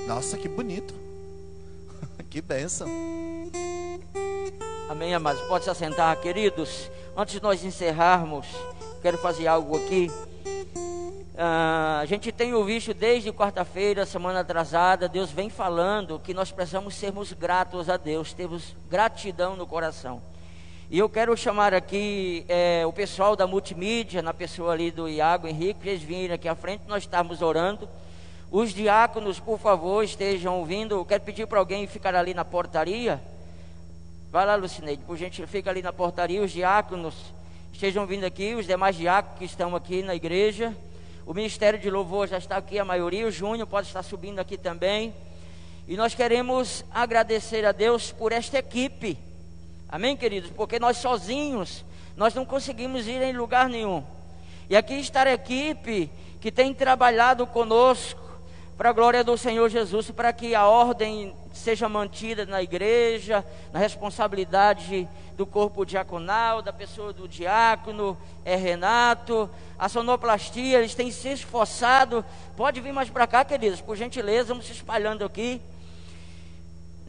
Nossa, 0.08 0.38
que 0.38 0.48
bonito. 0.48 0.94
que 2.30 2.42
bênção. 2.42 2.88
Amém, 4.90 5.14
amados. 5.14 5.42
Pode 5.44 5.64
se 5.64 5.70
assentar, 5.70 6.20
queridos. 6.20 6.90
Antes 7.16 7.36
de 7.36 7.44
nós 7.44 7.64
encerrarmos, 7.64 8.48
quero 9.02 9.18
fazer 9.18 9.48
algo 9.48 9.78
aqui. 9.78 10.10
Uh, 11.40 12.02
a 12.02 12.06
gente 12.06 12.34
tem 12.34 12.54
ouvido 12.54 12.94
desde 12.94 13.32
quarta-feira, 13.32 14.06
semana 14.06 14.42
atrasada, 14.42 15.08
Deus 15.08 15.32
vem 15.32 15.50
falando 15.50 16.20
que 16.20 16.34
nós 16.34 16.52
precisamos 16.52 16.96
sermos 16.96 17.32
gratos 17.32 17.90
a 17.90 17.96
Deus, 17.96 18.34
temos 18.34 18.76
gratidão 18.90 19.56
no 19.56 19.66
coração. 19.66 20.22
E 20.90 21.00
eu 21.00 21.08
quero 21.08 21.38
chamar 21.38 21.74
aqui 21.74 22.44
é, 22.50 22.86
o 22.86 22.92
pessoal 22.92 23.38
da 23.38 23.48
multimídia, 23.48 24.22
na 24.22 24.34
pessoa 24.34 24.74
ali 24.74 24.92
do 24.92 25.08
Iago 25.08 25.48
Henrique, 25.48 25.88
eles 25.88 26.02
virem 26.02 26.34
aqui 26.34 26.50
à 26.50 26.56
frente, 26.56 26.84
nós 26.90 27.04
estamos 27.04 27.42
orando. 27.42 27.88
Os 28.52 28.74
diáconos, 28.74 29.40
por 29.40 29.58
favor, 29.58 30.04
estejam 30.04 30.60
ouvindo. 30.60 30.96
Eu 30.96 31.06
quero 31.06 31.24
pedir 31.24 31.48
para 31.48 31.60
alguém 31.60 31.88
ficar 31.88 32.16
ali 32.16 32.34
na 32.34 32.44
portaria. 32.44 33.18
Vai 34.30 34.46
lá, 34.46 34.56
Lucineide, 34.56 35.04
por 35.04 35.16
gente, 35.16 35.48
fica 35.48 35.70
ali 35.70 35.82
na 35.82 35.94
portaria. 35.94 36.42
Os 36.42 36.52
diáconos 36.52 37.16
estejam 37.72 38.06
vindo 38.06 38.26
aqui, 38.26 38.56
os 38.56 38.68
demais 38.68 38.98
diáconos 38.98 39.40
que 39.40 39.46
estão 39.46 39.74
aqui 39.74 40.04
na 40.04 40.14
igreja. 40.14 40.76
O 41.30 41.34
Ministério 41.36 41.78
de 41.78 41.92
Louvor 41.92 42.28
já 42.28 42.40
está 42.40 42.58
aqui, 42.58 42.80
a 42.80 42.84
maioria. 42.84 43.28
O 43.28 43.32
Júnior 43.32 43.68
pode 43.68 43.86
estar 43.86 44.02
subindo 44.02 44.40
aqui 44.40 44.58
também. 44.58 45.14
E 45.88 45.96
nós 45.96 46.16
queremos 46.16 46.84
agradecer 46.90 47.64
a 47.68 47.72
Deus 47.72 48.12
por 48.12 48.32
esta 48.32 48.58
equipe. 48.58 49.16
Amém, 49.88 50.18
queridos? 50.18 50.50
Porque 50.50 50.80
nós 50.80 50.98
sozinhos, 50.98 51.86
nós 52.18 52.34
não 52.34 52.44
conseguimos 52.44 53.06
ir 53.06 53.22
em 53.22 53.32
lugar 53.32 53.70
nenhum. 53.70 54.04
E 54.68 54.76
aqui 54.76 54.96
está 54.96 55.22
a 55.22 55.34
equipe 55.34 56.10
que 56.42 56.52
tem 56.52 56.74
trabalhado 56.74 57.46
conosco 57.46 58.29
para 58.80 58.92
a 58.92 58.94
glória 58.94 59.26
do 59.26 59.38
Senhor 59.38 59.68
Jesus, 59.68 60.10
para 60.10 60.32
que 60.32 60.56
a 60.56 60.66
ordem 60.66 61.36
seja 61.54 61.90
mantida 61.90 62.46
na 62.46 62.64
igreja, 62.64 63.44
na 63.74 63.80
responsabilidade 63.80 65.06
do 65.36 65.46
corpo 65.46 65.84
diaconal, 65.84 66.62
da 66.62 66.72
pessoa 66.72 67.12
do 67.12 67.28
diácono, 67.28 68.18
é 68.46 68.56
Renato, 68.56 69.50
a 69.78 69.90
sonoplastia, 69.90 70.78
eles 70.78 70.96
têm 70.96 71.12
se 71.12 71.28
esforçado. 71.28 72.24
Pode 72.56 72.80
vir 72.80 72.94
mais 72.94 73.10
para 73.10 73.28
cá, 73.28 73.44
queridos, 73.44 73.82
por 73.82 73.98
gentileza, 73.98 74.54
vamos 74.54 74.66
se 74.66 74.72
espalhando 74.72 75.26
aqui 75.26 75.62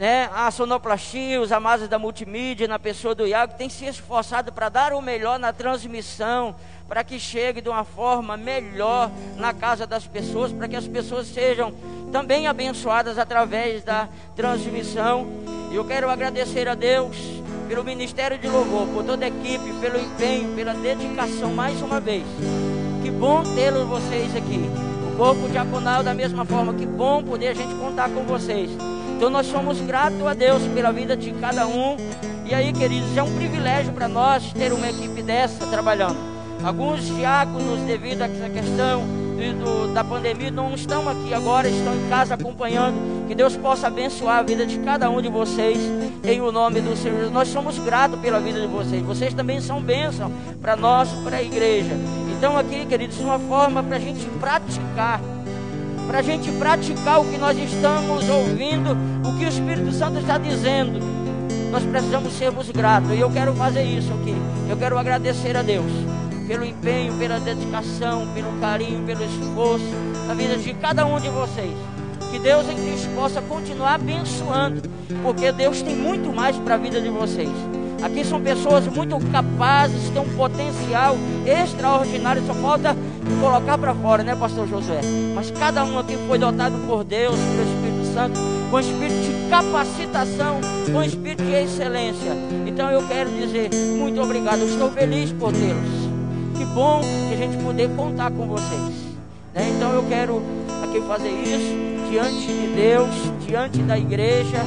né, 0.00 0.30
a 0.32 0.50
sonoplastia, 0.50 1.42
os 1.42 1.52
amados 1.52 1.86
da 1.86 1.98
multimídia, 1.98 2.66
na 2.66 2.78
pessoa 2.78 3.14
do 3.14 3.26
Iago, 3.26 3.52
tem 3.58 3.68
se 3.68 3.84
esforçado 3.84 4.50
para 4.50 4.70
dar 4.70 4.94
o 4.94 5.02
melhor 5.02 5.38
na 5.38 5.52
transmissão, 5.52 6.56
para 6.90 7.04
que 7.04 7.20
chegue 7.20 7.60
de 7.60 7.68
uma 7.68 7.84
forma 7.84 8.36
melhor 8.36 9.12
na 9.36 9.54
casa 9.54 9.86
das 9.86 10.08
pessoas, 10.08 10.50
para 10.50 10.66
que 10.66 10.74
as 10.74 10.88
pessoas 10.88 11.28
sejam 11.28 11.72
também 12.10 12.48
abençoadas 12.48 13.16
através 13.16 13.84
da 13.84 14.08
transmissão. 14.34 15.24
E 15.70 15.76
eu 15.76 15.84
quero 15.84 16.10
agradecer 16.10 16.66
a 16.66 16.74
Deus 16.74 17.16
pelo 17.68 17.84
Ministério 17.84 18.36
de 18.36 18.48
Louvor, 18.48 18.88
por 18.88 19.04
toda 19.04 19.24
a 19.24 19.28
equipe, 19.28 19.72
pelo 19.80 20.00
empenho, 20.00 20.52
pela 20.56 20.74
dedicação 20.74 21.54
mais 21.54 21.80
uma 21.80 22.00
vez. 22.00 22.24
Que 23.04 23.10
bom 23.12 23.44
tê-los 23.54 23.86
vocês 23.86 24.34
aqui. 24.34 24.68
O 25.12 25.16
corpo 25.16 25.48
diaconal 25.48 26.02
da 26.02 26.12
mesma 26.12 26.44
forma, 26.44 26.74
que 26.74 26.86
bom 26.86 27.22
poder 27.22 27.50
a 27.50 27.54
gente 27.54 27.72
contar 27.76 28.10
com 28.10 28.24
vocês. 28.24 28.68
Então 29.16 29.30
nós 29.30 29.46
somos 29.46 29.80
gratos 29.80 30.26
a 30.26 30.34
Deus 30.34 30.60
pela 30.74 30.90
vida 30.90 31.16
de 31.16 31.30
cada 31.34 31.68
um. 31.68 31.96
E 32.44 32.52
aí, 32.52 32.72
queridos, 32.72 33.16
é 33.16 33.22
um 33.22 33.32
privilégio 33.36 33.92
para 33.92 34.08
nós 34.08 34.52
ter 34.52 34.72
uma 34.72 34.90
equipe 34.90 35.22
dessa 35.22 35.64
trabalhando. 35.68 36.39
Alguns 36.64 37.06
diáconos, 37.06 37.80
devido 37.80 38.22
a 38.22 38.26
essa 38.26 38.48
questão 38.50 39.02
do, 39.58 39.92
da 39.94 40.04
pandemia, 40.04 40.50
não 40.50 40.74
estão 40.74 41.08
aqui 41.08 41.32
agora, 41.32 41.68
estão 41.68 41.94
em 41.94 42.08
casa 42.08 42.34
acompanhando. 42.34 43.26
Que 43.26 43.34
Deus 43.34 43.56
possa 43.56 43.86
abençoar 43.86 44.38
a 44.38 44.42
vida 44.42 44.66
de 44.66 44.78
cada 44.80 45.08
um 45.08 45.22
de 45.22 45.28
vocês, 45.28 45.78
em 46.22 46.40
o 46.40 46.52
nome 46.52 46.80
do 46.80 46.94
Senhor. 46.96 47.30
Nós 47.30 47.48
somos 47.48 47.78
gratos 47.78 48.20
pela 48.20 48.38
vida 48.40 48.60
de 48.60 48.66
vocês. 48.66 49.02
Vocês 49.02 49.32
também 49.32 49.60
são 49.60 49.80
bênção 49.80 50.30
para 50.60 50.76
nós, 50.76 51.08
para 51.24 51.38
a 51.38 51.42
igreja. 51.42 51.92
Então, 52.36 52.56
aqui, 52.58 52.84
queridos, 52.84 53.18
uma 53.20 53.38
forma 53.38 53.82
para 53.82 53.96
a 53.96 54.00
gente 54.00 54.26
praticar 54.38 55.20
para 56.06 56.18
a 56.18 56.22
gente 56.22 56.50
praticar 56.52 57.20
o 57.20 57.24
que 57.24 57.38
nós 57.38 57.56
estamos 57.56 58.28
ouvindo, 58.28 58.96
o 59.24 59.38
que 59.38 59.44
o 59.44 59.48
Espírito 59.48 59.92
Santo 59.92 60.18
está 60.18 60.38
dizendo. 60.38 60.98
Nós 61.70 61.84
precisamos 61.84 62.32
sermos 62.32 62.68
gratos. 62.68 63.12
E 63.12 63.20
eu 63.20 63.30
quero 63.30 63.54
fazer 63.54 63.84
isso 63.84 64.12
aqui. 64.14 64.34
Eu 64.68 64.76
quero 64.76 64.98
agradecer 64.98 65.56
a 65.56 65.62
Deus 65.62 66.19
pelo 66.50 66.64
empenho, 66.64 67.12
pela 67.12 67.38
dedicação, 67.38 68.26
pelo 68.34 68.50
carinho, 68.60 69.06
pelo 69.06 69.22
esforço 69.22 69.84
na 70.26 70.34
vida 70.34 70.56
de 70.56 70.74
cada 70.74 71.06
um 71.06 71.20
de 71.20 71.28
vocês. 71.28 71.72
Que 72.32 72.40
Deus 72.40 72.68
em 72.68 72.74
Cristo 72.74 73.08
possa 73.14 73.40
continuar 73.40 73.94
abençoando, 73.94 74.82
porque 75.22 75.52
Deus 75.52 75.80
tem 75.80 75.94
muito 75.94 76.34
mais 76.34 76.56
para 76.56 76.74
a 76.74 76.76
vida 76.76 77.00
de 77.00 77.08
vocês. 77.08 77.48
Aqui 78.02 78.24
são 78.24 78.40
pessoas 78.40 78.84
muito 78.88 79.16
capazes, 79.30 80.10
têm 80.10 80.22
um 80.22 80.36
potencial 80.36 81.16
extraordinário, 81.46 82.44
só 82.44 82.54
falta 82.54 82.96
colocar 83.40 83.78
para 83.78 83.94
fora, 83.94 84.24
né, 84.24 84.34
pastor 84.34 84.66
Josué? 84.66 85.02
Mas 85.36 85.52
cada 85.52 85.84
um 85.84 86.00
aqui 86.00 86.18
foi 86.26 86.36
dotado 86.36 86.76
por 86.84 87.04
Deus, 87.04 87.36
pelo 87.36 87.76
Espírito 87.76 88.12
Santo, 88.12 88.40
com 88.72 88.80
espírito 88.80 89.20
de 89.20 89.50
capacitação, 89.50 90.60
com 90.92 91.00
espírito 91.00 91.44
de 91.44 91.52
excelência. 91.52 92.32
Então 92.66 92.90
eu 92.90 93.06
quero 93.06 93.30
dizer 93.30 93.70
muito 93.96 94.20
obrigado, 94.20 94.64
estou 94.64 94.90
feliz 94.90 95.30
por 95.30 95.52
tê-los. 95.52 96.09
Que 96.60 96.66
bom 96.66 97.00
que 97.00 97.32
a 97.32 97.36
gente 97.38 97.56
poder 97.64 97.88
contar 97.96 98.30
com 98.32 98.46
vocês. 98.46 98.92
Né? 99.54 99.72
Então 99.74 99.94
eu 99.94 100.04
quero 100.10 100.42
aqui 100.82 101.00
fazer 101.08 101.30
isso 101.30 101.74
diante 102.10 102.46
de 102.48 102.66
Deus, 102.76 103.08
diante 103.46 103.78
da 103.78 103.98
igreja 103.98 104.58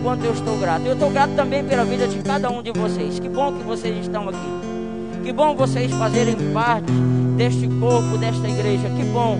quanto 0.00 0.24
eu 0.24 0.32
estou 0.32 0.56
grato. 0.58 0.86
Eu 0.86 0.92
estou 0.92 1.10
grato 1.10 1.34
também 1.34 1.64
pela 1.64 1.84
vida 1.84 2.06
de 2.06 2.20
cada 2.20 2.48
um 2.48 2.62
de 2.62 2.70
vocês. 2.70 3.18
Que 3.18 3.28
bom 3.28 3.52
que 3.52 3.64
vocês 3.64 3.98
estão 3.98 4.28
aqui. 4.28 4.38
Que 5.24 5.32
bom 5.32 5.56
vocês 5.56 5.90
fazerem 5.90 6.36
parte 6.52 6.92
deste 7.36 7.66
corpo, 7.80 8.16
desta 8.16 8.48
igreja. 8.48 8.88
Que 8.88 9.02
bom. 9.06 9.36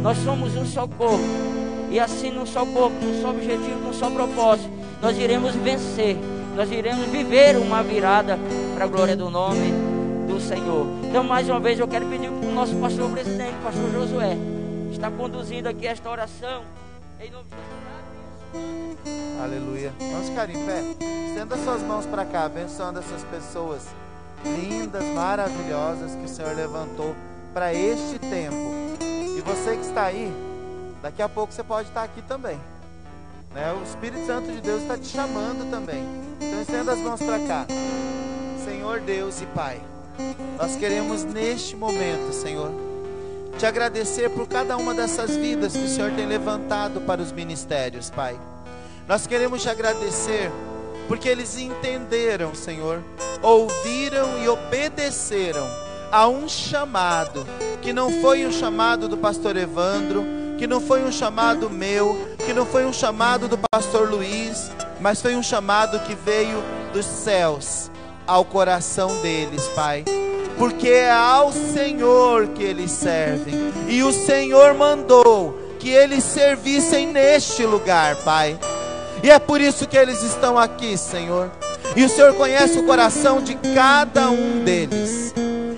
Nós 0.00 0.16
somos 0.18 0.56
um 0.56 0.64
só 0.64 0.86
corpo. 0.86 1.24
E 1.90 1.98
assim, 1.98 2.30
num 2.30 2.46
só 2.46 2.64
corpo, 2.66 3.04
num 3.04 3.20
só 3.20 3.30
objetivo, 3.30 3.80
num 3.84 3.92
só 3.92 4.08
propósito, 4.10 4.70
nós 5.02 5.18
iremos 5.18 5.56
vencer. 5.56 6.16
Nós 6.54 6.70
iremos 6.70 7.06
viver 7.06 7.56
uma 7.56 7.82
virada 7.82 8.38
para 8.76 8.84
a 8.84 8.88
glória 8.88 9.16
do 9.16 9.28
nome 9.28 9.87
Senhor. 10.40 10.86
Então, 11.04 11.24
mais 11.24 11.48
uma 11.48 11.60
vez, 11.60 11.78
eu 11.78 11.88
quero 11.88 12.06
pedir 12.06 12.30
para 12.30 12.48
o 12.48 12.52
nosso 12.52 12.74
pastor 12.76 13.10
presidente, 13.10 13.54
pastor 13.62 13.90
Josué, 13.92 14.36
está 14.90 15.10
conduzindo 15.10 15.68
aqui 15.68 15.86
esta 15.86 16.08
oração. 16.10 16.62
Em 17.20 17.30
nome 17.30 17.44
de 17.44 17.56
Jesus. 17.56 19.40
Aleluia. 19.42 19.92
Vamos 19.98 20.28
ficar 20.28 20.50
em 20.50 20.64
pé. 20.64 20.82
Estenda 21.28 21.56
suas 21.58 21.82
mãos 21.82 22.06
para 22.06 22.24
cá, 22.24 22.44
abençoando 22.44 22.98
essas 22.98 23.22
pessoas 23.24 23.86
lindas, 24.44 25.04
maravilhosas 25.14 26.14
que 26.14 26.24
o 26.24 26.28
Senhor 26.28 26.54
levantou 26.54 27.14
para 27.52 27.72
este 27.72 28.18
tempo. 28.18 28.56
E 29.00 29.40
você 29.40 29.76
que 29.76 29.82
está 29.82 30.04
aí, 30.04 30.32
daqui 31.02 31.22
a 31.22 31.28
pouco 31.28 31.52
você 31.52 31.62
pode 31.62 31.88
estar 31.88 32.02
aqui 32.02 32.22
também. 32.22 32.58
Né? 33.54 33.72
O 33.72 33.82
Espírito 33.82 34.26
Santo 34.26 34.50
de 34.50 34.60
Deus 34.60 34.82
está 34.82 34.96
te 34.96 35.06
chamando 35.06 35.70
também. 35.70 36.04
Então 36.40 36.60
estenda 36.60 36.92
as 36.92 36.98
mãos 36.98 37.20
para 37.22 37.38
cá. 37.40 37.66
Senhor 38.64 39.00
Deus 39.00 39.40
e 39.40 39.46
Pai, 39.46 39.80
nós 40.58 40.76
queremos 40.76 41.24
neste 41.24 41.76
momento, 41.76 42.32
Senhor, 42.32 42.72
te 43.58 43.66
agradecer 43.66 44.28
por 44.30 44.46
cada 44.46 44.76
uma 44.76 44.94
dessas 44.94 45.36
vidas 45.36 45.72
que 45.72 45.84
o 45.84 45.88
Senhor 45.88 46.12
tem 46.12 46.26
levantado 46.26 47.00
para 47.00 47.22
os 47.22 47.32
ministérios, 47.32 48.10
Pai. 48.10 48.38
Nós 49.06 49.26
queremos 49.26 49.62
te 49.62 49.68
agradecer 49.68 50.50
porque 51.06 51.28
eles 51.28 51.56
entenderam, 51.56 52.54
Senhor, 52.54 53.02
ouviram 53.42 54.38
e 54.42 54.48
obedeceram 54.48 55.66
a 56.12 56.28
um 56.28 56.48
chamado 56.48 57.46
que 57.80 57.92
não 57.92 58.20
foi 58.20 58.44
um 58.46 58.52
chamado 58.52 59.08
do 59.08 59.16
pastor 59.16 59.56
Evandro, 59.56 60.24
que 60.58 60.66
não 60.66 60.80
foi 60.80 61.02
um 61.02 61.12
chamado 61.12 61.70
meu, 61.70 62.18
que 62.44 62.52
não 62.52 62.66
foi 62.66 62.84
um 62.84 62.92
chamado 62.92 63.48
do 63.48 63.58
pastor 63.70 64.10
Luiz, 64.10 64.70
mas 65.00 65.22
foi 65.22 65.36
um 65.36 65.42
chamado 65.42 66.00
que 66.00 66.14
veio 66.14 66.62
dos 66.92 67.06
céus 67.06 67.90
ao 68.28 68.44
coração 68.44 69.20
deles, 69.22 69.66
Pai. 69.74 70.04
Porque 70.56 70.88
é 70.88 71.10
ao 71.10 71.52
Senhor 71.52 72.48
que 72.48 72.62
eles 72.62 72.90
servem, 72.90 73.72
e 73.88 74.02
o 74.02 74.12
Senhor 74.12 74.74
mandou 74.74 75.58
que 75.78 75.88
eles 75.88 76.22
servissem 76.22 77.06
neste 77.06 77.64
lugar, 77.64 78.16
Pai. 78.16 78.58
E 79.22 79.30
é 79.30 79.38
por 79.38 79.60
isso 79.60 79.86
que 79.88 79.96
eles 79.96 80.22
estão 80.22 80.58
aqui, 80.58 80.96
Senhor. 80.96 81.50
E 81.96 82.04
o 82.04 82.08
Senhor 82.08 82.34
conhece 82.34 82.78
o 82.78 82.84
coração 82.84 83.40
de 83.40 83.56
cada 83.74 84.30
um 84.30 84.62
deles. 84.64 85.32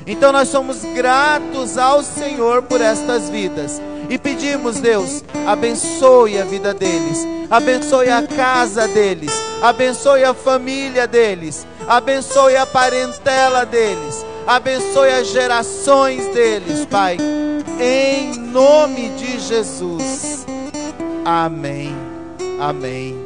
Então 0.07 0.33
nós 0.33 0.49
somos 0.49 0.83
gratos 0.95 1.79
ao 1.79 2.03
Senhor 2.03 2.63
por 2.63 2.81
estas 2.81 3.31
vidas. 3.31 3.81
E 4.11 4.19
pedimos, 4.19 4.81
Deus, 4.81 5.23
abençoe 5.47 6.37
a 6.41 6.45
vida 6.45 6.75
deles, 6.75 7.25
abençoe 7.49 8.11
a 8.11 8.27
casa 8.27 8.89
deles, 8.89 9.31
abençoe 9.63 10.25
a 10.25 10.35
família 10.35 11.07
deles, 11.07 11.65
abençoe 11.87 12.57
a 12.57 12.67
parentela 12.67 13.65
deles, 13.65 14.27
abençoe 14.45 15.11
as 15.11 15.29
gerações 15.29 16.27
deles, 16.35 16.85
Pai. 16.87 17.19
Em 17.81 18.37
nome 18.37 19.11
de 19.11 19.39
Jesus. 19.39 20.45
Amém. 21.25 21.95
Amém. 22.61 23.17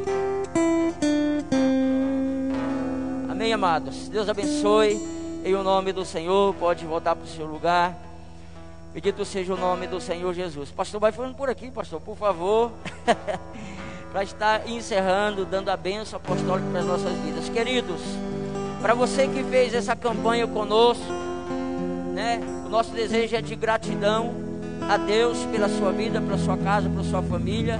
Amém, 3.27 3.51
amados. 3.51 4.07
Deus 4.07 4.29
abençoe. 4.29 5.15
Em 5.43 5.55
o 5.55 5.63
nome 5.63 5.91
do 5.91 6.05
Senhor, 6.05 6.53
pode 6.55 6.85
voltar 6.85 7.15
para 7.15 7.25
o 7.25 7.27
seu 7.27 7.47
lugar. 7.47 8.04
Bendito 8.95 9.25
seja 9.25 9.53
o 9.53 9.57
nome 9.57 9.87
do 9.87 9.99
Senhor 9.99 10.33
Jesus. 10.33 10.71
Pastor, 10.71 11.01
vai 11.01 11.11
falando 11.11 11.35
por 11.35 11.49
aqui, 11.49 11.69
pastor, 11.69 11.99
por 11.99 12.15
favor. 12.15 12.71
para 14.09 14.23
estar 14.23 14.69
encerrando, 14.69 15.43
dando 15.43 15.67
a 15.67 15.75
bênção 15.75 16.15
apostólica 16.15 16.69
para 16.71 16.79
as 16.79 16.85
nossas 16.85 17.11
vidas. 17.17 17.49
Queridos, 17.49 17.99
para 18.81 18.93
você 18.93 19.27
que 19.27 19.43
fez 19.43 19.73
essa 19.73 19.97
campanha 19.97 20.47
conosco, 20.47 21.03
né? 22.13 22.39
O 22.65 22.69
nosso 22.69 22.91
desejo 22.91 23.35
é 23.35 23.41
de 23.41 23.53
gratidão 23.53 24.33
a 24.89 24.95
Deus 24.95 25.39
pela 25.51 25.67
sua 25.67 25.91
vida, 25.91 26.21
pela 26.21 26.37
sua 26.37 26.55
casa, 26.55 26.89
pela 26.89 27.03
sua 27.03 27.21
família. 27.21 27.77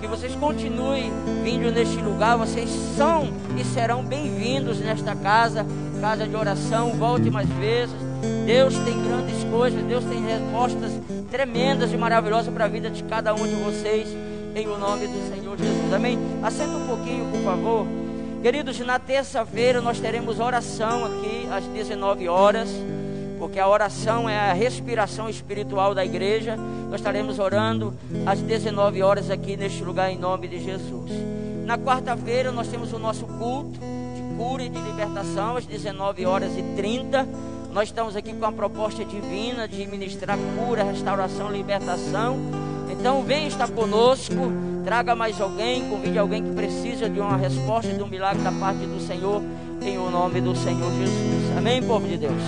Que 0.00 0.06
vocês 0.06 0.32
continuem 0.36 1.10
vindo 1.42 1.72
neste 1.72 1.96
lugar, 1.96 2.38
vocês 2.38 2.70
são 2.96 3.32
e 3.60 3.64
serão 3.64 4.04
bem-vindos 4.04 4.78
nesta 4.78 5.16
casa, 5.16 5.66
casa 6.00 6.24
de 6.24 6.36
oração. 6.36 6.92
Volte 6.92 7.28
mais 7.32 7.48
vezes. 7.48 8.11
Deus 8.46 8.74
tem 8.78 9.02
grandes 9.02 9.44
coisas, 9.44 9.82
Deus 9.84 10.04
tem 10.04 10.24
respostas 10.24 10.92
tremendas 11.30 11.92
e 11.92 11.96
maravilhosas 11.96 12.52
para 12.52 12.66
a 12.66 12.68
vida 12.68 12.90
de 12.90 13.02
cada 13.04 13.34
um 13.34 13.46
de 13.46 13.54
vocês, 13.54 14.08
em 14.54 14.66
o 14.66 14.78
nome 14.78 15.06
do 15.06 15.34
Senhor 15.34 15.56
Jesus. 15.56 15.92
Amém? 15.92 16.18
Assenta 16.42 16.76
um 16.76 16.86
pouquinho, 16.86 17.26
por 17.30 17.40
favor. 17.42 17.86
Queridos, 18.42 18.78
na 18.80 18.98
terça-feira 18.98 19.80
nós 19.80 20.00
teremos 20.00 20.40
oração 20.40 21.04
aqui 21.04 21.48
às 21.50 21.64
19 21.64 22.28
horas, 22.28 22.68
porque 23.38 23.58
a 23.58 23.68
oração 23.68 24.28
é 24.28 24.50
a 24.50 24.52
respiração 24.52 25.28
espiritual 25.28 25.94
da 25.94 26.04
igreja. 26.04 26.56
Nós 26.56 27.00
estaremos 27.00 27.38
orando 27.38 27.94
às 28.26 28.40
19 28.40 29.02
horas 29.02 29.30
aqui 29.30 29.56
neste 29.56 29.82
lugar 29.82 30.10
em 30.10 30.18
nome 30.18 30.48
de 30.48 30.62
Jesus. 30.62 31.10
Na 31.64 31.78
quarta-feira 31.78 32.50
nós 32.50 32.68
temos 32.68 32.92
o 32.92 32.98
nosso 32.98 33.24
culto 33.26 33.78
de 33.80 34.36
cura 34.36 34.64
e 34.64 34.68
de 34.68 34.78
libertação 34.80 35.56
às 35.56 35.64
19 35.64 36.26
horas 36.26 36.52
e 36.58 36.62
30. 36.76 37.26
Nós 37.72 37.88
estamos 37.88 38.14
aqui 38.16 38.34
com 38.34 38.44
a 38.44 38.52
proposta 38.52 39.02
divina 39.02 39.66
de 39.66 39.86
ministrar 39.86 40.36
cura, 40.54 40.84
restauração, 40.84 41.50
libertação. 41.50 42.36
Então 42.90 43.22
venha 43.22 43.48
estar 43.48 43.66
conosco, 43.70 44.34
traga 44.84 45.16
mais 45.16 45.40
alguém, 45.40 45.88
convide 45.88 46.18
alguém 46.18 46.44
que 46.44 46.50
precisa 46.50 47.08
de 47.08 47.18
uma 47.18 47.34
resposta, 47.34 47.90
de 47.90 48.02
um 48.02 48.06
milagre 48.06 48.42
da 48.42 48.52
parte 48.52 48.84
do 48.84 49.00
Senhor, 49.00 49.42
em 49.80 49.96
o 49.96 50.10
nome 50.10 50.42
do 50.42 50.54
Senhor 50.54 50.92
Jesus. 50.92 51.56
Amém, 51.56 51.82
povo 51.82 52.06
de 52.06 52.18
Deus. 52.18 52.42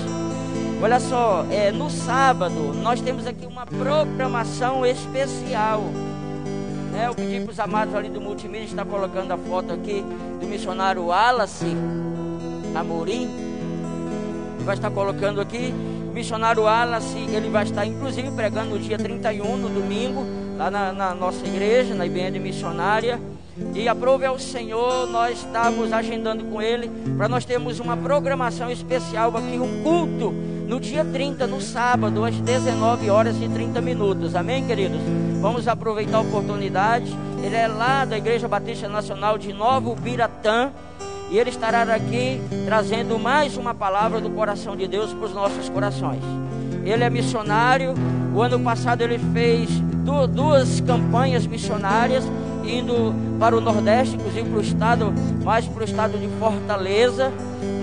Olha 0.83 1.01
só, 1.01 1.47
é, 1.51 1.73
no 1.73 1.89
sábado 1.89 2.75
nós 2.83 3.01
temos 3.01 3.27
aqui 3.27 3.47
uma 3.47 3.65
programação 3.65 4.85
especial. 4.85 5.85
É, 7.01 7.07
eu 7.07 7.15
pedi 7.15 7.41
para 7.41 7.51
os 7.51 7.59
amados 7.59 7.95
ali 7.95 8.11
do 8.11 8.21
multimídia, 8.21 8.67
está 8.67 8.85
colocando 8.85 9.33
a 9.33 9.39
foto 9.39 9.73
aqui 9.73 10.05
do 10.39 10.47
missionário 10.47 11.07
Wallace 11.07 11.75
Amorim. 12.75 13.54
Vai 14.65 14.75
estar 14.75 14.91
colocando 14.91 15.41
aqui. 15.41 15.73
Missionário 16.13 16.63
Wallace, 16.63 17.19
ele 17.19 17.51
vai 17.51 17.65
estar 17.65 17.85
inclusive 17.85 18.31
pregando 18.31 18.71
no 18.71 18.79
dia 18.79 18.97
31, 18.97 19.57
no 19.57 19.69
domingo, 19.69 20.25
lá 20.57 20.71
na, 20.71 20.93
na 20.93 21.15
nossa 21.15 21.45
igreja, 21.45 21.95
na 21.95 22.07
IBN 22.07 22.39
missionária. 22.39 23.21
E 23.75 23.89
aprove 23.89 24.25
ao 24.25 24.39
Senhor, 24.39 25.07
nós 25.09 25.39
estamos 25.39 25.93
agendando 25.93 26.45
com 26.45 26.63
ele 26.63 26.91
para 27.17 27.29
nós 27.29 27.45
termos 27.45 27.79
uma 27.79 27.97
programação 27.97 28.71
especial 28.71 29.37
aqui, 29.37 29.59
um 29.59 29.83
culto 29.83 30.33
no 30.67 30.81
dia 30.81 31.05
30, 31.05 31.47
no 31.47 31.61
sábado, 31.61 32.25
às 32.25 32.35
19 32.41 33.11
horas 33.11 33.37
e 33.41 33.49
30 33.49 33.81
minutos. 33.81 34.35
Amém, 34.35 34.65
queridos? 34.67 35.01
Vamos 35.41 35.69
aproveitar 35.69 36.19
a 36.19 36.21
oportunidade. 36.23 37.15
Ele 37.45 37.55
é 37.55 37.69
lá 37.69 38.05
da 38.05 38.17
Igreja 38.17 38.49
Batista 38.49 38.89
Nacional 38.89 39.37
de 39.37 39.53
Novo 39.53 39.95
Biratã. 39.95 40.73
E 41.31 41.39
ele 41.39 41.51
estará 41.51 41.83
aqui 41.83 42.41
trazendo 42.65 43.19
mais 43.19 43.57
uma 43.57 43.75
palavra 43.75 44.21
do 44.21 44.31
coração 44.31 44.77
de 44.77 44.87
Deus 44.87 45.13
para 45.13 45.27
os 45.27 45.35
nossos 45.35 45.69
corações. 45.69 46.23
Ele 46.85 47.03
é 47.03 47.11
missionário. 47.11 47.95
O 48.35 48.43
ano 48.43 48.61
passado 48.61 49.03
ele 49.03 49.19
fez 49.33 49.71
duas 50.33 50.81
campanhas 50.81 51.47
missionárias, 51.47 52.25
indo 52.65 53.15
para 53.39 53.57
o 53.57 53.61
Nordeste, 53.61 54.17
inclusive 54.17 54.49
para 54.49 54.59
o 54.59 54.61
estado, 54.61 55.15
mais 55.43 55.67
para 55.67 55.81
o 55.81 55.85
estado 55.85 56.19
de 56.19 56.29
Fortaleza, 56.39 57.33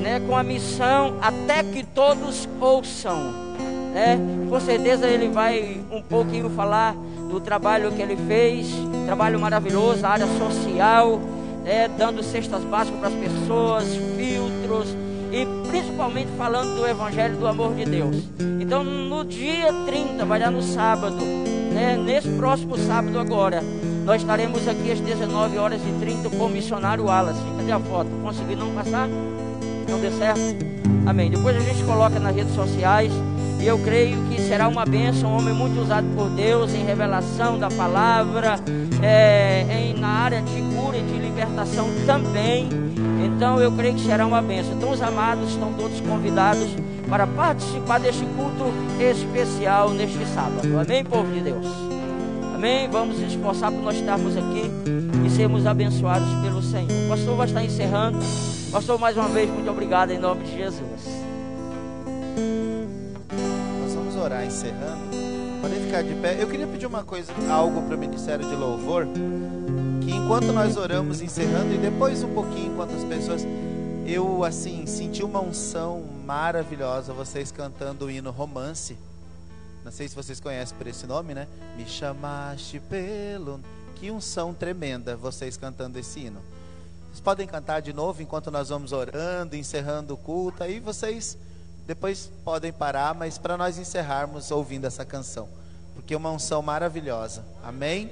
né, 0.02 0.22
com 0.28 0.36
a 0.36 0.44
missão 0.44 1.16
até 1.22 1.64
que 1.64 1.84
todos 1.84 2.48
ouçam. 2.60 3.34
Né? 3.94 4.18
Com 4.50 4.60
certeza 4.60 5.08
ele 5.08 5.30
vai 5.30 5.82
um 5.92 6.02
pouquinho 6.02 6.50
falar 6.50 6.96
do 7.30 7.40
trabalho 7.40 7.92
que 7.92 8.02
ele 8.02 8.18
fez, 8.28 8.68
trabalho 9.06 9.40
maravilhoso, 9.40 10.06
a 10.06 10.10
área 10.10 10.28
social, 10.38 11.20
né, 11.64 11.88
dando 11.88 12.24
cestas 12.24 12.64
básicas 12.64 13.00
para 13.00 13.10
as 13.10 13.16
pessoas, 13.16 13.86
filtros 14.18 14.96
e 15.32 15.46
principalmente 15.70 16.30
falando 16.38 16.76
do 16.76 16.88
Evangelho 16.88 17.38
do 17.38 17.48
amor 17.48 17.74
de 17.74 17.86
Deus. 17.86 18.18
Então, 18.60 18.84
no 18.84 19.24
dia 19.24 19.72
30, 19.86 20.26
vai 20.26 20.40
dar 20.40 20.52
no 20.52 20.62
sábado, 20.62 21.18
né, 21.74 21.98
nesse 21.98 22.30
próximo 22.30 22.78
sábado 22.78 23.18
agora, 23.18 23.62
nós 24.06 24.22
estaremos 24.22 24.68
aqui 24.68 24.92
às 24.92 25.00
19 25.00 25.58
horas 25.58 25.82
e 25.82 26.00
30 26.00 26.30
com 26.32 26.46
o 26.46 26.50
missionário 26.50 27.06
Wallace. 27.06 27.40
Cadê 27.58 27.72
a 27.72 27.80
foto? 27.80 28.10
Conseguiu 28.22 28.58
não 28.58 28.72
passar? 28.74 29.08
Não 29.08 30.00
deu 30.00 30.12
certo? 30.18 30.42
Amém. 31.06 31.30
Depois 31.30 31.56
a 31.56 31.60
gente 31.60 31.84
coloca 31.84 32.20
nas 32.20 32.36
redes 32.36 32.54
sociais. 32.56 33.12
E 33.62 33.68
eu 33.68 33.78
creio 33.78 34.18
que 34.24 34.42
será 34.42 34.68
uma 34.68 34.84
bênção, 34.84 35.30
um 35.30 35.38
homem 35.38 35.54
muito 35.54 35.80
usado 35.80 36.08
por 36.16 36.30
Deus 36.32 36.74
em 36.74 36.84
revelação 36.84 37.60
da 37.60 37.70
palavra, 37.70 38.60
é, 39.04 39.66
em, 39.70 39.94
na 40.00 40.08
área 40.08 40.42
de 40.42 40.62
cura 40.76 40.98
e 40.98 41.04
de 41.04 41.20
libertação 41.20 41.88
também. 42.08 42.68
Então 43.24 43.60
eu 43.60 43.72
creio 43.72 43.94
que 43.94 44.02
será 44.02 44.26
uma 44.26 44.42
bênção. 44.42 44.74
Então 44.74 44.92
os 44.92 45.00
amados 45.00 45.52
estão 45.52 45.72
todos 45.74 46.02
convidados 46.02 46.70
para 47.08 47.28
participar 47.28 48.00
deste 48.00 48.26
culto 48.26 48.74
especial 49.00 49.92
neste 49.92 50.26
sábado. 50.26 50.68
Amém, 50.80 51.06
povo 51.06 51.32
de 51.32 51.42
Deus? 51.42 51.68
Amém? 52.56 52.90
Vamos 52.90 53.20
nos 53.20 53.32
esforçar 53.32 53.72
por 53.72 53.84
nós 53.84 53.96
estarmos 53.96 54.36
aqui 54.38 54.64
e 55.24 55.30
sermos 55.30 55.68
abençoados 55.68 56.28
pelo 56.42 56.64
Senhor. 56.64 56.90
O 57.06 57.10
pastor 57.10 57.38
vai 57.38 57.46
estar 57.46 57.64
encerrando. 57.64 58.18
Pastor, 58.72 58.98
mais 58.98 59.16
uma 59.16 59.28
vez, 59.28 59.50
muito 59.52 59.70
obrigado 59.70 60.10
em 60.10 60.18
nome 60.18 60.46
de 60.46 60.58
Jesus. 60.58 61.32
Orar 64.22 64.46
encerrando. 64.46 65.02
Podem 65.62 65.84
ficar 65.84 66.04
de 66.04 66.14
pé. 66.14 66.38
Eu 66.40 66.48
queria 66.48 66.68
pedir 66.68 66.86
uma 66.86 67.04
coisa, 67.04 67.34
algo 67.50 67.82
para 67.82 67.96
o 67.96 67.98
Ministério 67.98 68.48
de 68.48 68.56
Louvor. 68.56 69.08
Que 70.00 70.12
enquanto 70.12 70.54
nós 70.54 70.78
oramos 70.78 71.22
encerrando, 71.22 71.74
e 71.74 71.78
depois 71.80 72.22
um 72.22 72.32
pouquinho, 72.32 72.72
enquanto 72.72 72.94
as 72.94 73.04
pessoas. 73.04 73.42
Eu, 74.06 74.44
assim, 74.44 74.86
senti 74.86 75.24
uma 75.24 75.42
unção 75.42 76.04
maravilhosa, 76.24 77.14
vocês 77.14 77.52
cantando 77.52 78.06
o 78.06 78.12
hino 78.12 78.30
romance. 78.30 78.96
Não 79.84 79.92
sei 79.92 80.08
se 80.08 80.16
vocês 80.16 80.40
conhecem 80.40 80.78
por 80.78 80.86
esse 80.86 81.08
nome, 81.08 81.34
né? 81.34 81.48
Me 81.76 81.88
chamaste 81.88 82.80
pelo. 82.80 83.60
Que 83.96 84.12
unção 84.12 84.54
tremenda 84.54 85.16
vocês 85.16 85.58
cantando 85.58 85.98
esse 85.98 86.20
hino. 86.20 86.42
Vocês 87.08 87.22
podem 87.22 87.48
cantar 87.48 87.80
de 87.80 87.92
novo 87.92 88.22
enquanto 88.22 88.52
nós 88.52 88.70
vamos 88.70 88.92
orando, 88.92 89.56
encerrando 89.56 90.14
o 90.14 90.18
culto. 90.18 90.64
Aí 90.64 90.80
vocês 90.80 91.38
depois 91.92 92.32
podem 92.46 92.72
parar, 92.72 93.14
mas 93.14 93.38
para 93.38 93.58
nós 93.58 93.78
encerrarmos 93.78 94.50
ouvindo 94.50 94.88
essa 94.88 95.04
canção, 95.04 95.50
porque 95.94 96.14
é 96.14 96.18
uma 96.18 96.32
unção 96.32 96.62
maravilhosa. 96.62 97.44
Amém? 97.62 98.10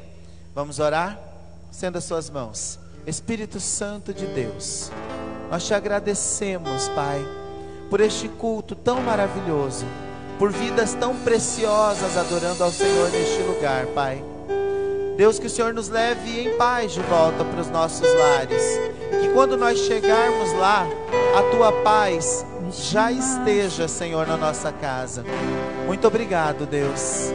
Vamos 0.53 0.79
orar? 0.79 1.17
Sendo 1.71 1.97
as 1.97 2.03
suas 2.03 2.29
mãos. 2.29 2.77
Espírito 3.07 3.57
Santo 3.57 4.13
de 4.13 4.25
Deus, 4.25 4.91
nós 5.49 5.65
te 5.65 5.73
agradecemos, 5.73 6.89
Pai, 6.89 7.25
por 7.89 8.01
este 8.01 8.27
culto 8.27 8.75
tão 8.75 9.01
maravilhoso, 9.01 9.85
por 10.37 10.51
vidas 10.51 10.93
tão 10.95 11.15
preciosas 11.19 12.17
adorando 12.17 12.61
ao 12.61 12.73
Senhor 12.73 13.09
neste 13.09 13.41
lugar, 13.43 13.85
Pai. 13.95 14.21
Deus, 15.15 15.39
que 15.39 15.47
o 15.47 15.49
Senhor 15.49 15.73
nos 15.73 15.87
leve 15.87 16.41
em 16.41 16.57
paz 16.57 16.91
de 16.91 17.01
volta 17.03 17.45
para 17.45 17.61
os 17.61 17.69
nossos 17.69 18.13
lares. 18.13 18.61
Que 19.21 19.29
quando 19.33 19.55
nós 19.55 19.79
chegarmos 19.79 20.51
lá, 20.53 20.85
a 21.37 21.55
tua 21.55 21.71
paz 21.81 22.45
já 22.71 23.11
esteja, 23.11 23.87
Senhor, 23.87 24.27
na 24.27 24.37
nossa 24.37 24.71
casa. 24.71 25.23
Muito 25.85 26.07
obrigado, 26.07 26.65
Deus. 26.65 27.31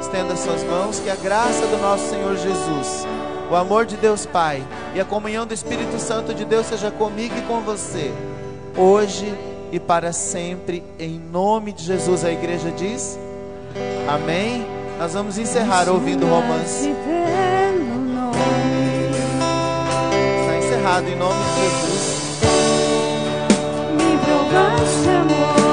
Estenda 0.00 0.36
suas 0.36 0.62
mãos, 0.64 1.00
que 1.00 1.10
a 1.10 1.16
graça 1.16 1.66
do 1.66 1.78
nosso 1.78 2.08
Senhor 2.08 2.36
Jesus, 2.36 3.06
o 3.50 3.56
amor 3.56 3.84
de 3.84 3.96
Deus 3.96 4.24
Pai 4.26 4.64
e 4.94 5.00
a 5.00 5.04
comunhão 5.04 5.46
do 5.46 5.54
Espírito 5.54 5.98
Santo 5.98 6.32
de 6.32 6.44
Deus 6.44 6.66
seja 6.66 6.90
comigo 6.90 7.34
e 7.36 7.42
com 7.42 7.60
você, 7.60 8.12
hoje 8.76 9.34
e 9.72 9.80
para 9.80 10.12
sempre, 10.12 10.82
em 10.98 11.18
nome 11.18 11.72
de 11.72 11.82
Jesus. 11.82 12.24
A 12.24 12.30
igreja 12.30 12.70
diz: 12.70 13.18
Amém. 14.08 14.78
Nós 14.98 15.14
vamos 15.14 15.38
encerrar 15.38 15.88
ouvindo 15.88 16.26
o 16.26 16.28
romance. 16.28 16.88
Está 20.40 20.56
encerrado 20.58 21.06
em 21.06 21.14
nome 21.14 21.38
de 21.44 21.60
Jesus. 21.60 22.17
Provaste 24.58 25.08
amor 25.08 25.67